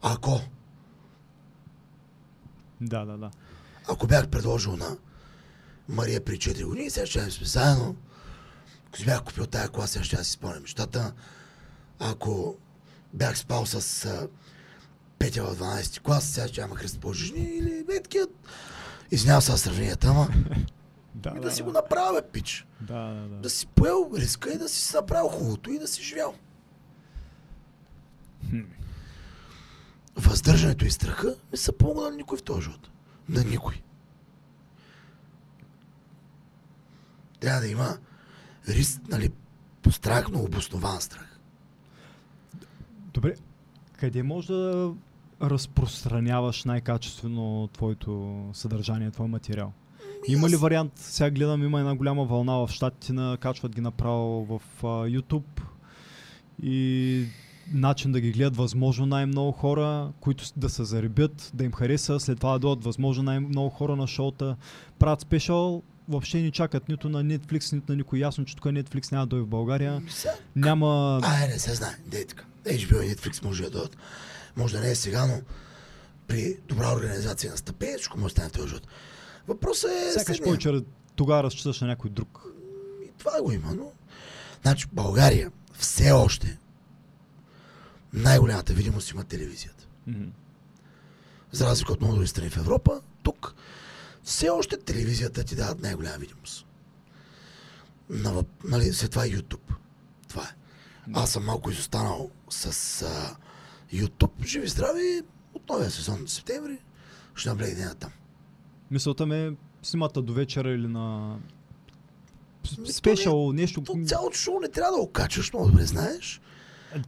Ако, 0.02 0.42
Да, 2.82 3.06
да, 3.06 3.18
да. 3.18 3.32
ако 3.88 4.08
бях 4.08 4.28
предложил 4.28 4.78
на 4.78 4.98
Мария 5.90 6.26
при 6.26 6.38
4 6.38 6.66
години, 6.66 6.90
сега 6.90 7.06
ще 7.06 7.32
сме 7.32 7.46
заедно. 7.46 7.96
Ако 8.88 8.98
си 8.98 9.06
бях 9.06 9.24
купил 9.24 9.46
тая 9.46 9.70
кола, 9.70 9.88
сега 9.88 10.04
ще 10.06 10.24
си 10.24 10.32
спомня 10.32 10.60
нещата. 10.60 11.14
Ако 12.00 12.56
бях 13.14 13.38
спал 13.38 13.66
с 13.66 14.06
а, 14.06 14.28
Петя 15.20 15.44
в 15.44 15.58
12 15.58 16.02
клас, 16.02 16.24
сега 16.26 16.48
ще 16.48 16.62
има 16.62 16.76
Христо 16.76 17.00
по-жени 17.00 17.58
или 17.58 17.84
бе 17.88 18.02
такива. 18.04 18.28
Извинявам 19.12 19.42
се 19.42 19.52
за 19.52 19.58
сравненията, 19.58 20.08
ама 20.08 20.28
Да, 21.16 21.30
да, 21.30 21.40
да, 21.40 21.52
си 21.52 21.64
го 21.64 21.72
направя, 21.72 22.22
пич. 22.22 22.68
Да, 22.82 23.14
да, 23.14 23.28
да. 23.28 23.36
Да 23.36 23.50
си 23.50 23.68
поел 23.68 24.12
риска 24.16 24.54
и 24.54 24.58
да 24.58 24.70
си 24.70 24.96
направил 24.96 25.28
хубавото 25.28 25.72
и 25.72 25.80
да 25.80 25.88
си 25.88 26.04
живял. 26.04 26.36
Хм. 28.50 28.62
Въздържането 30.16 30.86
и 30.86 30.92
страха 30.92 31.36
не 31.52 31.58
са 31.58 31.74
помогнали 31.74 32.10
на 32.10 32.18
никой 32.18 32.38
в 32.38 32.44
този 32.44 32.62
живот. 32.62 32.90
На 33.30 33.44
никой. 33.44 33.82
Трябва 37.40 37.62
да 37.62 37.68
има 37.68 37.98
риск, 38.70 39.02
нали, 39.08 39.32
страх, 39.92 40.28
но 40.32 40.40
обоснован 40.40 41.02
страх. 41.02 41.40
Добре, 43.14 43.36
къде 43.94 44.24
може 44.24 44.48
да 44.48 44.94
разпространяваш 45.42 46.64
най-качествено 46.64 47.70
твоето 47.74 48.44
съдържание, 48.54 49.12
твой 49.12 49.28
материал? 49.28 49.74
Има 50.28 50.50
ли 50.50 50.56
вариант? 50.56 50.92
Сега 50.96 51.30
гледам, 51.30 51.64
има 51.64 51.80
една 51.80 51.96
голяма 51.96 52.26
вълна 52.26 52.54
в 52.54 52.70
щатите, 52.72 53.14
на, 53.14 53.38
качват 53.38 53.76
ги 53.76 53.82
направо 53.82 54.46
в 54.46 54.62
а, 54.84 54.88
YouTube 54.88 55.62
и 56.64 57.26
начин 57.74 58.12
да 58.12 58.20
ги 58.20 58.32
гледат 58.32 58.58
възможно 58.58 59.06
най-много 59.06 59.52
хора, 59.52 60.12
които 60.20 60.46
да 60.58 60.70
се 60.70 60.84
заребят, 60.84 61.52
да 61.54 61.64
им 61.64 61.72
хареса, 61.72 62.20
след 62.20 62.38
това 62.38 62.54
да 62.54 62.60
дойдат 62.60 62.84
възможно 62.84 63.24
най-много 63.24 63.70
хора 63.70 63.96
на 63.96 64.08
шоута, 64.08 64.56
правят 65.00 65.22
спешъл, 65.22 65.84
въобще 66.10 66.42
не 66.42 66.52
чакат 66.52 66.90
нито 66.90 67.10
на 67.10 67.24
Netflix, 67.24 67.74
нито 67.74 67.92
на 67.92 67.96
никой. 67.96 68.20
Ясно, 68.20 68.46
че 68.46 68.56
тук 68.56 68.66
Netflix 68.66 69.12
няма 69.12 69.26
да 69.26 69.30
дойде 69.30 69.44
в 69.44 69.48
България. 69.48 69.94
Ами 69.94 70.12
Сега, 70.12 70.34
Няма... 70.56 71.22
а, 71.24 71.48
не 71.48 71.60
се 71.60 71.74
знае. 71.74 71.96
Е 72.14 72.26
така. 72.26 72.44
HBO 72.66 73.02
и 73.04 73.16
Netflix 73.16 73.44
може 73.44 73.64
да 73.64 73.70
дойдат. 73.70 73.98
Може 74.56 74.74
да 74.74 74.82
не 74.82 74.92
е 74.92 74.96
сега, 74.96 75.26
но 75.26 75.42
при 76.28 76.58
добра 76.68 76.94
организация 76.94 77.52
на 77.52 77.58
стъпение, 77.58 77.96
всичко 77.98 78.20
може 78.20 78.36
да 78.36 78.42
стане 78.42 78.50
в 78.50 78.52
този 78.52 78.68
живот. 78.68 78.88
Въпросът 79.48 79.92
е... 79.92 80.12
Сякаш 80.14 80.42
повече 80.42 80.82
тогава 81.16 81.44
разчиташ 81.44 81.82
на 81.82 81.88
някой 81.88 82.10
друг. 82.10 82.46
И 83.06 83.12
това 83.18 83.42
го 83.42 83.52
има, 83.52 83.74
но... 83.76 83.92
Значи 84.62 84.88
България 84.94 85.52
все 85.74 86.12
още 86.12 86.58
най-голямата 88.14 88.74
видимост 88.74 89.12
има 89.12 89.24
телевизията. 89.24 89.88
Мгм. 90.08 90.30
За 91.52 91.66
разлика 91.66 91.94
от 91.94 92.02
много 92.02 92.16
други 92.16 92.28
страни 92.28 92.50
в 92.50 92.58
Европа, 92.58 93.02
тук 93.24 93.56
все 94.24 94.50
още 94.50 94.78
телевизията 94.78 95.44
ти 95.44 95.56
дава 95.56 95.76
най-голяма 95.80 96.18
видимост. 96.18 96.66
На, 98.10 98.44
нали, 98.64 98.94
след 98.94 99.12
това 99.12 99.26
е 99.26 99.30
YouTube. 99.30 99.74
Това 100.30 100.44
е. 100.44 100.56
Аз 101.14 101.32
съм 101.32 101.46
малко 101.46 101.72
изостанал 101.72 102.30
с 102.50 103.02
а, 103.02 103.36
YouTube. 103.94 104.46
Живи 104.46 104.68
здрави, 104.68 105.22
от 105.54 105.70
новия 105.70 105.92
сезон 105.92 106.26
в 106.26 106.32
септември 106.32 106.78
ще 107.36 107.50
наблегне 107.50 107.86
на 107.86 107.96
там. 107.96 108.12
Мисълта 108.92 109.26
ме 109.26 109.56
снимата 109.84 110.22
до 110.22 110.34
вечера 110.34 110.72
или 110.72 110.88
на 110.88 111.38
то 112.64 112.86
спешъл, 112.86 113.54
нещо. 113.54 113.82
То 113.82 113.98
цялото 114.06 114.38
шоу 114.38 114.60
не 114.60 114.70
трябва 114.70 114.92
да 114.92 114.98
го 114.98 115.12
качваш, 115.12 115.54
много 115.54 115.68
добре 115.68 115.86
знаеш. 115.86 116.42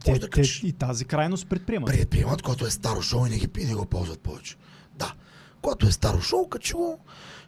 те, 0.04 0.12
да 0.12 0.20
те, 0.20 0.30
качиш. 0.30 0.62
и 0.62 0.72
тази 0.72 1.04
крайност 1.04 1.48
предприемат. 1.48 1.90
Предприемат, 1.90 2.42
което 2.42 2.66
е 2.66 2.70
старо 2.70 3.02
шоу 3.02 3.26
и 3.26 3.30
не, 3.30 3.38
ги, 3.38 3.48
и 3.58 3.64
не 3.64 3.74
го 3.74 3.86
ползват 3.86 4.20
повече. 4.20 4.56
Да. 4.96 5.14
Когато 5.62 5.86
е 5.86 5.92
старо 5.92 6.20
шоу, 6.20 6.48
качи 6.48 6.72
го. 6.72 6.98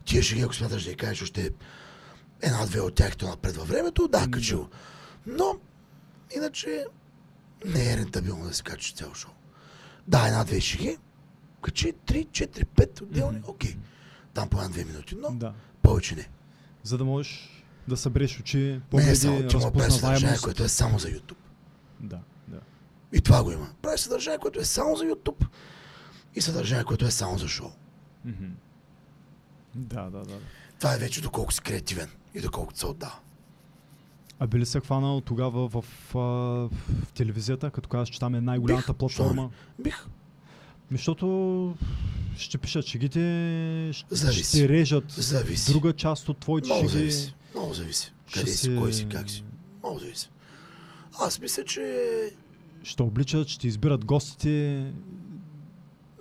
Тия 0.05 0.23
шеги, 0.23 0.43
ако 0.43 0.55
смяташ 0.55 0.85
да 0.85 0.91
ги 0.91 0.97
кажеш 0.97 1.23
още 1.23 1.51
една-две 2.43 2.81
от 2.81 2.95
тях, 2.95 3.17
то 3.17 3.29
напред 3.29 3.57
във 3.57 3.69
времето, 3.69 4.09
да, 4.09 4.29
качи 4.31 4.55
го. 4.55 4.69
Но, 5.27 5.57
иначе, 6.37 6.85
не 7.65 7.93
е 7.93 7.97
рентабилно 7.97 8.45
да 8.45 8.55
се 8.55 8.63
качиш 8.63 8.95
цяло 8.95 9.15
шоу. 9.15 9.33
Да, 10.09 10.27
една-две 10.27 10.61
шеги, 10.61 10.99
качи 11.63 11.93
3, 12.07 12.27
4, 12.27 12.65
5 12.65 13.03
отделни, 13.03 13.41
окей. 13.47 13.77
Там 14.41 14.49
по 14.49 14.57
една-две 14.59 14.85
минути, 14.85 15.17
но 15.23 15.31
Да. 15.31 15.53
повече 15.83 16.15
не. 16.17 16.29
За 16.83 16.99
да 16.99 17.05
можеш 17.05 17.63
да 17.89 17.97
събереш 17.97 18.41
очи, 18.41 18.59
Не 18.59 18.75
е 18.75 18.81
погледи, 18.81 19.17
само, 19.17 19.49
ти 19.49 19.57
му 19.57 19.73
правиш 19.73 19.93
съдържание, 19.93 20.39
което 20.43 20.63
е 20.63 20.69
само 20.69 20.99
за 20.99 21.09
YouTube. 21.09 21.37
Да, 22.01 22.19
да. 22.49 22.61
И 23.13 23.21
това 23.21 23.45
го 23.45 23.53
има. 23.53 23.69
Правиш 23.83 24.01
съдържание, 24.01 24.39
което 24.39 24.61
е 24.61 24.65
само 24.65 24.97
за 24.97 25.05
YouTube 25.05 25.47
и 26.35 26.41
съдържание, 26.41 26.85
което 26.85 27.05
е 27.05 27.11
само 27.11 27.39
за 27.39 27.49
шоу. 27.49 27.71
Мгм. 28.25 28.47
Да, 29.75 30.11
да, 30.11 30.25
да. 30.25 30.39
Това 30.79 30.95
е 30.95 30.99
вече 30.99 31.23
доколко 31.23 31.53
си 31.53 31.61
креативен 31.61 32.09
и 32.35 32.41
доколко 32.41 32.73
се 32.77 32.87
отдава. 32.87 33.19
А 34.39 34.47
би 34.47 34.59
ли 34.59 34.67
се 34.67 34.81
хванал 34.81 35.21
тогава 35.21 35.69
в, 35.69 35.85
а, 36.15 36.19
в 36.19 37.13
телевизията, 37.15 37.71
като 37.71 37.89
казваш, 37.89 38.09
че 38.09 38.21
там 38.21 38.35
е 38.35 38.41
най-голямата 38.41 38.95
платформа? 38.95 39.51
Бих. 39.79 40.07
Защото 40.93 41.77
ще 42.41 42.59
пишат 42.59 42.87
шегите, 42.87 43.91
ще, 43.93 44.15
Зависи. 44.15 44.59
ще 44.59 44.69
режат 44.69 45.05
Зависи. 45.11 45.73
друга 45.73 45.93
част 45.93 46.29
от 46.29 46.39
твоите 46.39 46.69
Много 46.69 46.89
шеги. 46.89 46.99
зависи. 46.99 47.35
Много 47.55 47.75
зависи. 47.75 48.13
Къде 48.35 48.51
си, 48.51 48.77
кой 48.77 48.93
си, 48.93 49.07
как 49.09 49.31
си. 49.31 49.45
Много 49.83 49.99
зависи. 49.99 50.31
Аз 51.21 51.41
мисля, 51.41 51.65
че... 51.65 52.11
Ще 52.83 53.03
обличат, 53.03 53.49
ще 53.49 53.69
избират 53.69 54.05
гостите. 54.05 54.51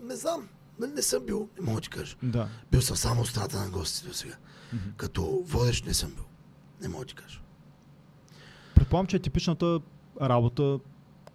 Не 0.03 0.15
знам. 0.15 0.47
Не 0.95 1.01
съм 1.01 1.25
бил, 1.25 1.49
не 1.59 1.65
мога 1.65 1.75
да 1.75 1.81
ти 1.81 1.89
кажа. 1.89 2.15
Да. 2.23 2.47
Бил 2.71 2.81
съм 2.81 2.97
само 2.97 3.25
страната 3.25 3.59
на 3.59 3.69
гостите 3.69 4.07
до 4.07 4.13
сега. 4.13 4.35
Мгм. 4.73 4.83
Като 4.97 5.43
водещ 5.45 5.85
не 5.85 5.93
съм 5.93 6.09
бил. 6.11 6.23
Не 6.81 6.87
мога 6.87 7.05
да 7.05 7.07
ти 7.07 7.15
кажа. 7.15 7.39
Предполагам, 8.75 9.07
че 9.07 9.15
е 9.15 9.19
типичната 9.19 9.79
работа, 10.21 10.79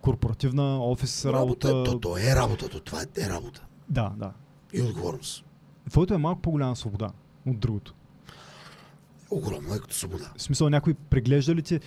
корпоративна, 0.00 0.84
офис 0.84 1.24
работа. 1.24 1.68
Работа, 1.68 1.90
то, 1.90 2.00
то 2.00 2.18
е 2.18 2.34
работа, 2.36 2.68
то 2.68 2.80
това 2.80 3.02
е, 3.02 3.20
е 3.20 3.28
работа. 3.28 3.64
Да, 3.88 4.12
да. 4.18 4.32
И 4.74 4.82
отговорност. 4.82 5.44
Твоето 5.90 6.14
е 6.14 6.18
малко 6.18 6.42
по-голяма 6.42 6.76
свобода 6.76 7.10
от 7.46 7.58
другото. 7.58 7.94
Огромно 9.30 9.74
е 9.74 9.78
като 9.78 9.94
свобода. 9.94 10.32
В 10.36 10.42
смисъл, 10.42 10.68
някой 10.68 10.94
преглежда 10.94 11.54
ли 11.54 11.62
ти 11.62 11.80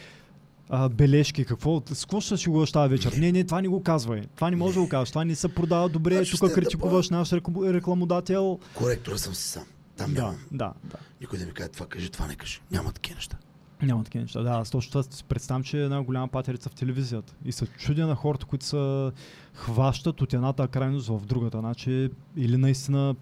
а, 0.70 0.90
бележки, 0.90 1.46
какво, 1.46 1.82
с 1.90 2.06
какво 2.06 2.22
ще 2.22 2.38
си 2.38 2.50
го 2.50 2.66
тази 2.66 2.90
вечер? 2.90 3.12
Не. 3.12 3.20
Не. 3.20 3.32
не, 3.32 3.44
това 3.44 3.62
не 3.62 3.68
го 3.68 3.84
казвай. 3.84 4.22
Това 4.36 4.50
не 4.50 4.56
може 4.56 4.74
да 4.74 4.82
го 4.82 4.90
кажеш. 4.90 5.10
Това 5.10 5.26
не 5.26 5.36
се 5.36 5.48
продава 5.48 5.90
добре. 5.90 6.16
Значи 6.16 6.38
Тук 6.40 6.54
критикуваш 6.54 7.10
наш 7.10 7.30
рекл- 7.30 7.74
рекламодател. 7.74 8.60
Коректора 8.74 9.18
съм 9.18 9.36
си 9.36 9.44
сам. 9.44 9.64
Там 9.98 10.14
Да, 10.14 10.22
нямам. 10.22 10.38
да, 10.52 10.74
да. 10.84 10.98
Никой 11.22 11.40
да 11.40 11.46
ми 11.46 11.52
каже 11.54 11.70
това 11.70 11.86
кажи, 11.86 12.10
това 12.10 12.28
не 12.28 12.36
кажи. 12.36 12.62
Няма 12.72 12.92
такива 12.92 13.16
неща. 13.16 13.38
Няма 13.82 14.04
такива 14.04 14.22
неща. 14.22 14.42
Да, 14.42 14.50
аз 14.50 14.70
точно 14.70 14.92
това 14.92 15.04
си 15.04 15.24
представям, 15.24 15.64
че 15.64 15.80
е 15.80 15.84
една 15.84 16.04
голяма 16.04 16.28
патерица 16.28 16.70
в 16.70 16.74
телевизията. 16.76 17.34
И 17.46 17.52
се 17.52 17.66
чудя 17.66 18.08
на 18.08 18.16
хората, 18.16 18.46
които 18.46 18.66
са 18.66 19.12
хващат 19.54 20.22
от 20.22 20.34
едната 20.34 20.68
крайност 20.68 21.08
в 21.08 21.22
другата. 21.26 21.60
Значи, 21.60 22.10
или 22.36 22.58
наистина 22.58 23.16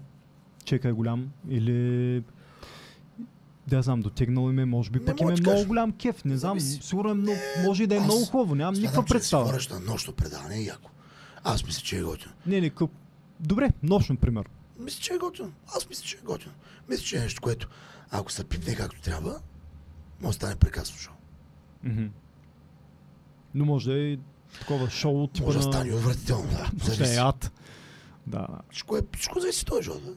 чека 0.64 0.88
е 0.88 0.92
голям, 0.92 1.30
или 1.48 2.22
да 3.66 3.82
знам, 3.82 4.00
дотегнал 4.02 4.50
им 4.50 4.58
е, 4.58 4.64
може 4.64 4.90
би 4.90 4.98
Не 4.98 5.04
пък 5.04 5.20
им 5.20 5.26
мога 5.26 5.38
е 5.38 5.40
много 5.40 5.66
голям 5.66 5.92
кеф, 5.92 6.24
не 6.24 6.36
знам, 6.36 6.60
Зависи. 6.60 6.82
сигурно 6.82 7.10
е 7.10 7.14
много, 7.14 7.38
може 7.64 7.82
и 7.82 7.86
да 7.86 7.94
е 7.94 7.98
аз 7.98 8.04
много 8.04 8.24
хубаво, 8.24 8.54
нямам 8.54 8.74
никаква 8.74 9.02
че 9.02 9.08
да 9.08 9.14
представа. 9.14 9.46
си 9.46 9.52
ходиш 9.52 9.68
на 9.68 9.80
нощно 9.80 10.12
предаване 10.12 10.56
е 10.56 10.62
яко. 10.62 10.90
Аз 11.44 11.66
мисля, 11.66 11.82
че 11.82 11.98
е 11.98 12.02
готино. 12.02 12.32
Не, 12.46 12.60
не, 12.60 12.70
къп... 12.70 12.90
Добре, 13.40 13.70
нощно, 13.82 14.16
пример. 14.16 14.44
Мисля, 14.78 15.00
че 15.00 15.14
е 15.14 15.18
готино. 15.18 15.52
Аз 15.76 15.88
мисля, 15.88 16.04
че 16.04 16.16
е 16.16 16.24
готино. 16.24 16.54
Мисля, 16.88 17.04
че 17.04 17.16
е 17.16 17.20
нещо, 17.20 17.40
което 17.42 17.68
ако 18.10 18.32
се 18.32 18.44
пипне 18.44 18.74
както 18.74 19.00
трябва, 19.00 19.38
може 20.20 20.28
да 20.28 20.44
стане 20.44 20.56
прекрасно 20.56 20.96
шоу. 20.98 21.14
Но 23.54 23.64
може 23.64 23.90
да 23.90 23.98
е 23.98 24.02
и 24.02 24.18
такова 24.60 24.90
шоу 24.90 25.22
от 25.22 25.40
Може 25.40 25.58
да 25.58 25.66
на... 25.66 25.72
стане 25.72 25.94
отвратително, 25.94 26.48
да. 26.50 26.70
Да 26.96 27.14
е 27.14 27.16
ад. 27.16 27.52
Да. 28.26 28.46
Всичко, 28.70 28.96
е, 28.96 29.00
всичко 29.16 29.40
зависи 29.40 29.64
този 29.66 29.82
живот. 29.82 30.02
Бе. 30.04 30.10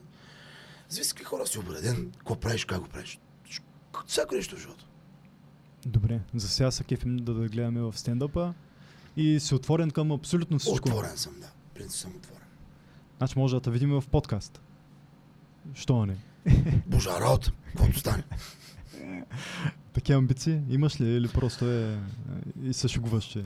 Зависи 0.88 1.10
какви 1.10 1.24
хора 1.24 1.46
си 1.46 1.58
обреден, 1.58 2.12
какво 2.18 2.36
правиш, 2.36 2.64
как 2.64 2.80
го 2.80 2.88
правиш. 2.88 3.18
Всичко- 3.44 4.04
Всяко 4.06 4.34
нещо 4.34 4.56
в 4.56 4.60
живота. 4.60 4.84
Добре, 5.86 6.20
за 6.34 6.48
сега 6.48 6.70
се 6.70 6.84
кефим 6.84 7.16
да, 7.16 7.34
да 7.34 7.48
гледаме 7.48 7.80
в 7.80 7.98
стендъпа 7.98 8.54
и 9.16 9.40
си 9.40 9.54
отворен 9.54 9.90
към 9.90 10.12
абсолютно 10.12 10.58
всичко. 10.58 10.88
Отворен 10.88 11.16
съм, 11.16 11.32
да. 11.40 11.50
Принцип 11.74 12.00
съм 12.00 12.10
отворен. 12.10 12.46
Значи 13.18 13.38
може 13.38 13.54
да 13.54 13.60
те 13.60 13.70
видим 13.70 13.90
в 13.90 14.04
подкаст. 14.10 14.60
Що 15.74 16.06
не? 16.06 16.16
Божа 16.86 17.20
работа, 17.20 17.52
каквото 17.66 17.98
стане. 17.98 18.22
Такива 19.92 20.18
амбиции 20.18 20.62
имаш 20.68 21.00
ли 21.00 21.06
или 21.06 21.28
просто 21.28 21.70
е 21.70 21.92
е, 21.92 22.68
и 22.68 22.72
се 22.72 22.88
шегуваш, 22.88 23.24
че... 23.24 23.44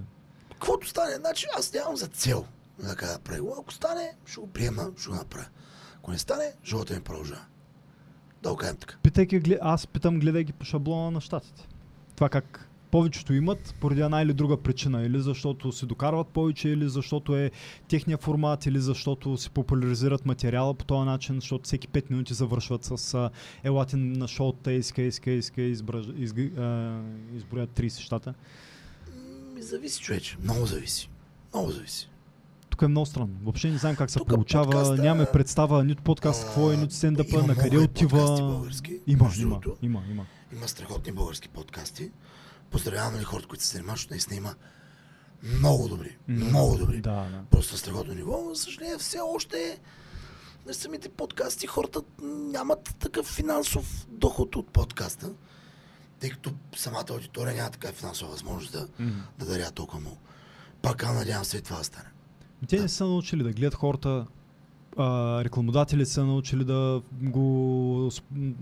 Каквото 0.53 0.89
стане, 0.89 1.15
значи 1.15 1.47
аз 1.59 1.73
нямам 1.73 1.97
за 1.97 2.07
цел 2.07 2.45
да 2.79 2.97
кажа 2.97 3.13
да 3.13 3.19
правя. 3.19 3.43
го. 3.43 3.57
Ако 3.61 3.73
стане, 3.73 4.17
ще 4.27 4.41
го 4.41 4.47
приема, 4.47 4.91
ще 5.01 5.09
го 5.09 5.15
направя. 5.15 5.47
Ако 5.97 6.11
не 6.11 6.19
стане, 6.19 6.53
живота 6.65 6.95
ми 6.95 7.01
продължава. 7.01 7.45
Да 8.43 8.51
го 8.51 8.57
кажем 8.57 8.77
така. 8.77 8.95
Питайки, 9.03 9.59
аз 9.63 9.87
питам, 9.87 10.21
гледайки 10.21 10.53
по 10.53 10.65
шаблона 10.65 11.11
на 11.11 11.21
щатите. 11.21 11.69
Това 12.17 12.29
как 12.29 12.69
повечето 12.95 13.35
имат 13.35 13.75
поради 13.81 14.01
една 14.01 14.23
или 14.23 14.33
друга 14.33 14.57
причина. 14.57 15.03
Или 15.03 15.21
защото 15.21 15.73
се 15.73 15.87
докарват 15.87 16.29
повече, 16.29 16.69
или 16.69 16.89
защото 16.89 17.37
е 17.37 17.51
техния 17.89 18.19
формат, 18.19 18.67
или 18.67 18.81
защото 18.81 19.37
се 19.37 19.51
популяризират 19.51 20.27
материала 20.27 20.75
по 20.75 20.85
този 20.85 21.07
начин, 21.07 21.35
защото 21.35 21.65
всеки 21.65 21.89
5 21.89 22.11
минути 22.11 22.35
завършват 22.35 22.85
с 22.85 23.15
а, 23.15 23.31
елате 23.65 23.97
на 23.97 24.29
шоута, 24.29 24.73
иска, 24.73 25.03
иска, 25.03 25.31
иска, 25.31 25.63
изг, 25.63 25.87
изброят 27.35 27.71
30 27.71 28.01
щата. 28.01 28.35
Ми 29.55 29.63
зависи, 29.63 30.01
човече. 30.03 30.37
Много 30.43 30.67
зависи. 30.67 31.11
Много 31.55 31.71
зависи. 31.71 32.11
Тук 32.71 32.83
е 32.83 32.89
много 32.89 33.07
странно. 33.07 33.35
Въобще 33.43 33.71
не 33.71 33.79
знам 33.79 33.97
как 33.97 34.11
се 34.11 34.19
Тук 34.19 34.29
получава, 34.29 34.73
подкаста- 34.73 35.03
нямаме 35.03 35.27
представа 35.33 35.85
нито 35.85 36.03
подкаст 36.03 36.45
какво 36.45 36.73
е, 36.73 36.77
нито 36.77 36.95
стендъпа, 36.95 37.43
на 37.43 37.57
къде 37.57 37.79
отива. 37.79 38.19
български, 38.19 39.01
Има, 39.07 39.31
има, 39.39 39.61
има, 39.83 40.03
има. 40.11 40.27
Има 40.53 40.69
страхотни 40.69 41.13
български 41.13 41.49
подкасти. 41.49 42.11
Поздравявам 42.75 43.17
ли 43.17 43.25
хората, 43.25 43.49
които 43.49 43.65
се 43.65 43.71
занимават, 43.71 43.97
защото 43.97 44.13
наистина 44.13 44.37
има 44.37 44.55
много 45.45 45.89
добри. 45.89 46.17
М, 46.29 46.45
Много 46.45 46.79
добри. 46.79 47.01
Да, 47.01 47.11
да. 47.13 47.43
Просто 47.51 47.77
страхотно 47.77 48.15
ниво. 48.15 48.55
За 48.55 48.63
съжаление, 48.63 48.99
все 48.99 49.19
още 49.21 49.81
на 50.67 50.75
самите 50.75 51.09
подкасти 51.09 51.67
хората 51.67 52.01
нямат 52.23 52.97
такъв 52.99 53.27
финансов 53.27 54.07
доход 54.09 54.57
от 54.57 54.69
подкаста, 54.69 55.31
тъй 56.21 56.31
като 56.31 56.51
самата 56.77 57.05
аудитория 57.11 57.55
няма 57.55 57.71
така 57.71 57.93
финансова 57.93 58.31
възможност 58.31 58.73
да, 58.73 58.89
Мгм. 58.99 59.19
да 59.39 59.47
даря 59.47 59.71
толкова 59.71 60.01
много. 60.01 60.19
Пак 60.83 61.03
надявам 61.05 61.45
се 61.45 61.57
и 61.57 61.63
това 61.63 61.79
да 61.79 61.85
стане. 61.85 62.09
Те 62.69 62.81
не 62.81 62.89
са 62.89 63.05
научили 63.05 63.43
да 63.43 63.53
гледат 63.53 63.75
хората, 63.75 64.27
а, 64.97 65.05
рекламодатели 65.45 66.07
са 66.07 66.25
научили 66.25 66.65
да 66.65 67.03
го 67.13 68.11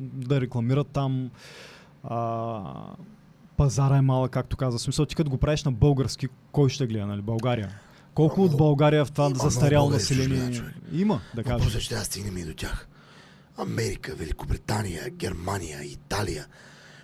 да 0.00 0.40
рекламират 0.40 0.88
там. 0.88 1.30
А, 2.04 2.94
пазара 3.56 3.96
е 3.96 4.00
малък, 4.00 4.30
както 4.30 4.56
каза. 4.56 4.78
Смисъл, 4.78 5.06
ти 5.06 5.14
като 5.14 5.30
го 5.30 5.38
правиш 5.38 5.64
на 5.64 5.72
български, 5.72 6.28
кой 6.52 6.68
ще 6.68 6.86
гледа, 6.86 7.06
нали? 7.06 7.22
България. 7.22 7.80
Колко 8.14 8.40
Има 8.40 8.50
от 8.50 8.56
България 8.56 9.04
в 9.04 9.12
това 9.12 9.26
има 9.26 9.38
застаряло 9.38 9.90
население? 9.90 10.28
чужбина, 10.28 10.52
човек. 10.52 10.74
Има, 10.92 11.20
да 11.34 11.40
е, 11.40 11.44
кажем. 11.44 11.80
че 11.80 11.88
трябва 11.88 12.00
да 12.00 12.04
стигнем 12.06 12.36
и 12.36 12.44
до 12.44 12.54
тях. 12.54 12.88
Америка, 13.56 14.14
Великобритания, 14.14 15.10
Германия, 15.10 15.84
Италия, 15.84 16.46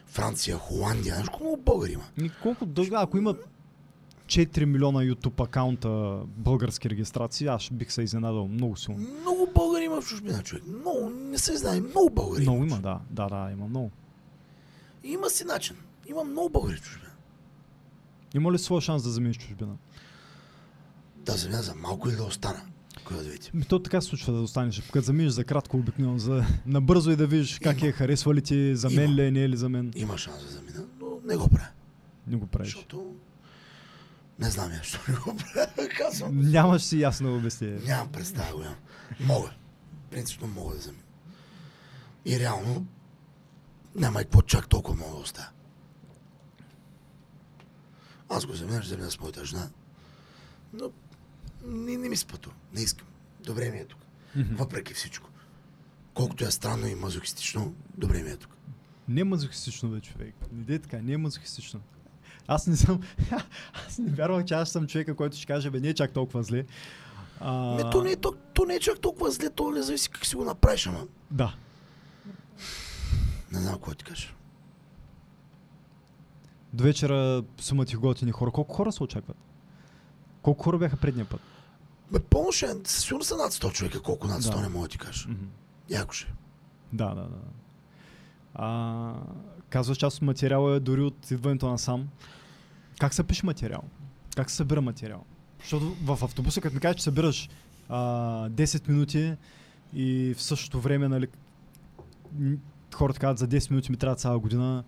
Франция, 0.07 0.57
Холандия. 0.57 1.15
Знаеш 1.15 1.29
колко 1.29 1.45
много 1.45 1.63
българи 1.63 1.93
има? 1.93 2.05
Ми, 2.19 2.31
Колко 2.43 2.67
дълга, 2.67 3.01
ако 3.03 3.19
има 3.19 3.35
4 4.27 4.65
милиона 4.65 5.01
YouTube 5.01 5.45
акаунта 5.45 5.89
български 6.27 6.91
регистрации, 6.91 7.47
аз 7.47 7.63
ще 7.63 7.75
бих 7.75 7.93
се 7.93 8.03
изненадал 8.03 8.49
много 8.49 8.77
силно. 8.77 8.99
Много 9.21 9.49
българи 9.55 9.85
има 9.85 10.01
в 10.01 10.09
чужбина, 10.09 10.43
човек. 10.43 10.65
Много, 10.81 11.11
не 11.11 11.39
се 11.39 11.57
знае, 11.57 11.81
много 11.81 12.11
българи 12.11 12.43
Много 12.43 12.59
има, 12.59 12.69
чужбина. 12.69 13.01
да. 13.11 13.29
Да, 13.29 13.37
да, 13.37 13.53
има 13.53 13.67
много. 13.67 13.91
И 15.05 15.13
Има 15.13 15.31
си 15.31 15.45
начин. 15.45 15.77
Има 16.09 16.25
много 16.25 16.51
българи 16.51 16.77
в 16.77 16.83
чужбина. 16.83 17.11
Има 18.35 18.53
ли 18.53 18.59
своя 18.59 18.81
шанс 18.81 19.03
да 19.03 19.11
заминеш 19.11 19.37
чужбина? 19.37 19.77
Да 21.17 21.33
замина 21.33 21.63
за 21.63 21.75
малко 21.75 22.09
или 22.09 22.17
да 22.17 22.25
остана. 22.25 22.61
Кой 23.05 23.17
да 23.17 23.23
видите? 23.23 23.51
Ми, 23.55 23.65
то 23.65 23.83
така 23.83 24.01
се 24.01 24.09
случва 24.09 24.33
да 24.33 24.41
останеш. 24.41 24.81
Като 24.81 25.05
заминеш 25.05 25.33
за 25.33 25.45
кратко 25.45 25.77
обикновено, 25.77 26.19
за 26.19 26.45
набързо 26.67 27.11
и 27.11 27.17
да 27.17 27.27
видиш 27.27 27.59
как 27.59 27.79
Има. 27.81 27.89
е, 27.89 27.93
харесва 27.93 28.35
ли 28.35 28.43
ти, 28.43 28.77
за 28.77 28.91
мен 28.91 29.05
Има. 29.05 29.15
ли 29.15 29.23
е, 29.27 29.31
не 29.31 29.45
е 29.45 29.49
ли 29.49 29.57
за 29.57 29.69
мен. 29.69 29.93
Има 29.97 30.19
шанс 30.19 30.45
да 30.45 30.51
замина, 30.51 30.85
но 31.01 31.07
не 31.25 31.37
го 31.37 31.49
правя. 31.49 31.69
Не 32.27 32.37
го 32.37 32.47
правиш. 32.47 32.69
Защото 32.75 33.15
не 34.39 34.51
знам 34.51 34.73
я, 34.73 34.79
защо 34.79 34.99
не 35.09 35.15
го 35.17 35.37
правя. 35.37 35.89
Казвам. 35.99 36.51
Нямаш 36.51 36.83
си 36.83 37.01
ясно 37.01 37.37
обяснение. 37.37 37.79
Нямам 37.87 38.09
представа 38.13 38.53
голяма. 38.57 38.77
Мога. 39.21 39.51
Принципно 40.11 40.49
мога 40.49 40.75
да 40.75 40.81
замина. 40.81 41.03
И 42.25 42.39
реално 42.39 42.87
няма 43.95 44.21
и 44.21 44.25
какво 44.25 44.43
чак 44.43 44.69
толкова 44.69 44.97
много 44.97 45.15
да 45.15 45.21
оставя. 45.23 45.49
Аз 48.29 48.47
го 48.47 48.53
замина, 48.53 48.83
ще 48.83 48.91
замина 48.91 49.11
с 49.11 49.21
моята 49.21 49.45
жена. 49.45 49.69
Но 50.73 50.91
не, 51.65 51.97
не 51.97 52.09
ми 52.09 52.17
спато. 52.17 52.51
Не 52.75 52.81
искам. 52.81 53.07
Добре 53.45 53.71
ми 53.71 53.79
е 53.79 53.85
тук. 53.85 54.01
Въпреки 54.37 54.95
всичко. 54.95 55.31
Колкото 56.15 56.45
е 56.45 56.51
странно 56.51 56.87
и 56.87 56.95
мазохистично, 56.95 57.75
добре 57.97 58.23
ми 58.23 58.31
е 58.31 58.37
тук. 58.37 58.57
Не 59.09 59.21
е 59.21 59.25
мазохистично 59.25 59.89
бе, 59.89 60.01
човек. 60.01 60.35
Не 60.53 60.65
дей 60.65 60.79
така, 60.79 61.03
не 61.03 61.13
е 61.13 61.17
мазохистично. 61.17 61.81
Аз 62.47 62.67
не 62.67 62.77
съм... 62.77 63.01
аз 63.87 63.99
не 63.99 64.11
вярвах, 64.11 64.45
че 64.45 64.55
аз 64.55 64.71
съм 64.71 64.87
човека, 64.87 65.15
който 65.15 65.37
ще 65.37 65.47
каже, 65.47 65.71
бе, 65.71 65.81
не 65.81 65.89
е 65.89 65.95
чак 65.95 66.13
толкова 66.13 66.43
зле. 66.43 66.65
А... 67.41 67.53
Ме, 67.53 67.91
то, 67.91 68.03
не 68.03 68.11
е, 68.11 68.17
то, 68.17 68.35
то 68.55 68.65
не 68.65 68.75
е 68.75 68.81
чак 68.81 68.99
толкова 69.01 69.31
зле, 69.31 69.51
то 69.51 69.71
не 69.71 69.83
зависи 69.83 70.11
как 70.11 70.27
си 70.27 70.37
го 70.37 70.45
направиш, 70.45 70.87
ама. 70.87 71.07
Да. 71.31 71.55
Не 73.53 73.61
знам 73.61 73.75
какво 73.75 73.95
ти 73.95 74.05
кажа. 74.05 74.29
До 76.73 76.85
вечера 76.85 77.43
сумат 77.61 77.93
и 77.93 77.97
готини 77.97 78.33
хора. 78.33 78.51
Колко 78.51 78.75
хора 78.75 78.93
се 78.93 79.03
очакват? 79.03 79.37
Колко 80.43 80.65
хора 80.65 80.79
бяха 80.79 80.97
предния 80.97 81.27
път? 81.27 81.41
Бе, 82.13 82.19
ще 82.53 82.67
е. 82.67 82.69
Със 82.85 83.05
сигурност 83.05 83.29
са 83.29 83.37
над 83.37 83.53
100 83.53 83.73
човека. 83.73 84.03
Колко 84.03 84.27
над 84.27 84.43
100 84.43 84.55
Да. 84.55 84.61
не 84.61 84.69
мога 84.69 84.83
да 84.83 84.93
ти 84.93 84.99
кажа. 84.99 85.29
Мгм. 85.29 85.45
Яко 85.91 86.13
ще. 86.13 86.33
Да, 86.93 87.09
да, 87.09 87.23
да. 87.23 87.39
А, 88.55 89.15
казваш, 89.69 89.99
част 89.99 90.17
от 90.17 90.23
материала 90.23 90.77
е 90.77 90.81
дори 90.81 91.03
от 91.03 91.31
идването 91.31 91.71
на 91.71 91.79
сам. 91.79 92.09
Как 92.99 93.15
се 93.15 93.23
пише 93.25 93.47
материал? 93.47 93.83
Как 94.37 94.51
се 94.51 94.57
събира 94.57 94.81
материал? 94.81 95.25
Защото 95.61 95.97
в 96.05 96.19
автобуса, 96.23 96.61
като 96.61 96.75
ми 96.75 96.81
кажеш, 96.81 96.97
че 96.97 97.03
събираш 97.03 97.49
а, 97.89 97.99
10 98.51 98.89
минути, 98.89 99.35
и 99.95 100.35
в 100.35 100.43
същото 100.43 100.81
време, 100.81 101.09
нали, 101.09 101.29
хората 102.95 103.21
казват 103.21 103.39
за 103.39 103.49
10 103.59 103.71
минути 103.71 103.91
ми 103.91 103.97
трябва 103.97 104.17
цяла 104.17 104.39
година. 104.39 104.85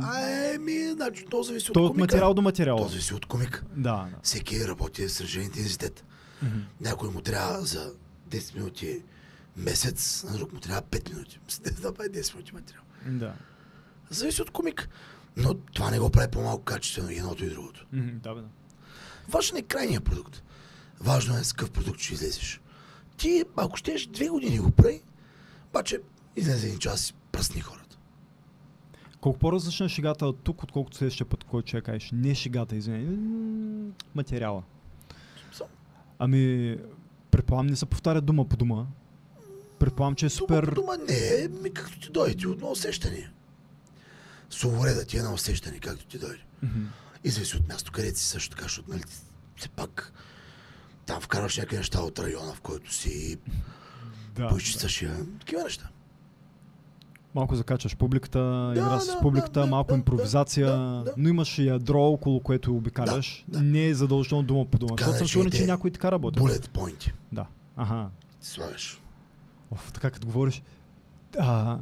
А, 0.00 0.28
еми, 0.54 0.90
значи, 0.92 1.24
то 1.30 1.42
зависи 1.42 1.70
от 1.70 1.74
то 1.74 1.84
от 1.84 1.88
комика. 1.88 2.00
материал 2.04 2.34
до 2.34 2.42
материал. 2.42 2.76
То 2.76 2.88
зависи 2.88 3.14
от 3.14 3.26
комик. 3.26 3.64
Да, 3.76 4.08
да. 4.10 4.16
Всеки 4.22 4.68
работи 4.68 5.08
с 5.08 5.20
различен 5.20 5.42
интензитет. 5.42 6.04
Мгм. 6.42 6.58
Някой 6.80 7.10
му 7.10 7.20
трябва 7.20 7.60
за 7.60 7.92
10 8.30 8.54
минути 8.54 9.02
месец, 9.56 10.24
на 10.24 10.36
друг 10.36 10.52
му 10.52 10.60
трябва 10.60 10.82
5 10.82 11.10
минути. 11.12 11.40
Да, 11.82 11.94
прави 11.94 12.08
10 12.08 12.34
минути 12.34 12.52
материал. 12.54 12.82
Да. 13.06 13.34
Зависи 14.10 14.42
от 14.42 14.50
комик. 14.50 14.88
Но 15.36 15.54
това 15.54 15.90
не 15.90 15.98
го 15.98 16.10
прави 16.10 16.30
по-малко 16.30 16.64
качествено 16.64 17.10
и 17.10 17.16
едното 17.16 17.44
и 17.44 17.50
другото. 17.50 17.86
Мгм, 17.92 18.18
да, 18.22 18.34
бе, 18.34 18.40
да. 18.40 18.48
Важен 19.28 19.56
е 19.56 19.62
крайният 19.62 20.04
продукт. 20.04 20.42
Важно 21.00 21.36
е 21.36 21.44
с 21.44 21.52
какъв 21.52 21.70
продукт 21.70 22.00
ще 22.00 22.14
излезеш. 22.14 22.60
Ти, 23.16 23.44
ако 23.56 23.76
щеш, 23.76 24.06
две 24.06 24.28
години 24.28 24.58
го 24.58 24.70
прави, 24.70 25.02
обаче 25.68 26.00
излезе 26.36 26.66
един 26.66 26.78
час 26.78 27.10
и 27.10 27.14
пръсни 27.32 27.60
хората. 27.60 27.83
Колко 29.24 29.38
по-различна 29.38 29.86
е 29.86 29.88
шегата 29.88 30.26
от 30.26 30.40
тук, 30.42 30.62
отколкото 30.62 30.96
следващия 30.96 31.26
път, 31.26 31.44
който 31.44 31.68
ще 31.68 31.76
я 31.76 31.82
кажеш. 31.82 32.10
Не 32.12 32.34
шегата, 32.34 32.76
извиняй. 32.76 33.02
м, 33.02 33.92
Материала. 34.14 34.62
Ами, 36.18 36.76
предполагам 37.30 37.66
не 37.66 37.76
се 37.76 37.86
повтаря 37.86 38.20
дума 38.20 38.48
по 38.48 38.56
дума. 38.56 38.86
Предполагам, 39.78 40.14
че 40.14 40.26
е 40.26 40.30
Супер... 40.30 40.64
супер... 40.64 40.74
Дума 40.74 40.96
не 41.08 41.44
е, 41.44 41.48
ми 41.48 41.72
както 41.72 42.00
ти 42.00 42.10
дойде, 42.10 42.36
ти 42.36 42.46
на 42.46 42.66
усещане. 42.66 43.30
Словореда 44.50 45.04
ти 45.04 45.18
е 45.18 45.22
на 45.22 45.34
усещане, 45.34 45.78
както 45.78 46.06
ти 46.06 46.18
дойде. 46.18 46.44
Мгм. 46.62 46.84
И 47.24 47.30
зависи 47.30 47.56
от 47.56 47.68
място, 47.68 47.92
където 47.92 48.18
си 48.18 48.26
също 48.26 48.50
така, 48.50 48.62
защото 48.62 48.90
нали, 48.90 49.02
все 49.56 49.68
пак 49.68 50.12
там 51.06 51.20
вкарваш 51.20 51.56
някакви 51.56 51.76
неща 51.76 52.02
от 52.02 52.18
района, 52.18 52.54
в 52.54 52.60
който 52.60 52.94
си, 52.94 53.38
Да, 54.34 54.48
поизчистваш 54.48 55.02
я, 55.02 55.26
такива 55.40 55.62
неща. 55.62 55.88
Малко 57.34 57.54
закачаш 57.56 57.96
публиката, 57.96 58.72
игра 58.76 59.00
с 59.00 59.06
да, 59.06 59.20
публиката, 59.20 59.60
да, 59.60 59.66
малко 59.66 59.88
да, 59.88 59.96
импровизация, 59.96 60.66
да, 60.66 61.02
да. 61.04 61.12
но 61.16 61.28
имаш 61.28 61.58
и 61.58 61.66
ядро, 61.66 62.02
около 62.02 62.40
което 62.40 62.76
обикаляш. 62.76 63.44
Да, 63.48 63.58
да. 63.58 63.64
Не 63.64 63.86
е 63.86 63.94
задължително 63.94 64.42
дума 64.44 64.64
по 64.64 64.78
дума. 64.78 64.94
Защото 64.98 65.18
съм 65.18 65.28
сигурен, 65.28 65.50
че 65.50 65.66
някой 65.66 65.90
така 65.90 66.12
работи. 66.12 66.38
Булет 66.38 66.70
поинти. 66.70 67.12
Да. 67.32 67.46
Ага. 67.76 68.08
Слагаш. 68.40 69.00
Оф, 69.70 69.92
така 69.92 70.10
като 70.10 70.26
говориш. 70.26 70.62
А, 71.38 71.78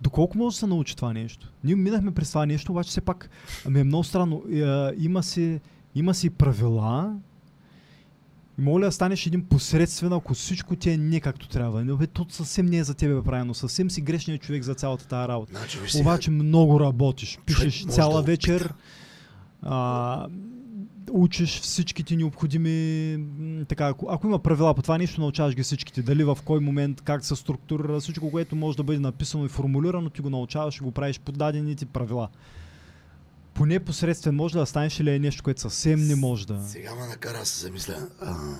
доколко 0.00 0.38
може 0.38 0.54
да 0.54 0.58
се 0.58 0.66
научи 0.66 0.96
това 0.96 1.12
нещо? 1.12 1.52
Ние 1.64 1.74
минахме 1.74 2.14
през 2.14 2.28
това 2.28 2.46
нещо, 2.46 2.72
обаче 2.72 2.90
все 2.90 3.00
пак 3.00 3.30
ами 3.66 3.80
е 3.80 3.84
много 3.84 4.04
странно. 4.04 4.42
А, 4.52 4.92
има, 4.98 5.22
си, 5.22 5.60
има 5.94 6.14
си 6.14 6.30
правила. 6.30 7.16
И 8.60 8.62
моля 8.62 8.84
да 8.84 8.92
станеш 8.92 9.26
един 9.26 9.44
посредствен, 9.44 10.12
ако 10.12 10.34
всичко 10.34 10.76
ти 10.76 10.90
е 10.90 10.96
не 10.96 11.20
както 11.20 11.48
трябва. 11.48 11.84
Не, 11.84 11.94
бе, 11.94 12.06
то 12.06 12.26
съвсем 12.28 12.66
не 12.66 12.76
е 12.76 12.84
за 12.84 12.94
тебе 12.94 13.22
правилно. 13.22 13.54
Съвсем 13.54 13.90
си 13.90 14.00
грешният 14.00 14.42
човек 14.42 14.62
за 14.62 14.74
цялата 14.74 15.08
тази 15.08 15.28
работа. 15.28 15.52
Значи, 15.58 15.78
сега, 15.86 16.02
Обаче 16.02 16.30
много 16.30 16.80
работиш. 16.80 17.38
Пишеш 17.46 17.86
цяла 17.86 18.14
да 18.14 18.22
вечер. 18.22 18.74
А, 19.62 20.26
учиш 21.10 21.60
всичките 21.60 22.16
необходими. 22.16 23.18
Така, 23.68 23.86
ако, 23.86 24.06
ако 24.10 24.26
има 24.26 24.38
правила 24.38 24.74
по 24.74 24.82
това 24.82 24.98
нещо, 24.98 25.20
научаваш 25.20 25.54
ги 25.54 25.62
всичките. 25.62 26.02
Дали 26.02 26.24
в 26.24 26.38
кой 26.44 26.60
момент, 26.60 27.00
как 27.00 27.24
се 27.24 27.36
структурира, 27.36 28.00
всичко, 28.00 28.30
което 28.30 28.56
може 28.56 28.76
да 28.76 28.82
бъде 28.82 28.98
написано 28.98 29.44
и 29.44 29.48
формулирано, 29.48 30.10
ти 30.10 30.22
го 30.22 30.30
научаваш 30.30 30.76
и 30.76 30.84
го 30.84 30.90
правиш 30.90 31.20
по 31.20 31.32
дадените 31.32 31.86
правила. 31.86 32.28
Поне 33.54 33.80
посредствен 33.80 34.34
може 34.34 34.58
да 34.58 34.66
станеш 34.66 35.00
или 35.00 35.14
е 35.14 35.18
нещо, 35.18 35.42
което 35.42 35.60
съвсем 35.60 36.06
не 36.06 36.14
може 36.14 36.46
да. 36.46 36.64
Сега 36.68 36.94
ме 36.94 37.06
накара 37.06 37.38
да 37.38 37.46
се 37.46 37.60
замисля. 37.60 38.08
А... 38.20 38.56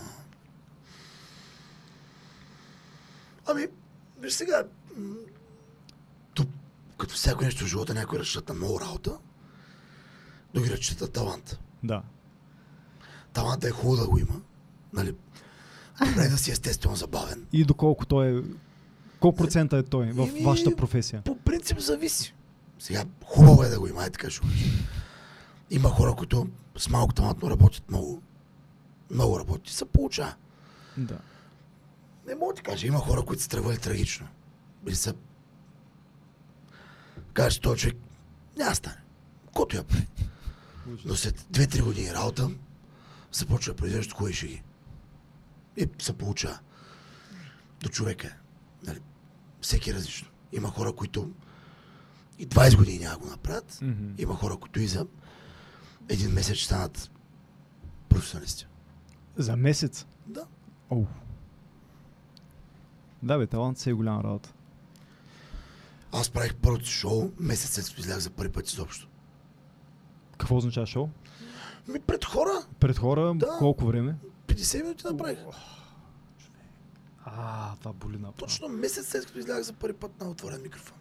Ами, 3.47 3.67
виж 4.21 4.33
сега, 4.33 4.65
тук, 6.35 6.49
като 6.99 7.15
всяко 7.15 7.45
нещо 7.45 7.65
в 7.65 7.69
живота, 7.69 7.95
някой 7.95 8.19
разчита 8.19 8.53
на 8.53 8.59
много 8.59 8.81
работа, 8.81 9.19
други 10.55 10.71
разчита 10.71 11.09
талант. 11.09 11.59
Да. 11.83 12.03
Таланта 13.33 13.69
е 13.69 13.71
хубаво 13.71 13.97
да 13.97 14.09
го 14.09 14.19
има, 14.19 14.41
нали? 14.93 15.15
Добре 16.09 16.29
да 16.29 16.39
си 16.39 16.51
естествено 16.51 16.97
забавен. 16.97 17.47
И 17.53 17.65
доколко 17.65 18.07
той 18.07 18.39
е. 18.39 18.43
Колко 19.21 19.39
процента 19.39 19.77
е 19.77 19.83
той 19.83 20.07
в 20.13 20.29
вашата 20.45 20.77
професия? 20.77 21.23
По 21.23 21.37
принцип 21.37 21.79
зависи. 21.79 22.35
Сега, 22.81 23.05
хубаво 23.25 23.63
е 23.63 23.69
да 23.69 23.81
го 23.81 23.87
има, 23.87 24.05
е 24.05 24.11
така 24.11 24.31
ще. 24.31 24.47
Има 25.71 25.89
хора, 25.89 26.15
които 26.15 26.49
с 26.77 26.89
малко 26.89 27.15
талантно 27.15 27.51
работят 27.51 27.89
много. 27.89 28.23
Много 29.11 29.39
работят 29.39 29.69
и 29.69 29.73
се 29.73 29.85
получава. 29.85 30.35
Да. 30.97 31.19
Не 32.27 32.35
мога 32.35 32.53
да 32.53 32.57
ти 32.57 32.63
кажа, 32.63 32.87
има 32.87 32.99
хора, 32.99 33.23
които 33.23 33.43
са 33.43 33.49
тръгвали 33.49 33.79
трагично. 33.79 34.29
Били 34.85 34.95
са... 34.95 35.15
Кажеш, 37.33 37.59
този 37.59 37.81
човек 37.81 37.97
няма 38.57 38.75
стане. 38.75 39.03
Кото 39.55 39.77
я 39.77 39.85
прави. 39.85 40.07
Но 41.05 41.15
след 41.15 41.41
2-3 41.41 41.83
години 41.83 42.15
работа 42.15 42.51
започва 43.33 43.73
да 43.73 43.77
произвежда 43.77 44.15
хубави 44.15 44.35
шеги. 44.35 44.63
И 45.77 45.89
се 45.99 46.13
получава. 46.13 46.59
До 47.81 47.89
човека. 47.89 48.37
Нали? 48.83 49.01
Всеки 49.61 49.91
е 49.91 49.95
различно. 49.95 50.29
Има 50.53 50.69
хора, 50.69 50.93
които 50.93 51.31
и 52.41 52.49
20 52.49 52.77
години 52.77 52.99
няма 52.99 53.19
го 53.19 53.27
направят. 53.27 53.79
Мгм. 53.83 54.15
Има 54.19 54.35
хора, 54.35 54.57
които 54.57 54.81
и 54.81 54.87
за 54.87 55.07
един 56.09 56.31
месец 56.31 56.57
ще 56.57 56.65
станат 56.67 57.11
професионалисти. 58.09 58.67
За 59.37 59.57
месец. 59.57 60.07
Да. 60.27 60.47
Оу. 60.91 61.07
Да, 63.23 63.39
бе, 63.39 63.47
талант 63.47 63.79
си 63.79 63.91
е 63.91 63.93
голяма 63.93 64.25
работа. 64.25 64.53
Аз 66.13 66.31
правих 66.31 66.55
първото 66.55 66.85
шоу 66.87 67.31
месец 67.39 67.71
след 67.71 67.85
като 67.89 68.01
излях 68.01 68.19
за 68.19 68.31
първи 68.31 68.53
път 68.53 68.69
изобщо. 68.69 69.09
Какво 70.39 70.57
означава 70.57 70.87
шоу? 70.87 71.09
Ми 71.89 72.01
пред 72.01 72.25
хора, 72.25 72.67
Пред 72.81 72.99
хора 72.99 73.35
Да. 73.37 73.57
колко 73.59 73.87
време? 73.87 74.17
50 74.47 74.83
минути 74.83 75.07
направих. 75.07 75.39
А, 77.25 77.77
това 77.77 77.93
боли 77.93 78.19
на 78.19 78.33
Точно 78.33 78.69
месец 78.69 79.09
след 79.11 79.27
като 79.27 79.39
излях 79.39 79.63
за 79.63 79.73
първи 79.73 79.97
път 79.97 80.21
на 80.21 80.31
отворен 80.31 80.63
микрофон. 80.63 80.97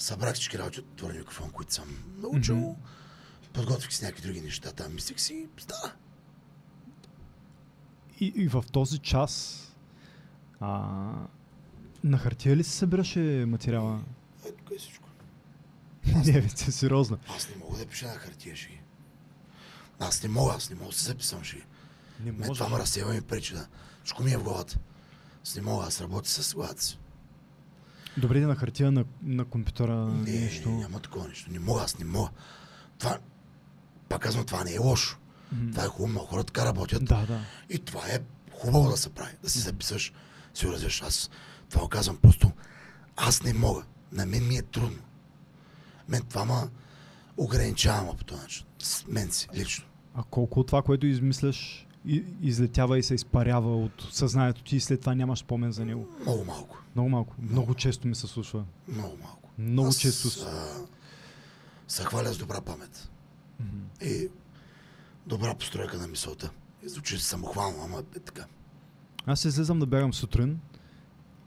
Събрах 0.00 0.34
всички 0.34 0.58
работи 0.58 0.80
от 0.80 0.86
отворен 0.86 1.18
микрофон, 1.18 1.50
които 1.50 1.74
съм 1.74 1.88
научил. 2.16 2.56
Мгм. 2.56 2.80
Подготвих 3.52 3.92
си 3.92 4.04
някакви 4.04 4.22
други 4.22 4.40
неща 4.40 4.72
там. 4.72 4.94
Мислих 4.94 5.20
си, 5.20 5.48
стана. 5.58 5.92
И, 8.20 8.32
и 8.36 8.48
в 8.48 8.64
този 8.72 8.98
час 8.98 9.64
а, 10.60 10.92
на 12.04 12.18
хартия 12.18 12.56
ли 12.56 12.64
се 12.64 12.70
събираше 12.70 13.20
материала? 13.48 14.00
Ето 14.44 14.56
тук 14.56 14.70
е 14.76 14.78
всичко. 14.78 15.08
не, 16.06 16.40
бе, 16.40 16.48
сериозно. 16.48 17.18
Аз 17.36 17.48
не 17.48 17.56
мога 17.56 17.78
да 17.78 17.86
пиша 17.86 18.06
на 18.06 18.14
хартия 18.14 18.56
шеги. 18.56 18.80
Аз 19.98 20.22
не 20.22 20.28
мога, 20.28 20.54
аз 20.54 20.70
не 20.70 20.76
мога 20.76 20.90
да 20.90 20.96
се 20.96 21.04
записвам 21.04 21.44
шеги. 21.44 21.64
Не 22.20 22.32
може. 22.32 22.52
това 22.52 22.68
ме 22.68 22.78
разсева 22.78 23.12
ми 23.12 23.20
пречи 23.20 23.54
да. 23.54 23.66
Всичко 24.04 24.22
ми 24.22 24.32
е 24.32 24.36
в 24.36 24.42
главата. 24.42 24.78
Аз 25.42 25.56
не 25.56 25.62
мога, 25.62 25.86
аз 25.86 26.00
работя 26.00 26.28
с 26.28 26.54
главата 26.54 26.82
си. 26.82 26.98
Добре, 28.16 28.40
на 28.40 28.56
хартия 28.56 28.92
на, 28.92 29.04
на 29.22 29.44
компютъра 29.44 29.96
Не, 29.96 30.40
нещо. 30.40 30.70
няма 30.70 31.00
такова 31.00 31.28
нещо. 31.28 31.50
Не 31.52 31.58
мога, 31.58 31.82
аз 31.82 31.98
не 31.98 32.04
мога. 32.04 32.28
Това, 32.98 33.18
пак 34.08 34.22
казвам, 34.22 34.46
това 34.46 34.64
не 34.64 34.74
е 34.74 34.78
лошо. 34.78 35.18
М, 35.52 35.70
Това 35.72 35.84
е 35.84 35.88
хубаво, 35.88 36.08
много 36.08 36.26
хора 36.26 36.44
така 36.44 36.64
работят. 36.64 37.04
Да, 37.04 37.26
да. 37.26 37.40
И 37.70 37.78
това 37.78 38.00
е 38.08 38.18
хубаво 38.52 38.90
да 38.90 38.96
се 38.96 39.10
прави. 39.10 39.32
Да 39.42 39.50
си 39.50 39.58
записваш, 39.58 40.12
си 40.54 40.66
го 40.66 40.72
развиваш. 40.72 41.02
Аз 41.02 41.30
това 41.68 41.82
го 41.82 41.88
казвам 41.88 42.16
просто. 42.16 42.52
Аз 43.16 43.42
не 43.42 43.52
мога. 43.54 43.82
На 44.12 44.26
мен 44.26 44.48
ми 44.48 44.56
е 44.56 44.62
трудно. 44.62 44.98
Мен 46.08 46.22
това 46.22 46.44
ма 46.44 46.68
ограничава 47.36 48.16
по 48.16 48.24
този 48.24 48.42
начин. 48.42 48.66
С 48.78 49.04
мен 49.08 49.30
си, 49.30 49.48
лично. 49.54 49.84
А 50.14 50.22
колко 50.30 50.60
от 50.60 50.66
това, 50.66 50.82
което 50.82 51.06
измисляш, 51.06 51.86
и, 52.06 52.24
излетява 52.42 52.98
и 52.98 53.02
се 53.02 53.14
изпарява 53.14 53.76
от 53.76 54.08
съзнанието 54.10 54.62
ти 54.62 54.76
и 54.76 54.80
след 54.80 55.00
това 55.00 55.14
нямаш 55.14 55.38
спомен 55.38 55.72
за 55.72 55.84
него? 55.84 56.08
Много 56.22 56.44
малко. 56.44 56.82
Много 56.94 57.08
малко. 57.08 57.34
Много 57.50 57.74
често 57.74 58.08
ми 58.08 58.14
се 58.14 58.26
случва. 58.26 58.64
Много 58.88 59.16
малко. 59.22 59.48
Много 59.58 59.88
Аз, 59.88 59.98
често. 59.98 60.28
А, 60.46 60.66
се 61.88 62.04
хваля 62.04 62.32
с 62.32 62.38
добра 62.38 62.60
памет. 62.60 63.10
Мгм. 63.60 63.78
И 64.02 64.28
добра 65.26 65.54
постройка 65.54 65.98
на 65.98 66.08
мисълта. 66.08 66.50
И 66.82 66.88
звучи 66.88 67.18
самохвално, 67.18 67.82
ама 67.84 68.02
е 68.16 68.20
така. 68.20 68.44
Аз 69.26 69.44
излизам 69.44 69.78
да 69.78 69.86
бягам 69.86 70.14
сутрин 70.14 70.60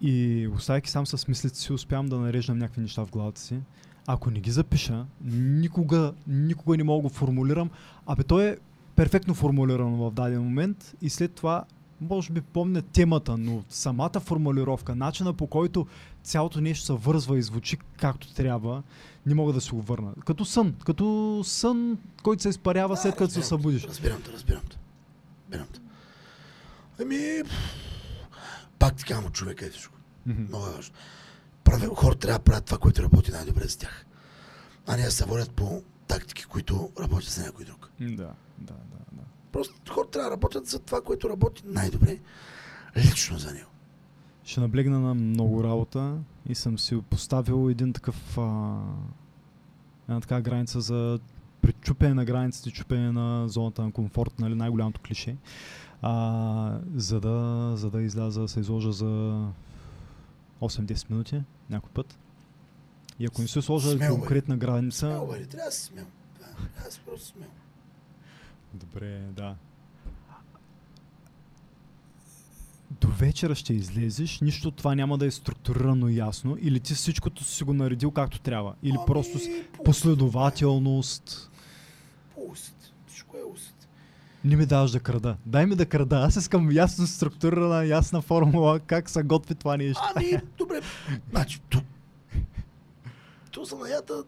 и 0.01 0.47
оставяйки 0.55 0.89
сам 0.89 1.07
с 1.07 1.27
мислите 1.27 1.59
си, 1.59 1.73
успявам 1.73 2.05
да 2.05 2.17
нареждам 2.17 2.57
някакви 2.57 2.81
неща 2.81 3.05
в 3.05 3.11
главата 3.11 3.41
си. 3.41 3.59
Ако 4.07 4.31
не 4.31 4.39
ги 4.39 4.51
запиша, 4.51 5.05
никога, 5.23 6.13
никога 6.27 6.77
не 6.77 6.83
мога 6.83 7.01
да 7.01 7.09
го 7.09 7.15
формулирам. 7.15 7.69
Абе, 8.05 8.23
то 8.23 8.41
е 8.41 8.57
перфектно 8.95 9.33
формулирано 9.33 9.97
в 9.97 10.11
даден 10.11 10.43
момент 10.43 10.95
и 11.01 11.09
след 11.09 11.33
това 11.33 11.63
може 12.01 12.33
би 12.33 12.41
помня 12.41 12.81
темата, 12.81 13.37
но 13.37 13.63
самата 13.69 14.19
формулировка, 14.19 14.95
начина 14.95 15.33
по 15.33 15.47
който 15.47 15.87
цялото 16.23 16.61
нещо 16.61 16.85
се 16.85 16.93
вързва 16.93 17.37
и 17.37 17.41
звучи 17.41 17.77
както 17.97 18.33
трябва, 18.33 18.83
не 19.25 19.33
мога 19.35 19.53
да 19.53 19.61
се 19.61 19.71
го 19.71 19.81
върна. 19.81 20.13
Като 20.25 20.45
сън, 20.45 20.75
като 20.85 21.41
сън, 21.45 21.97
който 22.23 22.41
се 22.41 22.49
изпарява 22.49 22.97
след 22.97 23.15
като 23.15 23.33
се 23.33 23.43
събудиш. 23.43 23.83
Разбирам 23.83 24.21
те, 24.21 24.31
разбирам 24.31 24.61
те. 24.69 24.77
Разбирам 25.49 25.67
те. 25.73 25.79
Ами, 27.01 27.43
Пак 28.83 28.95
ти 28.95 29.03
казвам, 29.03 29.31
човека 29.31 29.65
е 29.65 29.69
всичко. 29.69 29.95
Мгм. 30.25 30.41
Много 30.41 30.65
е 30.65 30.69
важно. 30.69 30.93
Прави, 31.63 31.87
хората 31.95 32.19
трябва 32.19 32.39
да 32.39 32.43
правят 32.43 32.65
това, 32.65 32.77
което 32.77 33.03
работи 33.03 33.31
най-добре 33.31 33.67
за 33.67 33.77
тях. 33.77 34.05
А 34.87 34.97
не 34.97 35.03
да 35.03 35.11
се 35.11 35.25
водят 35.25 35.51
по 35.51 35.83
тактики, 36.07 36.45
които 36.45 36.91
работят 36.99 37.29
за 37.29 37.43
някой 37.43 37.65
друг. 37.65 37.89
Да, 37.99 38.31
да, 38.63 38.73
да, 38.73 38.97
да. 39.11 39.23
Просто 39.51 39.93
хората 39.93 40.11
трябва 40.11 40.29
да 40.29 40.35
работят 40.35 40.65
за 40.65 40.79
това, 40.79 41.01
което 41.01 41.29
работи 41.29 41.63
най-добре 41.65 42.19
лично 42.97 43.37
за 43.37 43.53
него. 43.53 43.69
Ще 44.43 44.59
наблегна 44.59 44.99
на 44.99 45.13
много 45.13 45.63
работа 45.63 46.17
и 46.45 46.55
съм 46.55 46.79
си 46.79 47.01
поставил 47.09 47.69
един 47.69 47.93
такъв 47.93 48.37
а, 48.37 48.79
една 50.09 50.21
така 50.21 50.41
граница 50.41 50.81
за 50.81 51.19
причупене 51.61 52.13
на 52.13 52.25
границите, 52.25 52.71
чупене 52.71 53.11
на 53.11 53.47
зоната 53.47 53.81
на 53.81 53.91
комфорт, 53.91 54.39
нали, 54.39 54.55
най-голямото 54.55 55.01
клише. 55.01 55.37
А, 56.01 56.79
за, 56.95 57.19
да, 57.19 57.71
за 57.75 57.89
да 57.89 58.01
изляза, 58.01 58.47
се 58.47 58.59
изложа 58.59 58.91
за 58.91 59.05
8-10 60.61 61.09
минути 61.09 61.41
някой 61.69 61.89
път. 61.93 62.17
И 63.19 63.25
ако 63.25 63.41
не 63.41 63.47
се 63.47 63.61
сложа 63.61 63.91
Смел, 63.91 64.15
конкретна 64.15 64.57
граница... 64.57 64.99
Смел, 64.99 65.27
бе, 65.27 65.45
трябва 65.45 65.65
да 65.65 65.71
си 65.71 65.83
смел. 65.83 66.05
Да, 66.39 66.91
си 66.91 67.01
просто 67.05 67.27
смел. 67.27 67.49
Добре, 68.73 69.19
да. 69.31 69.55
До 73.01 73.07
вечера 73.07 73.55
ще 73.55 73.73
излезеш, 73.73 74.41
нищо 74.41 74.67
от 74.67 74.75
това 74.75 74.95
няма 74.95 75.17
да 75.17 75.25
е 75.25 75.31
структурирано 75.31 76.09
ясно, 76.09 76.57
или 76.61 76.79
ти 76.79 76.93
всичкото 76.93 77.43
си 77.43 77.63
го 77.63 77.73
наредил 77.73 78.11
както 78.11 78.39
трябва, 78.39 78.75
или 78.83 78.95
Ами, 78.97 79.05
просто 79.07 79.39
с 79.39 79.43
по 79.73 79.83
последователност. 79.83 81.51
По 82.35 82.41
уст. 82.51 82.93
Всичко 83.07 83.37
е 83.37 83.43
уст. 83.53 83.87
Не 84.45 84.55
ми 84.55 84.65
даваш 84.65 84.91
да 84.91 84.99
крада. 84.99 85.37
Дай 85.45 85.65
ми 85.65 85.75
да 85.75 85.85
крада. 85.85 86.15
Аз 86.15 86.35
искам 86.35 86.71
ясно 86.71 87.07
структурирана, 87.07 87.85
ясна 87.85 88.21
формула, 88.21 88.79
как 88.79 89.09
се 89.09 89.23
готви 89.23 89.55
това 89.55 89.77
нещо. 89.77 90.01
Ами, 90.15 90.37
добре. 90.57 90.81
Значи, 91.31 91.61
то... 91.69 91.81
То 93.51 93.63
занаята... 93.63 94.23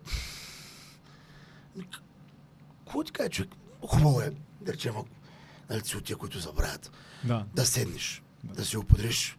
Какво 2.86 3.04
ти 3.04 3.12
кажа, 3.12 3.30
човек? 3.30 3.50
Хубаво 3.88 4.22
е, 4.22 4.32
да 4.62 4.74
речем, 4.74 4.94
нали, 5.70 5.82
от 5.98 6.04
тия, 6.04 6.18
които 6.18 6.40
забравят, 6.40 6.92
Да. 7.24 7.46
да 7.54 7.66
седнеш, 7.66 8.24
Да. 8.44 8.54
да 8.54 8.66
си 8.66 8.78
оподриш 8.78 9.38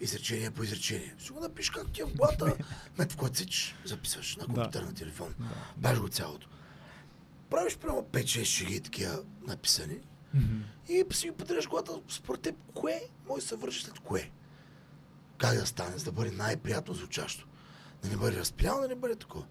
изречение 0.00 0.50
по 0.50 0.62
изречение. 0.62 1.14
Си 1.18 1.32
го 1.32 1.40
напишеш 1.40 1.70
как 1.70 1.92
ти 1.92 2.00
е 2.00 2.04
в 2.04 2.14
главата, 2.14 2.56
мет 2.98 3.12
в 3.12 3.16
който 3.16 3.38
сич, 3.38 3.76
записваш 3.84 4.36
на 4.36 4.44
компютър, 4.44 4.82
на 4.82 4.94
телефон. 4.94 5.34
да. 5.38 5.46
Баш 5.76 6.00
го 6.00 6.08
цялото. 6.08 6.48
Правиш 7.50 7.76
прямо 7.76 8.02
5-6 8.02 8.44
шеги 8.44 8.80
такива 8.80 9.18
написани 9.46 9.98
Мгм. 10.34 10.60
и 10.88 11.04
си 11.12 11.26
ги 11.26 11.32
подреждаш 11.32 11.68
главата 11.68 11.92
според 12.08 12.40
теб, 12.40 12.54
кое 12.74 13.00
може 13.28 13.42
да 13.42 13.48
се 13.48 13.56
върши 13.56 13.84
след 13.84 13.98
кое. 13.98 14.30
Как 15.38 15.54
да 15.56 15.66
стане, 15.66 15.98
за 15.98 16.04
да 16.04 16.12
бъде 16.12 16.30
най-приятно 16.30 16.94
звучащо. 16.94 17.46
Да 18.02 18.08
не 18.08 18.16
бъде 18.16 18.36
разпиляно, 18.36 18.80
да 18.80 18.88
не 18.88 18.94
бъде 18.94 19.16
такова. 19.16 19.46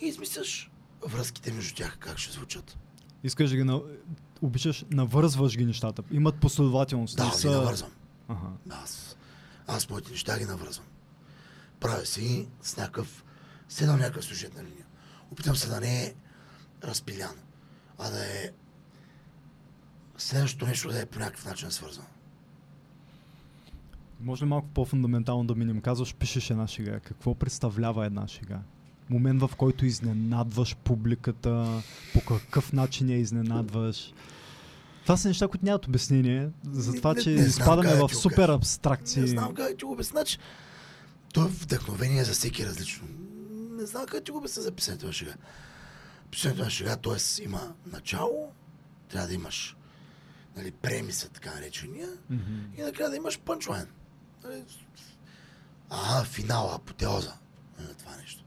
И 0.00 0.06
измисляш 0.06 0.70
връзките 1.02 1.52
между 1.52 1.74
тях, 1.74 1.98
как 1.98 2.18
ще 2.18 2.32
звучат. 2.32 2.76
Искаш 3.24 3.50
да 3.50 3.56
ги 3.56 3.64
на... 3.64 3.80
обичаш, 4.42 4.84
навързваш 4.90 5.56
ги 5.56 5.64
нещата. 5.64 6.02
Имат 6.10 6.40
последователност. 6.40 7.16
Да, 7.16 7.24
не 7.24 7.30
ги 7.30 7.36
са- 7.36 7.50
навързвам. 7.50 7.90
Ага. 8.28 8.48
Аз, 8.70 9.16
аз 9.66 9.90
моите 9.90 10.10
неща 10.10 10.38
ги 10.38 10.44
навързвам. 10.44 10.86
Правя 11.80 12.06
си 12.06 12.48
с 12.62 12.76
някакъв, 12.76 13.24
седам 13.68 13.98
някакъв 13.98 14.24
сюжетна 14.24 14.62
линия. 14.62 14.86
Опитам 15.30 15.56
се 15.56 15.68
да 15.68 15.80
не 15.80 16.04
е 16.04 16.14
разпиляно, 16.84 17.40
а 17.98 18.10
да 18.10 18.24
е 18.24 18.50
следващото 20.18 20.66
нещо 20.66 20.88
да 20.88 21.00
е 21.00 21.06
по 21.06 21.18
някакъв 21.18 21.44
начин 21.46 21.70
свързано. 21.70 22.06
Може 24.20 24.44
ли 24.44 24.48
малко 24.48 24.68
по-фундаментално 24.68 25.44
да 25.44 25.54
минем? 25.54 25.80
Казваш, 25.80 26.14
пишеш 26.14 26.50
една 26.50 26.66
шега. 26.66 27.00
Какво 27.00 27.34
представлява 27.34 28.06
една 28.06 28.28
шега? 28.28 28.60
Момент, 29.10 29.40
в 29.40 29.50
който 29.56 29.86
изненадваш 29.86 30.76
публиката, 30.76 31.82
по 32.12 32.20
какъв 32.20 32.72
начин 32.72 33.10
я 33.10 33.18
изненадваш. 33.18 34.12
Това 35.02 35.16
са 35.16 35.28
неща, 35.28 35.48
които 35.48 35.64
нямат 35.64 35.86
обяснение, 35.86 36.50
за 36.70 36.92
това, 36.92 37.14
че 37.14 37.30
не 37.30 37.42
изпадаме 37.42 37.96
да 37.96 38.08
в 38.08 38.14
супер 38.14 38.48
абстракции. 38.48 39.22
Не 39.22 39.28
знам 39.28 39.54
как 39.54 39.68
да 39.70 39.76
ти 39.76 39.84
го 39.84 39.92
обясня. 39.92 40.12
Значи, 40.12 40.38
то 41.34 41.44
е 41.44 41.48
вдъхновение 41.48 42.24
за 42.24 42.32
всеки 42.32 42.66
различно. 42.66 43.08
Не 43.70 43.86
знам 43.86 44.06
как 44.06 44.14
да 44.14 44.24
ти 44.24 44.30
го 44.30 44.38
обясня 44.38 44.62
за 44.62 44.72
писането 44.72 45.06
на 45.06 45.12
шега. 45.12 45.34
Писането 46.30 46.64
на 46.64 46.70
шега, 46.70 46.96
т.е. 46.96 47.44
има 47.44 47.72
начало, 47.92 48.52
трябва 49.08 49.28
да 49.28 49.34
имаш 49.34 49.76
нали, 50.56 50.70
премиса, 50.70 51.28
така 51.28 51.54
наречения, 51.54 52.08
Мгм. 52.30 52.60
и 52.78 52.82
накрая 52.82 53.10
да 53.10 53.16
имаш 53.16 53.38
пънчлайн. 53.38 53.86
Нали, 54.44 54.62
Ага, 55.90 56.24
финал, 56.24 56.74
апотеоза 56.74 57.32
на 57.78 57.94
това 57.94 58.16
нещо. 58.16 58.41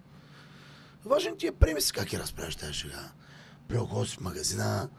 Важен 1.05 1.37
ти 1.37 1.47
е 1.47 1.51
премис 1.51 1.91
как 1.91 2.13
я 2.13 2.19
разправяш 2.19 2.55
тази 2.55 2.73
шега. 2.73 3.11
Си 4.05 4.17
в 4.17 4.21
магазина, 4.21 4.89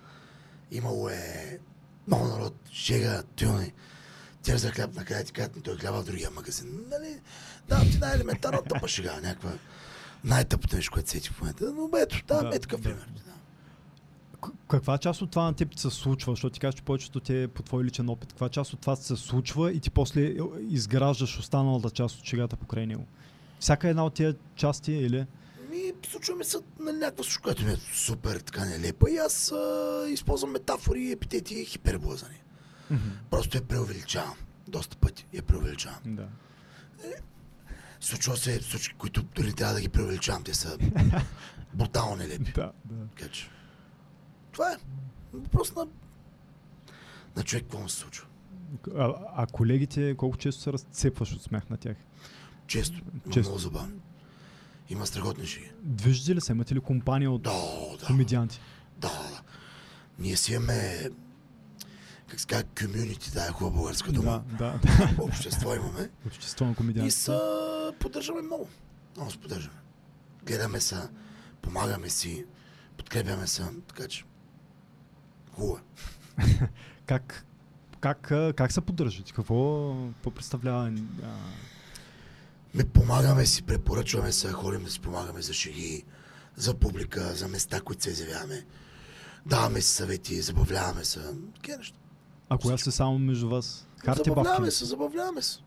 имало 0.70 1.08
е 1.08 1.58
много 2.06 2.24
народ, 2.24 2.54
шега, 2.72 3.22
тюни. 3.36 3.72
Тя 4.42 4.56
за 4.56 4.70
хляб 4.70 4.94
накрая 4.94 5.24
ти 5.24 5.32
казват, 5.32 5.64
той 5.64 5.76
хляба 5.76 6.02
в 6.02 6.04
другия 6.04 6.30
магазин. 6.30 6.84
Нали, 6.90 7.20
да, 7.68 7.80
ти 7.80 7.98
най-елементарна 7.98 8.62
тъпа 8.62 8.88
шега, 8.88 9.20
някаква 9.20 9.52
най-тъпото 10.24 10.76
нещо, 10.76 10.92
което 10.92 11.10
сети 11.10 11.28
в 11.28 11.40
момента. 11.40 11.72
Но 11.72 11.98
ето, 11.98 12.22
да, 12.26 12.42
Да, 12.42 12.56
е 12.56 12.58
такъв 12.58 12.80
да. 12.80 12.88
пример. 12.88 13.08
Да. 13.26 13.32
Каква 14.68 14.98
част 14.98 15.22
от 15.22 15.30
това 15.30 15.44
на 15.44 15.54
теб 15.54 15.78
се 15.78 15.90
случва? 15.90 16.32
Защото 16.32 16.54
ти 16.54 16.60
кажеш, 16.60 16.74
че 16.74 16.82
повечето 16.82 17.20
ти 17.20 17.42
е 17.42 17.48
по 17.48 17.62
твой 17.62 17.84
личен 17.84 18.08
опит. 18.08 18.28
Каква 18.28 18.48
част 18.48 18.72
от 18.72 18.80
това 18.80 18.96
се 18.96 19.16
случва 19.16 19.72
и 19.72 19.80
ти 19.80 19.90
после 19.90 20.34
изграждаш 20.68 21.38
останалата 21.38 21.90
част 21.90 22.18
от 22.18 22.24
шегата 22.24 22.56
покрай 22.56 22.86
него? 22.86 23.06
Всяка 23.60 23.88
една 23.88 24.04
от 24.04 24.14
тия 24.14 24.34
части 24.56 24.92
или... 24.92 25.26
Ми, 25.86 25.92
случва 26.10 26.36
ми 26.36 26.44
се 26.44 26.56
на 26.80 26.92
някаква 26.92 27.24
случка, 27.24 27.42
която 27.42 27.64
ми 27.64 27.72
е 27.72 27.76
супер 27.76 28.36
така 28.40 28.64
нелепа 28.64 29.10
и 29.10 29.16
аз 29.16 29.52
а, 29.52 30.04
използвам 30.08 30.50
метафори, 30.50 31.12
епитети 31.12 31.54
и 31.54 31.64
хиперболазани. 31.64 32.42
Просто 33.30 33.56
я 33.56 33.62
преувеличавам. 33.64 34.36
Доста 34.68 34.96
пъти 34.96 35.26
я 35.32 35.42
преувеличавам. 35.42 36.00
Да. 36.06 36.28
Случва 38.00 38.36
се 38.36 38.62
случки, 38.62 38.94
които 38.98 39.22
дори 39.22 39.52
трябва 39.52 39.74
да 39.74 39.80
ги 39.80 39.88
преувеличавам. 39.88 40.42
Те 40.44 40.54
са 40.54 40.78
брутално 41.74 42.16
нелепи. 42.16 42.52
Да, 42.52 42.72
да. 42.84 43.06
Така 43.16 43.30
че, 43.30 43.50
това 44.52 44.72
е. 44.72 44.76
Въпрос 45.32 45.74
на, 45.74 45.86
на 47.36 47.42
човек, 47.42 47.64
какво 47.64 47.78
му 47.78 47.88
се 47.88 47.96
случва. 47.96 48.26
А, 48.96 49.14
а 49.36 49.46
колегите, 49.46 50.14
колко 50.16 50.36
често 50.36 50.62
се 50.62 50.72
разцепваш 50.72 51.32
от 51.32 51.42
смях 51.42 51.70
на 51.70 51.76
тях? 51.76 51.96
Често, 52.66 53.00
Често. 53.30 53.40
много 53.40 53.58
забавно. 53.58 54.00
Има 54.88 55.06
страхотни 55.06 55.46
шеги. 55.46 55.70
Виждате 55.84 56.34
ли 56.34 56.40
се? 56.40 56.52
Имате 56.52 56.74
ли 56.74 56.80
компания 56.80 57.30
от 57.30 57.42
Да, 57.42 57.52
да. 58.00 58.06
комедианти? 58.06 58.60
Да, 58.98 59.08
да. 59.08 59.42
Ние 60.18 60.36
си 60.36 60.52
имаме, 60.54 61.10
как 62.26 62.40
се 62.40 62.46
казва, 62.46 62.64
комюнити, 62.76 63.30
да 63.30 63.44
е 63.44 63.48
хубава 63.48 63.76
българска 63.76 64.12
дума. 64.12 64.44
Да, 64.48 64.78
да. 64.78 65.10
Общество 65.18 65.74
имаме. 65.74 66.10
Общество 66.26 66.64
на 66.64 66.72
И 66.72 66.74
комедианти. 66.74 67.10
са, 67.10 67.40
поддържаме 68.00 68.42
много. 68.42 68.68
Много 69.16 69.30
се 69.30 69.38
поддържаме. 69.38 69.76
Гледаме 70.44 70.80
се, 70.80 70.96
помагаме 71.62 72.08
си, 72.08 72.44
подкрепяме 72.96 73.46
се, 73.46 73.62
така 73.88 74.08
че 74.08 74.24
хубаво 75.52 75.78
е. 75.78 76.42
Как, 77.06 77.46
как, 78.00 78.20
как 78.56 78.72
се 78.72 78.80
поддържате? 78.80 79.32
Какво, 79.32 79.94
какво 80.06 80.30
представлява? 80.30 80.92
А, 81.22 81.32
Ме 82.76 82.84
помагаме 82.84 83.46
си, 83.46 83.62
препоръчваме 83.62 84.32
се, 84.32 84.52
ходим 84.52 84.84
да 84.84 84.90
си 84.90 85.00
помагаме 85.00 85.42
за 85.42 85.52
шеги, 85.52 86.04
за 86.56 86.74
публика, 86.74 87.34
за 87.34 87.48
места, 87.48 87.80
които 87.80 88.02
се 88.02 88.10
изявяваме. 88.10 88.64
Даваме 89.46 89.80
си 89.80 89.90
съвети, 89.90 90.40
забавляваме 90.40 91.04
се. 91.04 91.20
Такива 91.54 91.78
неща. 91.78 91.98
а 92.48 92.58
кога 92.58 92.78
сте 92.78 92.90
само 92.90 93.18
между 93.18 93.48
вас? 93.48 93.88
Бабки? 94.06 94.22
забавляваме 94.24 94.66
ли? 94.66 94.70
се, 94.70 94.84
забавляваме 94.84 95.42
се. 95.42 95.58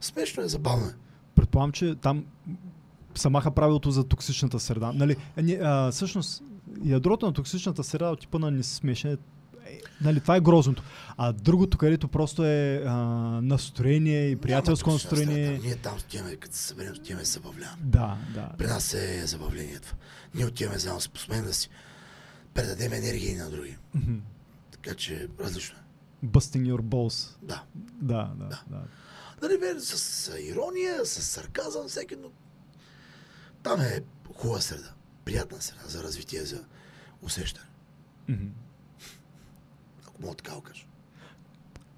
Смешно 0.00 0.42
е, 0.42 0.48
забавно 0.48 0.86
е. 0.86 0.94
Предполагам, 1.34 1.72
че 1.72 1.94
там 1.94 2.24
се 3.14 3.28
маха 3.28 3.50
правилото 3.50 3.90
за 3.90 4.04
токсичната 4.04 4.60
среда. 4.60 4.92
Нали, 4.92 5.16
не, 5.36 5.58
а, 5.62 5.92
всъщност, 5.92 6.42
ядрото 6.84 7.26
на 7.26 7.32
токсичната 7.32 7.84
среда 7.84 8.10
от 8.10 8.20
типа 8.20 8.38
на 8.38 8.50
не 8.50 8.62
си 8.62 8.74
смешен, 8.74 9.12
е, 9.12 9.16
нали, 10.00 10.20
това 10.20 10.36
е 10.36 10.40
грозното. 10.40 10.82
А 11.16 11.32
другото, 11.32 11.78
където 11.78 12.08
просто 12.08 12.44
е 12.44 12.82
а, 12.86 12.94
настроение 13.42 14.30
и 14.30 14.36
приятелско 14.36 14.90
Няма 14.90 14.94
настроение. 14.94 15.60
Ние 15.62 15.76
там 15.76 15.96
отиваме, 15.98 16.36
като 16.36 16.56
се 16.56 16.62
съберем, 16.62 16.92
отиваме 16.92 17.24
се 17.24 17.32
забавляваме. 17.32 17.82
Да, 17.82 18.18
да. 18.34 18.50
При 18.58 18.66
нас 18.66 18.94
е 18.94 19.26
забавлението. 19.26 19.94
Ние 20.34 20.46
отиваме 20.46 20.78
заедно 20.78 21.00
с 21.00 21.08
посмен 21.08 21.44
да 21.44 21.54
си 21.54 21.70
предадем 22.54 22.92
енергия 22.92 23.32
и 23.32 23.36
на 23.36 23.50
други. 23.50 23.76
Мгм. 23.94 24.14
Така 24.70 24.94
че 24.94 25.28
различно 25.40 25.78
е. 25.78 26.26
Busting 26.26 26.72
your 26.74 26.80
balls. 26.80 27.36
Да. 27.42 27.62
Да, 27.76 28.32
да, 28.38 28.44
Да. 28.44 28.62
да. 28.70 28.82
Нали, 29.42 29.58
бе, 29.60 29.80
с, 29.80 29.98
с 29.98 30.40
ирония, 30.40 31.06
с 31.06 31.22
сарказъм, 31.22 31.88
всеки, 31.88 32.16
но 32.16 32.30
там 33.62 33.80
е 33.80 34.00
хубава 34.34 34.60
среда. 34.60 34.92
Приятна 35.24 35.62
среда 35.62 35.82
за 35.86 36.02
развитие, 36.02 36.44
за 36.44 36.64
усещане. 37.22 37.66
Мгм. 38.28 38.44
Ако 40.14 40.22
мога 40.22 40.34
така 40.34 40.52
да 40.52 40.60
кажа. 40.60 40.84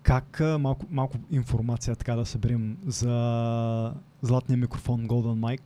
как 0.02 0.40
малко, 0.60 0.86
малко 0.90 1.18
информация 1.30 1.96
така 1.96 2.14
да 2.14 2.26
съберем 2.26 2.76
за 2.86 3.94
златния 4.22 4.56
микрофон 4.58 5.00
Golden 5.00 5.38
Mic. 5.58 5.60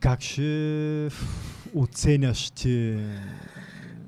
Как 0.00 0.20
ще 0.22 1.10
оценяш 1.74 2.50
ти? 2.50 2.98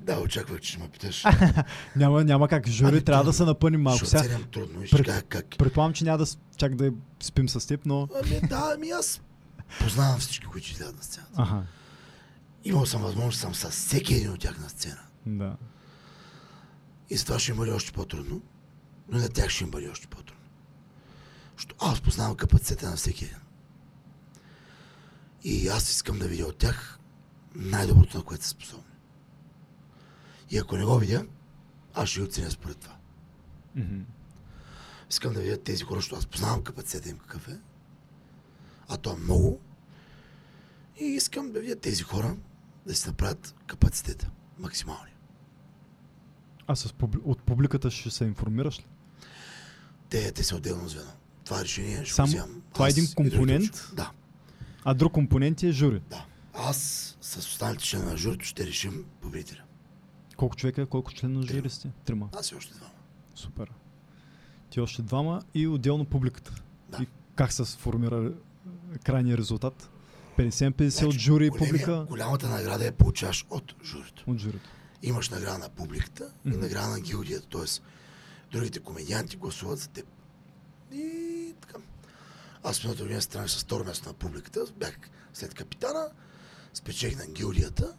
Да, 0.01 0.19
очаквах, 0.19 0.59
че 0.59 0.71
ще 0.71 0.79
ме 0.79 0.89
питаш. 0.89 1.23
няма, 1.95 2.23
няма 2.23 2.47
как. 2.47 2.67
Жури 2.67 2.89
Ами, 2.89 3.03
трябва 3.03 3.23
да 3.23 3.31
трудно. 3.31 3.33
се 3.35 3.45
напънем 3.45 3.81
малко. 3.81 3.97
Ще 3.97 4.17
оценям 4.17 4.43
трудно 4.43 4.83
и 4.83 4.87
ще 4.87 4.95
Пред- 4.95 5.05
кажа 5.05 5.21
как. 5.21 5.45
предполагам, 5.49 5.93
че 5.93 6.03
няма 6.03 6.17
да 6.17 6.25
чак 6.57 6.75
да 6.75 6.91
спим 7.19 7.49
с 7.49 7.67
теб, 7.67 7.81
но... 7.85 8.07
Ами 8.15 8.39
да, 8.41 8.73
ами 8.75 8.89
аз 8.89 9.21
познавам 9.79 10.19
всички, 10.19 10.45
които 10.45 10.71
излядат 10.71 10.97
на 10.97 11.03
сцената. 11.03 11.31
Ага, 11.35 11.63
Имал 12.63 12.85
съм 12.85 13.01
възможност 13.01 13.39
съм 13.39 13.55
с 13.55 13.69
всеки 13.69 14.13
един 14.13 14.31
от 14.31 14.39
тях 14.39 14.59
на 14.59 14.69
сцена. 14.69 14.99
да. 15.25 15.55
И 17.13 17.17
с 17.17 17.25
това 17.25 17.39
ще 17.39 17.51
им 17.51 17.57
бъде 17.57 17.71
още 17.71 17.91
по-трудно, 17.91 18.41
но 19.09 19.17
и 19.17 19.21
на 19.21 19.29
тях 19.29 19.49
ще 19.49 19.63
им 19.63 19.71
бъде 19.71 19.89
още 19.89 20.07
по-трудно. 20.07 20.43
Защото 21.55 21.75
аз 21.79 22.01
познавам 22.01 22.35
капацитета 22.35 22.89
на 22.89 22.95
всеки 22.95 23.25
един. 23.25 23.37
И 25.43 25.67
аз 25.67 25.89
искам 25.89 26.19
да 26.19 26.27
видя 26.27 26.45
от 26.45 26.57
тях 26.57 26.99
най-доброто, 27.55 28.17
на 28.17 28.23
което 28.23 28.43
са 28.43 28.49
способни. 28.49 28.95
И 30.49 30.57
ако 30.57 30.77
не 30.77 30.85
го 30.85 30.97
видя, 30.97 31.25
аз 31.93 32.09
ще 32.09 32.19
ги 32.19 32.25
оценя 32.25 32.51
според 32.51 32.77
това. 32.77 32.95
Мгм. 33.75 34.01
Искам 35.09 35.33
да 35.33 35.39
видя 35.39 35.57
тези 35.57 35.83
хора, 35.83 35.97
защото 35.97 36.15
аз 36.15 36.25
познавам 36.25 36.63
капацитета 36.63 37.09
им 37.09 37.17
какъв 37.17 37.47
е. 37.47 37.59
А 38.87 38.97
то 38.97 39.13
е 39.13 39.23
много. 39.23 39.61
И 40.99 41.05
искам 41.05 41.51
да 41.51 41.59
видя 41.59 41.75
тези 41.75 42.03
хора 42.03 42.37
да 42.85 42.95
си 42.95 43.07
направят 43.07 43.55
капацитета 43.67 44.31
максимални. 44.59 45.12
А 46.67 46.75
с 46.75 46.93
от 47.25 47.41
публиката 47.43 47.91
ще 47.91 48.09
се 48.09 48.25
информираш 48.25 48.79
ли? 48.79 48.85
Те, 50.09 50.31
те 50.31 50.43
са 50.43 50.55
отделно 50.55 50.87
звено. 50.89 51.11
Това 51.45 51.63
решение 51.63 52.05
ще 52.05 52.21
го 52.21 52.27
вземам. 52.27 52.61
това 52.73 52.87
е 52.87 52.89
един 52.89 53.07
компонент? 53.15 53.89
Да, 53.95 54.11
А 54.83 54.93
друг 54.93 55.13
компонент 55.13 55.63
е 55.63 55.71
жури. 55.71 56.01
да. 56.09 56.25
Аз 56.53 56.77
с 57.21 57.37
останалите 57.37 57.83
членове 57.83 58.11
на 58.11 58.17
журито 58.17 58.45
ще 58.45 58.67
решим 58.67 59.05
победителя. 59.21 59.61
Колко 60.37 60.55
човека, 60.55 60.85
колко 60.85 61.11
член 61.13 61.33
на 61.33 61.41
жури 61.41 61.69
сте? 61.69 61.89
Трима. 62.05 62.29
Аз 62.33 62.51
и 62.51 62.55
още 62.55 62.73
двама. 62.73 62.91
Супер. 63.35 63.71
Ти 64.69 64.79
още 64.79 65.01
двама 65.01 65.41
и 65.53 65.67
отделно 65.67 66.05
публиката. 66.05 66.53
Да. 66.89 67.03
И 67.03 67.07
как 67.35 67.53
се 67.53 67.65
сформира 67.65 68.31
е, 68.95 68.97
крайния 68.97 69.37
резултат? 69.37 69.89
50-50 70.37 71.05
от 71.05 71.13
жури 71.13 71.47
и 71.47 71.49
публика? 71.49 72.05
Голямата 72.09 72.49
награда 72.49 72.87
е 72.87 72.91
получаваш 72.91 73.45
от 73.49 73.75
журито. 73.83 74.23
От 74.27 74.37
журито. 74.37 74.69
Имаш 75.03 75.29
награда 75.29 75.57
на 75.57 75.69
публиката 75.69 76.31
и 76.45 76.49
награда 76.49 76.87
на 76.87 76.99
гилдията. 76.99 77.47
Тоест, 77.47 77.83
другите 78.51 78.79
комедианти 78.79 79.37
гласуват 79.37 79.79
за 79.79 79.87
теб. 79.87 80.05
И 80.91 81.55
така. 81.61 81.79
Аз 82.63 82.83
миналата 82.83 83.03
година 83.03 83.21
странах 83.21 83.51
с 83.51 83.63
второ 83.63 83.85
място 83.85 84.09
на 84.09 84.13
публиката. 84.13 84.65
Бях 84.77 84.97
след 85.33 85.53
капитана, 85.53 86.09
спечелих 86.73 87.17
на 87.17 87.27
гилдията 87.27 87.93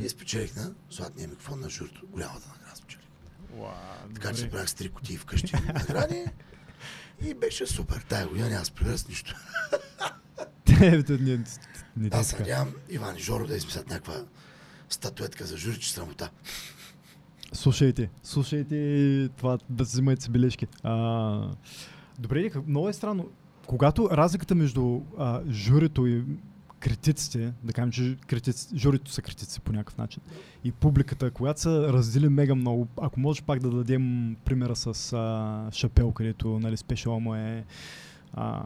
и 0.00 0.08
спечелих 0.08 0.56
на 0.56 0.74
златния 0.90 1.28
микрофон 1.28 1.60
на 1.60 1.70
журито. 1.70 2.06
Голямата 2.06 2.48
награда 2.48 2.76
спечелих. 2.76 3.06
Така 4.14 4.34
че 4.34 4.50
правях 4.50 4.70
с 4.70 4.74
три 4.74 4.88
кутии 4.88 5.16
вкъщи 5.16 5.52
награди 5.74 6.24
и 7.20 7.34
беше 7.34 7.66
супер. 7.66 8.06
Тая 8.08 8.28
година 8.28 8.48
няма 8.48 8.64
прибера 8.74 8.98
с 8.98 9.08
нищо. 9.08 9.36
Аз 12.10 12.28
се 12.28 12.38
надявам 12.38 12.74
Иван 12.88 13.16
и 13.16 13.20
Жоро 13.20 13.46
да 13.46 13.56
измислят 13.56 13.88
някаква 13.88 14.24
статуетка 14.90 15.44
за 15.44 15.56
жури, 15.56 15.78
че 15.78 15.92
срамота. 15.92 16.30
Слушайте, 17.52 18.10
слушайте 18.22 19.28
това, 19.36 19.58
да 19.68 19.84
взимайте 19.84 20.22
си 20.22 20.30
бележки. 20.30 20.66
А, 20.82 21.48
добре, 22.18 22.50
много 22.66 22.88
е 22.88 22.92
странно. 22.92 23.28
Когато 23.66 24.10
разликата 24.10 24.54
между 24.54 25.00
а, 25.18 25.40
журито 25.50 26.06
и 26.06 26.24
критиците, 26.80 27.52
да 27.62 27.72
кажем, 27.72 27.90
че 27.90 28.16
критици, 28.26 28.78
журито 28.78 29.10
са 29.10 29.22
критици 29.22 29.60
по 29.60 29.72
някакъв 29.72 29.98
начин, 29.98 30.22
и 30.64 30.72
публиката, 30.72 31.30
когато 31.30 31.60
са 31.60 31.92
раздели 31.92 32.28
мега 32.28 32.54
много, 32.54 32.88
ако 33.00 33.20
може 33.20 33.42
пак 33.42 33.60
да 33.60 33.70
дадем 33.70 34.36
примера 34.44 34.76
с 34.76 35.12
а, 35.12 35.68
Шапел, 35.72 36.12
където 36.12 36.58
нали, 36.58 36.76
спешала 36.76 37.20
му 37.20 37.34
е 37.34 37.64
а, 38.32 38.62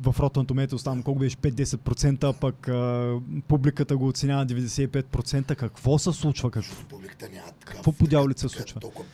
в 0.00 0.14
Rotten 0.18 0.46
Tomatoes 0.46 0.84
там 0.84 1.02
колко 1.02 1.20
беше 1.20 1.36
5-10%, 1.36 2.32
пък 2.32 2.68
а, 2.68 3.14
публиката 3.48 3.96
го 3.96 4.08
оценява 4.08 4.46
95%. 4.46 5.56
Какво 5.56 5.98
се 5.98 6.12
случва? 6.12 6.50
Какво? 6.50 6.84
Публиката 6.88 7.28
няма 7.28 7.52
така. 7.60 7.72
Какво 7.72 7.92
по 7.92 8.06
дяволите 8.06 8.40
се 8.40 8.48
случва? 8.48 8.80
Толкова, 8.80 9.08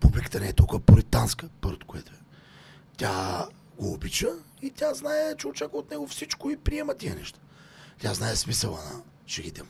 публиката 0.00 0.40
не 0.40 0.48
е 0.48 0.52
толкова 0.52 0.80
пуританска, 0.80 1.48
първото 1.60 1.86
което 1.86 2.12
е. 2.12 2.16
Тя 2.96 3.46
го 3.78 3.92
обича 3.92 4.28
и 4.62 4.70
тя 4.70 4.94
знае, 4.94 5.36
че 5.38 5.48
очаква 5.48 5.78
от 5.78 5.90
него 5.90 6.06
всичко 6.06 6.50
и 6.50 6.56
приема 6.56 6.94
тия 6.94 7.14
неща. 7.14 7.38
Тя 7.98 8.14
знае 8.14 8.36
смисъла 8.36 8.76
на 8.76 9.02
шегите 9.26 9.62
му. 9.62 9.68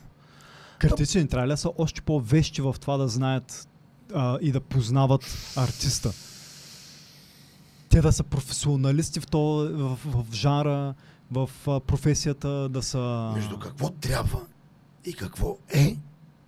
Критици 0.78 1.18
не 1.18 1.26
трябва 1.26 1.48
ли 1.48 1.56
са 1.56 1.70
още 1.78 2.00
по-вещи 2.00 2.62
в 2.62 2.76
това 2.80 2.96
да 2.96 3.08
знаят 3.08 3.68
а, 4.14 4.38
и 4.40 4.52
да 4.52 4.60
познават 4.60 5.54
артиста? 5.56 6.12
Те 7.98 8.02
да 8.02 8.12
са 8.12 8.24
професионалисти 8.24 9.20
в, 9.20 9.26
то, 9.26 9.40
в, 9.72 9.98
в, 10.04 10.24
в 10.30 10.34
жанра, 10.34 10.94
в 11.30 11.50
а, 11.66 11.80
професията, 11.80 12.68
да 12.68 12.82
са... 12.82 13.32
Между 13.34 13.58
какво 13.58 13.90
трябва 13.90 14.46
и 15.04 15.14
какво 15.14 15.58
е, 15.68 15.96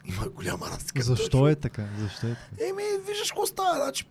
има 0.05 0.29
голяма 0.29 0.67
разлика. 0.67 1.03
Защо 1.03 1.49
е 1.49 1.57
така? 1.57 1.89
Защо 1.99 2.27
е 2.27 2.31
така? 2.31 2.65
Еми, 2.65 2.83
виждаш 3.07 3.29
какво 3.29 3.47
става. 3.47 3.75
Значи, 3.75 4.05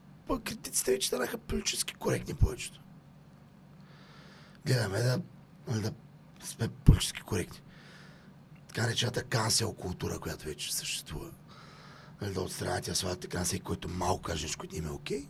критиците 0.43 0.91
вече 0.91 1.07
станаха 1.07 1.37
политически 1.37 1.93
коректни 1.93 2.33
повечето. 2.33 2.79
Гледаме 4.65 4.99
да, 4.99 5.21
нали, 5.67 5.81
да 5.81 5.91
сме 6.43 6.67
политически 6.67 7.21
коректни. 7.21 7.61
Така 8.67 8.81
наречената 8.81 9.23
кансел 9.23 9.73
култура, 9.73 10.19
която 10.19 10.45
вече 10.45 10.75
съществува. 10.75 11.29
Нали, 12.21 12.33
да 12.33 12.41
отстранят 12.41 12.83
тя 12.83 12.95
слагат 12.95 13.25
екран, 13.25 13.45
всеки, 13.45 13.63
който 13.63 13.89
малко 13.89 14.21
каже 14.21 14.47
което 14.57 14.75
им 14.75 14.85
е 14.85 14.91
окей. 14.91 15.27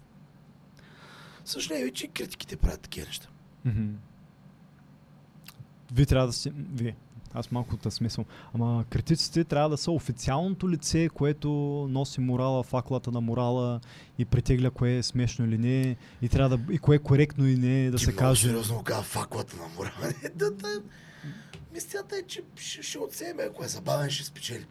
Съжаление, 1.50 1.86
вече 1.86 2.06
и 2.06 2.10
критиките 2.10 2.56
правят 2.56 2.82
такива 2.82 3.08
неща. 3.08 3.28
Мгм. 3.66 3.88
Вие 5.94 6.06
трябва 6.06 6.28
да 6.28 6.34
сте... 6.34 6.52
Вие. 6.56 6.96
Аз 7.34 7.52
малко 7.52 7.78
да 7.78 7.92
смисъл. 7.92 8.26
Ама 8.56 8.86
критиците 8.90 9.44
трябва 9.44 9.70
да 9.70 9.78
са 9.78 9.92
официалното 9.92 10.70
лице, 10.70 11.10
което 11.14 11.50
носи 11.90 12.22
морала, 12.22 12.64
факлата 12.64 13.12
на 13.12 13.22
морала 13.22 13.80
и 14.18 14.26
претегля 14.26 14.72
кое 14.72 14.98
е 14.98 15.04
смешно 15.04 15.46
или 15.46 15.58
не. 15.58 15.96
И, 16.22 16.30
трябва 16.30 16.58
да, 16.58 16.74
и 16.74 16.78
кое 16.78 16.96
е 16.96 17.00
коректно 17.00 17.48
и 17.48 17.56
не 17.56 17.92
да 17.92 17.98
Ти 17.98 18.06
се 18.06 18.16
каже. 18.16 18.48
сериозно 18.48 18.78
го 18.78 18.84
казва 18.84 19.04
факлата 19.04 19.58
на 19.58 19.68
морал. 19.68 19.92
да, 20.36 20.52
да. 20.52 20.82
Мисълта 21.74 22.16
е, 22.16 22.22
че 22.28 22.42
ще, 22.56 22.84
ще 22.84 23.00
отсеме, 23.00 23.44
ако 23.44 23.64
е 23.64 23.68
забавен, 23.68 24.10
ще 24.10 24.24
спечели. 24.24 24.66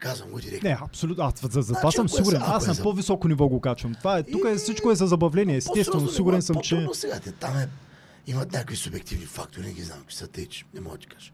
Казвам 0.00 0.30
го 0.30 0.40
директно. 0.40 0.68
Не, 0.68 0.78
абсолютно. 0.82 1.24
Аз 1.24 1.40
за, 1.40 1.62
за 1.62 1.74
това 1.74 1.80
Значи, 1.80 1.96
съм 1.96 2.06
ако 2.06 2.14
е 2.14 2.16
сигурен. 2.16 2.42
Аз 2.44 2.66
е 2.66 2.70
на 2.70 2.82
по-високо 2.82 3.28
ниво 3.28 3.48
го 3.48 3.60
качвам. 3.60 3.94
Това 3.94 4.18
е, 4.18 4.22
тук 4.22 4.44
е, 4.48 4.54
всичко 4.54 4.90
е 4.90 4.94
за 4.94 5.06
забавление. 5.06 5.56
Естествено, 5.56 5.84
По-сериозно 5.84 6.08
сигурен 6.16 6.42
съм, 6.42 6.56
че... 6.62 6.88
сега. 6.92 7.20
Там 7.40 7.58
е, 7.58 7.68
имат 8.26 8.52
някакви 8.52 8.76
субективни 8.76 9.26
фактори, 9.26 9.66
не 9.66 9.72
ги 9.72 9.82
знам 9.82 9.98
какви 9.98 10.14
са 10.14 10.28
те, 10.28 10.46
че 10.46 10.64
не 10.74 10.80
мога 10.80 10.96
да 10.96 11.00
ти 11.00 11.06
кажа. 11.06 11.32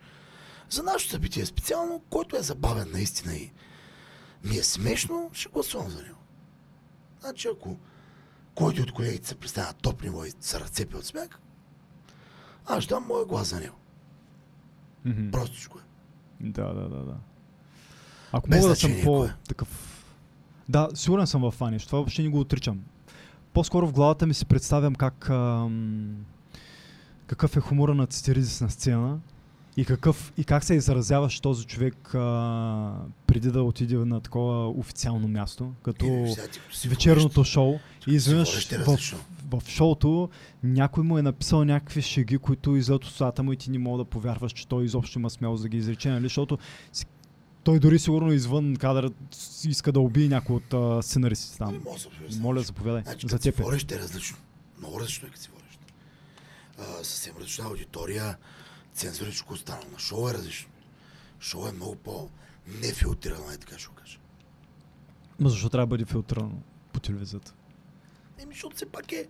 За 0.70 0.82
нашето 0.82 1.10
събитие 1.10 1.46
специално, 1.46 2.02
който 2.10 2.36
е 2.36 2.42
забавен 2.42 2.90
наистина 2.92 3.34
и 3.34 3.52
ми 4.44 4.56
е 4.56 4.62
смешно, 4.62 5.30
ще 5.32 5.48
гласувам 5.48 5.90
за 5.90 6.02
него. 6.02 6.18
Значи 7.20 7.48
ако 7.48 7.76
който 8.54 8.82
от 8.82 8.92
колегите 8.92 9.28
се 9.28 9.34
представя 9.34 9.72
топ 9.72 10.02
ниво 10.02 10.24
и 10.24 10.32
се 10.40 10.60
разцепи 10.60 10.96
от 10.96 11.04
смях, 11.04 11.40
аз 12.66 12.84
ще 12.84 12.94
дам 12.94 13.04
моя 13.08 13.26
глас 13.26 13.48
за 13.48 13.60
него. 13.60 13.76
Мгм. 15.04 15.30
Простичко 15.30 15.78
е. 15.78 15.82
Да, 16.40 16.74
да, 16.74 16.88
да, 16.88 17.04
да. 17.04 17.16
Ако 18.32 18.48
Без 18.50 18.58
мога 18.58 18.68
да 18.68 18.76
съм 18.76 18.92
по-такъв... 19.04 19.92
Да, 20.68 20.88
сигурен 20.94 21.26
съм 21.26 21.42
в 21.42 21.50
това 21.50 21.70
нещо. 21.70 21.86
Това 21.88 21.98
въобще 21.98 22.22
не 22.22 22.28
го 22.28 22.40
отричам. 22.40 22.80
По-скоро 23.52 23.86
в 23.86 23.92
главата 23.92 24.26
ми 24.26 24.34
си 24.34 24.46
представям 24.46 24.94
как... 24.94 25.30
Ам, 25.30 26.16
какъв 27.26 27.56
е 27.56 27.60
хумора 27.60 27.94
на 27.94 28.06
Цитиридис 28.06 28.60
на 28.60 28.70
сцена 28.70 29.18
и, 29.76 29.84
какъв, 29.84 30.32
и 30.36 30.44
как 30.44 30.64
се 30.64 30.74
изразяваш 30.74 31.40
този 31.40 31.64
човек 31.64 32.14
а, 32.14 32.92
преди 33.26 33.50
да 33.50 33.62
отиде 33.62 33.96
на 33.96 34.20
такова 34.20 34.68
официално 34.68 35.28
място, 35.28 35.72
като 35.82 36.06
Е, 36.06 36.34
сега 36.72 36.90
вечерното 36.94 37.34
водещ, 37.34 37.52
шоу 37.52 37.78
и 38.06 38.14
изведнъж 38.14 38.68
в, 38.68 38.72
различно. 38.72 39.18
в 39.50 39.62
шоуто 39.68 40.30
някой 40.62 41.04
му 41.04 41.18
е 41.18 41.22
написал 41.22 41.64
някакви 41.64 42.02
шеги, 42.02 42.38
които 42.38 42.76
излят 42.76 43.04
от 43.04 43.10
устата 43.10 43.42
му 43.42 43.52
и 43.52 43.56
ти 43.56 43.70
не 43.70 43.78
мога 43.78 43.98
да 43.98 44.04
повярваш, 44.04 44.52
че 44.52 44.68
той 44.68 44.84
изобщо 44.84 45.18
има 45.18 45.30
смелост 45.30 45.62
да 45.62 45.68
ги 45.68 45.76
изрече, 45.76 46.10
нали? 46.10 46.22
Защото 46.24 46.58
си- 46.92 47.06
той 47.66 47.78
дори 47.78 47.98
сигурно 47.98 48.32
извън 48.32 48.76
кадър 48.76 49.12
иска 49.64 49.92
да 49.92 50.00
убие 50.00 50.28
някой 50.28 50.56
от 50.56 50.74
а, 50.74 51.02
сценаристите 51.02 51.58
там. 51.58 51.82
представиш. 51.84 52.36
Моля, 52.38 52.60
заповядай. 52.60 53.02
Значи, 53.02 53.26
За 53.28 53.38
теб 53.38 53.60
е. 53.60 53.62
водещ 53.62 53.92
е 53.92 53.98
различно. 53.98 54.36
Много 54.78 55.00
различно 55.00 55.28
е 55.28 55.30
като 55.30 55.42
си. 55.42 55.50
А, 56.78 56.82
съвсем 56.96 57.34
различна 57.36 57.64
аудитория, 57.64 58.36
цензура, 58.94 59.30
всичко 59.30 59.52
останало. 59.54 59.84
На 59.92 59.98
шоу 59.98 60.28
е 60.28 60.34
различно. 60.34 60.70
Шоу 61.40 61.66
е 61.66 61.72
много 61.72 61.96
по-нефилтрирано, 61.96 63.50
е 63.50 63.56
така 63.56 63.78
ще 63.78 63.88
го 63.88 63.94
кажа. 63.94 64.18
Ма 65.40 65.48
защо 65.48 65.68
трябва 65.68 65.86
да 65.86 65.90
бъде 65.90 66.04
филтрирано 66.04 66.58
по 66.92 67.00
телевизията? 67.00 67.54
Еми, 68.38 68.54
защото 68.54 68.76
все 68.76 68.86
пак 68.86 69.12
е 69.12 69.28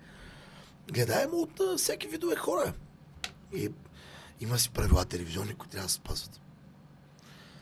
гледаемо 0.93 1.37
от 1.37 1.61
а, 1.61 1.77
всеки 1.77 2.09
видове 2.09 2.37
хора. 2.37 2.73
И 3.55 3.69
има 4.41 4.59
си 4.59 4.71
правила 4.71 5.05
телевизионни, 5.05 5.55
които 5.55 5.71
трябва 5.71 5.87
да 5.87 5.91
се 5.91 5.97
спазват. 5.97 6.41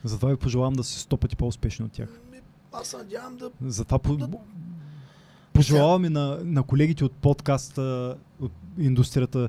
Затова 0.05 0.31
ви 0.31 0.37
пожелавам 0.37 0.75
да 0.75 0.85
си 0.85 1.01
сто 1.01 1.17
пъти 1.17 1.37
по-успешни 1.37 1.85
от 1.85 1.93
тях. 1.93 2.21
Ами, 2.29 2.41
Аз 2.73 2.89
се 2.89 2.97
надявам 2.97 3.37
да... 3.37 3.51
Затова 3.63 3.99
по... 3.99 4.17
Да. 4.17 4.29
пожелавам 5.53 6.05
и 6.05 6.09
на, 6.09 6.39
на 6.45 6.63
колегите 6.63 7.05
от 7.05 7.13
подкаста, 7.13 8.17
от 8.41 8.53
индустрията, 8.79 9.49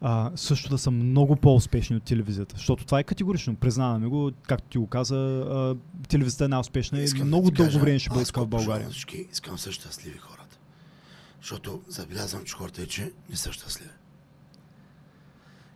а, 0.00 0.30
също 0.36 0.70
да 0.70 0.78
са 0.78 0.90
много 0.90 1.36
по-успешни 1.36 1.96
от 1.96 2.02
телевизията. 2.02 2.54
Защото 2.56 2.84
това 2.84 2.98
е 3.00 3.04
категорично, 3.04 3.56
признаваме 3.56 4.06
го, 4.06 4.30
както 4.42 4.68
ти 4.68 4.78
го 4.78 4.86
каза, 4.86 5.16
а, 5.16 5.76
телевизията 6.08 6.44
е 6.44 6.48
най-успешна 6.48 7.00
и 7.00 7.04
Искам 7.04 7.18
да 7.18 7.24
много 7.24 7.50
дълго 7.50 7.68
кажа, 7.68 7.78
време 7.78 7.98
ще 7.98 8.10
бъде 8.10 8.24
така 8.24 8.40
в 8.40 8.46
България. 8.46 8.90
Всички, 8.90 9.28
искам 9.32 9.58
са 9.58 9.72
щастливи 9.72 10.18
хората. 10.18 10.58
Защото 11.40 11.82
забелязвам, 11.88 12.44
че 12.44 12.54
хората 12.54 12.80
вече 12.80 13.12
не 13.30 13.36
са 13.36 13.52
щастливи. 13.52 13.90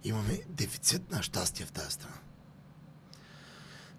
Имаме 0.04 0.40
дефицит 0.48 1.10
на 1.10 1.22
щастие 1.22 1.66
в 1.66 1.72
тази 1.72 1.90
страна. 1.90 2.14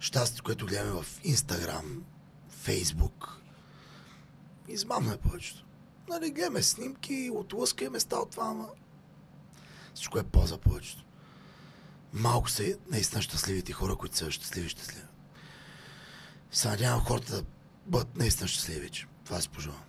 Щастие, 0.04 0.42
което 0.42 0.66
гледаме 0.66 1.02
в 1.02 1.06
Инстаграм, 1.24 2.04
Фейсбук. 2.48 3.40
Измамно 4.68 5.12
е 5.12 5.16
повечето. 5.16 5.64
Нали, 6.08 6.30
гледаме 6.30 6.62
снимки, 6.62 7.30
отлъскаме 7.34 7.90
места 7.90 8.16
от 8.16 8.30
това, 8.30 8.46
ама 8.46 8.68
всичко 9.94 10.18
е 10.18 10.22
по-за 10.22 10.58
повечето. 10.58 11.04
Малко 12.12 12.50
са 12.50 12.76
наистина 12.90 13.22
щастливите 13.22 13.72
хора, 13.72 13.96
които 13.96 14.16
са 14.16 14.30
щастливи, 14.30 14.68
щастливи. 14.68 15.06
Се 16.50 16.68
надявам 16.68 17.04
хората 17.04 17.36
да 17.36 17.44
бъдат 17.86 18.16
наистина 18.16 18.48
щастливи 18.48 18.80
вече. 18.80 19.06
Това 19.24 19.40
си 19.40 19.48
пожелавам. 19.48 19.84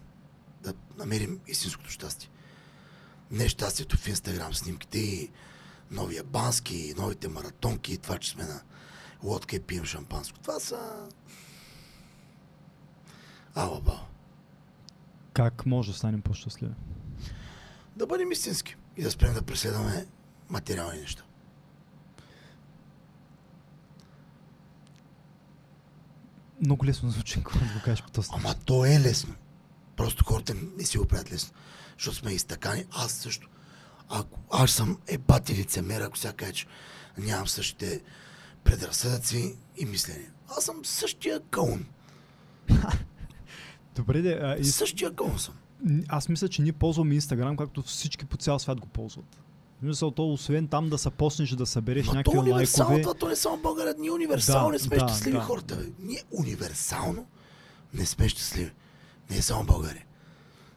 Да 0.62 0.74
намерим 0.98 1.40
истинското 1.48 1.90
щастие. 1.90 2.30
Не 3.32 3.50
щастието 3.50 3.98
в 3.98 4.08
Инстаграм 4.08 4.54
снимките 4.54 5.00
и 5.00 5.32
новия 5.92 6.24
бански, 6.24 6.78
и 6.78 6.94
новите 6.94 7.28
маратонки 7.28 7.94
и 7.94 7.98
това, 7.98 8.18
че 8.18 8.32
сме 8.32 8.44
на 8.44 8.62
лодка 9.24 9.56
и 9.56 9.60
пием 9.60 9.86
шампанско. 9.86 10.40
Това 10.40 10.60
са... 10.60 11.08
Ала 13.56 13.82
бао. 13.82 13.96
Как 15.34 15.66
може 15.66 15.92
да 15.92 15.98
станем 15.98 16.22
по-щастливи? 16.22 16.74
Да 17.96 18.08
бъдем 18.08 18.32
истински 18.32 18.76
и 18.98 19.04
да 19.04 19.12
спрем 19.12 19.34
да 19.34 19.42
преследваме 19.42 20.06
материални 20.50 21.00
неща. 21.00 21.24
Много 26.62 26.86
лесно 26.86 27.10
звучи, 27.10 27.44
когато 27.44 27.66
го 27.66 27.82
кажеш 27.86 28.04
по 28.04 28.12
този. 28.12 28.30
Ама 28.34 28.56
то 28.66 28.86
е 28.86 29.00
лесно. 29.00 29.36
Просто 29.96 30.24
хората 30.26 30.54
не 30.78 30.84
си 30.84 30.98
го 30.98 31.06
правят 31.06 31.32
лесно. 31.32 31.54
Защото 31.98 32.18
сме 32.18 32.32
изтъкани. 32.32 32.86
Аз 32.92 33.12
също. 33.12 33.50
Ако 34.10 34.40
аз 34.52 34.72
съм 34.72 34.98
епати 35.08 35.56
лицемер, 35.56 36.02
ако 36.02 36.18
сега 36.18 36.34
кажа, 36.34 36.54
че 36.54 36.68
нямам 37.18 37.48
същите 37.48 38.02
предразсъдъци 38.66 39.56
и 39.78 39.86
мисления. 39.86 40.32
Аз 40.58 40.64
съм 40.64 40.86
същия 40.86 41.40
кълн. 41.40 41.86
Добре, 43.96 44.22
де, 44.22 44.40
а, 44.42 44.56
и, 44.60 44.66
Същия 44.66 45.16
кълн 45.16 45.40
съм. 45.40 45.54
аз 46.08 46.30
мисля, 46.30 46.50
че 46.50 46.62
ние 46.62 46.72
ползваме 46.72 47.16
Инстаграм, 47.16 47.58
както 47.58 47.82
всички 47.82 48.26
по 48.26 48.38
цял 48.38 48.60
свят 48.60 48.80
го 48.80 48.88
ползват. 48.88 49.36
В 49.78 49.80
Смисъл, 49.80 50.12
то 50.12 50.34
освен 50.34 50.68
там 50.68 50.90
да 50.90 50.98
се 50.98 51.10
поснеш 51.10 51.50
да 51.50 51.66
събереш 51.66 52.06
Ма 52.06 52.12
то 52.12 52.18
някакви 52.18 52.40
универсално, 52.40 52.94
лайкове. 52.94 53.02
това 53.04 53.20
то 53.20 53.28
не 53.28 53.36
само 53.36 53.58
България. 53.58 53.96
Ние 54.00 54.12
универсално 54.12 54.68
Да, 54.68 54.72
не 54.74 54.80
сме 54.80 54.98
да, 54.98 55.08
щастливи 55.08 55.38
да. 55.38 55.44
хората. 55.44 55.76
Бе. 55.76 55.84
Ние 56.00 56.24
универсално 56.32 57.28
не 57.94 58.06
сме 58.06 58.30
щастливи. 58.30 58.72
Не 59.30 59.38
е 59.38 59.42
само 59.42 59.64
България. 59.64 60.06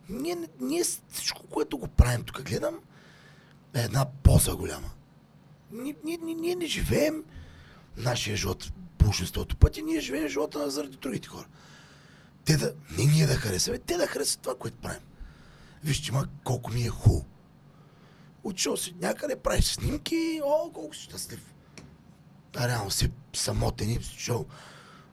Ние, 0.08 0.36
ние 0.60 0.82
всичко, 1.08 1.42
което 1.46 1.78
го 1.78 1.88
правим 1.88 2.22
тук, 2.22 2.42
гледам, 2.42 2.74
е 3.74 3.80
една 3.80 4.06
поза 4.22 4.56
голяма. 4.56 4.90
Ние, 5.72 5.94
ние, 6.04 6.18
ние, 6.22 6.34
ние 6.34 6.54
не 6.54 6.66
живеем 6.66 7.24
нашия 7.98 8.36
живот 8.36 8.64
в 8.64 8.72
большинството 9.04 9.56
пъти, 9.56 9.82
ние 9.82 10.00
живеем 10.00 10.28
живота 10.28 10.70
заради 10.70 10.96
другите 10.96 11.28
хора. 11.28 11.46
Те 12.44 12.56
да, 12.56 12.74
не 12.98 13.04
ние 13.04 13.26
да 13.26 13.34
харесваме, 13.34 13.78
те 13.78 13.96
да 13.96 14.06
харесват 14.06 14.42
това, 14.42 14.54
което 14.58 14.76
правим. 14.76 15.00
Вижте, 15.84 16.12
ма 16.12 16.28
колко 16.44 16.70
ми 16.72 16.82
е 16.82 16.88
хубаво. 16.88 17.26
Отишъл 18.44 18.76
си 18.76 18.94
някъде, 19.00 19.36
правиш 19.36 19.64
снимки, 19.64 20.40
о, 20.44 20.70
колко 20.72 20.94
си 20.94 21.02
щастлив. 21.02 21.54
А 22.56 22.68
реално 22.68 22.90
си 22.90 23.10
самотен 23.32 23.90
и 23.90 24.00
чул 24.00 24.46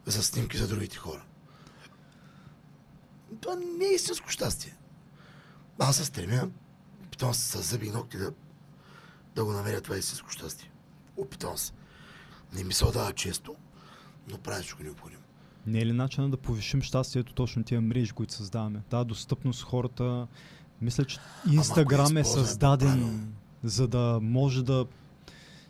за 0.05 0.23
снимки 0.23 0.57
за 0.57 0.67
другите 0.67 0.97
хора. 0.97 1.25
Това 3.41 3.55
не 3.55 3.85
е 3.85 3.93
истинско 3.93 4.29
щастие. 4.29 4.77
Аз 5.79 5.97
се 5.97 6.05
стремя, 6.05 6.49
опитвам 7.05 7.33
се 7.33 7.41
с 7.41 7.61
зъби 7.61 7.87
и 7.87 7.91
ногти 7.91 8.17
да, 8.17 8.33
да 9.35 9.45
го 9.45 9.51
намеря 9.51 9.81
това 9.81 9.97
истинско 9.97 10.29
щастие. 10.29 10.71
Опитвам 11.17 11.57
се. 11.57 11.71
Не 12.55 12.63
ми 12.63 12.73
се 12.73 12.85
отдава 12.85 13.13
често, 13.13 13.55
но 14.31 14.37
правя 14.37 14.59
всичко 14.59 14.83
необходимо. 14.83 15.21
Не 15.67 15.79
е 15.79 15.85
ли 15.85 15.93
начинът 15.93 16.31
да 16.31 16.37
повишим 16.37 16.81
щастието 16.81 17.33
точно 17.33 17.63
тия 17.63 17.81
мрежи, 17.81 18.11
които 18.11 18.33
създаваме? 18.33 18.81
Да, 18.89 19.03
достъпност 19.03 19.63
хората. 19.63 20.27
Мисля, 20.81 21.05
че 21.05 21.19
Инстаграм 21.51 22.17
е 22.17 22.23
създаден, 22.23 22.89
по-правилно. 22.89 23.27
за 23.63 23.87
да 23.87 24.19
може 24.21 24.63
да 24.63 24.85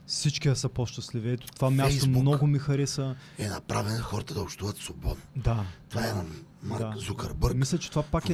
всички 0.05 0.49
да 0.49 0.55
са 0.55 0.69
по-щастливи. 0.69 1.31
Ето 1.31 1.47
това 1.47 1.69
място 1.69 1.91
Фейсбук. 1.91 2.21
много 2.21 2.47
ми 2.47 2.59
хареса. 2.59 3.15
Е 3.39 3.47
направен 3.47 4.01
хората 4.01 4.33
да 4.33 4.41
общуват 4.41 4.77
свободно. 4.77 5.23
Да. 5.35 5.65
Това 5.89 6.05
е 6.05 6.07
да, 6.07 6.15
на 6.15 6.25
Марк 6.63 6.81
да. 6.81 6.93
Зукърбърг. 6.99 7.55
Мисля, 7.55 7.77
че 7.77 7.89
това 7.89 8.03
пак 8.03 8.29
е 8.29 8.33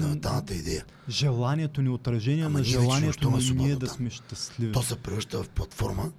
идея. 0.51 0.85
желанието 1.09 1.81
ни, 1.81 1.89
отражение 1.89 2.45
Ама 2.45 2.57
на 2.57 2.63
желанието 2.63 3.31
ни 3.31 3.51
ние 3.51 3.75
да 3.75 3.87
сме 3.87 4.09
щастливи. 4.09 4.71
То 4.71 4.83
се 4.83 4.95
превръща 4.95 5.43
в 5.43 5.49
платформа 5.49 6.11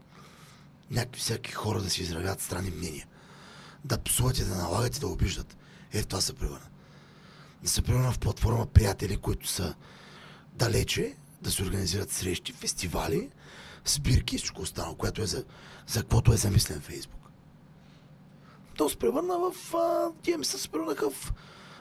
някакви 0.93 1.21
всяки 1.21 1.53
хора 1.53 1.83
да 1.83 1.91
си 1.91 2.03
изравят 2.03 2.41
странни 2.41 2.71
мнения. 2.71 3.07
Да 3.85 3.99
псуват 3.99 4.39
и 4.39 4.45
да 4.45 4.55
налагат 4.55 4.97
и 4.97 5.01
да 5.01 5.07
обиждат. 5.07 5.57
Е, 5.93 6.03
в 6.03 6.07
това 6.07 6.21
се 6.21 6.33
превърна. 6.33 6.69
Да 7.63 7.69
се 7.69 7.83
превърна 7.83 8.13
в 8.13 8.19
платформа 8.19 8.67
приятели, 8.67 9.17
които 9.17 9.49
са 9.49 9.75
далече, 10.55 11.17
да 11.43 11.51
се 11.51 11.63
организират 11.63 12.11
срещи, 12.11 12.53
фестивали, 12.53 13.31
сбирки 13.85 14.35
и 14.35 14.39
всичко 14.39 14.63
останало, 14.63 14.95
което 14.95 15.23
е 15.23 15.27
за, 15.27 15.45
за 15.87 16.01
каквото 16.01 16.33
е 16.33 16.37
замислен 16.37 16.81
Фейсбук. 16.81 17.21
То 18.77 18.89
се 18.89 18.97
превърна 18.97 19.39
в... 19.39 19.75
А, 19.75 20.11
тия 20.23 20.39
ми 20.39 20.45
се 20.45 20.69
превърнаха 20.69 21.11
в 21.11 21.33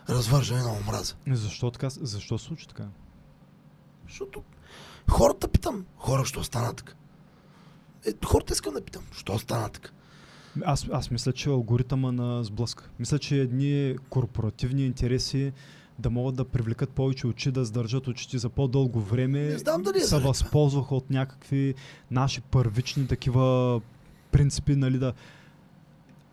развържане 0.10 0.62
на 0.62 0.74
омраза. 0.74 1.16
Защо 1.28 1.72
така? 1.72 1.90
Защо 1.90 2.38
се 2.38 2.46
случи 2.46 2.68
така? 2.68 2.88
Защото 4.08 4.44
хората 5.10 5.48
питам, 5.48 5.86
хора, 5.98 6.26
що 6.26 6.44
стана 6.44 6.74
така? 6.74 6.94
Е, 8.06 8.14
хората 8.26 8.54
искам 8.54 8.74
да 8.74 8.82
питам, 8.82 9.04
що 9.12 9.40
стана 9.40 9.70
така? 9.70 9.90
Аз, 10.66 10.88
аз 10.92 11.12
мисля, 11.12 11.34
че 11.34 11.50
алгоритъма 11.50 12.12
на 12.12 12.44
сблъска. 12.44 12.90
Мисля, 13.00 13.20
че 13.20 13.36
едни 13.36 13.96
корпоративни 14.10 14.86
интереси 14.86 15.52
да 16.00 16.10
могат 16.10 16.36
да 16.36 16.46
привлекат 16.46 16.90
повече 16.90 17.28
очи, 17.28 17.52
да 17.52 17.66
сдържат 17.66 18.08
очите 18.08 18.38
за 18.38 18.50
по-дълго 18.50 19.02
време, 19.02 19.40
Не 19.40 19.58
знам 19.58 19.82
дали 19.82 19.98
е 19.98 20.02
се 20.02 20.20
възползваха 20.20 20.96
от 20.96 21.10
някакви 21.10 21.76
наши 22.12 22.42
първични 22.42 23.08
такива 23.08 23.82
принципи, 24.32 24.76
нали, 24.76 25.00
да 25.00 25.14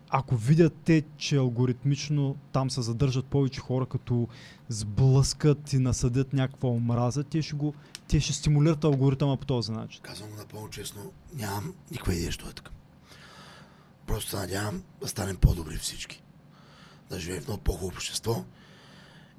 ако 0.09 0.35
видят 0.35 0.73
те, 0.85 1.03
че 1.17 1.37
алгоритмично 1.37 2.35
там 2.51 2.69
се 2.69 2.81
задържат 2.81 3.25
повече 3.25 3.59
хора, 3.59 3.85
като 3.85 4.27
сблъскат 4.69 5.73
и 5.73 5.79
насъдят 5.79 6.33
някаква 6.33 6.69
омраза, 6.69 7.23
те 7.23 7.41
ще, 7.41 7.55
го, 7.55 7.73
те 8.09 8.19
ще 8.19 8.33
стимулират 8.33 8.83
алгоритъма 8.83 9.37
по 9.37 9.45
този 9.45 9.71
начин. 9.71 10.01
Казвам 10.01 10.29
го 10.29 10.35
напълно 10.35 10.69
честно, 10.69 11.13
нямам 11.33 11.73
никаква 11.91 12.13
идея, 12.13 12.31
що 12.31 12.49
е 12.49 12.53
така. 12.53 12.71
Просто 14.07 14.35
надявам 14.35 14.83
да 15.01 15.07
станем 15.07 15.37
по-добри 15.37 15.77
всички. 15.77 16.23
Да 17.09 17.19
живеем 17.19 17.41
в 17.41 17.47
много 17.47 17.63
по-хубаво 17.63 17.87
общество 17.87 18.45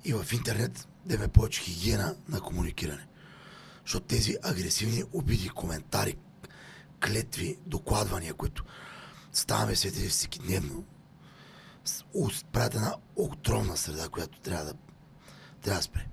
и 0.05 0.15
в 0.15 0.33
интернет 0.33 0.89
да 1.07 1.15
имаме 1.15 1.29
повече 1.29 1.61
хигиена 1.61 2.17
на 2.29 2.41
комуникиране. 2.41 3.07
Защото 3.85 4.07
тези 4.07 4.37
агресивни 4.43 5.03
обиди, 5.13 5.49
коментари, 5.49 6.17
клетви, 7.07 7.59
докладвания, 7.67 8.35
които 8.35 8.65
ставаме 9.33 9.77
свидетели 9.77 10.09
всеки 10.09 10.39
дневно, 10.39 10.85
правят 12.53 12.75
една 12.75 12.95
отровна 13.17 13.77
среда, 13.77 14.09
която 14.09 14.41
трябва 14.41 14.65
да, 14.65 14.75
трябва 15.63 15.79
да 15.79 15.83
спре. 15.83 16.07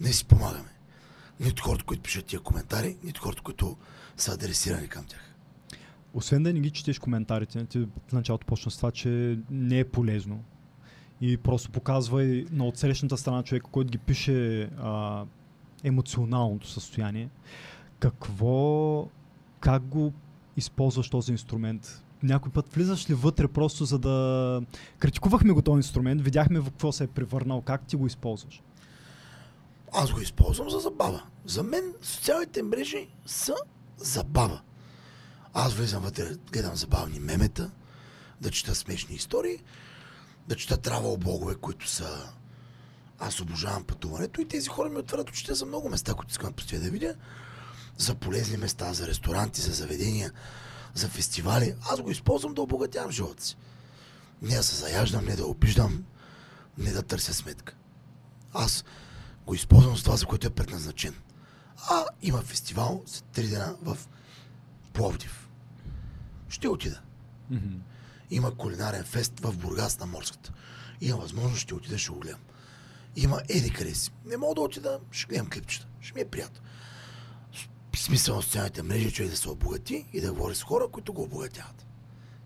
Не 0.00 0.12
си 0.12 0.24
помагаме. 0.24 0.75
Нито 1.40 1.62
хората, 1.62 1.84
които 1.84 2.02
пишат 2.02 2.24
тия 2.24 2.40
коментари, 2.40 2.96
нито 3.04 3.22
хората, 3.22 3.42
които 3.42 3.76
са 4.16 4.32
адресирани 4.32 4.88
към 4.88 5.04
тях. 5.06 5.34
Освен 6.14 6.42
да 6.42 6.52
не 6.52 6.60
ги 6.60 6.70
четеш 6.70 6.98
коментарите, 6.98 7.64
ти 7.64 7.78
в 8.08 8.12
началото 8.12 8.46
почна 8.46 8.70
с 8.70 8.76
това, 8.76 8.90
че 8.90 9.38
не 9.50 9.78
е 9.78 9.84
полезно. 9.84 10.44
И 11.20 11.36
просто 11.36 11.70
показва 11.70 12.24
и 12.24 12.46
на 12.50 12.66
отсрещната 12.66 13.16
страна 13.16 13.42
човека, 13.42 13.70
който 13.70 13.90
ги 13.90 13.98
пише 13.98 14.62
а, 14.62 15.24
емоционалното 15.84 16.68
състояние. 16.68 17.28
Какво, 17.98 19.08
как 19.60 19.82
го 19.82 20.12
използваш 20.56 21.10
този 21.10 21.32
инструмент? 21.32 22.02
Някой 22.22 22.52
път 22.52 22.74
влизаш 22.74 23.10
ли 23.10 23.14
вътре 23.14 23.48
просто 23.48 23.84
за 23.84 23.98
да... 23.98 24.62
Критикувахме 24.98 25.52
го 25.52 25.62
този 25.62 25.76
инструмент, 25.76 26.22
видяхме 26.22 26.60
в 26.60 26.64
какво 26.64 26.92
се 26.92 27.04
е 27.04 27.06
превърнал, 27.06 27.60
как 27.60 27.86
ти 27.86 27.96
го 27.96 28.06
използваш. 28.06 28.62
Аз 29.92 30.12
го 30.12 30.20
използвам 30.20 30.70
за 30.70 30.78
забава. 30.78 31.22
За 31.44 31.62
мен 31.62 31.94
социалните 32.02 32.62
мрежи 32.62 33.08
са 33.26 33.54
забава. 33.98 34.60
Аз 35.54 35.74
влизам 35.74 36.02
вътре, 36.02 36.34
гледам 36.52 36.76
забавни 36.76 37.20
мемета, 37.20 37.70
да 38.40 38.50
чета 38.50 38.74
смешни 38.74 39.14
истории, 39.14 39.62
да 40.48 40.56
чета 40.56 40.76
травал 40.76 41.16
блогове, 41.16 41.54
които 41.54 41.88
са... 41.88 42.32
Аз 43.18 43.40
обожавам 43.40 43.84
пътуването 43.84 44.40
и 44.40 44.48
тези 44.48 44.68
хора 44.68 44.88
ми 44.88 44.98
отварят 44.98 45.30
очите 45.30 45.54
за 45.54 45.66
много 45.66 45.88
места, 45.88 46.14
които 46.14 46.30
искам 46.30 46.52
да 46.70 46.78
да 46.78 46.90
видя. 46.90 47.14
За 47.98 48.14
полезни 48.14 48.56
места, 48.56 48.92
за 48.92 49.06
ресторанти, 49.06 49.60
за 49.60 49.72
заведения, 49.72 50.32
за 50.94 51.08
фестивали. 51.08 51.74
Аз 51.90 52.00
го 52.00 52.10
използвам 52.10 52.54
да 52.54 52.62
обогатявам 52.62 53.10
живота 53.10 53.44
си. 53.44 53.56
Не 54.42 54.56
да 54.56 54.62
се 54.62 54.76
заяждам, 54.76 55.24
не 55.24 55.36
да 55.36 55.46
обиждам, 55.46 56.04
не 56.78 56.92
да 56.92 57.02
търся 57.02 57.34
сметка. 57.34 57.74
Аз 58.52 58.84
го 59.46 59.54
използвам 59.54 59.96
с 59.96 60.02
това, 60.02 60.16
за 60.16 60.26
което 60.26 60.46
е 60.46 60.50
предназначен. 60.50 61.14
А 61.90 62.04
има 62.22 62.42
фестивал 62.42 63.02
за 63.06 63.22
три 63.22 63.48
дена 63.48 63.76
в 63.82 63.98
Пловдив. 64.92 65.48
Ще 66.48 66.68
отида. 66.68 67.00
Има 68.30 68.56
кулинарен 68.56 69.04
фест 69.04 69.40
в 69.40 69.56
Бургас 69.56 69.98
на 69.98 70.06
Морската. 70.06 70.52
Има 71.00 71.16
възможност, 71.16 71.60
ще 71.60 71.74
отида, 71.74 71.98
ще 71.98 72.10
го 72.10 72.18
гледам. 72.18 72.40
Има 73.16 73.40
еди 73.48 73.70
къде 73.70 73.94
си. 73.94 74.10
Не 74.24 74.36
мога 74.36 74.54
да 74.54 74.60
отида, 74.60 75.00
ще 75.10 75.26
гледам 75.26 75.50
клипчета. 75.50 75.86
Ще 76.00 76.14
ми 76.14 76.20
е 76.20 76.28
приятно. 76.28 76.60
Смисъл 77.96 78.36
на 78.36 78.42
социалните 78.42 78.82
мрежи 78.82 79.12
човек 79.12 79.30
да 79.30 79.36
се 79.36 79.50
обогати 79.50 80.06
и 80.12 80.20
да 80.20 80.32
говори 80.32 80.54
с 80.54 80.62
хора, 80.62 80.88
които 80.88 81.12
го 81.12 81.22
обогатяват. 81.22 81.86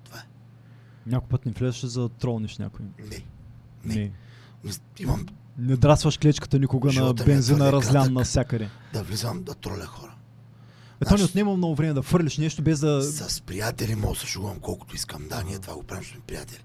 Това 0.04 0.18
е. 0.18 0.26
Някой 1.06 1.28
път 1.28 1.46
не 1.46 1.52
влезеш 1.52 1.80
за 1.80 2.00
да 2.00 2.08
тролниш 2.08 2.58
някой. 2.58 2.86
Не. 2.98 3.24
Не. 3.84 3.94
Не. 3.94 4.12
Имам 4.98 5.26
Не 5.60 5.76
драсваш 5.76 6.18
клечката 6.18 6.58
никога 6.58 6.86
на 6.86 6.92
Живота 6.92 7.24
ми 7.24 7.32
е 7.32 7.34
бензина 7.34 7.72
разлян 7.72 8.12
навсякъде. 8.12 8.68
да 8.92 9.02
влизам 9.02 9.42
да 9.42 9.54
троля 9.54 9.86
хора. 9.86 10.14
Е, 11.00 11.04
то 11.04 11.16
не 11.16 11.24
отнема 11.24 11.56
много 11.56 11.74
време 11.74 11.92
да 11.92 12.02
фърлиш 12.02 12.38
нещо 12.38 12.62
без 12.62 12.80
да... 12.80 13.02
С 13.02 13.40
приятели 13.40 13.94
мога 13.94 14.14
да 14.14 14.20
се 14.20 14.26
шугувам 14.26 14.56
колкото 14.60 14.96
искам. 14.96 15.22
Да, 15.28 15.42
ние 15.42 15.58
това 15.58 15.74
го 15.74 15.82
правим, 15.82 16.04
сме 16.04 16.20
приятели. 16.20 16.58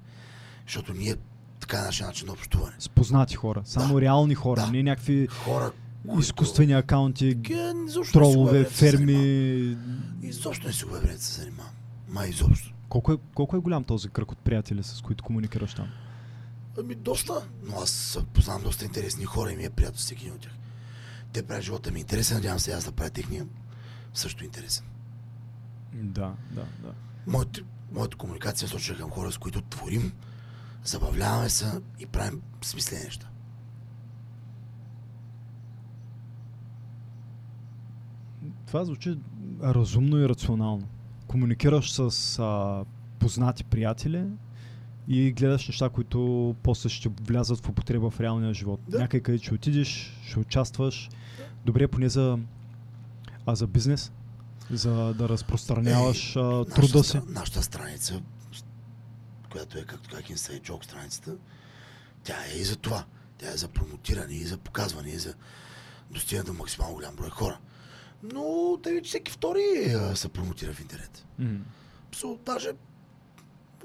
Защото 0.68 0.94
ние 0.94 1.16
така 1.60 1.78
е 1.78 1.82
нашия 1.82 2.08
начин 2.08 2.28
на 2.28 2.34
общуване. 2.34 2.74
с 2.80 2.90
познати 2.90 3.36
хора. 3.36 3.62
Само 3.66 3.94
Да. 3.94 4.02
реални 4.02 4.36
хора, 4.36 4.62
Да. 4.62 4.72
не 4.72 4.84
някакви 4.84 5.28
Хора, 5.28 5.72
които- 6.06 6.20
изкуствени 6.20 6.74
акаунти, 6.74 7.34
Ге, 7.36 7.54
изобщо 7.88 8.20
не 8.20 8.26
си 8.26 8.32
губя 8.32 8.50
тролове, 8.50 8.64
ферми. 8.66 9.78
Изобщо 10.24 10.68
не 10.68 10.74
си 10.74 10.84
губя 10.84 10.98
време 10.98 11.14
да 11.14 11.22
се 11.22 11.42
занимавам. 11.42 11.72
Май 12.10 12.30
изобщо. 12.30 12.74
Колко 12.90 13.12
е, 13.12 13.18
колко 13.34 13.56
е 13.56 13.60
голям 13.60 13.84
този 13.84 14.10
кръг 14.10 14.32
от 14.32 14.38
приятели, 14.38 14.84
с 14.84 15.02
които 15.02 15.24
комуникираш 15.24 15.74
там? 15.74 15.88
Ами 16.80 16.96
доста, 16.96 17.48
но 17.64 17.76
аз 17.78 18.20
познавам 18.34 18.64
доста 18.64 18.86
интересни 18.86 19.26
хора 19.26 19.52
и 19.52 19.56
ми 19.56 19.64
е 19.64 19.70
приятно 19.70 19.98
всеки 19.98 20.24
един 20.24 20.36
от 20.36 20.42
тях. 20.42 20.52
Те 21.34 21.44
правят 21.44 21.64
живота 21.64 21.92
ми 21.92 22.00
интересен, 22.00 22.38
надявам 22.38 22.60
се 22.60 22.72
аз 22.72 22.86
да 22.86 22.92
правя 22.92 23.10
техния 23.10 23.48
също 24.14 24.46
интересен. 24.46 24.86
Да, 25.94 26.34
да, 26.52 26.66
да. 26.82 26.94
Моята, 27.28 27.62
моята 27.92 28.18
комуникация 28.18 28.66
насочена 28.66 28.98
към 28.98 29.10
хора, 29.10 29.32
с 29.32 29.38
които 29.38 29.62
творим, 29.62 30.14
забавляваме 30.84 31.50
се 31.50 31.82
и 32.00 32.06
правим 32.06 32.42
смислени 32.62 33.04
неща. 33.04 33.28
Това 38.68 38.86
звучи 38.86 39.20
разумно 39.64 40.18
и 40.18 40.30
рационално. 40.30 40.88
Комуникираш 41.28 41.92
с 41.92 42.40
а, 42.40 42.86
познати 43.20 43.64
приятели 43.64 44.26
и 45.08 45.32
гледаш 45.32 45.68
неща, 45.68 45.90
които 45.90 46.56
после 46.64 46.90
ще 46.90 47.10
влязат 47.22 47.66
в 47.66 47.70
употреба 47.70 48.10
в 48.10 48.20
реалния 48.20 48.54
живот. 48.54 48.80
Да. 48.88 49.00
Някъде 49.00 49.24
къде 49.24 49.38
ще 49.38 49.54
отидеш, 49.54 50.20
ще 50.28 50.40
участваш. 50.40 51.10
Добре, 51.66 51.88
поне 51.88 52.10
за, 52.10 52.40
а 53.46 53.56
за 53.56 53.68
бизнес, 53.68 54.12
за 54.72 55.14
да 55.14 55.30
разпространяваш 55.30 56.36
а, 56.36 56.66
труда 56.66 57.04
си. 57.04 57.20
нашата 57.28 57.64
страница, 57.64 58.22
която 59.52 59.78
е 59.78 59.84
както 59.84 60.10
как 60.10 60.26
Inside 60.26 60.70
Joke 60.70 60.84
страницата, 60.84 61.36
тя 62.24 62.36
е 62.54 62.58
и 62.58 62.64
за 62.64 62.76
това. 62.76 63.06
Тя 63.38 63.52
е 63.52 63.58
за 63.58 63.68
промотиране 63.68 64.34
и 64.34 64.44
за 64.44 64.58
показване 64.58 65.10
и 65.10 65.18
за 65.18 65.34
достигане 66.12 66.46
до 66.46 66.54
максимално 66.54 66.96
голям 66.96 67.16
брой 67.16 67.30
хора. 67.30 67.60
Но 68.34 68.78
да 68.84 68.90
ви, 68.90 69.02
че 69.04 69.10
всеки 69.10 69.32
втори 69.32 69.96
се 70.16 70.30
промотира 70.30 70.74
в 70.74 70.82
интернет. 70.82 71.26
М. 71.40 71.60
So, 72.14 72.40
даже 72.46 72.72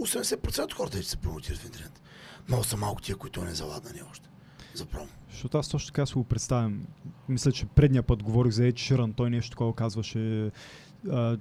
80% 0.00 0.64
от 0.64 0.74
хората 0.74 0.96
вече 0.96 1.10
се 1.10 1.16
промотират 1.16 1.58
в 1.58 1.64
интернет. 1.64 2.02
Много 2.48 2.64
са 2.64 2.76
малко 2.76 3.02
тия, 3.02 3.16
които 3.16 3.44
не 3.44 3.54
заладнани 3.54 4.00
още. 4.10 4.28
За 4.74 4.86
промо. 4.86 5.06
Защото 5.30 5.58
аз 5.58 5.68
точно 5.68 5.86
така 5.86 6.06
си 6.06 6.14
го 6.14 6.24
представям. 6.24 6.86
Мисля, 7.28 7.52
че 7.52 7.66
предния 7.66 8.02
път 8.02 8.22
говорих 8.22 8.52
за 8.52 8.66
Ед 8.66 8.78
Ширан, 8.78 9.12
той 9.12 9.30
нещо 9.30 9.50
такова 9.50 9.74
казваше. 9.74 10.50
А, 11.10 11.36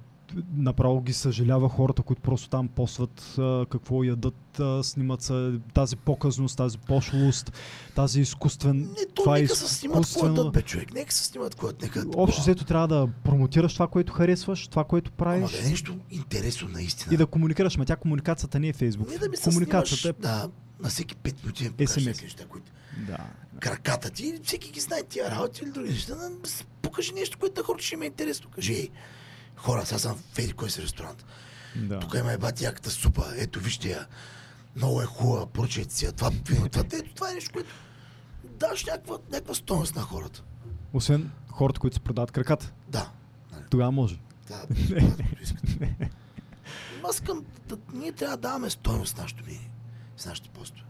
направо 0.56 1.00
ги 1.00 1.12
съжалява 1.12 1.68
хората, 1.68 2.02
които 2.02 2.22
просто 2.22 2.48
там 2.48 2.68
посват 2.68 3.34
а, 3.38 3.66
какво 3.70 4.04
ядат, 4.04 4.60
а, 4.60 4.82
снимат 4.82 5.22
се 5.22 5.52
тази 5.74 5.96
показност, 5.96 6.56
тази 6.56 6.78
пошлост, 6.78 7.52
тази 7.94 8.20
изкуствен... 8.20 8.78
Не, 8.80 9.06
то 9.14 9.22
това 9.22 9.38
е 9.38 9.42
нека 9.42 9.56
се 9.56 9.74
снимат 9.74 10.04
изкуствено- 10.04 10.36
ядат, 10.36 10.52
бе, 10.52 10.62
човек. 10.62 10.94
Нека 10.94 11.12
се 11.12 11.24
снимат 11.24 11.54
какво 11.54 11.66
ядат, 11.66 11.82
нека... 11.82 12.04
Общо 12.16 12.40
взето 12.40 12.64
трябва 12.64 12.88
да 12.88 13.08
промотираш 13.24 13.74
това, 13.74 13.86
което 13.86 14.12
харесваш, 14.12 14.68
това, 14.68 14.84
което 14.84 15.10
Ама 15.10 15.16
правиш 15.16 15.50
да 15.50 15.66
е 15.66 15.70
нещо 15.70 15.96
интересно 16.10 16.68
наистина. 16.68 17.14
и 17.14 17.16
да 17.16 17.26
комуникираш. 17.26 17.76
Ма 17.76 17.84
тя 17.84 17.96
комуникацията 17.96 18.60
не 18.60 18.68
е 18.68 18.72
Фейсбук. 18.72 19.10
Не 19.10 19.18
да 19.18 19.28
ми 19.28 19.36
се 19.36 19.44
комуникацията 19.44 20.00
снимаш, 20.00 20.16
да, 20.20 20.48
на 20.80 20.88
всеки 20.88 21.16
5 21.16 21.42
минути 21.42 21.64
да 21.64 21.70
покажеш 21.70 22.22
неща, 22.22 22.44
които 22.48 22.66
е... 22.70 23.00
Да. 23.06 23.18
краката 23.60 24.10
ти, 24.10 24.38
всеки 24.44 24.70
ги 24.70 24.80
знае 24.80 25.02
тия 25.02 25.30
работи 25.30 25.60
или 25.64 25.70
други 25.70 25.88
неща. 25.90 26.16
Покажи 26.82 27.12
нещо, 27.12 27.38
което 27.38 27.60
на 27.60 27.64
хората 27.64 27.84
ще 27.84 27.94
им 27.94 28.02
е 28.02 28.06
интересно. 28.06 28.50
Кажи, 28.54 28.88
хора, 29.56 29.86
сега 29.86 29.98
съм 29.98 30.16
в 30.32 30.38
еди 30.38 30.52
кой 30.52 30.70
си 30.70 30.82
ресторант. 30.82 31.24
да. 31.76 32.00
Тук 32.00 32.14
има 32.14 32.32
ебати 32.32 32.64
яката 32.64 32.90
супа. 32.90 33.24
Ето, 33.36 33.60
вижте 33.60 33.90
я. 33.90 34.06
Много 34.76 35.02
е 35.02 35.04
хубава, 35.04 35.46
поръчайте 35.46 35.94
си 35.94 36.04
я. 36.04 36.12
Това, 36.12 36.30
вино, 36.48 36.68
това, 36.68 36.84
ето, 36.92 37.14
това 37.14 37.30
е 37.30 37.34
нещо, 37.34 37.50
което 37.52 37.70
даш 38.44 38.84
някаква, 38.84 39.18
някаква 39.32 39.54
стойност 39.54 39.96
на 39.96 40.02
хората. 40.02 40.42
Освен 40.92 41.30
хората, 41.48 41.80
които 41.80 41.94
се 41.94 42.00
продават 42.00 42.30
краката. 42.30 42.72
Да. 42.88 43.10
Тогава 43.70 43.92
може. 43.92 44.20
да, 44.48 44.66
това, 44.88 45.10
Аз 47.08 47.14
искам, 47.14 47.44
да, 47.68 47.78
ние 47.92 48.12
трябва 48.12 48.36
да 48.36 48.40
даваме 48.48 48.70
стойност 48.70 49.16
на 49.16 49.22
нашето 49.22 49.42
мнение, 49.44 49.70
с 50.16 50.26
нашите 50.26 50.48
постове. 50.48 50.84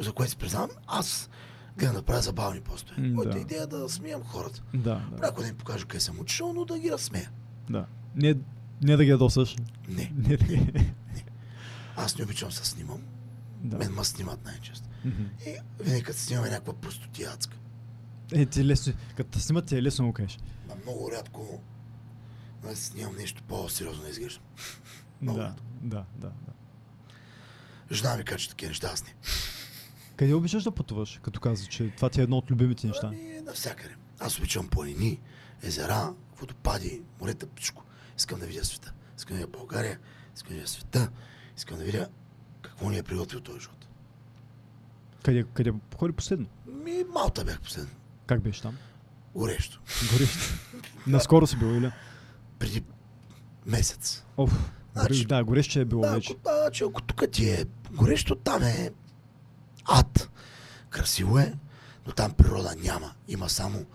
За 0.00 0.12
което 0.12 0.30
си 0.30 0.36
признавам, 0.36 0.70
аз 0.86 1.30
да 1.76 2.02
правя 2.02 2.22
забавни 2.22 2.60
постове. 2.60 3.02
М, 3.02 3.14
Моята 3.14 3.30
да. 3.32 3.38
идея 3.38 3.62
е 3.62 3.66
да 3.66 3.88
смеям 3.88 4.22
хората. 4.24 4.62
Да, 4.74 4.80
да. 4.80 5.16
Някой 5.22 5.44
да 5.44 5.48
им 5.50 5.56
покажа 5.56 5.84
къде 5.86 6.00
съм 6.00 6.20
отишъл, 6.20 6.52
но 6.52 6.64
да 6.64 6.78
ги 6.78 6.90
разсмея. 6.90 7.30
да. 7.70 7.86
Не, 8.14 8.34
не 8.82 8.96
да 8.96 9.04
ги 9.04 9.10
ядосаш. 9.10 9.56
Не, 9.88 10.12
Не 10.16 10.36
да 10.36 10.44
ги... 10.44 10.92
аз 11.96 12.18
не 12.18 12.24
обичам 12.24 12.48
да 12.48 12.54
снимам. 12.54 13.02
Да. 13.62 13.76
Мен 13.76 13.92
ма 13.92 14.04
снимат 14.04 14.44
най-често. 14.44 14.88
Мгм. 15.04 15.22
И 15.46 15.56
винаги 15.82 16.02
като 16.02 16.18
снимаме 16.18 16.50
някаква 16.50 16.72
простотия 16.72 17.30
адска. 17.30 17.56
Е, 18.32 18.46
ти 18.46 18.60
е 18.60 18.64
лесно. 18.64 18.92
Като 19.16 19.30
те 19.30 19.40
снимат, 19.40 19.66
ти 19.66 19.76
е 19.76 19.82
лесно 19.82 20.04
да 20.04 20.06
го 20.06 20.12
кажеш. 20.12 20.38
Ма 20.68 20.74
много 20.82 21.10
рядко 21.12 21.60
аз 22.72 22.78
снимам 22.78 23.16
нещо 23.16 23.42
по-сериозно 23.48 24.02
да 24.02 24.08
изглеждам. 24.10 24.42
Да, 25.22 25.54
да, 25.82 26.04
да, 26.14 26.28
да. 26.28 26.52
Жена 27.92 28.16
ми 28.16 28.24
кача 28.24 28.48
такива 28.48 28.68
неща, 28.70 28.90
аз 28.92 29.04
не. 29.04 29.14
Къде 30.16 30.34
обичаш 30.34 30.62
да 30.62 30.70
пътуваш, 30.70 31.20
като 31.22 31.40
каза, 31.40 31.66
че 31.66 31.90
това 31.96 32.08
ти 32.08 32.20
е 32.20 32.24
едно 32.24 32.36
от 32.36 32.50
любимите 32.50 32.86
неща? 32.86 33.06
Ами, 33.06 33.40
навсякъде. 33.40 33.94
Аз 34.18 34.38
обичам 34.38 34.68
планини, 34.68 35.20
езера, 35.62 36.14
водопади, 36.36 37.02
морета, 37.20 37.46
всичко. 37.56 37.84
Искам 38.18 38.40
да 38.40 38.46
видя 38.46 38.64
света. 38.64 38.92
Искам 39.18 39.36
да 39.36 39.44
видя 39.44 39.58
България, 39.58 39.98
искам 40.36 40.48
да 40.48 40.54
видя 40.54 40.68
света, 40.68 41.10
искам 41.56 41.78
да 41.78 41.84
видя 41.84 42.08
какво 42.62 42.90
ни 42.90 42.98
е 42.98 43.02
приготвил 43.02 43.40
този 43.40 43.60
живот. 43.60 43.86
Къде, 45.22 45.44
къде 45.54 45.72
ходи 45.96 46.12
последно? 46.12 46.46
Ми, 46.66 47.04
Малта 47.04 47.44
бях 47.44 47.60
последно. 47.60 47.90
Как 48.26 48.40
беше 48.40 48.62
там? 48.62 48.76
Горещо. 49.34 49.80
Горещо. 50.12 50.38
Наскоро 51.06 51.46
си 51.46 51.56
бил, 51.56 51.66
или? 51.66 51.92
Преди 52.58 52.84
месец. 53.66 54.24
Оф, 54.36 54.70
Значи- 54.94 55.24
да, 55.24 55.44
горещо 55.44 55.80
е 55.80 55.84
било 55.84 56.02
Да, 56.02 56.10
вече. 56.10 56.32
ако, 56.32 56.58
значи, 56.62 56.84
ако 56.84 57.02
тук 57.02 57.30
ти 57.32 57.50
е 57.50 57.64
горещо, 57.92 58.34
там 58.34 58.62
е 58.62 58.90
ад. 59.88 60.30
Красиво 60.90 61.38
е, 61.38 61.54
но 62.06 62.12
там 62.12 62.32
природа 62.32 62.74
няма. 62.76 63.12
Има 63.28 63.48
само 63.48 63.86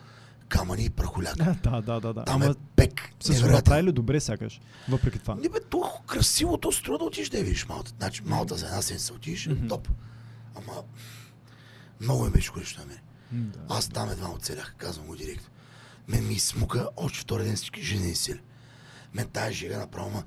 камъни 0.49 0.85
и 0.85 0.89
прахоляк. 0.89 1.35
Да, 1.63 1.81
да, 1.81 1.99
да, 1.99 2.13
да. 2.13 2.25
Там 2.25 2.41
е 2.41 2.45
Ама 2.45 2.55
пек. 2.75 3.09
са 3.19 3.27
се 3.27 3.33
невероятен. 3.33 3.55
направили 3.55 3.91
добре 3.91 4.19
сякаш, 4.19 4.61
въпреки 4.89 5.19
това. 5.19 5.35
Не 5.35 5.49
бе, 5.49 5.59
толкова 5.61 6.05
красиво, 6.05 6.57
то 6.57 6.71
струва 6.71 6.97
да 6.97 7.03
отидеш 7.03 7.29
да 7.29 7.37
я 7.37 7.43
видиш 7.43 7.67
Малта. 7.67 7.91
Значи 7.91 8.21
Малта 8.25 8.55
за 8.55 8.65
една 8.65 8.81
седмица 8.81 9.13
отидеш, 9.13 9.47
е 9.47 9.49
Мгм. 9.49 9.67
топ. 9.67 9.87
Ама 10.55 10.73
много 12.01 12.25
ми 12.25 12.31
беше 12.31 12.51
горещо 12.51 12.79
на 12.79 12.85
мен. 12.85 12.97
Да. 13.31 13.59
Аз 13.69 13.89
там 13.89 14.09
едва 14.09 14.29
оцелях, 14.29 14.75
казвам 14.77 15.07
го 15.07 15.15
директно. 15.15 15.47
Мен 16.07 16.27
ми 16.27 16.39
смука 16.39 16.89
още 16.97 17.19
втори 17.19 17.43
ден 17.43 17.55
всички 17.55 17.81
жизнени 17.81 18.15
сили. 18.15 18.41
Мен 19.13 19.27
тая 19.27 19.51
жега 19.51 19.77
направо, 19.77 20.09
ма, 20.09 20.23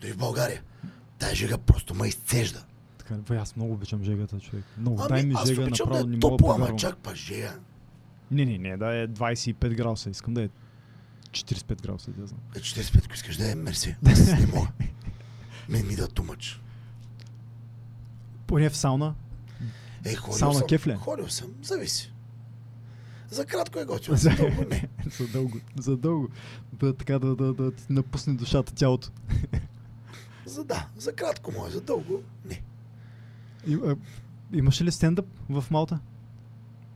дори 0.00 0.12
в 0.12 0.16
България, 0.16 0.62
тая 1.18 1.34
жега 1.34 1.58
просто 1.58 1.94
ме 1.94 2.08
изцежда. 2.08 2.64
Така, 3.04 3.20
бе, 3.20 3.36
аз 3.36 3.56
много 3.56 3.72
обичам 3.72 4.04
жегата, 4.04 4.40
човек. 4.40 4.64
Много. 4.78 4.98
Ами, 5.00 5.08
Дай 5.08 5.22
ми 5.22 5.34
аз 5.36 5.48
жега, 5.48 5.62
обичам 5.62 5.88
да 5.88 5.94
направо 5.94 6.08
не 6.08 6.16
е 6.16 6.18
да 6.18 6.28
топло, 6.28 6.52
ама 6.52 6.76
чак 6.76 6.96
па 6.96 7.14
жега. 7.14 7.54
Не, 8.30 8.44
не, 8.44 8.58
не, 8.58 8.76
да 8.76 8.96
е 8.96 9.08
25 9.08 9.74
градуса. 9.74 10.10
Искам 10.10 10.34
да 10.34 10.42
е 10.42 10.48
45 11.30 11.82
градуса, 11.82 12.10
да 12.10 12.26
знам. 12.26 12.40
Е, 12.56 12.58
45, 12.58 13.04
ако 13.04 13.14
искаш 13.14 13.36
да 13.36 13.50
е, 13.50 13.54
мерси. 13.54 13.96
Аз 14.06 14.26
не 14.26 14.46
мога. 14.46 14.68
Мен 15.68 15.86
ми 15.86 15.96
да 15.96 16.08
тумач. 16.08 16.60
Поне 18.46 18.70
в 18.70 18.76
сауна. 18.76 19.14
Е, 20.04 20.14
ходил 20.14 20.38
Сауна 20.38 20.58
съм. 20.58 20.68
кеф 20.68 20.86
ли? 20.86 20.94
Ходил 20.94 21.28
съм, 21.28 21.48
зависи. 21.62 22.12
За 23.30 23.46
кратко 23.46 23.78
е 23.78 23.84
готино, 23.84 24.16
за 24.16 24.30
дълго 24.30 24.64
не. 24.70 24.88
за 25.18 25.26
дълго. 25.26 25.58
За 25.78 25.96
дълго. 25.96 26.28
Да, 26.72 26.94
така 26.94 27.18
да, 27.18 27.36
да, 27.36 27.52
да 27.52 27.72
напусне 27.90 28.34
душата 28.34 28.74
тялото. 28.74 29.10
За 30.46 30.64
да, 30.64 30.88
за 30.96 31.12
кратко 31.12 31.52
може, 31.52 31.74
за 31.74 31.80
дълго 31.80 32.22
не. 32.44 32.62
И, 33.66 33.74
а, 33.74 33.96
имаш 34.52 34.82
ли 34.82 34.92
стендъп 34.92 35.26
в 35.48 35.64
Малта? 35.70 36.00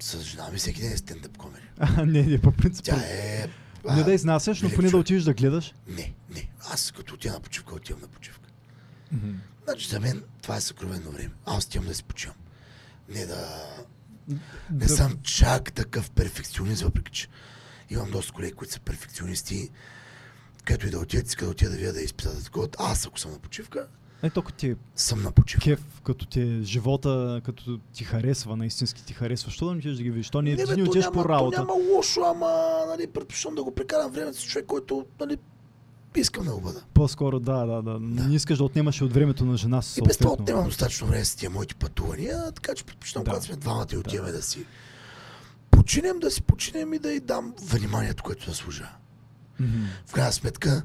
С 0.00 0.22
жена 0.22 0.48
ми 0.52 0.58
всеки 0.58 0.80
ден 0.80 0.92
е 0.92 0.96
стендъп 0.96 1.36
комери. 1.36 1.62
А, 1.78 2.06
не, 2.06 2.22
не, 2.22 2.40
по 2.40 2.52
принцип. 2.52 2.84
Тя 2.84 2.96
е... 2.96 3.48
Не 3.96 4.02
да 4.02 4.12
изнасяш, 4.12 4.62
но 4.62 4.68
велик 4.68 4.76
поне 4.76 4.90
да 4.90 4.96
отидеш 4.96 5.22
да 5.22 5.34
гледаш. 5.34 5.74
Не, 5.88 6.14
не. 6.34 6.48
Аз 6.72 6.92
като 6.92 7.14
отида 7.14 7.34
на 7.34 7.40
почивка, 7.40 7.74
отивам 7.74 8.00
на 8.02 8.08
почивка. 8.08 8.48
Значи 9.64 9.88
за 9.88 10.00
мен 10.00 10.22
това 10.42 10.56
е 10.56 10.60
съкровенно 10.60 11.10
време. 11.10 11.30
Аз 11.46 11.64
отивам 11.64 11.86
да 11.86 11.94
си 11.94 12.04
почивам. 12.04 12.36
Не 13.08 13.26
да... 13.26 13.66
Не 14.28 14.38
Да- 14.70 14.88
съм 14.88 15.18
чак 15.22 15.72
такъв 15.72 16.10
перфекционист, 16.10 16.82
въпреки 16.82 17.12
че 17.12 17.28
имам 17.90 18.10
доста 18.10 18.32
колеги, 18.32 18.52
които 18.52 18.72
са 18.72 18.80
перфекционисти. 18.80 19.70
Където 20.64 20.86
и 20.86 20.90
да 20.90 20.98
отидат, 20.98 21.26
искат 21.28 21.46
да 21.46 21.50
отидат 21.50 21.72
да 21.72 21.78
видят 21.78 21.94
да 21.94 22.00
изпитат 22.02 22.44
такова. 22.44 22.68
Аз, 22.78 23.06
ако 23.06 23.18
съм 23.20 23.30
на 23.30 23.38
почивка, 23.38 23.88
Е, 24.22 24.30
толкова 24.30 24.56
ти 24.56 24.68
е 24.68 24.76
съм 24.96 25.22
на 25.22 25.32
почивка. 25.32 25.64
кеф, 25.64 25.80
като 26.04 26.26
ти 26.26 26.40
е 26.40 26.62
живота, 26.62 27.40
като 27.44 27.78
ти 27.92 28.04
харесва, 28.04 28.56
наистински 28.56 29.04
ти 29.04 29.14
харесва. 29.14 29.50
Що 29.50 29.64
да 29.66 29.72
не 29.72 29.78
отидеш 29.78 29.96
да 29.96 30.02
ги 30.02 30.10
видиш? 30.10 30.30
То 30.30 30.42
не, 30.42 30.56
бе, 30.56 30.64
не 30.76 30.84
то 30.84 30.90
отидеш 30.90 31.10
по 31.10 31.24
работа. 31.28 31.58
няма 31.58 31.72
лошо, 31.94 32.20
ама 32.20 32.78
нали, 32.88 33.06
предпочитам 33.06 33.54
да 33.54 33.64
го 33.64 33.74
прекарам 33.74 34.10
времето 34.12 34.38
с 34.38 34.44
човек, 34.44 34.66
който 34.66 35.06
нали, 35.20 35.38
искам 36.16 36.44
да 36.44 36.54
го 36.54 36.60
бъда. 36.60 36.82
По-скоро, 36.94 37.40
да, 37.40 37.66
да, 37.66 37.82
да. 37.82 37.98
Не 38.00 38.34
искаш 38.34 38.58
да 38.58 38.64
отнемаш 38.64 39.02
от 39.02 39.12
времето 39.12 39.44
на 39.44 39.56
жена 39.56 39.82
си. 39.82 40.00
И 40.00 40.02
без 40.02 40.16
това 40.18 40.32
отнемам 40.32 40.64
достатъчно 40.64 41.06
време 41.06 41.24
с 41.24 41.34
тия 41.34 41.50
моите 41.50 41.74
пътувания, 41.74 42.52
така 42.52 42.74
че 42.74 42.84
предпочитам, 42.84 43.24
Да. 43.24 43.30
когато 43.30 43.46
сме 43.46 43.56
двамата 43.56 43.86
и 43.92 43.96
отиваме 43.96 44.32
да 44.32 44.42
си 44.42 44.66
починем, 45.70 46.18
да 46.18 46.30
си 46.30 46.42
починем 46.42 46.92
и 46.92 46.98
да 46.98 47.12
й 47.12 47.20
дам 47.20 47.54
вниманието, 47.62 48.22
което 48.22 48.50
заслужава. 48.50 48.90
Мгм. 49.60 49.84
В 50.06 50.12
крайна 50.12 50.32
сметка, 50.32 50.82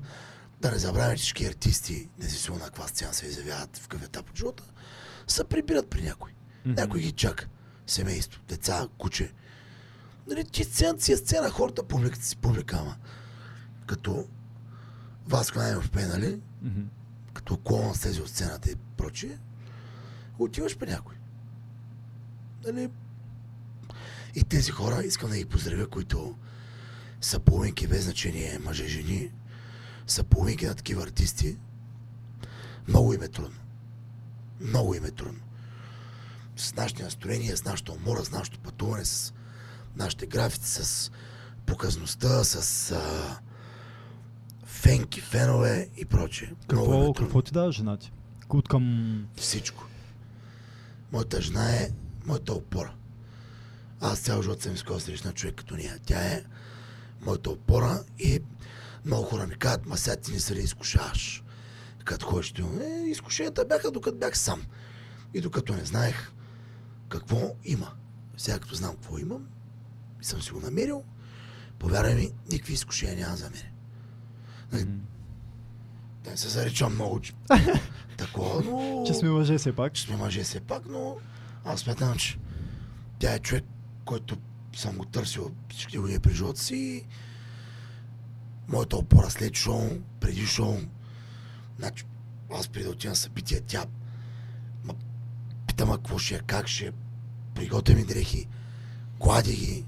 да 0.63 0.71
не 0.71 0.79
забравяме, 0.79 1.15
всички 1.15 1.45
артисти, 1.45 2.09
независимо 2.19 2.57
на 2.57 2.65
каква 2.65 2.87
сцена 2.87 3.13
се 3.13 3.25
изявяват 3.25 3.77
в 3.77 3.87
какъв 3.87 4.05
етап 4.05 4.29
от 4.29 4.37
живота, 4.37 4.63
се 5.27 5.43
прибират 5.43 5.89
при 5.89 6.01
някой. 6.01 6.31
Мгм. 6.65 6.75
Някой 6.75 6.99
ги 6.99 7.11
чака. 7.11 7.47
Семейство, 7.87 8.41
деца, 8.47 8.87
куче. 8.97 9.33
Нали, 10.27 10.45
ти 10.45 10.63
сцената 10.63 11.03
си 11.03 11.11
е 11.11 11.17
сцена, 11.17 11.49
хората, 11.49 11.83
публиката 11.83 12.25
си 12.25 12.37
публика, 12.37 12.77
ама 12.79 12.95
като 13.85 14.27
Васко 15.27 15.59
Найнов 15.59 15.91
пе, 15.91 16.05
нали? 16.05 16.39
Мгм. 16.61 16.81
като 17.33 17.57
клон 17.57 17.95
слезе 17.95 18.21
от 18.21 18.29
сцената 18.29 18.71
и 18.71 18.75
прочие, 18.75 19.39
отиваш 20.39 20.77
при 20.77 20.89
някой. 20.89 21.15
Нали? 22.65 22.89
И 24.35 24.43
тези 24.43 24.71
хора 24.71 25.03
искам 25.03 25.29
да 25.29 25.37
ги 25.37 25.45
поздравя, 25.45 25.87
които 25.87 26.37
са 27.21 27.39
половинки 27.39 27.87
без 27.87 28.03
значение 28.03 28.59
мъже, 28.59 28.87
жени, 28.87 29.31
са 30.07 30.23
половинки 30.23 30.65
на 30.65 30.75
такива 30.75 31.03
артисти. 31.03 31.57
Много 32.87 33.13
им 33.13 33.21
е 33.23 33.27
трудно. 33.27 33.59
Много 34.61 34.95
им 34.95 35.05
е 35.05 35.11
трудно. 35.11 35.39
С 36.55 36.75
нашите 36.75 37.03
настроения, 37.03 37.57
с 37.57 37.65
нашата 37.65 37.91
умора, 37.91 38.23
с 38.23 38.31
нашето 38.31 38.59
пътуване, 38.59 39.05
с 39.05 39.33
нашите 39.95 40.25
графици, 40.25 40.69
с 40.83 41.11
показността, 41.65 42.43
с 42.43 42.91
а, 42.91 43.39
фенки, 44.65 45.21
фенове 45.21 45.89
и 45.97 46.05
прочее. 46.05 46.47
Е 46.47 46.55
Какво, 46.67 46.85
трудно. 46.85 47.13
какво 47.13 47.41
ти 47.41 47.51
дава 47.51 47.71
жена 47.71 47.97
ти? 47.97 48.11
От 48.49 48.67
към... 48.67 49.27
Всичко. 49.35 49.87
Моята 51.11 51.41
жена 51.41 51.75
е 51.75 51.89
моята 52.25 52.53
опора. 52.53 52.93
Аз 54.01 54.19
цял 54.19 54.41
живот 54.41 54.61
съм 54.61 54.73
искал 54.73 54.95
да 54.95 55.01
срещна 55.01 55.33
човек 55.33 55.55
като 55.55 55.75
нея. 55.75 55.99
Тя 56.05 56.19
е 56.21 56.43
моята 57.25 57.49
опора 57.49 58.03
и 58.19 58.39
много 59.05 59.23
хора 59.23 59.47
ми 59.47 59.55
казват, 59.55 59.85
ма 59.85 59.97
сега 59.97 60.15
ти 60.15 60.31
не 60.31 60.39
се 60.39 60.55
ли 60.55 60.59
изкушаваш? 60.59 61.43
Като 62.05 62.25
ходиш 62.25 62.51
ти, 62.51 62.61
е, 62.61 63.09
изкушенията 63.09 63.65
бяха 63.65 63.91
докато 63.91 64.17
бях 64.17 64.37
сам. 64.37 64.63
И 65.33 65.41
докато 65.41 65.73
не 65.73 65.85
знаех 65.85 66.31
какво 67.09 67.55
има. 67.63 67.91
Сега 68.37 68.59
като 68.59 68.75
знам 68.75 68.91
какво 68.91 69.17
имам 69.17 69.47
и 70.21 70.25
съм 70.25 70.41
си 70.41 70.51
го 70.51 70.59
намерил, 70.59 71.03
повярвай 71.79 72.15
ми, 72.15 72.31
никакви 72.51 72.73
изкушения 72.73 73.17
няма 73.17 73.35
за 73.35 73.49
мен. 73.49 73.61
Нали. 74.71 74.85
Да 76.23 76.31
не 76.31 76.37
се 76.37 76.49
заричам 76.49 76.93
много, 76.93 77.19
че 77.19 77.33
такова, 78.17 78.63
но... 78.63 79.03
Че 79.07 79.13
сме 79.13 79.29
мъже 79.29 79.57
все 79.57 79.75
пак. 79.75 79.93
че 79.93 80.03
сме 80.03 80.17
мъже 80.17 80.43
все 80.43 80.59
пак, 80.59 80.83
но 80.89 81.17
аз 81.65 81.79
смятам, 81.79 82.17
че 82.17 82.39
тя 83.19 83.33
е 83.33 83.39
човек, 83.39 83.63
който 84.05 84.37
съм 84.75 84.97
го 84.97 85.05
търсил 85.05 85.51
всички 85.69 85.97
години 85.97 86.19
при 86.19 86.33
живота 86.33 86.61
си. 86.61 87.05
Моята 88.67 88.97
опора 88.97 89.29
след 89.29 89.55
шоу, 89.55 89.89
преди 90.19 90.45
шоу, 90.45 90.77
значи 91.79 92.05
аз 92.53 92.67
преди 92.67 92.85
да 92.85 92.91
отида 92.91 93.09
на 93.09 93.15
събитие, 93.15 93.61
тя 93.61 93.85
ма, 94.83 94.93
пита 95.67 95.85
ма 95.85 95.97
какво 95.97 96.17
ще 96.17 96.35
е, 96.35 96.39
как 96.39 96.67
ще 96.67 96.85
е, 96.85 96.91
приготвя 97.55 97.95
ми 97.95 98.05
дрехи, 98.05 98.47
глади 99.19 99.55
ги, 99.55 99.85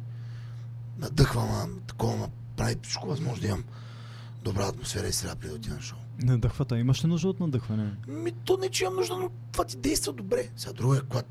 надъхва 0.98 1.46
ма, 1.46 1.68
такова 1.88 2.18
ма, 2.18 2.30
прави 2.58 2.76
всичко 2.84 3.08
възможно 3.08 3.42
да 3.42 3.48
имам 3.48 3.64
добра 4.44 4.68
атмосфера 4.68 5.08
и 5.08 5.14
среда 5.14 5.36
преди 5.36 5.50
да 5.50 5.56
отида 5.56 5.76
на 5.76 5.82
шоу. 5.82 6.00
Надъхвата. 6.20 6.78
Имаш 6.78 7.04
ли 7.04 7.08
нужда 7.08 7.28
от 7.28 7.40
надъхване? 7.40 7.94
Ми, 8.08 8.32
то 8.32 8.58
не, 8.58 8.70
че 8.70 8.84
имам 8.84 8.96
нужда, 8.96 9.18
но 9.18 9.30
това 9.52 9.66
ти 9.66 9.78
действа 9.78 10.14
добре. 10.14 10.50
Сега 10.58 10.74
друго 10.74 10.96
е, 10.96 11.02
когато 11.02 11.30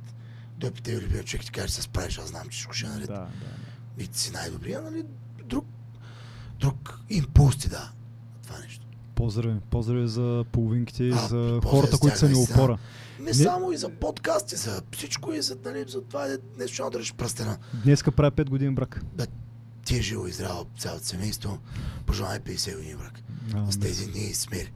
той 0.58 0.70
при 0.70 0.80
тебе 0.80 1.02
любимия 1.02 1.24
човек 1.24 1.44
ти 1.44 1.52
каже, 1.52 1.72
се 1.72 1.82
справиш, 1.82 2.18
аз 2.18 2.28
знам, 2.28 2.42
че 2.42 2.50
всичко 2.50 2.72
ще 2.72 2.86
е 2.86 2.88
наред. 2.88 3.06
Да, 3.06 3.14
да. 3.14 4.04
И 4.04 4.08
ти 4.08 4.20
си 4.20 4.32
най-добрия, 4.32 4.82
нали? 4.82 5.04
Друг, 6.64 7.00
импулс 7.10 7.56
ти 7.56 7.68
да. 7.68 7.92
Това 8.42 8.58
нещо. 8.58 8.86
Поздрави. 9.14 9.60
Поздрави 9.70 10.08
за 10.08 10.44
половинките 10.52 11.04
и 11.04 11.12
за 11.12 11.60
хората, 11.66 11.98
които 11.98 12.18
са 12.18 12.28
ни 12.28 12.34
опора. 12.34 12.78
Не, 13.18 13.24
Не- 13.24 13.34
само 13.34 13.72
и 13.72 13.76
за 13.76 13.88
подкасти, 13.88 14.56
за 14.56 14.82
всичко 14.92 15.32
и 15.32 15.42
за, 15.42 15.56
нали, 15.64 15.84
за 15.88 16.02
това 16.02 16.26
е 16.26 16.36
нещо, 16.58 16.74
ще 16.74 16.90
държиш 16.92 17.14
пръстена. 17.14 17.58
Днеска 17.84 18.12
правя 18.12 18.30
5 18.30 18.50
години 18.50 18.74
брак. 18.74 19.02
Да 19.14 19.26
ти 19.84 19.96
е 19.98 20.02
живо 20.02 20.26
и 20.26 20.32
здраво 20.32 20.66
цялото 20.78 21.04
семейство. 21.04 21.58
Пожелавай 22.06 22.40
50 22.40 22.76
години 22.76 22.94
брак. 22.94 23.20
А, 23.54 23.72
с 23.72 23.76
да. 23.76 23.86
тези 23.86 24.06
дни 24.06 24.24
и 24.24 24.34
смели. 24.34 24.72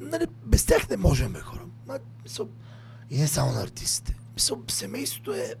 Нали, 0.00 0.26
без 0.46 0.64
тях 0.64 0.88
не 0.88 0.96
можем, 0.96 1.32
бе, 1.32 1.40
хора. 1.40 1.62
Ма, 1.86 1.98
мисъл, 2.22 2.48
и 3.10 3.18
не 3.18 3.28
само 3.28 3.52
на 3.52 3.62
артистите. 3.62 4.16
Мисъл, 4.34 4.62
семейството 4.68 5.32
е 5.34 5.54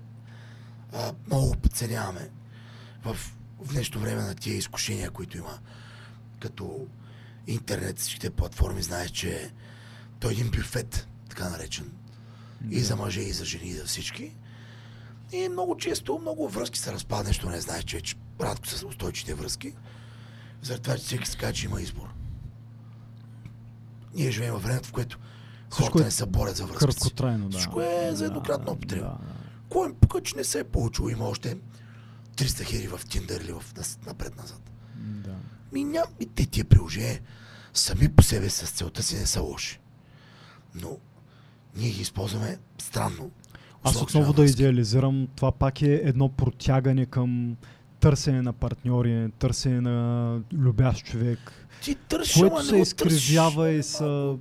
а, 0.92 1.12
много 1.26 1.56
подценяваме 1.56 2.30
в, 3.04 3.16
в 3.64 3.72
днешно 3.72 4.00
време 4.00 4.22
на 4.22 4.34
тия 4.34 4.56
изкушения, 4.56 5.10
които 5.10 5.36
има. 5.36 5.58
Като 6.40 6.86
интернет, 7.46 7.98
всичките 7.98 8.30
платформи, 8.30 8.82
знаеш, 8.82 9.10
че 9.10 9.50
той 10.20 10.30
е 10.30 10.34
един 10.34 10.50
бюфет, 10.50 11.08
така 11.28 11.48
наречен. 11.48 11.92
И 12.70 12.80
за 12.80 12.96
мъже, 12.96 13.20
и 13.20 13.32
за 13.32 13.44
жени, 13.44 13.68
и 13.68 13.74
за 13.74 13.84
всички. 13.84 14.36
И 15.32 15.48
много 15.48 15.76
често, 15.76 16.18
много 16.18 16.48
връзки 16.48 16.78
се 16.78 16.92
разпадат, 16.92 17.26
нещо 17.26 17.50
не 17.50 17.60
знаеш, 17.60 17.84
че, 17.84 18.00
че 18.00 18.16
рядко 18.40 18.66
са 18.66 18.86
устойчивите 18.86 19.34
връзки. 19.34 19.74
Заради 20.62 20.82
това, 20.82 20.96
че 20.96 21.02
всеки 21.04 21.28
си 21.30 21.36
казва, 21.36 21.52
че 21.52 21.66
има 21.66 21.82
избор. 21.82 22.08
Ние 24.14 24.30
живеем 24.30 24.52
във 24.52 24.62
времето, 24.62 24.88
в 24.88 24.92
което 24.92 25.18
хората 25.70 26.02
е 26.02 26.04
не 26.04 26.10
се 26.10 26.26
борят 26.26 26.56
за 26.56 26.66
връзките 26.66 26.92
си. 26.92 26.98
Краткотрайно, 26.98 27.48
да. 27.48 27.58
Всичко 27.58 27.80
е 27.80 28.10
за 28.12 28.18
Да, 28.18 28.24
еднократна 28.24 28.72
употреба. 28.72 29.04
Да, 29.04 29.10
да. 29.10 29.34
Кой 29.68 29.88
им 29.88 29.94
пука, 29.94 30.22
че 30.22 30.36
не 30.36 30.44
се 30.44 30.60
е 30.60 30.64
получило? 30.64 31.08
Има 31.08 31.24
още 31.24 31.56
300 32.36 32.64
хиляди 32.64 32.88
в 32.88 33.00
Тиндър 33.08 33.40
или 33.40 33.52
в 33.52 33.64
напред-назад. 34.06 34.70
Да. 34.96 35.34
Ми 35.72 35.84
ням, 35.84 36.04
и 36.20 36.26
те 36.26 36.46
тия 36.46 36.64
приложения 36.64 37.20
сами 37.74 38.08
по 38.08 38.22
себе 38.22 38.50
с 38.50 38.70
целта 38.70 39.02
си 39.02 39.14
не 39.14 39.26
са 39.26 39.42
лоши. 39.42 39.80
Но 40.74 40.98
ние 41.76 41.90
ги 41.90 42.00
използваме 42.00 42.58
странно. 42.78 43.30
Аз 43.84 44.02
отново 44.02 44.32
да 44.32 44.44
идеализирам, 44.44 45.28
това 45.36 45.52
пак 45.52 45.82
е 45.82 45.94
едно 46.04 46.28
протягане 46.28 47.06
към 47.06 47.56
търсене 48.00 48.42
на 48.42 48.52
партньори, 48.52 49.30
търсене 49.38 49.80
на 49.80 50.40
любящ 50.52 51.04
човек, 51.04 51.66
Ти 51.82 51.94
търсиш, 51.94 52.36
което 52.36 52.64
се 52.64 52.76
изкривява 52.76 53.70
и 53.70 53.82
са 53.82 54.36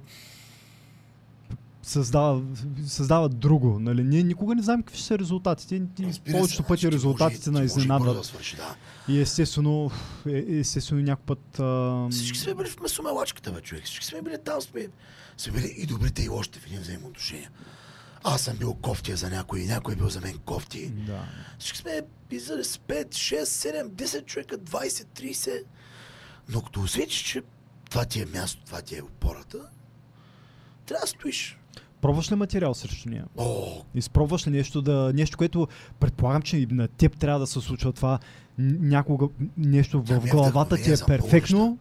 създава, 1.84 2.42
създава 2.88 3.30
друго. 3.30 3.80
Нали? 3.80 4.04
Ние 4.04 4.24
никога 4.24 4.56
не 4.56 4.62
знаем 4.62 4.84
какви 4.84 4.98
ще 4.98 5.08
са 5.08 5.20
резултатите. 5.20 5.82
Разбира 6.00 6.38
Повечето 6.38 6.64
пъти 6.64 6.82
ти 6.82 6.92
резултатите 6.92 7.52
на 7.52 7.62
и 7.62 7.66
изненадват. 7.66 8.18
Да 8.18 8.24
свърши, 8.24 8.56
да. 8.56 8.76
И 9.08 9.22
естествено, 9.22 9.92
е- 10.28 10.46
естествено 10.60 11.02
някой 11.02 11.26
път... 11.26 11.60
А... 11.60 12.08
Всички 12.12 12.40
сме 12.40 12.56
били 12.56 12.70
в 12.70 12.80
месомелачката, 12.80 13.52
бе, 13.52 13.62
човек. 13.62 13.86
Всички 13.86 14.06
сме 14.06 14.22
били 14.22 14.38
там, 14.46 14.62
сме, 14.62 14.88
сме 15.38 15.54
били 15.54 15.74
и 15.78 15.86
добрите, 15.86 16.24
и 16.24 16.30
лошите 16.30 16.60
в 16.60 16.66
едни 16.66 16.80
взаимоотношения. 16.80 17.50
Аз 18.24 18.42
съм 18.42 18.58
бил 18.58 18.74
кофтия 18.74 19.18
за 19.18 19.30
някой, 19.30 19.60
някой 19.60 19.94
е 19.94 19.98
бил 19.98 20.10
за 20.10 20.22
мен 20.22 20.38
кофти. 20.38 20.88
Да. 20.88 21.26
Всички 21.60 21.78
сме 21.78 22.02
писали 22.30 22.64
с 22.64 22.78
5, 22.78 23.08
6, 23.08 23.44
7, 23.44 23.90
10 23.90 24.26
човека, 24.26 24.58
20, 24.58 24.88
30. 24.88 25.64
Но 26.50 26.62
като 26.62 26.82
усетиш, 26.82 27.22
че 27.22 27.42
това 27.90 28.06
ти 28.06 28.22
е 28.22 28.26
място, 28.26 28.62
това 28.66 28.82
ти 28.82 28.98
е 28.98 29.02
опората, 29.02 29.60
трябва 30.86 31.02
да 31.02 31.08
стоиш. 31.08 31.58
Пробваш 32.02 32.32
ли 32.32 32.36
материал 32.36 32.74
срещу 32.74 33.10
нея? 33.10 33.26
О, 33.38 33.82
Изпробваш 33.96 34.48
ли 34.48 34.52
нещо, 34.52 34.82
да, 34.82 35.12
нещо, 35.16 35.38
което 35.38 35.68
предполагам, 36.00 36.42
че 36.42 36.58
и 36.58 36.66
на 36.66 36.88
теб 36.88 37.18
трябва 37.18 37.40
да 37.40 37.48
се 37.48 37.60
случва 37.62 37.92
това 37.92 38.20
някога 38.58 39.28
нещо 39.58 40.02
в 40.02 40.20
главата 40.20 40.76
ти 40.76 40.92
е 40.92 40.96
перфектно 41.08 41.78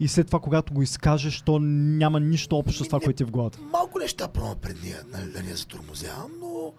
и 0.00 0.08
след 0.08 0.26
това, 0.26 0.40
когато 0.40 0.74
го 0.74 0.82
изкажеш, 0.82 1.40
то 1.40 1.58
няма 1.58 2.20
нищо 2.20 2.56
общо 2.56 2.84
с 2.84 2.88
това, 2.88 2.98
Не- 2.98 3.04
което 3.04 3.22
е 3.22 3.26
в 3.26 3.30
главата. 3.30 3.58
малко 3.72 3.98
неща 3.98 4.28
пробвам 4.28 4.56
пред 4.58 4.82
нея, 4.82 5.02
нали, 5.12 5.32
да 5.32 5.42
не 5.42 5.54
затормозявам, 5.54 6.30
но 6.40 6.72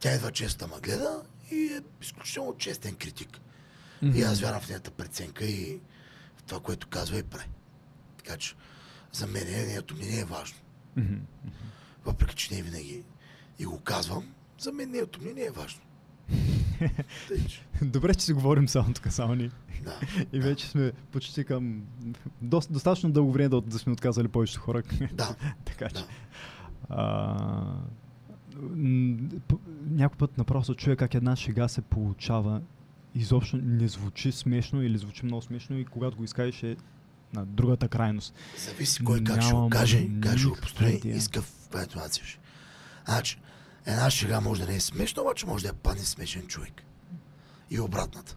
тя 0.00 0.14
идва 0.14 0.32
често 0.32 0.66
да 0.68 0.74
ме 0.74 0.80
гледа 0.82 1.22
и 1.52 1.56
е 1.56 1.80
изключително 2.02 2.54
честен 2.58 2.94
критик. 2.94 3.40
И 4.14 4.22
аз 4.22 4.40
вярвам 4.40 4.60
в 4.60 4.68
нейната 4.68 4.90
преценка 4.90 5.44
и 5.44 5.78
в 6.36 6.42
това, 6.42 6.60
което 6.60 6.86
казва 6.88 7.18
и 7.18 7.22
прави. 7.22 7.48
Така 8.16 8.36
че 8.36 8.54
за 9.12 9.26
мен 9.26 9.44
нейното 9.46 9.94
мнение 9.94 10.20
е 10.20 10.24
важно. 10.24 10.56
Мгм. 10.96 11.14
Въпреки, 12.06 12.34
че 12.34 12.54
не 12.54 12.62
винаги 12.62 13.02
и 13.58 13.64
го 13.64 13.80
казвам, 13.80 14.24
за 14.58 14.72
мен 14.72 14.90
нейното 14.90 15.20
мнение 15.20 15.44
е 15.44 15.50
важно. 15.50 15.80
Добре, 17.82 18.14
че 18.14 18.24
си 18.24 18.32
говорим 18.32 18.68
само 18.68 18.94
тук, 18.94 19.12
само 19.12 19.34
ние. 19.34 19.50
да. 19.84 20.00
И 20.32 20.40
вече 20.40 20.66
сме 20.66 20.92
почти 21.12 21.44
към... 21.44 21.82
Доста, 22.42 22.72
достатъчно 22.72 23.10
дълго 23.10 23.32
време 23.32 23.48
да, 23.48 23.60
да 23.60 23.78
сме 23.78 23.92
отказали 23.92 24.28
повечето 24.28 24.60
хора. 24.60 24.82
Да, 25.12 25.36
така 25.64 25.88
че... 25.88 25.94
да. 25.94 26.06
А, 26.88 27.80
някой 29.90 30.18
път 30.18 30.38
направо 30.38 30.64
се 30.64 30.74
чуя 30.74 30.96
как 30.96 31.14
една 31.14 31.36
шега 31.36 31.68
се 31.68 31.82
получава. 31.82 32.60
Изобщо 33.14 33.56
не 33.56 33.88
звучи 33.88 34.32
смешно 34.32 34.82
или 34.82 34.98
звучи 34.98 35.24
много 35.24 35.42
смешно 35.42 35.78
и 35.78 35.84
когато 35.84 36.16
го 36.16 36.24
изкажеш 36.24 36.62
е 36.62 36.76
на 37.34 37.46
другата 37.46 37.88
крайност. 37.88 38.34
Зависи 38.66 39.04
кой 39.04 39.24
как 39.24 39.42
ще 39.42 39.52
го 39.52 39.56
Нямам 39.56 39.70
каже, 39.70 40.08
как 40.20 40.38
ще 40.38 40.48
го 40.48 40.56
построи 40.62 40.90
идея. 40.90 41.20
Какъв 41.70 41.82
интонация 41.82 42.24
ще. 42.24 42.38
Значи, 43.04 43.38
една 43.86 44.10
шега 44.10 44.40
може 44.40 44.60
да 44.60 44.68
не 44.70 44.76
е 44.76 44.80
смешна, 44.80 45.22
обаче 45.22 45.46
може 45.46 45.62
да 45.62 45.68
я 45.68 45.74
падне 45.74 46.04
смешен 46.04 46.46
човек. 46.46 46.82
И 47.70 47.80
обратната. 47.80 48.36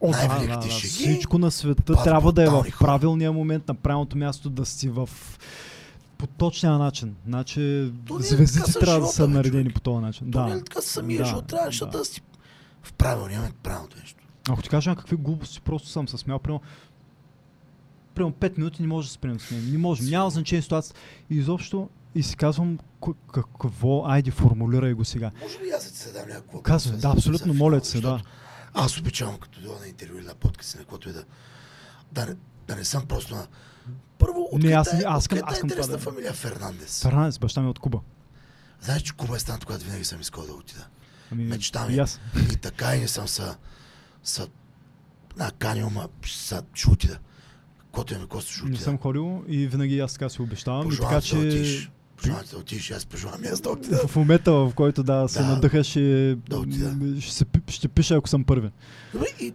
О, 0.00 0.10
да, 0.10 0.16
Най-великите 0.16 0.68
да, 0.68 0.74
да. 0.74 0.80
шеги 0.80 0.92
Всичко 0.92 1.38
на 1.38 1.50
света 1.50 1.94
трябва 2.04 2.32
да 2.32 2.42
е 2.42 2.46
в 2.46 2.64
правилния 2.80 3.32
момент, 3.32 3.68
на 3.68 3.74
правилното 3.74 4.18
място, 4.18 4.50
да 4.50 4.66
си 4.66 4.88
в 4.88 5.08
по 6.18 6.26
точния 6.26 6.78
начин. 6.78 7.16
Значи 7.26 7.92
То 8.06 8.18
е 8.18 8.22
звездите 8.22 8.72
трябва 8.72 8.86
да 8.86 8.94
живота, 8.94 9.12
са 9.12 9.26
бе, 9.26 9.34
наредени 9.34 9.64
човек. 9.64 9.74
по 9.74 9.80
този 9.80 10.00
начин. 10.00 10.30
То 10.30 10.38
да. 10.38 10.46
не 10.46 10.52
е 10.52 10.64
така 10.64 10.80
самия 10.80 11.18
да, 11.18 11.24
живот, 11.24 11.46
трябва 11.46 11.70
да. 11.70 11.86
да 11.86 12.04
си 12.04 12.22
в 12.82 12.92
правилния 12.92 13.38
момент 13.38 13.56
правилното 13.62 13.96
нещо. 14.00 14.24
Ако 14.48 14.62
ти 14.62 14.68
кажа 14.68 14.96
какви 14.96 15.16
глупости, 15.16 15.60
просто 15.60 15.88
съм 15.88 16.08
се 16.08 16.18
смял. 16.18 16.38
Примерно, 16.38 16.60
примерно 18.14 18.34
5 18.34 18.58
минути 18.58 18.82
не 18.82 18.88
може 18.88 19.08
да 19.08 19.12
спрем 19.12 19.40
с 19.40 19.50
мен. 19.50 19.70
Не 19.72 19.78
може. 19.78 20.02
Няма 20.02 20.30
значение 20.30 20.62
ситуация. 20.62 20.96
И 21.30 21.36
изобщо 21.36 21.88
и 22.14 22.22
си 22.22 22.36
казвам 22.36 22.78
какво, 23.32 24.06
айде 24.06 24.30
формулирай 24.30 24.92
го 24.92 25.04
сега. 25.04 25.30
Може 25.42 25.58
ли 25.58 25.70
аз 25.70 25.84
да 25.84 25.90
ти 25.90 25.98
се 25.98 26.12
дам 26.12 26.28
някакво? 26.28 26.62
Казвай, 26.62 26.98
да, 26.98 27.08
абсолютно, 27.08 27.54
моля 27.54 27.84
се, 27.84 28.00
да. 28.00 28.22
Аз 28.74 28.98
обичавам 28.98 29.38
като 29.38 29.60
дойда 29.60 29.80
на 29.80 29.88
интервю 29.88 30.18
или 30.18 30.26
на 30.26 30.34
подкаст, 30.34 30.74
на 30.74 30.80
каквото 30.80 31.08
и 31.08 31.12
да, 31.12 31.24
да, 32.12 32.26
не, 32.26 32.34
да 32.68 32.76
не 32.76 32.84
съм 32.84 33.06
просто 33.06 33.34
на... 33.34 33.46
Първо, 34.18 34.48
Не, 34.52 34.72
аз- 34.72 34.86
е- 34.88 34.96
аз 34.96 35.04
аз 35.06 35.22
е 35.22 35.24
искам 35.24 35.38
това 35.40 35.56
интересна 35.62 35.92
да- 35.92 35.98
фамилия 35.98 36.32
Фернандес. 36.32 37.02
Фернандес, 37.02 37.38
баща 37.38 37.60
ми 37.60 37.66
е 37.66 37.70
от 37.70 37.78
Куба. 37.78 38.00
Знаеш, 38.80 39.02
че 39.02 39.12
Куба 39.12 39.36
е 39.36 39.40
страната, 39.40 39.66
която 39.66 39.84
винаги 39.84 40.04
съм 40.04 40.20
искал 40.20 40.46
да 40.46 40.52
отида. 40.52 40.86
Ами, 41.32 41.44
Мечта 41.44 41.86
ми. 41.86 41.94
И 41.94 41.98
аз. 41.98 42.20
И 42.52 42.56
така 42.56 42.96
и 42.96 43.00
не 43.00 43.08
съм 43.08 43.28
са, 43.28 43.56
са 44.22 44.48
наканил, 45.36 45.90
ма 45.90 46.08
са, 46.26 46.62
ще 46.74 46.90
отида. 46.90 47.18
Каквото 47.78 48.14
е 48.14 48.18
ми 48.18 48.26
коста, 48.26 48.52
ще 48.52 48.62
Не 48.62 48.66
отида. 48.66 48.82
съм 48.82 48.98
ходил 48.98 49.44
и 49.48 49.66
винаги 49.66 50.00
аз 50.00 50.12
така 50.12 50.28
си 50.28 50.42
обещавам. 50.42 50.84
Пожелавам 50.84 51.10
така, 51.12 51.26
че 51.26 51.36
да. 51.36 51.93
Пожелавам 52.16 52.44
да 52.50 52.58
отидеш, 52.58 52.90
аз 52.90 53.06
пожелавам 53.06 53.40
аз 53.52 53.60
да 53.60 53.70
отида. 53.70 54.08
в 54.08 54.16
момента, 54.16 54.52
в 54.52 54.72
който 54.74 55.02
да 55.02 55.28
се 55.28 55.38
Да. 55.38 55.46
надъхаш, 55.46 55.96
и, 55.96 56.36
Да 56.48 56.58
отида. 56.58 57.20
ще, 57.20 57.34
се, 57.34 57.44
ще 57.68 57.88
пиша, 57.88 58.14
ако 58.14 58.28
съм 58.28 58.44
първи. 58.44 58.70
Добре, 59.12 59.26
и 59.40 59.54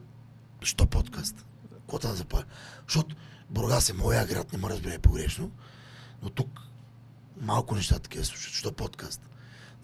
що 0.62 0.86
подкаст? 0.86 1.46
Какво 1.72 2.00
да 2.00 2.16
запаля? 2.16 2.44
Защото 2.88 3.16
Бургас 3.50 3.90
е 3.90 3.94
моя 3.94 4.26
град, 4.26 4.54
не 4.54 4.60
ме 4.60 4.70
разбере 4.70 5.00
погрешно, 5.00 5.52
но 6.24 6.30
тук 6.30 6.62
малко 7.42 7.76
неща 7.76 8.00
такива 8.00 8.26
случват. 8.26 8.54
Що 8.54 8.72
подкаст? 8.72 9.22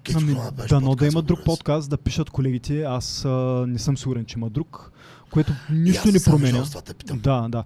Кечо, 0.03 0.17
Ами, 0.21 0.33
да 0.33 0.43
направиш 0.43 0.69
дано 0.69 0.95
да 0.95 1.07
има 1.07 1.21
друг 1.21 1.39
подкаст, 1.45 1.89
да 1.89 1.97
пишат 1.97 2.29
колегите. 2.29 2.83
Аз 2.83 3.25
а, 3.25 3.29
не 3.67 3.79
съм 3.79 3.97
сигурен, 3.97 4.25
че 4.25 4.37
има 4.39 4.49
друг, 4.49 4.91
което 5.31 5.53
нищо 5.69 6.11
не 6.11 6.23
променя. 6.23 6.63
Да, 7.13 7.47
да. 7.49 7.63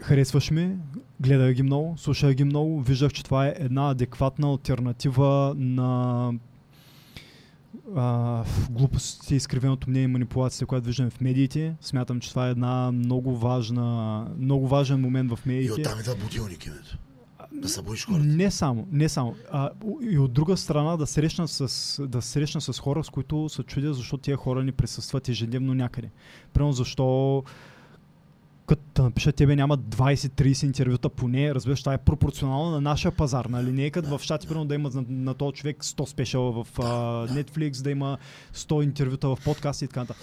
Харесваш 0.00 0.50
ми, 0.50 0.76
гледах 1.20 1.52
ги 1.52 1.62
много, 1.62 1.94
слушах 1.98 2.34
ги 2.34 2.44
много, 2.44 2.80
виждах, 2.80 3.12
че 3.12 3.24
това 3.24 3.46
е 3.46 3.54
една 3.58 3.90
адекватна 3.90 4.48
альтернатива 4.50 5.54
на 5.56 6.32
а, 7.96 8.44
глупостите, 8.70 9.34
изкривеното 9.34 9.90
мнение 9.90 10.04
и 10.04 10.12
манипулацията, 10.12 10.66
която 10.66 10.86
виждаме 10.86 11.10
в 11.10 11.20
медиите. 11.20 11.74
Смятам, 11.80 12.20
че 12.20 12.30
това 12.30 12.48
е 12.48 12.50
една 12.50 12.92
много 12.92 13.36
важна, 13.36 14.26
много 14.38 14.68
важен 14.68 15.00
момент 15.00 15.30
в 15.30 15.38
И 15.46 15.48
медиите. 15.48 15.80
оттам 15.80 16.00
идва 16.00 16.14
будилник 16.14 16.66
името. 16.66 16.98
Да 17.52 17.68
събудиш 17.68 18.06
хората. 18.06 18.24
Не 18.24 18.50
само, 18.50 18.86
не 18.92 19.08
само. 19.08 19.34
А, 19.50 19.70
и 20.02 20.18
от 20.18 20.32
друга 20.32 20.56
страна 20.56 20.96
да 20.96 21.06
срещна 21.06 21.48
с, 21.48 22.06
да 22.06 22.22
срещна 22.22 22.60
с 22.60 22.78
хора, 22.80 23.04
с 23.04 23.10
които 23.10 23.48
се 23.48 23.62
чудя 23.62 23.94
защо 23.94 24.16
тия 24.16 24.36
хора 24.36 24.64
не 24.64 24.72
присъстват 24.72 25.28
ежедневно 25.28 25.74
някъде. 25.74 26.10
Примерно 26.52 26.72
защо 26.72 27.42
като 28.68 29.02
напишат 29.02 29.36
тебе 29.36 29.56
няма 29.56 29.78
20-30 29.78 30.64
интервюта 30.64 31.08
поне, 31.08 31.54
разбираш, 31.54 31.80
това 31.80 31.94
е 31.94 31.98
пропорционално 31.98 32.70
на 32.70 32.80
нашия 32.80 33.12
пазар, 33.12 33.44
нали? 33.44 33.72
Не 33.72 33.84
е 33.84 33.90
като 33.90 34.18
в 34.18 34.22
щати, 34.22 34.46
да. 34.46 34.48
примерно 34.48 34.68
да 34.68 34.74
има 34.74 34.90
на, 34.94 35.04
на 35.08 35.34
този 35.34 35.54
човек 35.54 35.76
100 35.84 36.04
спешъла 36.04 36.64
в 36.64 36.78
а. 36.78 36.82
Netflix, 37.28 37.82
да 37.82 37.90
има 37.90 38.18
100 38.54 38.84
интервюта 38.84 39.28
в 39.28 39.38
подкасти 39.44 39.84
и 39.84 39.88
така 39.88 40.00
нататък. 40.00 40.22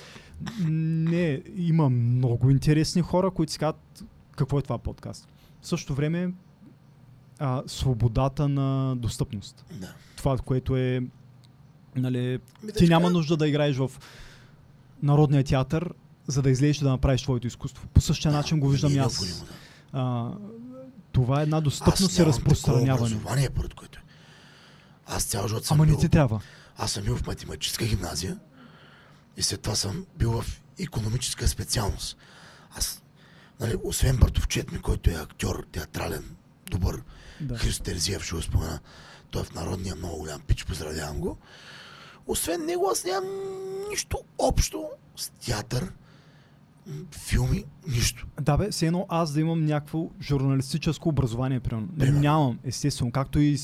Не, 0.70 1.42
има 1.56 1.90
много 1.90 2.50
интересни 2.50 3.02
хора, 3.02 3.32
които 3.32 3.52
си 3.52 3.60
казват 3.60 4.04
какво 4.36 4.60
е 4.60 4.62
това 4.62 4.78
подкаст. 4.78 5.28
В 5.62 5.68
същото 5.68 5.96
време 5.96 6.34
а, 7.40 7.64
свободата 7.68 8.50
на 8.50 8.96
достъпност. 8.96 9.66
Да. 9.80 9.94
Това, 10.18 10.38
което 10.38 10.78
е 10.78 11.02
нали, 11.96 12.40
ти 12.78 12.88
няма 12.88 13.10
нужда 13.10 13.38
да 13.38 13.48
играеш 13.48 13.78
в 13.78 13.92
Народния 15.04 15.44
театър, 15.44 15.94
за 16.28 16.42
да 16.42 16.50
излезеш 16.50 16.78
да 16.78 16.90
направиш 16.90 17.22
твоето 17.22 17.48
изкуство. 17.48 17.88
По 17.88 18.02
същия 18.02 18.32
да, 18.32 18.38
начин 18.38 18.60
го 18.60 18.70
виждам 18.70 18.92
е 18.92 18.96
и 18.96 18.98
аз. 18.98 19.22
необходимо, 19.22 19.46
да. 19.46 19.54
А, 19.94 20.32
това 21.12 21.40
е 21.40 21.44
една 21.44 21.62
достъпност 21.62 22.20
и 22.20 22.26
разпространяване. 22.26 22.94
образование, 22.94 23.50
поред 23.50 23.74
което. 23.74 24.00
Аз 25.08 25.24
цял 25.24 25.48
живот 25.48 25.66
съм 25.66 25.82
Ама 25.82 25.92
не 25.92 25.98
ти 25.98 26.10
трябва. 26.10 26.42
Аз 26.78 26.92
съм 26.92 27.04
бил 27.04 27.18
в 27.18 27.28
математическа 27.28 27.86
гимназия 27.86 28.38
и 29.38 29.44
след 29.44 29.62
това 29.62 29.76
съм 29.76 30.06
бил 30.18 30.42
в 30.42 30.62
економическа 30.80 31.48
специалност. 31.48 32.18
Аз, 32.78 33.04
нали, 33.60 33.76
освен 33.84 34.18
братовчет 34.18 34.72
ми, 34.72 34.80
който 34.82 35.10
е 35.10 35.14
актьор, 35.14 35.66
театрален, 35.72 36.36
добър, 36.72 37.02
Да. 37.42 37.58
Христо 37.58 37.84
Терзиев 37.84 38.24
ще 38.24 38.36
го 38.36 38.42
спомена, 38.42 38.80
той 39.32 39.42
е 39.42 39.46
в 39.46 39.54
Народния 39.54 39.96
много 39.96 40.18
голям 40.18 40.42
пич, 40.42 40.66
поздравявам 40.66 41.20
го. 41.20 41.38
Освен 42.28 42.66
него 42.66 42.90
аз 42.92 43.04
нямам 43.04 43.30
нищо 43.90 44.18
общо 44.38 44.90
с 45.16 45.30
театър, 45.30 45.92
филми, 47.12 47.64
нищо. 47.88 48.28
Да 48.42 48.58
бе, 48.58 48.72
все 48.72 48.88
едно 48.88 49.06
аз 49.10 49.34
да 49.34 49.42
имам 49.42 49.66
някакво 49.66 50.10
журналистическо 50.22 51.10
образование, 51.10 51.60
примерно. 51.60 51.88
Примерно. 52.00 52.20
Нямам, 52.20 52.60
естествено, 52.64 53.12
както 53.12 53.40
и 53.40 53.58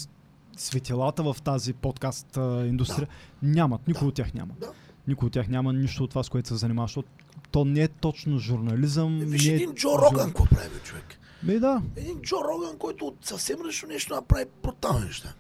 светилата 0.58 1.24
в 1.24 1.36
тази 1.44 1.74
подкаст 1.74 2.38
а, 2.38 2.66
индустрия. 2.68 3.08
Нямат, 3.44 3.88
никой 3.88 4.02
Да. 4.02 4.08
от 4.08 4.16
тях 4.16 4.34
няма. 4.34 4.54
Да. 4.60 4.72
Никой 5.08 5.26
от 5.26 5.34
тях 5.34 5.48
няма 5.48 5.74
нищо 5.74 6.04
от 6.04 6.10
това, 6.10 6.24
с 6.24 6.30
което 6.30 6.48
се 6.48 6.56
занимава, 6.56 6.88
защото 6.88 7.10
то 7.52 7.66
не 7.66 7.82
е 7.82 7.88
точно 7.88 8.38
журнализъм. 8.40 9.20
Виж 9.20 9.46
не 9.46 9.52
е 9.52 9.56
един 9.56 9.74
Джо 9.74 9.90
Роган, 9.98 10.28
какво 10.28 10.46
прави, 10.46 10.70
бе, 10.70 10.80
човек? 10.84 11.04
Бе, 11.44 11.60
да. 11.60 11.82
Един 11.96 12.22
Джо 12.22 12.36
Роган, 12.36 12.78
който 12.78 13.06
от 13.06 13.26
съвсем 13.26 13.60
различно 13.60 13.88
нещо 13.88 14.16
направи 14.16 14.46
брутални 14.64 15.06
неща. 15.06 15.34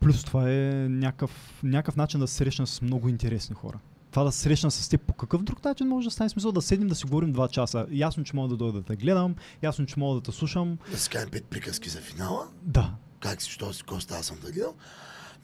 Плюс 0.00 0.24
това 0.24 0.50
е 0.50 0.56
някакъв, 0.88 1.60
някакъв 1.62 1.96
начин 1.96 2.20
да 2.20 2.26
се 2.28 2.34
срещна 2.34 2.66
с 2.66 2.82
много 2.82 3.08
интересни 3.08 3.54
хора. 3.54 3.78
Това 4.18 4.24
да 4.24 4.32
срещна 4.32 4.70
с 4.70 4.88
теб 4.88 5.00
по 5.02 5.12
какъв 5.14 5.42
друг 5.42 5.64
начин 5.64 5.88
може 5.88 6.04
да 6.04 6.10
стане 6.10 6.30
смисъл 6.30 6.52
да 6.52 6.62
седнем 6.62 6.88
да 6.88 6.94
си 6.94 7.04
говорим 7.04 7.32
два 7.32 7.48
часа. 7.48 7.86
Ясно, 7.90 8.24
че 8.24 8.36
мога 8.36 8.48
да 8.48 8.56
дойда 8.56 8.78
да 8.78 8.84
те 8.84 8.96
гледам, 8.96 9.34
ясно, 9.62 9.86
че 9.86 9.98
мога 9.98 10.14
да 10.14 10.20
те 10.20 10.32
слушам. 10.36 10.78
Да 10.90 10.98
си 10.98 11.10
кажем 11.10 11.30
пет 11.30 11.44
приказки 11.44 11.88
за 11.88 12.00
финала, 12.00 12.46
Да. 12.62 12.90
как 13.20 13.42
си, 13.42 13.50
що 13.50 13.72
си, 13.72 13.80
какво 13.82 14.00
става 14.00 14.22
съм 14.22 14.36
да 14.44 14.52
гледам. 14.52 14.72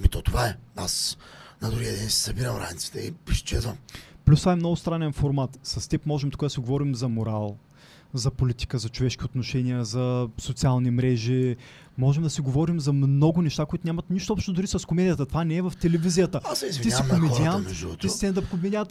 Ми 0.01 0.09
то 0.09 0.23
това 0.23 0.47
е. 0.47 0.57
Аз 0.77 1.19
на 1.63 1.71
другия 1.71 1.93
ден 1.93 2.11
си 2.11 2.17
събирам 2.17 2.57
раниците 2.57 2.99
и 3.01 3.15
изчезвам. 3.33 3.77
Плюс 4.25 4.41
това 4.41 4.53
е 4.53 4.57
много 4.57 4.77
странен 4.77 5.13
формат. 5.13 5.59
С 5.63 5.89
теб 5.89 6.07
можем 6.07 6.31
тук 6.31 6.41
да 6.41 6.51
си 6.51 6.61
говорим 6.61 6.95
за 6.95 7.09
морал, 7.09 7.57
за 8.15 8.31
политика, 8.31 8.79
за 8.79 8.89
човешки 8.89 9.25
отношения, 9.25 9.85
за 9.85 10.29
социални 10.39 10.91
мрежи. 10.91 11.57
Можем 11.99 12.23
да 12.23 12.31
си 12.31 12.41
говорим 12.41 12.81
за 12.81 12.93
много 12.93 13.43
неща, 13.43 13.67
които 13.67 13.87
нямат 13.87 14.11
нищо 14.11 14.33
общо 14.33 14.53
дори 14.53 14.67
с 14.67 14.87
комедията. 14.87 15.27
Това 15.27 15.45
не 15.45 15.57
е 15.57 15.63
в 15.63 15.73
телевизията. 15.81 16.41
Аз 16.45 16.59
се 16.59 16.81
Ти 16.81 16.91
си 16.91 17.03
комедиант, 17.11 17.69
ти 18.01 18.09
си 18.09 18.17
стендъп 18.17 18.49
комедиант. 18.49 18.89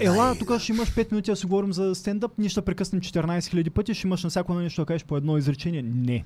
Ела, 0.00 0.16
най- 0.16 0.38
тук 0.38 0.58
ще 0.58 0.72
имаш 0.72 0.94
5 0.94 1.12
минути 1.12 1.30
да 1.30 1.36
си 1.36 1.46
говорим 1.46 1.72
за 1.72 1.94
стендъп, 1.94 2.32
ние 2.38 2.48
ще 2.48 2.62
прекъснем 2.62 3.00
14 3.00 3.24
000 3.24 3.70
пъти, 3.70 3.94
ще 3.94 4.06
имаш 4.06 4.24
на 4.24 4.30
всяко 4.30 4.54
нещо 4.54 4.82
да 4.82 4.86
кажеш 4.86 5.04
по 5.04 5.16
едно 5.16 5.38
изречение. 5.38 5.82
Не. 5.82 6.24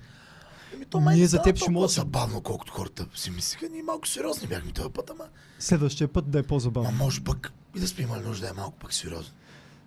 Еми, 0.75 0.85
то 0.85 1.01
май 1.01 1.17
Ние 1.17 1.27
за 1.27 1.43
теб 1.43 1.57
ще 1.57 1.71
може 1.71 1.95
забавно, 1.95 2.41
колкото 2.41 2.73
хората 2.73 3.07
си 3.15 3.31
мислиха. 3.31 3.69
Ние 3.73 3.83
малко 3.83 4.09
сериозни 4.09 4.49
бяхме 4.49 4.73
този 4.73 4.89
път, 4.89 5.11
ама... 5.11 5.25
Следващия 5.59 6.09
път 6.09 6.31
да 6.31 6.39
е 6.39 6.43
по-забавно. 6.43 6.93
може 6.93 7.21
пък 7.21 7.53
и 7.77 7.81
да 7.81 7.89
сме 7.89 8.05
имали 8.05 8.23
нужда 8.23 8.47
да 8.47 8.51
е 8.51 8.57
малко 8.57 8.79
пък 8.79 8.95
сериозно. 8.95 9.35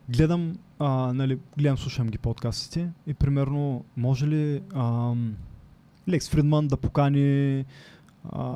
Гледам, 0.09 0.57
а, 0.79 1.13
нали, 1.13 1.39
гледам, 1.57 1.77
слушам 1.77 2.07
ги 2.07 2.17
подкастите 2.17 2.89
и 3.07 3.13
примерно 3.13 3.85
може 3.97 4.27
ли 4.27 4.61
ам, 4.75 5.35
Лекс 6.09 6.29
Фридман 6.29 6.67
да 6.67 6.77
покани 6.77 7.65
а, 8.31 8.53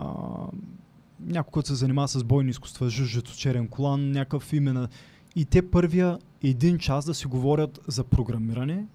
някой, 1.19 1.51
който 1.51 1.67
се 1.67 1.75
занимава 1.75 2.07
с 2.07 2.23
бойни 2.23 2.49
изкуства, 2.49 2.89
жужжето, 2.89 3.37
черен 3.37 3.67
колан, 3.67 4.11
някакъв 4.11 4.53
имена. 4.53 4.87
И 5.35 5.45
те 5.45 5.69
първия 5.69 6.19
един 6.43 6.77
час 6.77 7.05
да 7.05 7.13
си 7.13 7.27
говорят 7.27 7.79
за 7.87 8.03
програмиране, 8.03 8.85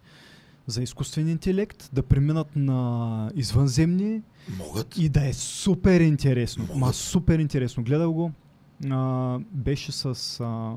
за 0.66 0.82
изкуствен 0.82 1.28
интелект, 1.28 1.90
да 1.92 2.02
преминат 2.02 2.56
на 2.56 3.30
извънземни 3.34 4.22
Могат. 4.58 4.98
и 4.98 5.08
да 5.08 5.28
е 5.28 5.32
супер 5.32 6.00
интересно. 6.00 6.62
Могат. 6.62 6.76
Ма 6.76 6.92
супер 6.92 7.38
интересно. 7.38 7.84
Гледах 7.84 8.08
го. 8.08 8.32
А, 8.90 9.38
беше 9.52 9.92
с 9.92 10.04
а, 10.40 10.72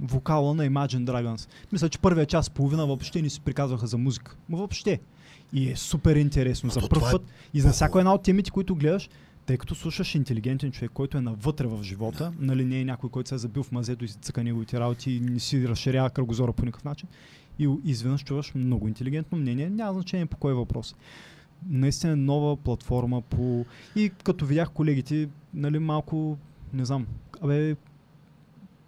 вокала 0.00 0.54
на 0.54 0.66
Imagine 0.70 1.04
Dragons. 1.04 1.48
Мисля, 1.72 1.88
че 1.88 1.98
първия 1.98 2.26
час 2.26 2.50
половина 2.50 2.86
въобще 2.86 3.22
не 3.22 3.30
си 3.30 3.40
приказваха 3.40 3.86
за 3.86 3.98
музика. 3.98 4.36
Но 4.48 4.56
въобще. 4.56 5.00
И 5.52 5.70
е 5.70 5.76
супер 5.76 6.16
интересно. 6.16 6.70
За 6.70 6.80
първ 6.88 7.08
е 7.08 7.12
път. 7.12 7.22
И 7.54 7.60
за 7.60 7.68
по-хубаво. 7.68 7.98
една 7.98 8.14
от 8.14 8.22
темите, 8.22 8.50
които 8.50 8.74
гледаш, 8.74 9.08
тъй 9.46 9.56
като 9.56 9.74
слушаш 9.74 10.14
интелигентен 10.14 10.72
човек, 10.72 10.90
който 10.94 11.18
е 11.18 11.20
навътре 11.20 11.66
в 11.66 11.82
живота, 11.82 12.32
нали 12.38 12.64
не 12.64 12.80
е 12.80 12.84
някой, 12.84 13.10
който 13.10 13.28
се 13.28 13.34
е 13.34 13.38
забил 13.38 13.62
в 13.62 13.72
мазето 13.72 14.04
и 14.04 14.08
цъка 14.08 14.44
неговите 14.44 14.80
работи 14.80 15.12
и 15.12 15.20
не 15.20 15.40
си 15.40 15.68
разширява 15.68 16.10
кръгозора 16.10 16.52
по 16.52 16.64
никакъв 16.64 16.84
начин. 16.84 17.08
И 17.58 17.68
изведнъж 17.84 18.24
чуваш 18.24 18.54
много 18.54 18.88
интелигентно 18.88 19.38
мнение, 19.38 19.70
няма 19.70 19.92
значение 19.92 20.26
по 20.26 20.36
кой 20.36 20.54
въпрос. 20.54 20.94
Наистина 21.68 22.12
е 22.12 22.16
нова 22.16 22.56
платформа 22.56 23.20
по... 23.20 23.64
И 23.96 24.10
като 24.24 24.46
видях 24.46 24.70
колегите, 24.70 25.28
нали 25.54 25.78
малко, 25.78 26.38
не 26.72 26.84
знам, 26.84 27.06
абе, 27.42 27.76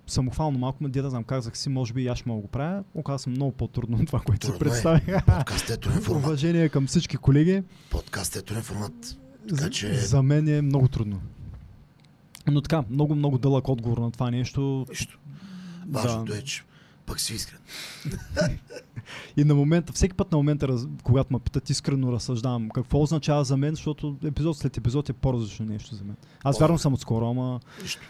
самохвално 0.07 0.59
малко, 0.59 0.83
ме 0.83 0.89
да 0.89 1.11
знам, 1.11 1.25
казах 1.25 1.59
си, 1.59 1.69
може 1.69 1.93
би 1.93 2.03
и 2.03 2.09
аз 2.09 2.27
мога 2.27 2.39
да 2.39 2.43
го 2.43 2.49
правя. 2.49 2.85
Оказа 2.95 3.19
се 3.19 3.31
много 3.31 3.53
по-трудно 3.53 3.97
от 3.97 4.07
това, 4.07 4.21
което 4.21 4.47
се 4.47 4.53
е. 4.53 4.59
представих. 4.59 5.25
Подкаст 5.27 5.71
е 5.71 5.77
труден 5.77 6.03
формат. 6.03 6.25
Уважение 6.25 6.69
към 6.69 6.87
всички 6.87 7.17
колеги. 7.17 7.63
Подкаст 7.91 8.37
е 8.37 8.43
труден 8.43 8.63
формат. 8.63 9.17
За, 9.49 9.57
Така 9.57 9.71
че- 9.71 9.95
за 9.95 10.23
мен 10.23 10.49
е 10.49 10.63
много 10.63 10.89
трудно. 10.89 11.21
Но 12.51 12.61
така, 12.61 12.85
много, 12.91 13.15
много 13.15 13.39
дълъг 13.39 13.69
отговор 13.69 13.99
на 13.99 14.11
това 14.11 14.31
нещо. 14.31 14.87
Нищо. 14.89 15.19
Да. 15.87 15.99
Важното 16.03 16.35
е, 16.35 16.43
че 16.43 16.63
пък 17.09 17.21
си 17.21 17.35
искрен. 17.35 17.59
И 19.37 19.45
на 19.45 19.55
момента, 19.55 19.93
всеки 19.93 20.15
път 20.15 20.33
на 20.33 20.39
момента, 20.39 20.79
когато 21.03 21.33
ме 21.33 21.39
питат, 21.39 21.71
искрено 21.71 22.13
разсъждавам 22.13 22.69
какво 22.69 23.03
означава 23.03 23.45
за 23.45 23.57
мен, 23.57 23.75
защото 23.75 24.17
епизод 24.25 24.59
след 24.59 24.77
епизод 24.77 25.09
е 25.09 25.13
по-различно 25.13 25.67
нещо 25.67 25.95
за 25.95 26.05
мен. 26.05 26.17
Аз 26.45 26.57
О, 26.57 26.59
вярвам 26.61 26.77
да. 26.77 26.83
съм 26.83 26.95
отскоро, 26.95 27.31
ама 27.31 27.61
Нищо. 27.83 28.03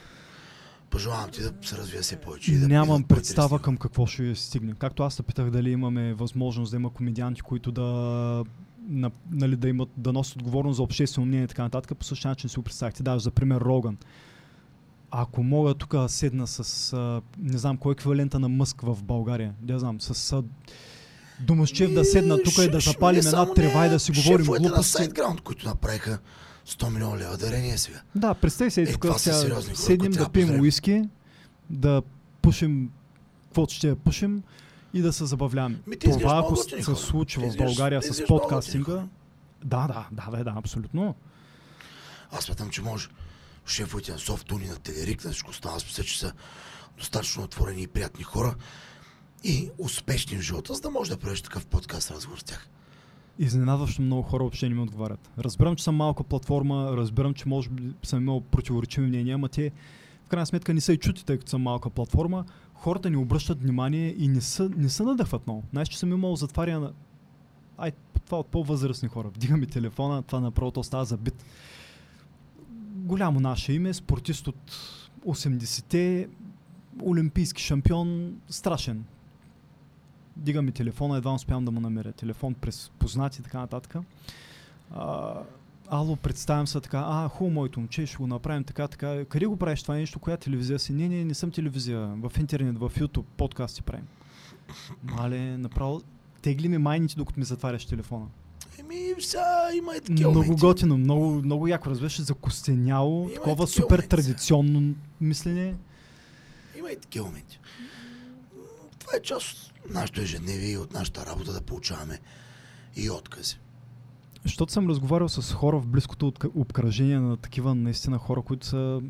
Пожелавам 0.90 1.30
ти 1.30 1.42
да 1.42 1.52
се 1.62 1.76
развия 1.76 2.02
все 2.02 2.16
повече. 2.16 2.52
и 2.52 2.58
да 2.58 2.68
нямам 2.68 3.04
представа 3.04 3.58
към 3.58 3.76
какво 3.76 4.06
ще 4.06 4.34
стигне. 4.34 4.74
Както 4.78 5.02
аз 5.02 5.14
се 5.14 5.22
питах 5.22 5.50
дали 5.50 5.70
имаме 5.70 6.14
възможност 6.14 6.70
да 6.70 6.76
има 6.76 6.90
комедианти, 6.90 7.40
които 7.40 7.72
да, 7.72 7.82
на, 8.88 9.10
нали, 9.30 9.56
да, 9.56 9.68
имат, 9.68 9.88
да 9.96 10.12
носят 10.12 10.36
отговорност 10.36 10.76
за 10.76 10.82
обществено 10.82 11.26
мнение 11.26 11.44
и 11.44 11.48
така 11.48 11.62
нататък, 11.62 11.98
по 11.98 12.04
същия 12.04 12.28
начин 12.28 12.50
си 12.50 12.56
го 12.56 12.62
представихте. 12.62 13.02
Даже 13.02 13.22
за 13.22 13.30
пример 13.30 13.60
Роган. 13.60 13.98
Ако 15.10 15.42
мога 15.42 15.74
тук 15.74 15.90
да 15.90 16.08
седна 16.08 16.46
с, 16.46 16.92
а, 16.92 17.22
не 17.38 17.58
знам, 17.58 17.76
кой 17.76 17.90
е 17.90 17.92
еквивалента 17.92 18.38
на 18.38 18.48
Мъск 18.48 18.80
в 18.80 19.02
България, 19.02 19.54
не 19.62 19.78
знам, 19.78 20.00
с 20.00 20.32
а, 20.32 20.42
Домощев 21.40 21.94
да 21.94 22.04
седна 22.04 22.42
тук 22.42 22.58
и 22.58 22.70
да 22.70 22.80
запалим 22.80 23.20
една 23.26 23.54
трева 23.54 23.86
и 23.86 23.90
да 23.90 23.98
си 23.98 24.12
говорим 24.12 24.38
шефовете 24.38 24.62
на 24.62 24.68
глупости. 24.68 25.02
SiteGround, 25.02 25.40
които 25.40 25.68
направиха 25.68 26.18
100 26.66 26.92
милиона 26.92 27.16
лева 27.16 27.36
дарение 27.36 27.78
сега. 27.78 28.00
Да, 28.14 28.34
представи 28.34 28.70
се, 28.70 28.82
Е, 28.82 28.92
тук 28.92 29.06
сега 29.18 29.60
седнем 29.74 30.10
да 30.10 30.18
да 30.18 30.28
пием 30.28 30.60
уиски, 30.60 31.02
да 31.70 32.02
пушим 32.42 32.90
каквото 33.44 33.74
ще 33.74 33.94
пушим 33.94 34.42
и 34.94 35.00
да 35.00 35.12
се 35.12 35.26
забавляваме. 35.26 35.78
Това, 36.00 36.38
ако 36.44 36.56
се 36.56 36.82
хора. 36.82 36.96
случи 36.96 37.40
в 37.40 37.56
България 37.56 38.02
с 38.02 38.24
подкастинга, 38.26 39.04
да, 39.64 39.86
да, 39.86 40.06
да, 40.12 40.30
бе, 40.30 40.44
да, 40.44 40.54
абсолютно. 40.56 41.14
Аз 42.32 42.44
смятам, 42.44 42.70
че 42.70 42.82
може 42.82 43.08
шефовете 43.70 44.12
на 44.12 44.18
Софтуни, 44.18 44.66
на 44.66 44.76
Телерик, 44.76 45.24
на 45.24 45.30
всичко 45.30 45.50
аз 45.64 45.84
мисля, 45.84 46.04
че 46.04 46.18
са 46.18 46.32
достатъчно 46.98 47.42
отворени 47.42 47.82
и 47.82 47.86
приятни 47.86 48.24
хора 48.24 48.54
и 49.44 49.70
успешни 49.78 50.38
в 50.38 50.40
живота, 50.40 50.74
за 50.74 50.80
да 50.80 50.90
може 50.90 51.10
да 51.10 51.16
правиш 51.16 51.42
такъв 51.42 51.66
подкаст 51.66 52.10
разговор 52.10 52.38
с 52.38 52.44
тях. 52.44 52.68
Изненадващо 53.38 54.02
много 54.02 54.22
хора 54.22 54.42
въобще 54.42 54.68
не 54.68 54.74
ми 54.74 54.80
отговарят. 54.80 55.30
Разбирам, 55.38 55.76
че 55.76 55.84
съм 55.84 55.96
малка 55.96 56.24
платформа, 56.24 56.96
разбирам, 56.96 57.34
че 57.34 57.48
може 57.48 57.68
би 57.68 57.92
съм 58.02 58.22
имал 58.22 58.40
противоречиви 58.40 59.06
мнения, 59.06 59.34
ама 59.34 59.48
те 59.48 59.72
в 60.24 60.28
крайна 60.28 60.46
сметка 60.46 60.74
не 60.74 60.80
са 60.80 60.92
и 60.92 60.98
чути, 60.98 61.24
тъй 61.24 61.38
като 61.38 61.50
съм 61.50 61.62
малка 61.62 61.90
платформа. 61.90 62.44
Хората 62.74 63.10
ни 63.10 63.16
обръщат 63.16 63.62
внимание 63.62 64.14
и 64.18 64.28
не 64.28 64.40
са, 64.40 64.70
не 64.76 64.88
са 64.88 65.04
надъхват 65.04 65.46
много. 65.46 65.64
Знаеш, 65.70 65.88
че 65.88 65.98
съм 65.98 66.12
имал 66.12 66.36
затваряне 66.36 66.78
на... 66.78 66.92
Ай, 67.78 67.92
това 68.26 68.38
от 68.38 68.46
по-възрастни 68.46 69.08
хора. 69.08 69.28
Вдига 69.28 69.56
ми 69.56 69.66
телефона, 69.66 70.22
това 70.22 70.40
направо 70.40 70.70
то 70.70 70.82
става 70.82 71.04
забит. 71.04 71.44
Голямо 73.08 73.40
наше 73.40 73.72
име, 73.72 73.94
спортист 73.94 74.48
от 74.48 74.56
80-те, 75.26 76.28
олимпийски 77.02 77.62
шампион, 77.62 78.36
страшен. 78.48 79.04
Дига 80.36 80.62
ми 80.62 80.72
телефона, 80.72 81.16
едва 81.16 81.34
успявам 81.34 81.64
да 81.64 81.70
му 81.70 81.80
намеря 81.80 82.12
телефон 82.12 82.54
през 82.54 82.90
познати 82.98 83.40
и 83.40 83.44
така 83.44 83.58
нататък. 83.58 83.96
А, 84.90 85.34
ало, 85.88 86.16
представям 86.16 86.66
се 86.66 86.80
така, 86.80 87.04
а, 87.06 87.28
хубаво, 87.28 87.54
моето 87.54 87.80
момче, 87.80 88.06
ще 88.06 88.16
го 88.16 88.26
направим 88.26 88.64
така, 88.64 88.88
така. 88.88 89.24
Къде 89.24 89.46
го 89.46 89.56
правиш 89.56 89.82
това 89.82 89.94
нещо? 89.94 90.18
Коя 90.18 90.36
телевизия 90.36 90.78
си? 90.78 90.92
Не, 90.92 91.08
не, 91.08 91.24
не 91.24 91.34
съм 91.34 91.50
телевизия. 91.50 92.00
В 92.00 92.32
интернет, 92.38 92.78
в 92.78 92.90
YouTube, 92.96 93.24
подкасти 93.36 93.82
правим. 93.82 94.06
Мале, 95.02 95.58
направо 95.58 96.02
тегли 96.42 96.68
ми 96.68 96.78
майните, 96.78 97.16
докато 97.16 97.40
ми 97.40 97.44
затваряш 97.44 97.86
телефона. 97.86 98.26
Еми, 98.78 99.14
сега 99.18 99.68
има 99.74 99.96
и 99.96 100.00
такива 100.00 100.30
Много 100.30 100.44
моменти. 100.44 100.60
готино, 100.60 100.98
много, 100.98 101.30
много 101.30 101.68
яко, 101.68 101.90
разбираш, 101.90 102.20
закостеняло, 102.20 103.22
Има 103.22 103.34
такова 103.34 103.66
супер 103.66 103.88
моменти. 103.90 104.08
традиционно 104.08 104.94
мислене. 105.20 105.74
Има 106.78 106.90
и 106.90 106.96
такива 106.96 107.26
моменти. 107.26 107.60
Това 108.98 109.12
е 109.16 109.22
част 109.22 109.72
от 109.86 109.94
нашето 109.94 110.20
ежедневие 110.20 110.70
и 110.70 110.76
от 110.76 110.92
нашата 110.92 111.26
работа 111.26 111.52
да 111.52 111.60
получаваме 111.60 112.18
и 112.96 113.10
откази. 113.10 113.58
Защото 114.42 114.72
съм 114.72 114.88
разговарял 114.88 115.28
с 115.28 115.54
хора 115.54 115.78
в 115.78 115.86
близкото 115.86 116.32
обкръжение 116.54 117.18
на 117.20 117.36
такива 117.36 117.74
наистина 117.74 118.18
хора, 118.18 118.42
които 118.42 118.66
са, 118.66 119.00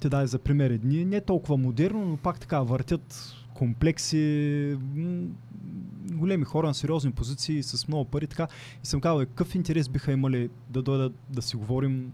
те 0.00 0.08
дай 0.08 0.26
за 0.26 0.38
пример 0.38 0.70
едни, 0.70 1.04
не 1.04 1.20
толкова 1.20 1.56
модерно, 1.56 2.04
но 2.04 2.16
пак 2.16 2.40
така 2.40 2.60
въртят 2.60 3.34
комплекси, 3.54 4.76
големи 6.12 6.44
хора 6.44 6.66
на 6.66 6.74
сериозни 6.74 7.12
позиции 7.12 7.62
с 7.62 7.88
много 7.88 8.04
пари, 8.04 8.26
така. 8.26 8.48
И 8.84 8.86
съм 8.86 9.00
казал, 9.00 9.20
«Е, 9.20 9.26
какъв 9.26 9.54
интерес 9.54 9.88
биха 9.88 10.12
имали 10.12 10.50
да 10.70 10.82
дойдат 10.82 11.12
да 11.30 11.42
си 11.42 11.56
говорим? 11.56 12.12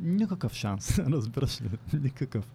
Никакъв 0.00 0.54
шанс, 0.54 0.98
разбираш 0.98 1.62
ли? 1.62 1.70
Никакъв. 1.92 2.52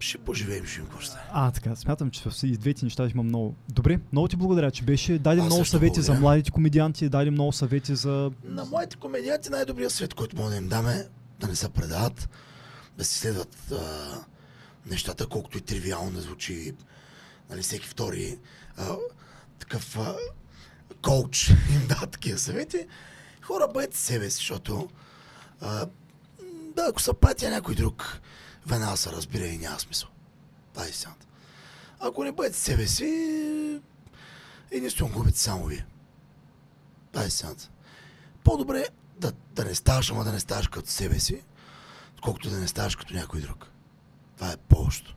Ще 0.00 0.18
поживеем, 0.18 0.64
ще 0.64 0.80
им. 0.80 0.86
А, 1.32 1.50
така, 1.50 1.76
смятам, 1.76 2.10
че 2.10 2.30
в 2.30 2.42
и 2.42 2.56
двете 2.56 2.84
неща 2.84 3.08
има 3.14 3.22
много. 3.22 3.54
Добре, 3.68 4.00
много 4.12 4.28
ти 4.28 4.36
благодаря, 4.36 4.70
че 4.70 4.84
беше. 4.84 5.18
Даде 5.18 5.42
много 5.42 5.64
съвети 5.64 6.00
за 6.00 6.06
благодаря. 6.06 6.20
младите 6.20 6.50
комедианти, 6.50 7.08
даде 7.08 7.30
много 7.30 7.52
съвети 7.52 7.94
за... 7.94 8.30
На 8.44 8.64
моите 8.64 8.96
комедианти 8.96 9.50
най-добрият 9.50 9.92
свет, 9.92 10.14
който 10.14 10.36
мога 10.36 10.50
да 10.50 10.56
им 10.56 10.68
даме, 10.68 11.06
да 11.40 11.48
не 11.48 11.56
се 11.56 11.68
предават, 11.68 12.28
да 12.98 13.04
си 13.04 13.18
следват 13.18 13.72
а, 13.72 13.80
нещата, 14.90 15.26
колкото 15.26 15.58
и 15.58 15.60
тривиално 15.60 16.10
да 16.10 16.20
звучи 16.20 16.72
нали, 17.50 17.62
всеки 17.62 17.88
втори 17.88 18.38
а, 18.76 18.96
такъв 19.60 19.98
а, 19.98 20.16
коуч 21.02 21.48
им 21.48 21.86
дава 21.88 22.06
такива 22.06 22.38
съвети. 22.38 22.86
Хора, 23.42 23.68
бъдете 23.74 23.96
себе 23.96 24.30
си, 24.30 24.36
защото 24.36 24.88
а, 25.60 25.86
да, 26.76 26.86
ако 26.88 27.02
се 27.02 27.12
пратя 27.12 27.50
някой 27.50 27.74
друг, 27.74 28.20
веднага 28.66 28.96
се 28.96 29.12
разбира 29.12 29.46
и 29.46 29.58
няма 29.58 29.80
смисъл. 29.80 30.08
Това 30.72 30.86
е 30.86 30.88
истината. 30.88 31.26
Ако 32.00 32.24
не 32.24 32.32
бъдете 32.32 32.58
себе 32.58 32.86
си, 32.86 33.80
единствено 34.70 35.12
губите 35.12 35.38
само 35.38 35.64
вие. 35.64 35.86
Това 37.12 37.24
е 37.24 37.26
истината. 37.26 37.70
По-добре 38.44 38.86
да, 39.18 39.32
да 39.54 39.64
не 39.64 39.74
ставаш, 39.74 40.10
ама 40.10 40.24
да 40.24 40.32
не 40.32 40.40
ставаш 40.40 40.68
като 40.68 40.88
себе 40.88 41.18
си, 41.18 41.42
отколкото 42.14 42.50
да 42.50 42.56
не 42.56 42.68
ставаш 42.68 42.96
като 42.96 43.14
някой 43.14 43.40
друг. 43.40 43.66
Това 44.36 44.52
е 44.52 44.56
по-общо. 44.56 45.16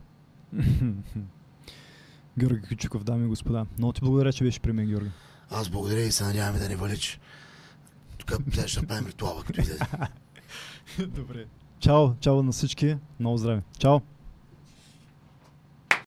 Георги 2.38 2.62
Кючуков, 2.68 3.04
дами 3.04 3.24
и 3.24 3.28
господа. 3.28 3.66
Много 3.78 3.92
ти 3.92 4.00
благодаря, 4.00 4.32
че 4.32 4.44
беше 4.44 4.60
при 4.60 4.72
мен, 4.72 4.86
Георги. 4.86 5.10
Аз 5.50 5.68
благодаря 5.68 6.00
и 6.00 6.12
се 6.12 6.24
надяваме 6.24 6.58
да 6.58 6.68
не 6.68 6.76
валич. 6.76 7.20
Тук 8.18 8.38
сега 8.52 8.68
ще 8.68 8.80
направим 8.80 9.06
ритуала, 9.06 9.42
като 9.44 9.60
излезе. 9.60 9.80
Добре. 11.06 11.44
Чао, 11.80 12.14
чао 12.20 12.42
на 12.42 12.52
всички. 12.52 12.96
Много 13.20 13.36
здраве. 13.36 13.62
Чао. 13.78 14.00